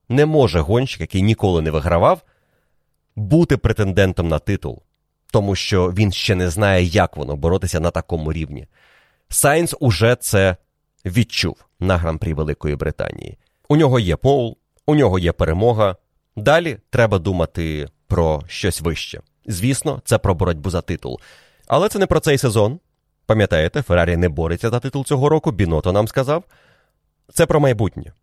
Не 0.10 0.26
може 0.26 0.60
гонщик, 0.60 1.02
який 1.02 1.22
ніколи 1.22 1.62
не 1.62 1.72
вигравав, 1.72 2.22
бути 3.16 3.58
претендентом 3.58 4.28
на 4.28 4.40
титул, 4.40 4.82
тому 5.32 5.56
що 5.56 5.92
він 5.92 6.12
ще 6.12 6.36
не 6.36 6.50
знає, 6.50 6.84
як 6.84 7.18
воно 7.18 7.36
боротися 7.36 7.80
на 7.80 7.92
такому 7.92 8.34
рівні. 8.34 8.68
Сайнс 9.32 9.76
уже 9.80 10.16
це 10.16 10.56
відчув 11.06 11.66
на 11.80 11.98
гран-прі 11.98 12.34
Великої 12.34 12.76
Британії. 12.76 13.38
У 13.70 13.76
нього 13.76 14.00
є 14.00 14.16
поул, 14.16 14.58
у 14.86 14.96
нього 14.96 15.20
є 15.20 15.32
перемога. 15.32 15.96
Далі 16.36 16.78
треба 16.90 17.20
думати 17.20 17.88
про 18.08 18.44
щось 18.48 18.82
вище. 18.82 19.22
Звісно, 19.46 20.02
це 20.06 20.18
про 20.18 20.36
боротьбу 20.36 20.70
за 20.70 20.82
титул. 20.82 21.20
Але 21.68 21.90
це 21.90 22.00
не 22.00 22.06
про 22.06 22.20
цей 22.20 22.38
сезон. 22.38 22.80
Пам'ятаєте, 23.26 23.82
Феррарі 23.82 24.18
не 24.18 24.30
бореться 24.30 24.70
за 24.70 24.80
титул 24.80 25.06
цього 25.06 25.30
року, 25.30 25.52
Біното 25.52 25.92
нам 25.92 26.08
сказав. 26.08 26.44
Це 27.34 27.46
про 27.46 27.60
майбутнє. 27.60 28.14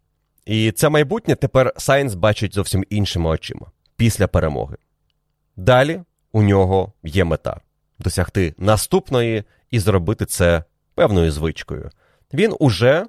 І 0.46 0.72
це 0.72 0.88
майбутнє 0.88 1.34
тепер 1.34 1.72
Сайнс 1.76 2.14
бачить 2.14 2.54
зовсім 2.54 2.84
іншими 2.90 3.30
очима 3.30 3.66
після 3.96 4.26
перемоги. 4.26 4.76
Далі 5.56 6.00
у 6.32 6.42
нього 6.42 6.92
є 7.02 7.24
мета 7.24 7.60
досягти 7.98 8.54
наступної 8.58 9.44
і 9.70 9.78
зробити 9.78 10.26
це 10.26 10.64
певною 10.98 11.30
звичкою. 11.32 11.90
Він 12.34 12.54
уже 12.58 13.06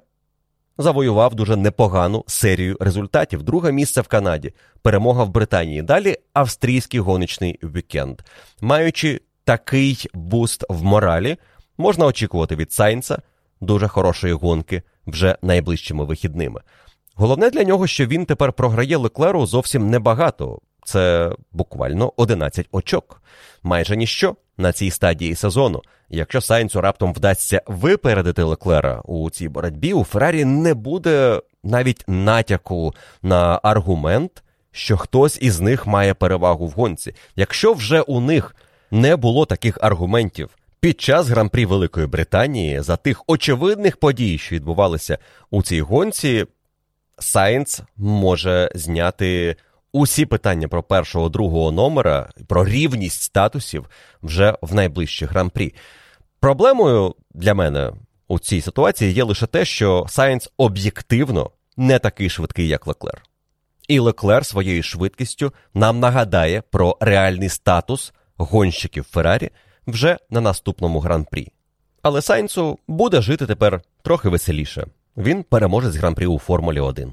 завоював 0.78 1.34
дуже 1.34 1.56
непогану 1.56 2.24
серію 2.26 2.76
результатів. 2.80 3.42
Друге 3.42 3.72
місце 3.72 4.00
в 4.00 4.08
Канаді, 4.08 4.52
перемога 4.82 5.24
в 5.24 5.30
Британії. 5.30 5.82
Далі 5.82 6.16
австрійський 6.32 7.00
гоночний 7.00 7.58
вікенд. 7.62 8.20
Маючи 8.60 9.20
такий 9.44 10.06
буст 10.14 10.64
в 10.68 10.82
моралі, 10.82 11.36
можна 11.78 12.06
очікувати 12.06 12.56
від 12.56 12.72
Сайнца 12.72 13.22
дуже 13.60 13.88
хорошої 13.88 14.32
гонки 14.32 14.82
вже 15.06 15.36
найближчими 15.42 16.04
вихідними. 16.04 16.60
Головне 17.14 17.50
для 17.50 17.64
нього, 17.64 17.86
що 17.86 18.06
він 18.06 18.26
тепер 18.26 18.52
програє 18.52 18.96
Леклеру 18.96 19.46
зовсім 19.46 19.90
небагато. 19.90 20.58
Це 20.84 21.32
буквально 21.52 22.12
11 22.16 22.66
очок. 22.72 23.22
Майже 23.62 23.96
ніщо 23.96 24.36
на 24.60 24.72
цій 24.72 24.90
стадії 24.90 25.34
сезону. 25.34 25.82
Якщо 26.08 26.40
Сайнцу 26.40 26.80
раптом 26.80 27.12
вдасться 27.12 27.62
випередити 27.66 28.42
Леклера 28.42 29.00
у 29.04 29.30
цій 29.30 29.48
боротьбі, 29.48 29.92
у 29.92 30.04
Феррарі 30.04 30.44
не 30.44 30.74
буде 30.74 31.40
навіть 31.64 32.04
натяку 32.08 32.94
на 33.22 33.60
аргумент, 33.62 34.42
що 34.72 34.96
хтось 34.96 35.38
із 35.42 35.60
них 35.60 35.86
має 35.86 36.14
перевагу 36.14 36.66
в 36.66 36.70
гонці. 36.70 37.14
Якщо 37.36 37.72
вже 37.72 38.00
у 38.00 38.20
них 38.20 38.56
не 38.90 39.16
було 39.16 39.46
таких 39.46 39.78
аргументів 39.80 40.50
під 40.80 41.00
час 41.00 41.28
гран-прі 41.28 41.66
Великої 41.66 42.06
Британії 42.06 42.80
за 42.80 42.96
тих 42.96 43.22
очевидних 43.26 43.96
подій, 43.96 44.38
що 44.38 44.54
відбувалися 44.54 45.18
у 45.50 45.62
цій 45.62 45.80
гонці, 45.80 46.46
Сайнц 47.18 47.80
може 47.96 48.70
зняти 48.74 49.56
усі 49.92 50.26
питання 50.26 50.68
про 50.68 50.82
першого 50.82 51.28
другого 51.28 51.72
номера, 51.72 52.28
про 52.46 52.64
рівність 52.64 53.22
статусів 53.22 53.90
вже 54.22 54.58
в 54.62 54.74
найближчих 54.74 55.30
гран-прі. 55.30 55.74
Проблемою 56.40 57.14
для 57.34 57.54
мене 57.54 57.92
у 58.28 58.38
цій 58.38 58.60
ситуації 58.60 59.12
є 59.12 59.24
лише 59.24 59.46
те, 59.46 59.64
що 59.64 60.06
Сайнц 60.08 60.48
об'єктивно 60.56 61.50
не 61.76 61.98
такий 61.98 62.30
швидкий, 62.30 62.68
як 62.68 62.86
Леклер. 62.86 63.22
І 63.88 63.98
Леклер 63.98 64.46
своєю 64.46 64.82
швидкістю 64.82 65.52
нам 65.74 66.00
нагадає 66.00 66.62
про 66.70 66.96
реальний 67.00 67.48
статус 67.48 68.12
гонщиків 68.36 69.04
Феррарі 69.10 69.50
вже 69.86 70.18
на 70.30 70.40
наступному 70.40 71.00
гран-прі. 71.00 71.52
Але 72.02 72.22
Сайнцу 72.22 72.78
буде 72.88 73.20
жити 73.20 73.46
тепер 73.46 73.82
трохи 74.02 74.28
веселіше. 74.28 74.86
Він 75.16 75.42
переможе 75.42 75.90
з 75.90 75.96
гран-прі 75.96 76.26
у 76.26 76.38
Формулі 76.38 76.80
1. 76.80 77.12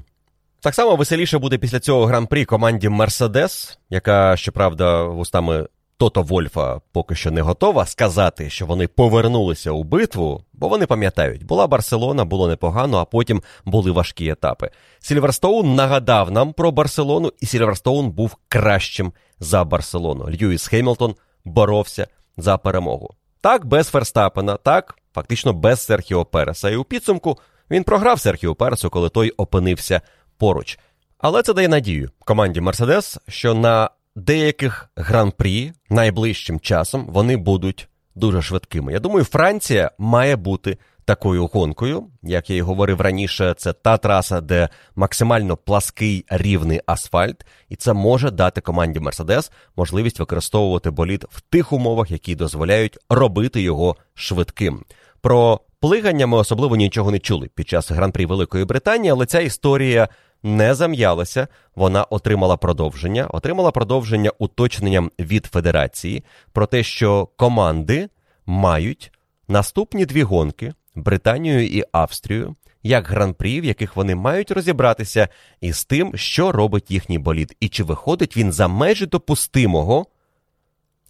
Так 0.60 0.74
само 0.74 0.96
веселіше 0.96 1.38
буде 1.38 1.58
після 1.58 1.80
цього 1.80 2.06
гран-прі 2.06 2.44
команді 2.44 2.88
Мерседес, 2.88 3.78
яка, 3.90 4.36
щоправда, 4.36 5.02
вустами 5.02 5.66
Тото 5.98 6.22
Вольфа 6.22 6.80
поки 6.92 7.14
що 7.14 7.30
не 7.30 7.40
готова 7.40 7.86
сказати, 7.86 8.50
що 8.50 8.66
вони 8.66 8.88
повернулися 8.88 9.70
у 9.70 9.84
битву, 9.84 10.44
бо 10.52 10.68
вони 10.68 10.86
пам'ятають, 10.86 11.44
була 11.44 11.66
Барселона, 11.66 12.24
було 12.24 12.48
непогано, 12.48 12.98
а 12.98 13.04
потім 13.04 13.42
були 13.64 13.90
важкі 13.90 14.28
етапи. 14.28 14.70
Сільверстоун 14.98 15.74
нагадав 15.74 16.30
нам 16.30 16.52
про 16.52 16.70
Барселону, 16.70 17.32
і 17.40 17.46
Сільверстоун 17.46 18.10
був 18.10 18.36
кращим 18.48 19.12
за 19.40 19.64
Барселону. 19.64 20.30
Льюіс 20.30 20.66
Хемілтон 20.66 21.14
боровся 21.44 22.06
за 22.36 22.58
перемогу. 22.58 23.14
Так, 23.40 23.64
без 23.64 23.88
Ферстапена, 23.88 24.56
так, 24.56 24.98
фактично 25.14 25.52
без 25.52 25.84
Серхіо 25.84 26.24
Переса. 26.24 26.70
І 26.70 26.76
у 26.76 26.84
підсумку 26.84 27.38
він 27.70 27.84
програв 27.84 28.20
Серхіо 28.20 28.54
Пересу, 28.54 28.90
коли 28.90 29.08
той 29.08 29.30
опинився 29.30 30.00
поруч. 30.38 30.78
Але 31.18 31.42
це 31.42 31.54
дає 31.54 31.68
надію 31.68 32.10
команді 32.24 32.60
Мерседес, 32.60 33.18
що 33.28 33.54
на 33.54 33.90
деяких 34.16 34.90
гран-прі 34.96 35.72
найближчим 35.90 36.60
часом 36.60 37.06
вони 37.08 37.36
будуть 37.36 37.88
дуже 38.14 38.42
швидкими. 38.42 38.92
Я 38.92 39.00
думаю, 39.00 39.24
Франція 39.24 39.90
має 39.98 40.36
бути 40.36 40.78
такою 41.04 41.46
гонкою. 41.46 42.06
Як 42.22 42.50
я 42.50 42.56
і 42.56 42.60
говорив 42.60 43.00
раніше, 43.00 43.54
це 43.58 43.72
та 43.72 43.96
траса, 43.96 44.40
де 44.40 44.68
максимально 44.96 45.56
плаский 45.56 46.24
рівний 46.28 46.80
асфальт, 46.86 47.46
і 47.68 47.76
це 47.76 47.92
може 47.92 48.30
дати 48.30 48.60
команді 48.60 49.00
Мерседес 49.00 49.50
можливість 49.76 50.18
використовувати 50.18 50.90
болід 50.90 51.24
в 51.30 51.40
тих 51.40 51.72
умовах, 51.72 52.10
які 52.10 52.34
дозволяють 52.34 52.98
робити 53.08 53.62
його 53.62 53.96
швидким. 54.14 54.84
Про 55.20 55.60
плигання 55.80 56.26
ми 56.26 56.36
особливо 56.36 56.76
нічого 56.76 57.10
не 57.10 57.18
чули 57.18 57.48
під 57.54 57.68
час 57.68 57.90
гран-прі 57.90 58.26
Великої 58.26 58.64
Британії, 58.64 59.10
але 59.10 59.26
ця 59.26 59.40
історія 59.40 60.08
не 60.42 60.74
зам'ялася, 60.74 61.48
вона 61.74 62.04
отримала 62.04 62.56
продовження, 62.56 63.26
отримала 63.26 63.70
продовження 63.70 64.32
уточненням 64.38 65.10
від 65.18 65.46
федерації 65.46 66.24
про 66.52 66.66
те, 66.66 66.82
що 66.82 67.28
команди 67.36 68.08
мають 68.46 69.12
наступні 69.48 70.06
дві 70.06 70.22
гонки 70.22 70.74
Британію 70.94 71.66
і 71.66 71.84
Австрію, 71.92 72.56
як 72.82 73.08
гран-прі, 73.08 73.60
в 73.60 73.64
яких 73.64 73.96
вони 73.96 74.14
мають 74.14 74.50
розібратися 74.50 75.28
із 75.60 75.84
тим, 75.84 76.16
що 76.16 76.52
робить 76.52 76.90
їхній 76.90 77.18
болід, 77.18 77.56
і 77.60 77.68
чи 77.68 77.84
виходить 77.84 78.36
він 78.36 78.52
за 78.52 78.68
межі 78.68 79.06
допустимого. 79.06 80.06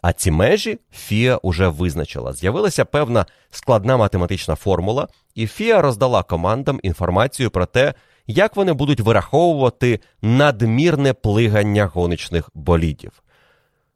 А 0.02 0.12
ці 0.12 0.30
межі 0.30 0.78
Фіа 0.92 1.36
уже 1.36 1.68
визначила. 1.68 2.32
З'явилася 2.32 2.84
певна 2.84 3.26
складна 3.50 3.96
математична 3.96 4.54
формула, 4.54 5.08
і 5.34 5.46
Фіа 5.46 5.82
роздала 5.82 6.22
командам 6.22 6.80
інформацію 6.82 7.50
про 7.50 7.66
те, 7.66 7.94
як 8.28 8.56
вони 8.56 8.72
будуть 8.72 9.00
вираховувати 9.00 10.00
надмірне 10.22 11.12
плигання 11.12 11.86
гоночних 11.86 12.50
болідів. 12.54 13.12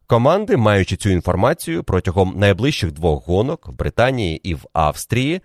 Команди, 0.07 0.57
маючи 0.57 0.97
цю 0.97 1.11
інформацію 1.11 1.85
протягом 1.85 2.35
найближчих 2.37 2.93
двох 2.93 3.27
гонок 3.27 3.69
в 3.69 3.73
Британії 3.73 4.41
і 4.49 4.55
в 4.55 4.65
Австрії, 4.73 5.41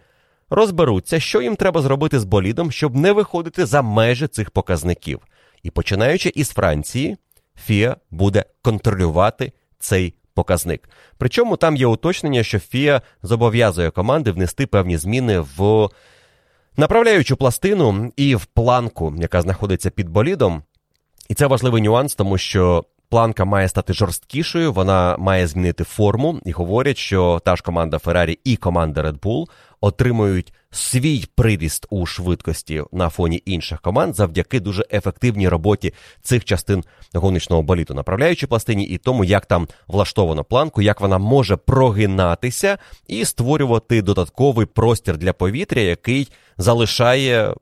розберуться, 0.50 1.20
що 1.20 1.42
їм 1.42 1.56
треба 1.56 1.82
зробити 1.82 2.20
з 2.20 2.24
болідом, 2.24 2.72
щоб 2.72 2.96
не 2.96 3.12
виходити 3.12 3.66
за 3.66 3.82
межі 3.82 4.28
цих 4.28 4.52
показників. 4.52 5.20
І 5.64 5.72
починаючи 5.72 6.32
із 6.36 6.50
Франції, 6.50 7.18
Фіа 7.66 7.96
буде 8.12 8.46
контролювати 8.62 9.52
цей 9.80 10.14
показник. 10.34 10.90
Причому 11.18 11.58
там 11.58 11.76
є 11.76 11.88
уточнення, 11.88 12.44
що 12.44 12.60
Фіа 12.60 13.02
зобов'язує 13.24 13.90
команди 13.90 14.32
внести 14.32 14.66
певні 14.66 14.98
зміни 14.98 15.40
в 15.40 15.90
направляючу 16.78 17.38
пластину 17.38 18.14
і 18.16 18.36
в 18.36 18.46
планку, 18.46 19.14
яка 19.18 19.42
знаходиться 19.42 19.90
під 19.90 20.10
болідом. 20.10 20.64
І 21.30 21.34
це 21.34 21.48
важливий 21.48 21.82
нюанс, 21.82 22.16
тому 22.16 22.38
що 22.38 22.86
планка 23.10 23.46
має 23.46 23.70
стати 23.70 23.94
жорсткішою, 23.94 24.74
вона 24.74 25.18
має 25.18 25.48
змінити 25.48 25.84
форму, 25.84 26.40
і 26.46 26.52
говорять, 26.52 26.98
що 26.98 27.42
та 27.46 27.56
ж 27.56 27.64
команда 27.64 27.98
Ferrari 27.98 28.38
і 28.44 28.56
команда 28.56 29.02
Red 29.02 29.20
Bull 29.20 29.46
отримують 29.82 30.54
свій 30.72 31.26
приріст 31.36 31.86
у 31.90 32.06
швидкості 32.06 32.84
на 32.92 33.10
фоні 33.10 33.42
інших 33.46 33.82
команд 33.82 34.16
завдяки 34.16 34.60
дуже 34.60 34.86
ефективній 34.92 35.50
роботі 35.50 35.94
цих 36.22 36.46
частин 36.46 36.84
гоночного 37.14 37.62
боліту, 37.62 37.94
направляючи 37.94 38.48
пластині, 38.48 38.84
і 38.84 38.98
тому, 38.98 39.24
як 39.24 39.46
там 39.46 39.68
влаштовано 39.88 40.44
планку, 40.44 40.82
як 40.82 41.02
вона 41.02 41.18
може 41.18 41.58
прогинатися 41.58 42.78
і 43.08 43.26
створювати 43.26 44.02
додатковий 44.02 44.66
простір 44.66 45.18
для 45.18 45.34
повітря, 45.34 45.82
який 45.82 46.28
залишає. 46.58 47.54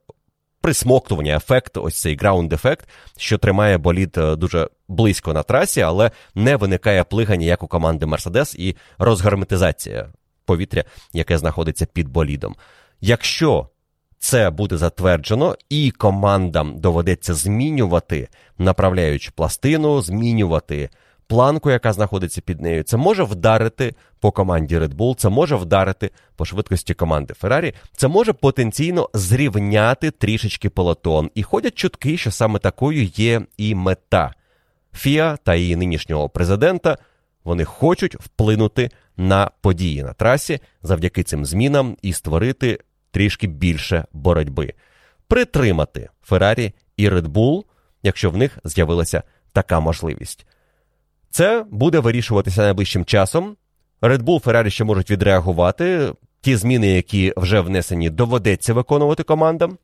Присмоктування, 0.66 1.36
ефект, 1.36 1.78
ось 1.78 2.02
цей 2.02 2.16
граунд-ефект, 2.18 2.90
що 3.18 3.38
тримає 3.38 3.78
болід 3.78 4.18
е, 4.18 4.36
дуже 4.36 4.70
близько 4.88 5.34
на 5.34 5.44
трасі, 5.44 5.82
але 5.82 6.12
не 6.36 6.56
виникає 6.56 7.04
плигання, 7.04 7.46
як 7.46 7.64
у 7.64 7.68
команди 7.68 8.06
Мерседес, 8.06 8.56
і 8.56 8.76
розгерметизація 8.98 10.10
повітря, 10.46 10.84
яке 11.14 11.38
знаходиться 11.38 11.86
під 11.86 12.10
болідом. 12.10 12.56
Якщо 13.02 13.70
це 14.20 14.50
буде 14.50 14.78
затверджено, 14.78 15.56
і 15.70 15.92
командам 15.92 16.80
доведеться 16.80 17.34
змінювати, 17.34 18.28
направляючи 18.58 19.32
пластину, 19.36 20.02
змінювати 20.02 20.90
планку, 21.28 21.72
яка 21.72 21.94
знаходиться 21.94 22.42
під 22.42 22.62
нею. 22.62 22.84
Це 22.84 22.98
може 22.98 23.24
вдарити 23.24 23.96
по 24.20 24.32
команді 24.32 24.80
Red 24.80 24.96
Bull, 24.96 25.16
це 25.16 25.30
може 25.30 25.56
вдарити 25.56 26.12
по 26.36 26.46
швидкості 26.46 26.94
команди 26.94 27.34
Ferrari, 27.42 27.74
це 27.92 28.08
може 28.08 28.34
потенційно 28.34 29.10
зрівняти 29.14 30.12
трішечки 30.12 30.70
пелотон. 30.70 31.32
І 31.36 31.44
ходять 31.44 31.76
чутки, 31.76 32.18
що 32.18 32.32
саме 32.32 32.60
такою 32.60 33.04
є 33.04 33.42
і 33.58 33.76
мета 33.76 34.34
Фіа 34.94 35.38
та 35.44 35.56
її 35.56 35.76
нинішнього 35.76 36.30
президента. 36.30 36.98
Вони 37.44 37.66
хочуть 37.66 38.16
вплинути 38.16 38.90
на 39.18 39.52
події 39.62 40.04
на 40.04 40.14
трасі 40.14 40.60
завдяки 40.84 41.24
цим 41.24 41.46
змінам 41.46 41.98
і 42.02 42.14
створити 42.14 42.80
трішки 43.12 43.48
більше 43.48 44.06
боротьби, 44.14 44.74
притримати 45.28 46.10
Феррарі 46.24 46.74
і 46.98 47.10
Red 47.10 47.28
Bull, 47.28 47.64
якщо 48.04 48.30
в 48.32 48.38
них 48.38 48.60
з'явилася 48.64 49.24
така 49.54 49.80
можливість. 49.80 50.46
Це 51.36 51.66
буде 51.72 52.00
вирішуватися 52.00 52.62
найближчим 52.62 53.06
часом. 53.06 53.56
Red 54.02 54.22
Bull, 54.22 54.44
Ferrari 54.44 54.70
ще 54.70 54.84
можуть 54.84 55.12
відреагувати. 55.12 56.14
Ті 56.42 56.56
зміни, 56.56 56.88
які 56.88 57.34
вже 57.38 57.60
внесені, 57.60 58.10
доведеться 58.10 58.74
виконувати 58.74 59.24
командам. 59.24 59.78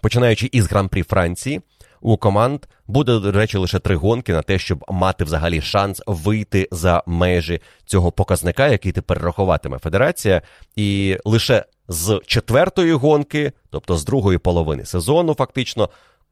Починаючи 0.00 0.48
із 0.52 0.66
Гран-прі 0.66 1.02
Франції, 1.02 1.60
у 2.00 2.16
команд 2.16 2.60
буде, 2.86 3.18
до 3.18 3.32
речі, 3.32 3.58
лише 3.58 3.78
три 3.78 3.96
гонки 3.96 4.32
на 4.32 4.42
те, 4.42 4.58
щоб 4.58 4.84
мати 4.88 5.24
взагалі 5.24 5.60
шанс 5.60 6.02
вийти 6.06 6.68
за 6.70 7.02
межі 7.06 7.60
цього 7.84 8.12
показника, 8.12 8.68
який 8.68 8.92
тепер 8.92 9.18
рахуватиме 9.18 9.78
федерація. 9.78 10.42
І 10.76 11.18
лише 11.24 11.64
з 11.88 12.20
четвертої 12.26 12.92
гонки, 12.92 13.52
тобто 13.70 13.96
з 13.96 14.04
другої 14.04 14.38
половини 14.38 14.84
сезону, 14.84 15.34
фактично, 15.34 15.88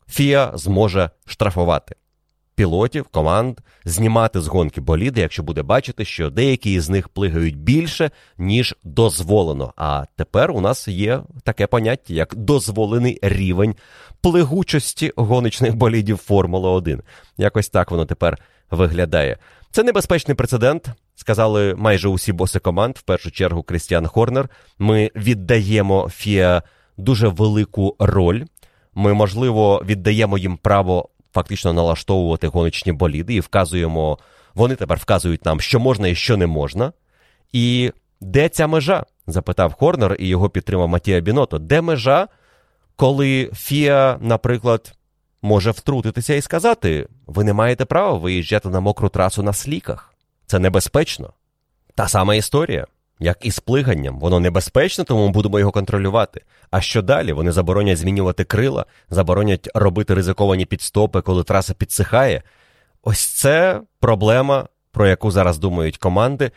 Фіа 0.08 0.52
зможе 0.54 1.10
штрафувати 1.26 1.94
пілотів, 2.56 3.04
команд, 3.04 3.58
знімати 3.84 4.40
з 4.40 4.46
гонки 4.46 4.80
боліди, 4.80 5.20
якщо 5.20 5.42
буде 5.42 5.62
бачити, 5.62 6.04
що 6.04 6.30
деякі 6.30 6.72
із 6.72 6.88
них 6.88 7.08
плигають 7.08 7.58
більше, 7.58 8.10
ніж 8.38 8.74
дозволено. 8.84 9.72
А 9.76 10.04
тепер 10.16 10.50
у 10.50 10.60
нас 10.60 10.88
є 10.88 11.20
таке 11.44 11.66
поняття, 11.66 12.14
як 12.14 12.34
дозволений 12.34 13.18
рівень 13.22 13.74
плигучості 14.20 15.12
гоночних 15.16 15.76
болідів 15.76 16.16
Формули 16.16 16.68
1. 16.68 17.02
Якось 17.38 17.68
так 17.68 17.90
воно 17.90 18.06
тепер 18.06 18.38
виглядає. 18.70 19.38
Це 19.70 19.82
небезпечний 19.82 20.34
прецедент. 20.34 20.88
Сказали 21.14 21.74
майже 21.74 22.08
усі 22.08 22.32
боси 22.32 22.58
команд, 22.58 22.96
в 22.96 23.02
першу 23.02 23.30
чергу 23.30 23.62
Крістіан 23.62 24.06
Хорнер. 24.06 24.48
Ми 24.78 25.10
віддаємо 25.16 26.08
Фіа 26.08 26.62
дуже 26.96 27.28
велику 27.28 27.96
роль. 27.98 28.42
Ми, 28.94 29.14
можливо, 29.14 29.82
віддаємо 29.86 30.38
їм 30.38 30.56
право 30.56 31.08
фактично 31.36 31.72
налаштовувати 31.72 32.48
гоночні 32.48 32.92
боліди 32.92 33.34
і 33.34 33.40
вказуємо, 33.40 34.18
вони 34.54 34.74
тепер 34.74 34.98
вказують 34.98 35.44
нам, 35.44 35.60
що 35.60 35.80
можна 35.80 36.08
і 36.08 36.14
що 36.14 36.36
не 36.36 36.46
можна. 36.46 36.92
І 37.52 37.92
де 38.20 38.48
ця 38.48 38.66
межа? 38.66 39.04
запитав 39.26 39.72
Хорнер 39.72 40.16
і 40.18 40.28
його 40.28 40.48
підтримав 40.50 40.88
Матія 40.88 41.20
Біното. 41.20 41.58
Де 41.58 41.80
межа, 41.80 42.28
коли 42.96 43.50
Фіа, 43.54 44.18
наприклад, 44.20 44.94
може 45.42 45.70
втрутитися 45.70 46.34
і 46.34 46.40
сказати: 46.40 47.08
ви 47.26 47.44
не 47.44 47.52
маєте 47.52 47.84
права 47.84 48.18
виїжджати 48.18 48.68
на 48.68 48.80
мокру 48.80 49.08
трасу 49.08 49.42
на 49.42 49.52
сліках? 49.52 50.14
Це 50.46 50.58
небезпечно. 50.58 51.32
Та 51.94 52.08
сама 52.08 52.34
історія. 52.34 52.86
Як 53.18 53.38
і 53.47 53.51
з 53.51 53.60
плиганням, 53.60 54.18
воно 54.20 54.40
небезпечне, 54.40 55.05
тому 55.05 55.26
ми 55.26 55.32
будемо 55.32 55.59
його 55.59 55.72
контролювати. 55.72 56.40
А 56.70 56.80
що 56.80 57.02
далі? 57.02 57.32
Вони 57.32 57.52
заборонять 57.52 57.98
змінювати 57.98 58.44
крила, 58.44 58.86
заборонять 59.10 59.68
робити 59.74 60.14
ризиковані 60.14 60.66
підстопи, 60.66 61.20
коли 61.20 61.44
траса 61.44 61.74
підсихає. 61.74 62.43
Ось 63.02 63.26
це 63.26 63.80
проблема, 64.01 64.68
про 64.93 65.06
яку 65.06 65.30
зараз 65.30 65.59
думають 65.59 65.97
команди, 65.97 66.51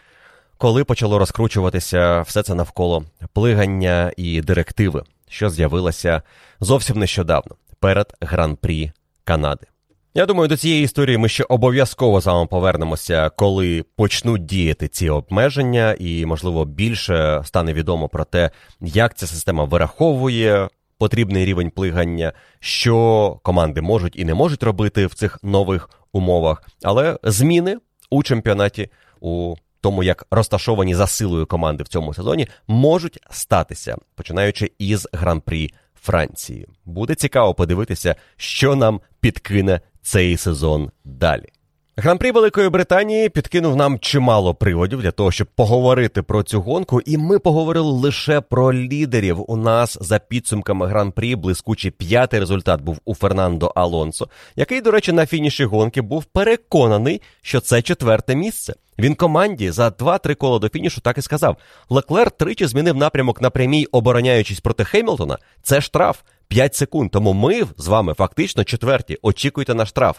коли 0.57 0.83
почало 0.83 1.19
розкручуватися 1.19 2.21
все 2.21 2.43
це 2.43 2.55
навколо 2.55 3.03
плигання 3.33 4.11
і 4.17 4.41
директиви, 4.41 5.03
що 5.29 5.49
з'явилася 5.49 6.21
зовсім 6.59 6.99
нещодавно 6.99 7.55
перед 7.79 8.13
гран-прі 8.21 8.91
Канади. 9.23 9.67
Я 10.13 10.25
думаю, 10.25 10.47
до 10.47 10.57
цієї 10.57 10.83
історії 10.83 11.17
ми 11.17 11.29
ще 11.29 11.45
обов'язково 11.49 12.21
з 12.21 12.25
вами 12.25 12.47
повернемося, 12.47 13.29
коли 13.29 13.85
почнуть 13.95 14.45
діяти 14.45 14.87
ці 14.87 15.09
обмеження, 15.09 15.95
і, 15.99 16.25
можливо, 16.25 16.65
більше 16.65 17.41
стане 17.45 17.73
відомо 17.73 18.09
про 18.09 18.25
те, 18.25 18.51
як 18.81 19.17
ця 19.17 19.27
система 19.27 19.63
вираховує 19.63 20.67
потрібний 20.97 21.45
рівень 21.45 21.69
плигання, 21.69 22.33
що 22.59 23.39
команди 23.43 23.81
можуть 23.81 24.15
і 24.15 24.25
не 24.25 24.33
можуть 24.33 24.63
робити 24.63 25.05
в 25.05 25.13
цих 25.13 25.39
нових 25.43 25.89
умовах. 26.13 26.63
Але 26.83 27.19
зміни 27.23 27.77
у 28.09 28.23
чемпіонаті, 28.23 28.89
у 29.19 29.55
тому, 29.81 30.03
як 30.03 30.25
розташовані 30.31 30.95
за 30.95 31.07
силою 31.07 31.45
команди 31.45 31.83
в 31.83 31.87
цьому 31.87 32.13
сезоні, 32.13 32.47
можуть 32.67 33.19
статися, 33.29 33.97
починаючи 34.15 34.71
із 34.79 35.07
гран-прі 35.13 35.73
Франції. 36.01 36.67
Буде 36.85 37.15
цікаво 37.15 37.53
подивитися, 37.53 38.15
що 38.37 38.75
нам 38.75 39.01
підкине 39.19 39.81
цей 40.09 40.37
сезон 40.37 40.91
далі. 41.05 41.45
Гран-прі 42.01 42.31
Великої 42.31 42.69
Британії 42.69 43.29
підкинув 43.29 43.75
нам 43.75 43.99
чимало 43.99 44.53
приводів 44.53 45.01
для 45.01 45.11
того, 45.11 45.31
щоб 45.31 45.47
поговорити 45.47 46.21
про 46.21 46.43
цю 46.43 46.61
гонку, 46.61 47.01
і 47.01 47.17
ми 47.17 47.39
поговорили 47.39 47.91
лише 47.91 48.41
про 48.41 48.73
лідерів. 48.73 49.51
У 49.51 49.57
нас 49.57 49.97
за 50.01 50.19
підсумками 50.19 50.87
гран-прі 50.87 51.35
блискучий 51.35 51.91
п'ятий 51.91 52.39
результат 52.39 52.81
був 52.81 52.99
у 53.05 53.15
Фернандо 53.15 53.71
Алонсо, 53.75 54.29
який, 54.55 54.81
до 54.81 54.91
речі, 54.91 55.11
на 55.11 55.25
фініші 55.25 55.65
гонки 55.65 56.01
був 56.01 56.23
переконаний, 56.23 57.21
що 57.41 57.59
це 57.59 57.81
четверте 57.81 58.35
місце. 58.35 58.73
Він 58.99 59.15
команді 59.15 59.71
за 59.71 59.87
2-3 59.87 60.35
кола 60.35 60.59
до 60.59 60.69
фінішу 60.69 61.01
так 61.01 61.17
і 61.17 61.21
сказав: 61.21 61.57
Леклер 61.89 62.31
тричі 62.31 62.67
змінив 62.67 62.95
напрямок 62.95 63.41
на 63.41 63.49
прямій, 63.49 63.85
обороняючись 63.85 64.59
проти 64.59 64.83
Хеймлтона. 64.83 65.37
Це 65.63 65.81
штраф 65.81 66.17
5 66.47 66.75
секунд. 66.75 67.11
Тому 67.11 67.33
ми 67.33 67.63
з 67.77 67.87
вами 67.87 68.13
фактично 68.13 68.63
четверті. 68.63 69.17
Очікуйте 69.21 69.75
на 69.75 69.85
штраф. 69.85 70.17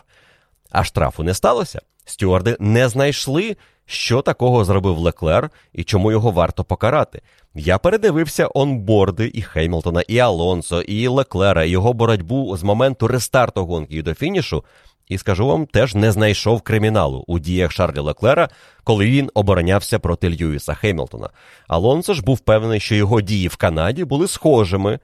А 0.70 0.84
штрафу 0.84 1.22
не 1.22 1.34
сталося. 1.34 1.80
Стюарди 2.04 2.56
не 2.60 2.88
знайшли, 2.88 3.56
що 3.86 4.22
такого 4.22 4.64
зробив 4.64 4.98
Леклер 4.98 5.50
і 5.72 5.84
чому 5.84 6.12
його 6.12 6.30
варто 6.30 6.64
покарати. 6.64 7.22
Я 7.54 7.78
передивився 7.78 8.48
онборди 8.54 9.30
і 9.34 9.42
Хеймлтона, 9.42 10.02
і 10.08 10.18
Алонсо, 10.18 10.82
і 10.82 11.08
Леклера, 11.08 11.64
і 11.64 11.70
його 11.70 11.92
боротьбу 11.92 12.56
з 12.56 12.62
моменту 12.62 13.08
рестарту 13.08 13.66
гонки 13.66 13.96
і 13.96 14.02
до 14.02 14.14
фінішу. 14.14 14.64
І 15.08 15.18
скажу 15.18 15.46
вам, 15.46 15.66
теж 15.66 15.94
не 15.94 16.12
знайшов 16.12 16.62
криміналу 16.62 17.24
у 17.26 17.38
діях 17.38 17.72
Шарлі 17.72 17.98
Леклера, 17.98 18.48
коли 18.84 19.10
він 19.10 19.30
оборонявся 19.34 19.98
проти 19.98 20.30
Льюіса 20.30 20.74
Хеймлтона. 20.74 21.30
Алонсо 21.68 22.14
ж 22.14 22.22
був 22.22 22.38
певний, 22.38 22.80
що 22.80 22.94
його 22.94 23.20
дії 23.20 23.48
в 23.48 23.56
Канаді 23.56 24.04
були 24.04 24.28
схожими 24.28 24.98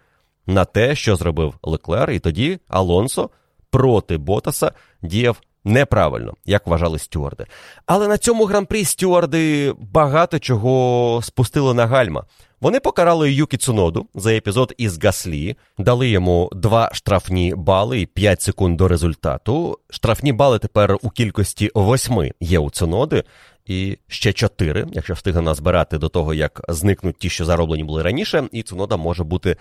на 0.46 0.64
те, 0.64 0.94
що 0.94 1.16
зробив 1.16 1.54
Леклер, 1.62 2.10
і 2.10 2.18
тоді 2.18 2.58
Алонсо 2.68 3.30
проти 3.70 4.18
Ботаса 4.18 4.72
діяв 5.02 5.40
неправильно, 5.66 6.34
як 6.44 6.66
вважали 6.66 6.98
стюарди. 6.98 7.46
Але 7.86 8.08
на 8.08 8.18
цьому 8.18 8.44
гран-прі 8.44 8.84
стюарди 8.84 9.74
багато 9.78 10.38
чого 10.38 11.20
спустили 11.22 11.74
на 11.74 11.86
гальма. 11.86 12.24
Вони 12.60 12.80
покарали 12.80 13.32
Юкі 13.32 13.56
Цуноду 13.56 14.06
за 14.14 14.32
епізод 14.34 14.74
із 14.78 15.04
Гаслі, 15.04 15.56
дали 15.78 16.08
йому 16.08 16.50
два 16.52 16.90
штрафні 16.92 17.54
бали 17.56 18.00
і 18.00 18.06
5 18.06 18.42
секунд 18.42 18.76
до 18.76 18.88
результату. 18.88 19.78
Штрафні 19.90 20.32
бали 20.32 20.58
тепер 20.58 20.96
у 21.02 21.10
кількості 21.10 21.70
восьми 21.74 22.32
є 22.40 22.58
у 22.58 22.70
Цуноди. 22.70 23.24
І 23.66 23.98
ще 24.08 24.32
чотири, 24.32 24.86
якщо 24.92 25.14
встигне 25.14 25.40
назбирати 25.40 25.98
до 25.98 26.08
того, 26.08 26.34
як 26.34 26.62
зникнуть 26.68 27.18
ті, 27.18 27.30
що 27.30 27.44
зароблені 27.44 27.84
були 27.84 28.02
раніше, 28.02 28.48
і 28.52 28.62
Цунода 28.62 28.96
може 28.96 29.24
бути 29.24 29.56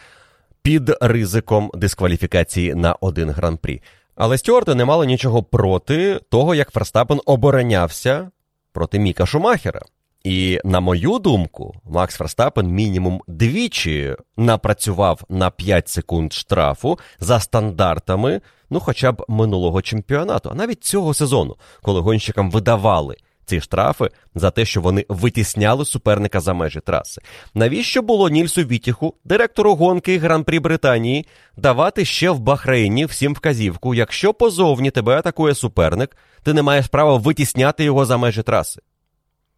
під 0.61 0.91
ризиком 1.01 1.71
дискваліфікації 1.73 2.75
на 2.75 2.93
один 2.93 3.29
гран-прі. 3.29 3.81
Але 4.15 4.37
Стюарти 4.37 4.75
не 4.75 4.85
мали 4.85 5.05
нічого 5.05 5.43
проти 5.43 6.19
того, 6.29 6.55
як 6.55 6.71
Ферстапен 6.71 7.21
оборонявся 7.25 8.31
проти 8.71 8.99
Міка 8.99 9.25
Шумахера. 9.25 9.81
І, 10.23 10.59
на 10.63 10.79
мою 10.79 11.19
думку, 11.19 11.75
Макс 11.83 12.15
Ферстапен 12.15 12.67
мінімум 12.67 13.21
двічі 13.27 14.15
напрацював 14.37 15.21
на 15.29 15.49
5 15.49 15.89
секунд 15.89 16.33
штрафу 16.33 16.99
за 17.19 17.39
стандартами, 17.39 18.41
ну 18.69 18.79
хоча 18.79 19.11
б 19.11 19.25
минулого 19.27 19.81
чемпіонату, 19.81 20.49
а 20.49 20.55
навіть 20.55 20.83
цього 20.83 21.13
сезону, 21.13 21.55
коли 21.81 22.01
гонщикам 22.01 22.51
видавали 22.51 23.15
ці 23.45 23.61
штрафи 23.61 24.09
за 24.35 24.51
те, 24.51 24.65
що 24.65 24.81
вони 24.81 25.05
витісняли 25.09 25.85
суперника 25.85 26.39
за 26.39 26.53
межі 26.53 26.79
траси. 26.79 27.21
Навіщо 27.53 28.01
було 28.01 28.29
Нільсу 28.29 28.61
Вітіху, 28.61 29.15
директору 29.23 29.75
гонки 29.75 30.17
Гран-прі 30.17 30.59
Британії, 30.59 31.25
давати 31.57 32.05
ще 32.05 32.29
в 32.29 32.39
Бахрейні 32.39 33.05
всім 33.05 33.33
вказівку, 33.33 33.95
якщо 33.95 34.33
позовні 34.33 34.91
тебе 34.91 35.17
атакує 35.17 35.55
суперник, 35.55 36.17
ти 36.43 36.53
не 36.53 36.61
маєш 36.61 36.87
права 36.87 37.17
витісняти 37.17 37.83
його 37.83 38.05
за 38.05 38.17
межі 38.17 38.43
траси? 38.43 38.81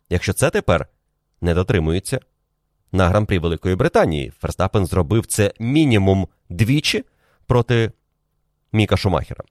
Якщо 0.09 0.33
це 0.33 0.49
тепер 0.49 0.87
не 1.41 1.53
дотримується, 1.53 2.19
на 2.91 3.09
гран-прі 3.09 3.39
Великої 3.39 3.75
Британії. 3.75 4.33
Ферстапен 4.39 4.85
зробив 4.85 5.25
це 5.25 5.53
мінімум 5.59 6.27
двічі 6.49 7.03
проти 7.45 7.91
Міка 8.71 8.97
Шумахера. 8.97 9.43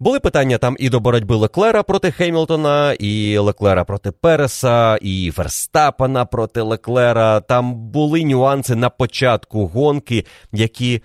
Були 0.00 0.20
питання 0.20 0.58
там 0.58 0.76
і 0.78 0.88
до 0.88 1.00
боротьби 1.00 1.36
Леклера 1.36 1.82
проти 1.82 2.10
Хеймлтона, 2.10 2.92
і 2.92 3.38
Леклера 3.38 3.84
проти 3.84 4.10
Переса, 4.10 4.96
і 4.96 5.30
Ферстапена 5.30 6.24
проти 6.24 6.60
Леклера. 6.60 7.40
Там 7.40 7.74
були 7.74 8.24
нюанси 8.24 8.74
на 8.74 8.90
початку 8.90 9.66
гонки, 9.66 10.24
які 10.52 11.02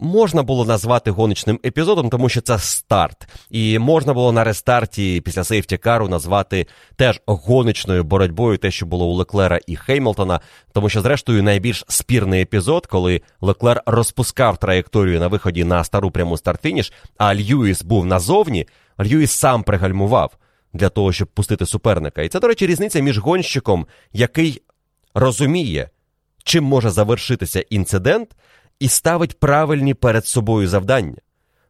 можна 0.00 0.42
було 0.42 0.64
назвати 0.64 1.10
гоночним 1.10 1.60
епізодом, 1.64 2.10
тому 2.10 2.28
що 2.28 2.40
це 2.40 2.58
старт. 2.58 3.28
І 3.50 3.78
можна 3.78 4.14
було 4.14 4.32
на 4.32 4.44
рестарті 4.44 5.22
після 5.24 5.44
сейфті-кару 5.44 6.08
назвати 6.08 6.66
теж 6.96 7.20
гоночною 7.26 8.04
боротьбою, 8.04 8.58
те, 8.58 8.70
що 8.70 8.86
було 8.86 9.06
у 9.06 9.14
Леклера 9.14 9.60
і 9.66 9.76
Хеймлтона, 9.76 10.40
тому 10.72 10.88
що, 10.88 11.00
зрештою, 11.00 11.42
найбільш 11.42 11.84
спірний 11.88 12.42
епізод, 12.42 12.86
коли 12.86 13.20
Леклер 13.40 13.82
розпускав 13.86 14.56
траєкторію 14.56 15.20
на 15.20 15.28
виході 15.28 15.64
на 15.64 15.84
стару 15.84 16.10
пряму 16.10 16.36
старт-фініш, 16.36 16.92
а 17.18 17.34
Льюіс 17.34 17.82
був 17.82 18.06
назовні, 18.06 18.66
Льюіс 19.00 19.32
сам 19.32 19.62
пригальмував 19.62 20.36
для 20.72 20.88
того, 20.88 21.12
щоб 21.12 21.28
пустити 21.28 21.66
суперника. 21.66 22.22
І 22.22 22.28
це, 22.28 22.40
до 22.40 22.48
речі, 22.48 22.66
різниця 22.66 23.00
між 23.00 23.18
гонщиком, 23.18 23.86
який 24.12 24.62
розуміє, 25.14 25.90
чим 26.44 26.64
може 26.64 26.90
завершитися 26.90 27.60
інцидент, 27.60 28.28
і 28.80 28.88
ставить 28.88 29.40
правильні 29.40 29.94
перед 29.94 30.26
собою 30.26 30.68
завдання. 30.68 31.16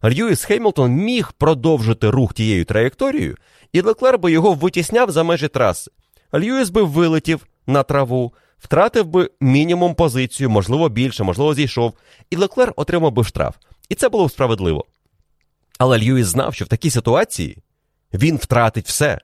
Льюіс 0.05 0.45
Хеймлтон 0.45 0.93
міг 0.93 1.33
продовжити 1.33 2.11
рух 2.11 2.35
тією 2.35 2.65
траєкторією, 2.65 3.37
і 3.73 3.81
Леклер 3.81 4.19
би 4.19 4.33
його 4.33 4.55
витісняв 4.55 5.11
за 5.11 5.23
межі 5.23 5.49
траси. 5.49 5.91
Льюіс 6.35 6.71
би 6.71 6.83
вилетів 6.83 7.47
на 7.67 7.83
траву, 7.83 8.33
втратив 8.59 9.07
би 9.07 9.31
мінімум 9.41 9.95
позицію, 9.95 10.51
можливо, 10.51 10.89
більше, 10.89 11.25
можливо, 11.25 11.55
зійшов, 11.55 11.93
і 12.31 12.37
Леклер 12.37 12.73
отримав 12.77 13.13
би 13.13 13.25
штраф. 13.25 13.55
І 13.89 13.95
це 13.95 14.09
було 14.09 14.27
б 14.27 14.31
справедливо. 14.31 14.85
Але 15.79 15.99
Льюіс 15.99 16.27
знав, 16.27 16.55
що 16.55 16.65
в 16.65 16.69
такій 16.69 16.91
ситуації 16.91 17.59
він 18.15 18.37
втратить 18.37 18.87
все 18.87 19.19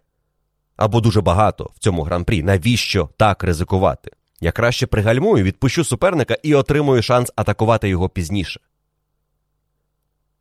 або 0.76 1.00
дуже 1.00 1.20
багато 1.20 1.70
в 1.74 1.78
цьому 1.78 2.02
гран-прі. 2.02 2.42
Навіщо 2.42 3.08
так 3.16 3.44
ризикувати? 3.44 4.10
Я 4.40 4.52
краще 4.52 4.86
пригальмую, 4.86 5.44
відпущу 5.44 5.84
суперника 5.84 6.36
і 6.42 6.54
отримую 6.54 7.02
шанс 7.02 7.32
атакувати 7.36 7.88
його 7.88 8.08
пізніше. 8.08 8.60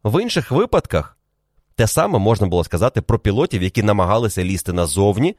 В 0.03 0.21
інших 0.21 0.51
випадках 0.51 1.17
те 1.75 1.87
саме 1.87 2.19
можна 2.19 2.47
було 2.47 2.63
сказати 2.63 3.01
про 3.01 3.19
пілотів, 3.19 3.63
які 3.63 3.83
намагалися 3.83 4.43
лізти 4.43 4.73
назовні, 4.73 5.35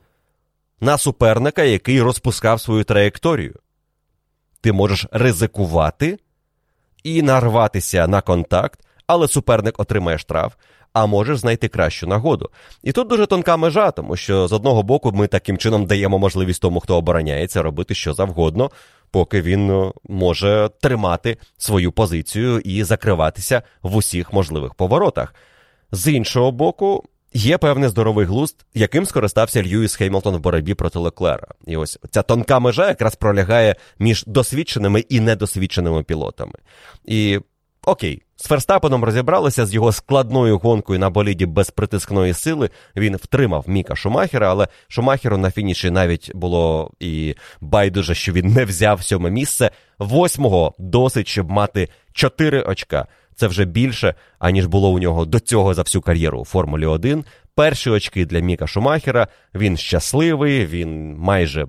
на 0.81 0.99
суперника, 0.99 1.63
який 1.63 2.03
розпускав 2.03 2.61
свою 2.61 2.85
траєкторію. 2.85 3.55
Ти 4.61 4.73
можеш 4.73 5.07
ризикувати 5.13 6.19
і 7.03 7.23
нарватися 7.23 8.07
на 8.07 8.21
контакт, 8.21 8.81
але 9.07 9.29
суперник 9.29 9.81
отримає 9.81 10.19
штраф, 10.19 10.55
а 10.97 11.07
можеш 11.07 11.39
знайти 11.39 11.69
кращу 11.69 12.07
нагоду. 12.07 12.51
І 12.83 12.93
тут 12.93 13.09
дуже 13.09 13.27
тонка 13.27 13.57
межа, 13.57 13.91
тому 13.91 14.17
що 14.17 14.49
з 14.49 14.53
одного 14.53 14.83
боку 14.83 15.13
ми 15.13 15.27
таким 15.27 15.59
чином 15.59 15.87
даємо 15.87 16.19
можливість 16.19 16.63
тому, 16.63 16.81
хто 16.81 16.97
обороняється, 16.97 17.63
робити 17.63 17.95
що 17.95 18.15
завгодно, 18.15 18.71
поки 19.11 19.43
він 19.43 19.71
е, 19.71 19.93
може 20.09 20.71
тримати 20.81 21.37
свою 21.59 21.93
позицію 21.93 22.61
і 22.61 22.85
закриватися 22.85 23.63
в 23.83 23.97
усіх 23.97 24.33
можливих 24.33 24.75
поворотах. 24.75 25.35
З 25.93 26.13
іншого 26.13 26.53
боку. 26.53 27.05
Є 27.33 27.59
певний 27.59 27.89
здоровий 27.89 28.27
глузд, 28.27 28.67
яким 28.75 29.07
скористався 29.07 29.63
Льюіс 29.63 29.97
Хеймлтон 29.97 30.37
в 30.37 30.41
боротьбі 30.41 30.75
проти 30.75 30.99
Леклера. 30.99 31.49
І 31.67 31.77
ось 31.77 31.99
ця 32.11 32.23
тонка 32.23 32.59
межа 32.59 32.89
якраз 32.89 33.15
пролягає 33.15 33.77
між 33.99 34.25
досвідченими 34.27 35.01
і 35.01 35.21
недосвідченими 35.21 36.03
пілотами. 36.03 36.55
І 37.05 37.41
окей, 37.87 38.23
з 38.37 38.47
Ферстапеном 38.47 39.05
розібралися 39.05 39.67
з 39.67 39.75
його 39.75 39.93
складною 39.93 40.59
гонкою 40.59 40.99
на 40.99 41.11
боліді 41.11 41.47
без 41.47 41.71
притискної 41.71 42.35
сили. 42.35 42.71
Він 42.97 43.17
втримав 43.17 43.65
Міка 43.69 43.97
Шумахера, 43.97 44.51
але 44.51 44.69
Шумахеру 44.89 45.39
на 45.39 45.51
фініші 45.51 45.91
навіть 45.91 46.31
було 46.35 46.91
і 47.01 47.35
байдуже, 47.61 48.15
що 48.15 48.33
він 48.33 48.47
не 48.47 48.65
взяв 48.65 49.03
сьоме 49.03 49.31
місце. 49.31 49.71
Восьмого 49.99 50.75
досить, 50.79 51.29
щоб 51.29 51.51
мати 51.51 51.89
чотири 52.13 52.63
очка. 52.63 53.07
Це 53.35 53.47
вже 53.47 53.65
більше, 53.65 54.15
аніж 54.39 54.67
було 54.67 54.91
у 54.91 54.99
нього 54.99 55.25
до 55.25 55.41
цього 55.41 55.75
за 55.75 55.83
всю 55.83 56.03
кар'єру 56.03 56.41
у 56.41 56.45
Формулі 56.45 56.87
1. 56.87 57.25
Перші 57.55 57.91
очки 57.91 58.27
для 58.27 58.41
Міка 58.41 58.67
Шумахера. 58.67 59.29
Він 59.55 59.77
щасливий, 59.77 60.67
він 60.67 61.17
майже 61.19 61.67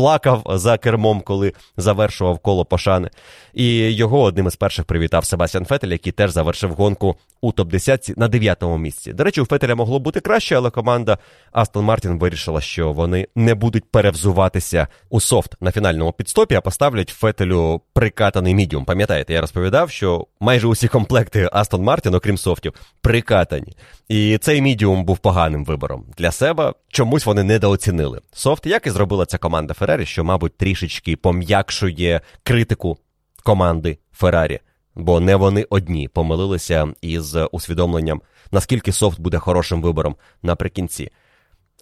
плакав 0.00 0.42
за 0.48 0.78
кермом, 0.78 1.20
коли 1.20 1.52
завершував 1.76 2.38
коло 2.38 2.64
пошани. 2.64 3.10
І 3.54 3.76
його 3.76 4.22
одним 4.22 4.46
із 4.46 4.56
перших 4.56 4.84
привітав 4.84 5.24
Себастьян 5.24 5.64
Фетель, 5.64 5.88
який 5.88 6.12
теж 6.12 6.30
завершив 6.30 6.72
гонку 6.74 7.16
у 7.40 7.52
топ-10 7.52 8.18
на 8.18 8.28
9-му 8.28 8.78
місці. 8.78 9.12
До 9.12 9.24
речі, 9.24 9.40
у 9.40 9.44
Фетеля 9.44 9.74
могло 9.74 9.98
бути 9.98 10.20
краще, 10.20 10.56
але 10.56 10.70
команда 10.70 11.18
Астон 11.52 11.84
Мартін 11.84 12.18
вирішила, 12.18 12.60
що 12.60 12.92
вони 12.92 13.28
не 13.34 13.54
будуть 13.54 13.84
перевзуватися 13.90 14.86
у 15.10 15.20
софт 15.20 15.56
на 15.60 15.72
фінальному 15.72 16.12
підстопі, 16.12 16.54
а 16.54 16.60
поставлять 16.60 17.08
Фетелю 17.08 17.80
прикатаний 17.92 18.54
мідіум. 18.54 18.84
Пам'ятаєте, 18.84 19.32
я 19.32 19.40
розповідав, 19.40 19.90
що 19.90 20.26
майже 20.40 20.68
усі 20.68 20.88
комплекти 20.88 21.48
Астон 21.52 21.82
Мартін, 21.82 22.14
окрім 22.14 22.38
софтів, 22.38 22.72
прикатані. 23.00 23.76
І 24.08 24.38
цей 24.38 24.60
мідіум 24.60 25.04
був 25.04 25.18
поганим 25.18 25.64
вибором 25.64 26.06
для 26.18 26.30
себе. 26.30 26.74
Чомусь 26.88 27.26
вони 27.26 27.42
недооцінили 27.42 28.20
soft, 28.32 28.66
як 28.66 28.86
і 28.86 28.90
зробила 28.90 29.26
ця 29.26 29.38
команда 29.38 29.74
Феррарі, 29.74 30.06
що, 30.06 30.24
мабуть, 30.24 30.56
трішечки 30.56 31.16
пом'якшує 31.16 32.20
критику 32.42 32.98
команди 33.44 33.98
Феррарі. 34.12 34.60
Бо 34.94 35.20
не 35.20 35.36
вони 35.36 35.66
одні 35.70 36.08
помилилися 36.08 36.88
із 37.02 37.36
усвідомленням, 37.52 38.22
наскільки 38.52 38.92
soft 38.92 39.20
буде 39.20 39.38
хорошим 39.38 39.82
вибором 39.82 40.16
наприкінці. 40.42 41.10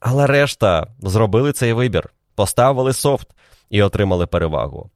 Але 0.00 0.26
решта 0.26 0.86
зробили 1.00 1.52
цей 1.52 1.72
вибір, 1.72 2.10
поставили 2.34 2.92
soft 2.92 3.28
і 3.70 3.82
отримали 3.82 4.26
перевагу. 4.26 4.90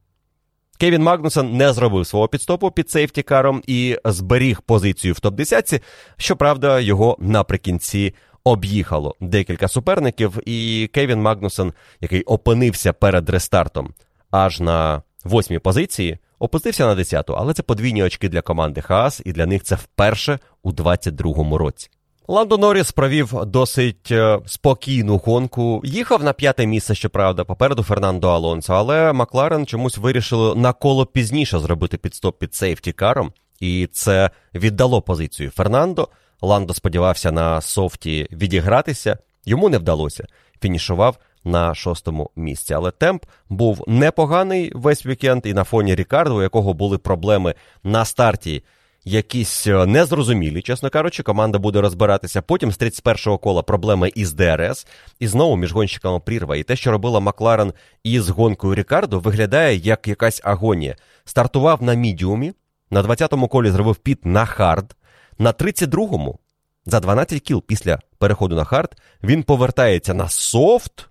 Кевін 0.77 1.03
Магнуссен 1.03 1.57
не 1.57 1.73
зробив 1.73 2.07
свого 2.07 2.27
піт-стопу 2.27 2.71
під 2.71 2.89
safety 2.89 3.28
car 3.28 3.48
ом 3.48 3.61
і 3.67 3.97
зберіг 4.05 4.61
позицію 4.61 5.13
в 5.13 5.17
топ-10. 5.17 5.81
Щоправда, 6.17 6.79
його 6.79 7.17
наприкінці 7.19 8.13
об'їхало 8.43 9.15
декілька 9.19 9.67
суперників, 9.67 10.39
і 10.45 10.89
Кевін 10.93 11.21
Магнусон, 11.21 11.73
який 12.01 12.21
опинився 12.23 12.93
перед 12.93 13.29
рестартом 13.29 13.93
аж 14.31 14.59
на 14.59 15.01
восьмій 15.23 15.59
позиції, 15.59 16.17
опустився 16.39 16.85
на 16.85 16.95
10-ту, 16.95 17.33
але 17.33 17.53
це 17.53 17.63
подвійні 17.63 18.03
очки 18.03 18.29
для 18.29 18.41
команди 18.41 18.81
Хаас, 18.81 19.21
і 19.25 19.31
для 19.31 19.45
них 19.45 19.63
це 19.63 19.75
вперше 19.75 20.39
у 20.63 20.71
22-му 20.71 21.57
році. 21.57 21.89
Ландо 22.27 22.57
Норріс 22.57 22.91
провів 22.91 23.33
досить 23.45 24.11
е, 24.11 24.39
спокійну 24.45 25.17
гонку. 25.17 25.81
Їхав 25.83 26.23
на 26.23 26.33
п'яте 26.33 26.65
місце, 26.65 26.95
щоправда, 26.95 27.43
попереду 27.43 27.83
Фернандо 27.83 28.29
Алонсо, 28.29 28.73
але 28.73 29.13
Макларен 29.13 29.65
чомусь 29.65 29.97
вирішили 29.97 30.55
на 30.55 30.73
коло 30.73 31.05
пізніше 31.05 31.59
зробити 31.59 31.97
підстоп 31.97 32.39
під 32.39 32.55
сейфті 32.55 32.91
каром, 32.91 33.33
і 33.59 33.87
це 33.91 34.29
віддало 34.55 35.01
позицію 35.01 35.51
Фернандо. 35.51 36.07
Ландо 36.41 36.73
сподівався 36.73 37.31
на 37.31 37.61
софті 37.61 38.27
відігратися, 38.31 39.17
йому 39.45 39.69
не 39.69 39.77
вдалося. 39.77 40.25
Фінішував 40.61 41.17
на 41.43 41.75
шостому 41.75 42.29
місці. 42.35 42.73
Але 42.73 42.91
темп 42.91 43.25
був 43.49 43.83
непоганий 43.87 44.71
весь 44.75 45.05
вікенд, 45.05 45.41
і 45.45 45.53
на 45.53 45.63
фоні 45.63 45.95
Рікардо, 45.95 46.35
у 46.35 46.41
якого 46.41 46.73
були 46.73 46.97
проблеми 46.97 47.55
на 47.83 48.05
старті. 48.05 48.63
Якісь 49.05 49.67
е, 49.67 49.85
незрозумілі, 49.85 50.61
чесно 50.61 50.89
кажучи, 50.89 51.23
команда 51.23 51.59
буде 51.59 51.81
розбиратися. 51.81 52.41
Потім 52.41 52.71
з 52.71 52.79
31-го 52.79 53.37
кола 53.37 53.61
проблеми 53.61 54.11
із 54.15 54.33
ДРС, 54.33 54.87
і 55.19 55.27
знову 55.27 55.55
між 55.55 55.73
гонщиками 55.73 56.19
прірва. 56.19 56.55
І 56.55 56.63
те, 56.63 56.75
що 56.75 56.91
робила 56.91 57.19
Макларен 57.19 57.73
із 58.03 58.29
гонкою 58.29 58.75
Рікардо, 58.75 59.19
виглядає 59.19 59.75
як 59.77 60.07
якась 60.07 60.41
агонія. 60.43 60.95
Стартував 61.25 61.83
на 61.83 61.93
мідіумі, 61.93 62.53
на 62.91 63.03
20-му 63.03 63.47
колі 63.47 63.69
зробив 63.69 63.95
pit 63.95 64.25
на 64.25 64.45
hard, 64.45 64.95
на 65.39 65.51
32-му, 65.51 66.39
за 66.85 66.99
12 66.99 67.41
кіл 67.41 67.63
після 67.67 67.99
переходу 68.17 68.55
на 68.55 68.63
hard, 68.63 68.95
він 69.23 69.43
повертається 69.43 70.13
на 70.13 70.29
soft, 70.29 71.09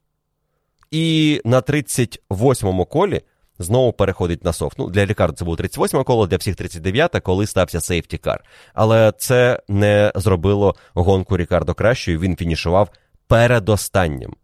і 0.90 1.40
на 1.44 1.60
38-му 1.60 2.84
колі 2.84 3.20
знову 3.62 3.92
переходить 3.92 4.44
на 4.44 4.52
soft. 4.52 4.78
Ну, 4.78 4.90
Для 4.90 5.06
Рікардо 5.06 5.36
це 5.36 5.44
було 5.44 5.56
38 5.56 6.04
коло, 6.04 6.26
для 6.26 6.36
всіх 6.36 6.56
39 6.56 7.20
коли 7.22 7.46
стався 7.46 7.80
safety 7.80 8.18
car. 8.18 8.44
Але 8.74 9.12
це 9.18 9.60
не 9.68 10.12
зробило 10.14 10.74
гонку 10.94 11.36
Рікардо 11.36 11.74
кращою. 11.74 12.20
Він 12.20 12.36
фінішував 12.36 12.88
передостаннім. 13.26 14.34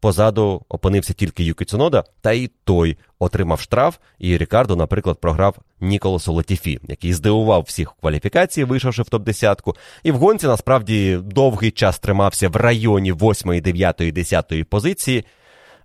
Позаду 0.00 0.62
опинився 0.68 1.12
тільки 1.12 1.44
Юкі 1.44 1.64
Цунода, 1.64 2.04
та 2.20 2.32
й 2.32 2.50
той 2.64 2.96
отримав 3.18 3.60
штраф. 3.60 3.96
І 4.18 4.38
Рікардо, 4.38 4.76
наприклад, 4.76 5.18
програв 5.20 5.56
Ніколасу 5.80 6.32
Латіфі, 6.32 6.78
який 6.88 7.12
здивував 7.12 7.62
всіх 7.62 7.92
у 7.92 8.00
кваліфікації, 8.00 8.64
вийшовши 8.64 9.02
в 9.02 9.06
топ-10. 9.06 9.76
І 10.02 10.12
в 10.12 10.16
гонці 10.16 10.46
насправді 10.46 11.18
довгий 11.22 11.70
час 11.70 11.98
тримався 11.98 12.48
в 12.48 12.56
районі 12.56 13.12
8, 13.12 13.60
9, 13.60 13.96
10 13.96 14.68
позиції. 14.70 15.24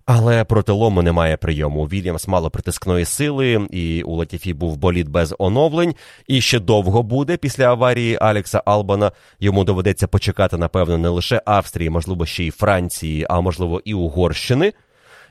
Але 0.06 0.44
проти 0.44 0.72
лому 0.72 1.02
немає 1.02 1.36
прийому. 1.36 1.84
Вільямс 1.84 2.28
мало 2.28 2.50
притискної 2.50 3.04
сили, 3.04 3.66
і 3.70 4.02
у 4.02 4.16
Латіфі 4.16 4.54
був 4.54 4.76
болід 4.76 5.08
без 5.08 5.34
оновлень. 5.38 5.94
І 6.26 6.40
ще 6.40 6.60
довго 6.60 7.02
буде 7.02 7.36
після 7.36 7.64
аварії 7.64 8.18
Алекса 8.20 8.62
Албана. 8.64 9.12
Йому 9.40 9.64
доведеться 9.64 10.06
почекати, 10.06 10.56
напевно, 10.56 10.98
не 10.98 11.08
лише 11.08 11.42
Австрії, 11.46 11.90
можливо, 11.90 12.26
ще 12.26 12.44
й 12.44 12.50
Франції, 12.50 13.26
а 13.30 13.40
можливо, 13.40 13.82
і 13.84 13.94
Угорщини. 13.94 14.72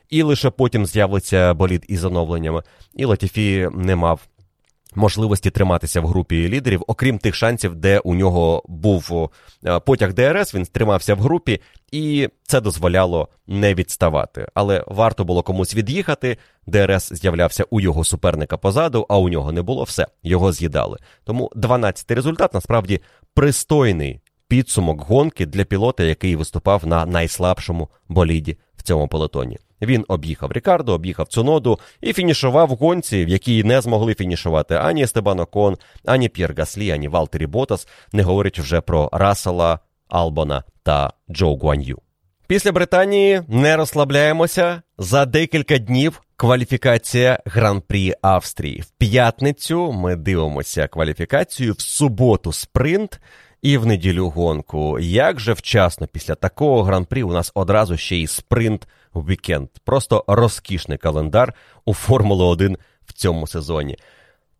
І 0.10 0.24
лише 0.24 0.50
потім 0.50 0.86
з'явиться 0.86 1.54
болід 1.54 1.86
із 1.88 2.06
оновленнями. 2.06 2.64
І 2.96 3.06
Латіфі 3.06 3.70
не 3.74 3.96
мав 3.96 4.20
можливості 4.96 5.50
триматися 5.50 6.02
в 6.02 6.08
групі 6.08 6.50
лідерів, 6.50 6.84
окрім 6.88 7.18
тих 7.18 7.36
шансів, 7.36 7.76
де 7.76 8.00
у 8.00 8.16
нього 8.16 8.64
був 8.68 9.30
е, 9.66 9.80
потяг 9.80 10.14
ДРС, 10.14 10.56
він 10.56 10.66
тримався 10.66 11.16
в 11.16 11.20
групі, 11.20 11.62
і 11.92 12.30
це 12.44 12.62
дозволяло 12.62 13.28
не 13.48 13.74
відставати. 13.74 14.48
Але 14.54 14.84
варто 14.88 15.26
було 15.26 15.44
комусь 15.44 15.76
від'їхати. 15.76 16.38
ДРС 16.68 17.14
з'являвся 17.14 17.64
у 17.70 17.82
його 17.82 18.04
суперника 18.04 18.58
позаду, 18.58 19.06
а 19.10 19.18
у 19.18 19.30
нього 19.30 19.52
не 19.52 19.62
було 19.62 19.84
все. 19.84 20.08
Його 20.24 20.52
з'їдали. 20.52 20.98
Тому 21.24 21.52
12-й 21.56 22.14
результат 22.14 22.54
насправді 22.54 23.02
пристойний 23.34 24.22
підсумок 24.48 25.02
гонки 25.02 25.46
для 25.46 25.64
пілота, 25.64 26.04
який 26.04 26.36
виступав 26.36 26.88
на 26.88 27.06
найслабшому 27.06 27.90
боліді 28.10 28.58
в 28.78 28.84
цьому 28.84 29.08
пелотоні. 29.08 29.58
Він 29.82 30.06
об'їхав 30.08 30.52
Рікардо, 30.52 30.94
об'їхав 30.94 31.28
Цуноду 31.28 31.80
і 32.02 32.14
фінішував 32.14 32.68
в 32.68 32.72
гонці, 32.72 33.26
в 33.26 33.30
якій 33.30 33.64
не 33.64 33.82
змогли 33.82 34.14
фінішувати 34.14 34.76
ані 34.76 35.04
Естебан 35.04 35.40
Окон, 35.40 35.78
ані 36.06 36.30
П'єр 36.30 36.56
Гаслі, 36.58 36.92
ані 36.92 37.08
Валтері 37.08 37.48
Ботас, 37.48 37.88
не 38.14 38.24
говорячи 38.24 38.62
вже 38.62 38.82
про 38.82 39.10
Рассела, 39.14 39.80
Албона 40.10 40.64
та 40.84 41.14
Джо 41.32 41.56
Гуан'ю. 41.56 41.98
Після 42.48 42.72
Британії 42.72 43.42
не 43.48 43.78
розслабляємося. 43.78 44.82
За 44.98 45.26
декілька 45.26 45.78
днів 45.78 46.22
кваліфікація 46.36 47.40
Гран-прі 47.46 48.14
Австрії. 48.22 48.82
В 48.82 48.90
п'ятницю 48.90 49.92
ми 49.92 50.16
дивимося 50.16 50.88
кваліфікацію, 50.88 51.74
в 51.74 51.82
суботу 51.82 52.52
спринт 52.52 53.20
і 53.62 53.78
в 53.78 53.86
неділю 53.86 54.30
гонку. 54.30 55.00
Як 55.00 55.40
же 55.40 55.54
вчасно 55.54 56.08
після 56.08 56.36
такого 56.36 56.84
гран-прі 56.84 57.24
у 57.24 57.34
нас 57.34 57.52
одразу 57.56 57.98
ще 57.98 58.16
й 58.16 58.28
спринт 58.28 58.88
вікенд. 59.16 59.70
Просто 59.86 60.24
розкішний 60.28 60.98
календар 60.98 61.54
у 61.86 61.94
Формули 61.94 62.46
1 62.46 62.78
в 63.06 63.14
цьому 63.14 63.48
сезоні. 63.48 63.98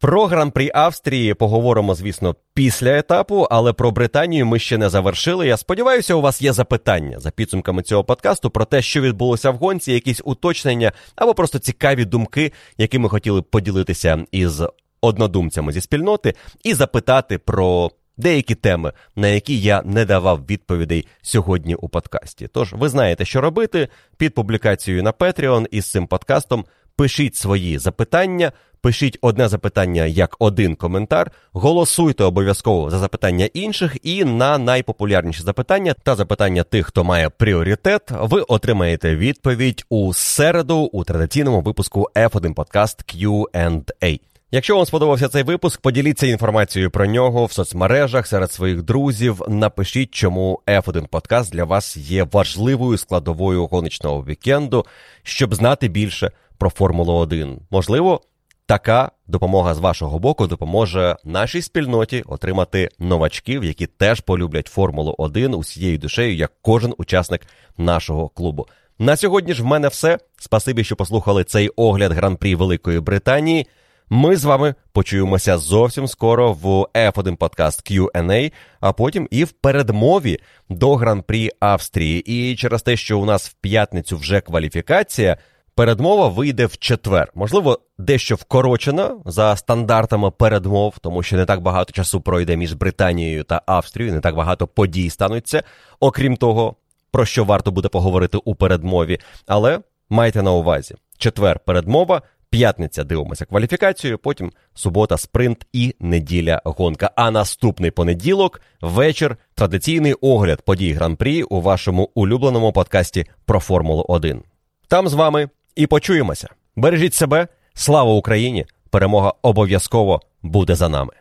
Про 0.02 0.26
гран-прі 0.26 0.72
Австрії 0.74 1.34
поговоримо, 1.34 1.96
звісно, 1.96 2.36
після 2.54 2.98
етапу, 2.98 3.48
але 3.52 3.74
про 3.74 3.92
Британію 3.92 4.46
ми 4.46 4.60
ще 4.60 4.78
не 4.78 4.90
завершили. 4.90 5.48
Я 5.48 5.58
сподіваюся, 5.58 6.16
у 6.16 6.22
вас 6.22 6.42
є 6.42 6.54
запитання 6.54 7.20
за 7.20 7.32
підсумками 7.32 7.84
цього 7.84 8.04
подкасту 8.04 8.50
про 8.50 8.66
те, 8.66 8.82
що 8.82 9.02
відбулося 9.02 9.52
в 9.52 9.56
гонці, 9.56 9.94
якісь 9.94 10.22
уточнення 10.26 10.92
або 11.16 11.34
просто 11.34 11.60
цікаві 11.60 12.06
думки, 12.06 12.52
якими 12.78 13.10
хотіли 13.10 13.42
поділитися 13.42 14.26
із 14.32 14.64
однодумцями 15.02 15.72
зі 15.72 15.82
спільноти, 15.82 16.34
і 16.64 16.74
запитати 16.74 17.38
про 17.38 17.92
деякі 18.18 18.56
теми, 18.56 18.94
на 19.16 19.28
які 19.28 19.60
я 19.60 19.82
не 19.86 20.06
давав 20.06 20.46
відповідей 20.50 21.08
сьогодні 21.22 21.76
у 21.76 21.90
подкасті. 21.90 22.48
Тож 22.54 22.74
ви 22.74 22.90
знаєте, 22.90 23.26
що 23.26 23.42
робити 23.42 23.88
під 24.18 24.34
публікацією 24.34 25.04
на 25.04 25.12
Patreon 25.12 25.68
із 25.72 25.92
цим 25.92 26.08
подкастом. 26.08 26.66
Пишіть 26.96 27.36
свої 27.36 27.78
запитання, 27.78 28.52
пишіть 28.82 29.18
одне 29.22 29.48
запитання 29.48 30.06
як 30.06 30.36
один 30.40 30.76
коментар, 30.76 31.32
голосуйте 31.54 32.24
обов'язково 32.24 32.90
за 32.90 33.00
запитання 33.00 33.50
інших, 33.54 33.98
і 34.04 34.26
на 34.26 34.58
найпопулярніші 34.58 35.44
запитання 35.44 35.96
та 36.04 36.16
запитання 36.16 36.64
тих, 36.64 36.88
хто 36.88 37.04
має 37.04 37.30
пріоритет, 37.30 38.02
ви 38.12 38.42
отримаєте 38.42 39.16
відповідь 39.16 39.86
у 39.90 40.14
середу 40.14 40.78
у 40.78 41.04
традиційному 41.04 41.62
випуску 41.62 42.10
F1 42.16 42.54
подкаст 42.54 43.16
Q&A. 43.16 44.20
Якщо 44.54 44.76
вам 44.76 44.86
сподобався 44.86 45.28
цей 45.28 45.44
випуск, 45.44 45.82
поділіться 45.82 46.28
інформацією 46.28 46.92
про 46.92 47.06
нього 47.06 47.46
в 47.46 47.52
соцмережах 47.52 48.28
серед 48.28 48.52
своїх 48.52 48.84
друзів. 48.84 49.42
Напишіть, 49.48 50.12
чому 50.12 50.62
F1 50.68 51.08
подкаст 51.08 51.52
для 51.52 51.64
вас 51.64 51.98
є 51.98 52.28
важливою 52.32 52.98
складовою 52.98 53.66
гоночного 53.66 54.26
вікенду, 54.26 54.86
щоб 55.24 55.56
знати 55.56 55.88
більше 55.88 56.32
про 56.58 56.70
Формулу 56.70 57.14
1. 57.14 57.60
Можливо, 57.70 58.22
така 58.66 59.12
допомога 59.28 59.74
з 59.74 59.80
вашого 59.80 60.20
боку 60.20 60.48
допоможе 60.48 61.16
нашій 61.24 61.62
спільноті 61.62 62.24
отримати 62.26 62.90
новачків, 63.00 63.64
які 63.64 63.88
теж 63.88 64.20
полюблять 64.20 64.68
Формулу 64.68 65.16
1 65.18 65.54
усією 65.54 65.98
душею, 65.98 66.36
як 66.36 66.52
кожен 66.62 66.94
учасник 66.98 67.42
нашого 67.78 68.30
клубу. 68.30 68.68
На 69.00 69.16
сьогодні 69.16 69.54
ж 69.54 69.64
в 69.64 69.66
мене 69.66 69.88
все. 69.88 70.18
Спасибі, 70.38 70.84
що 70.84 70.96
послухали 70.96 71.44
цей 71.44 71.70
огляд 71.70 72.12
гран-прі 72.12 72.56
Великої 72.56 73.00
Британії. 73.00 73.68
Ми 74.14 74.36
з 74.36 74.46
вами 74.46 74.76
почуємося 74.92 75.58
зовсім 75.58 76.08
скоро 76.08 76.54
в 76.54 76.66
F1 76.96 77.36
подкаст 77.36 77.92
Q&A, 77.92 78.52
а 78.80 78.94
потім 78.94 79.28
і 79.32 79.44
в 79.44 79.52
передмові 79.52 80.40
до 80.70 80.96
гран-прі 80.96 81.52
Австрії. 81.60 82.20
І 82.20 82.56
через 82.56 82.82
те, 82.82 82.98
що 82.98 83.20
у 83.20 83.26
нас 83.26 83.50
в 83.50 83.54
п'ятницю 83.54 84.18
вже 84.18 84.42
кваліфікація, 84.42 85.38
передмова 85.76 86.28
вийде 86.28 86.66
в 86.66 86.78
четвер. 86.78 87.32
Можливо, 87.36 87.80
дещо 87.98 88.36
вкорочена 88.36 89.18
за 89.26 89.56
стандартами 89.56 90.32
передмов, 90.32 90.98
тому 91.00 91.24
що 91.24 91.36
не 91.36 91.46
так 91.46 91.62
багато 91.62 91.94
часу 91.94 92.22
пройде 92.22 92.58
між 92.58 92.74
Британією 92.74 93.44
та 93.44 93.62
Австрією, 93.66 94.16
не 94.16 94.22
так 94.22 94.36
багато 94.36 94.68
подій 94.68 95.10
стануться, 95.10 95.64
окрім 96.00 96.38
того, 96.38 96.76
про 97.12 97.26
що 97.26 97.44
варто 97.44 97.72
буде 97.72 97.88
поговорити 97.88 98.38
у 98.46 98.56
передмові. 98.56 99.20
Але 99.48 99.80
майте 100.10 100.42
на 100.42 100.52
увазі, 100.52 100.96
четвер 101.18 101.60
передмова. 101.60 102.22
П'ятниця 102.52 103.04
дивимося 103.04 103.46
кваліфікацію, 103.46 104.18
потім 104.18 104.52
субота, 104.74 105.18
спринт 105.18 105.66
і 105.74 105.96
неділя 106.00 106.62
гонка. 106.66 107.12
А 107.16 107.32
наступний 107.32 107.92
понеділок 107.92 108.62
вечір 108.82 109.38
традиційний 109.56 110.14
огляд 110.14 110.62
подій 110.62 110.94
гран-прі 110.94 111.44
у 111.44 111.62
вашому 111.62 112.10
улюбленому 112.16 112.74
подкасті 112.74 113.26
про 113.46 113.60
Формулу 113.60 114.06
1. 114.08 114.42
Там 114.88 115.08
з 115.08 115.14
вами 115.14 115.50
і 115.76 115.88
почуємося. 115.88 116.48
Бережіть 116.76 117.14
себе, 117.14 117.48
слава 117.74 118.14
Україні! 118.14 118.66
Перемога 118.90 119.34
обов'язково 119.42 120.22
буде 120.42 120.76
за 120.76 120.90
нами. 120.90 121.14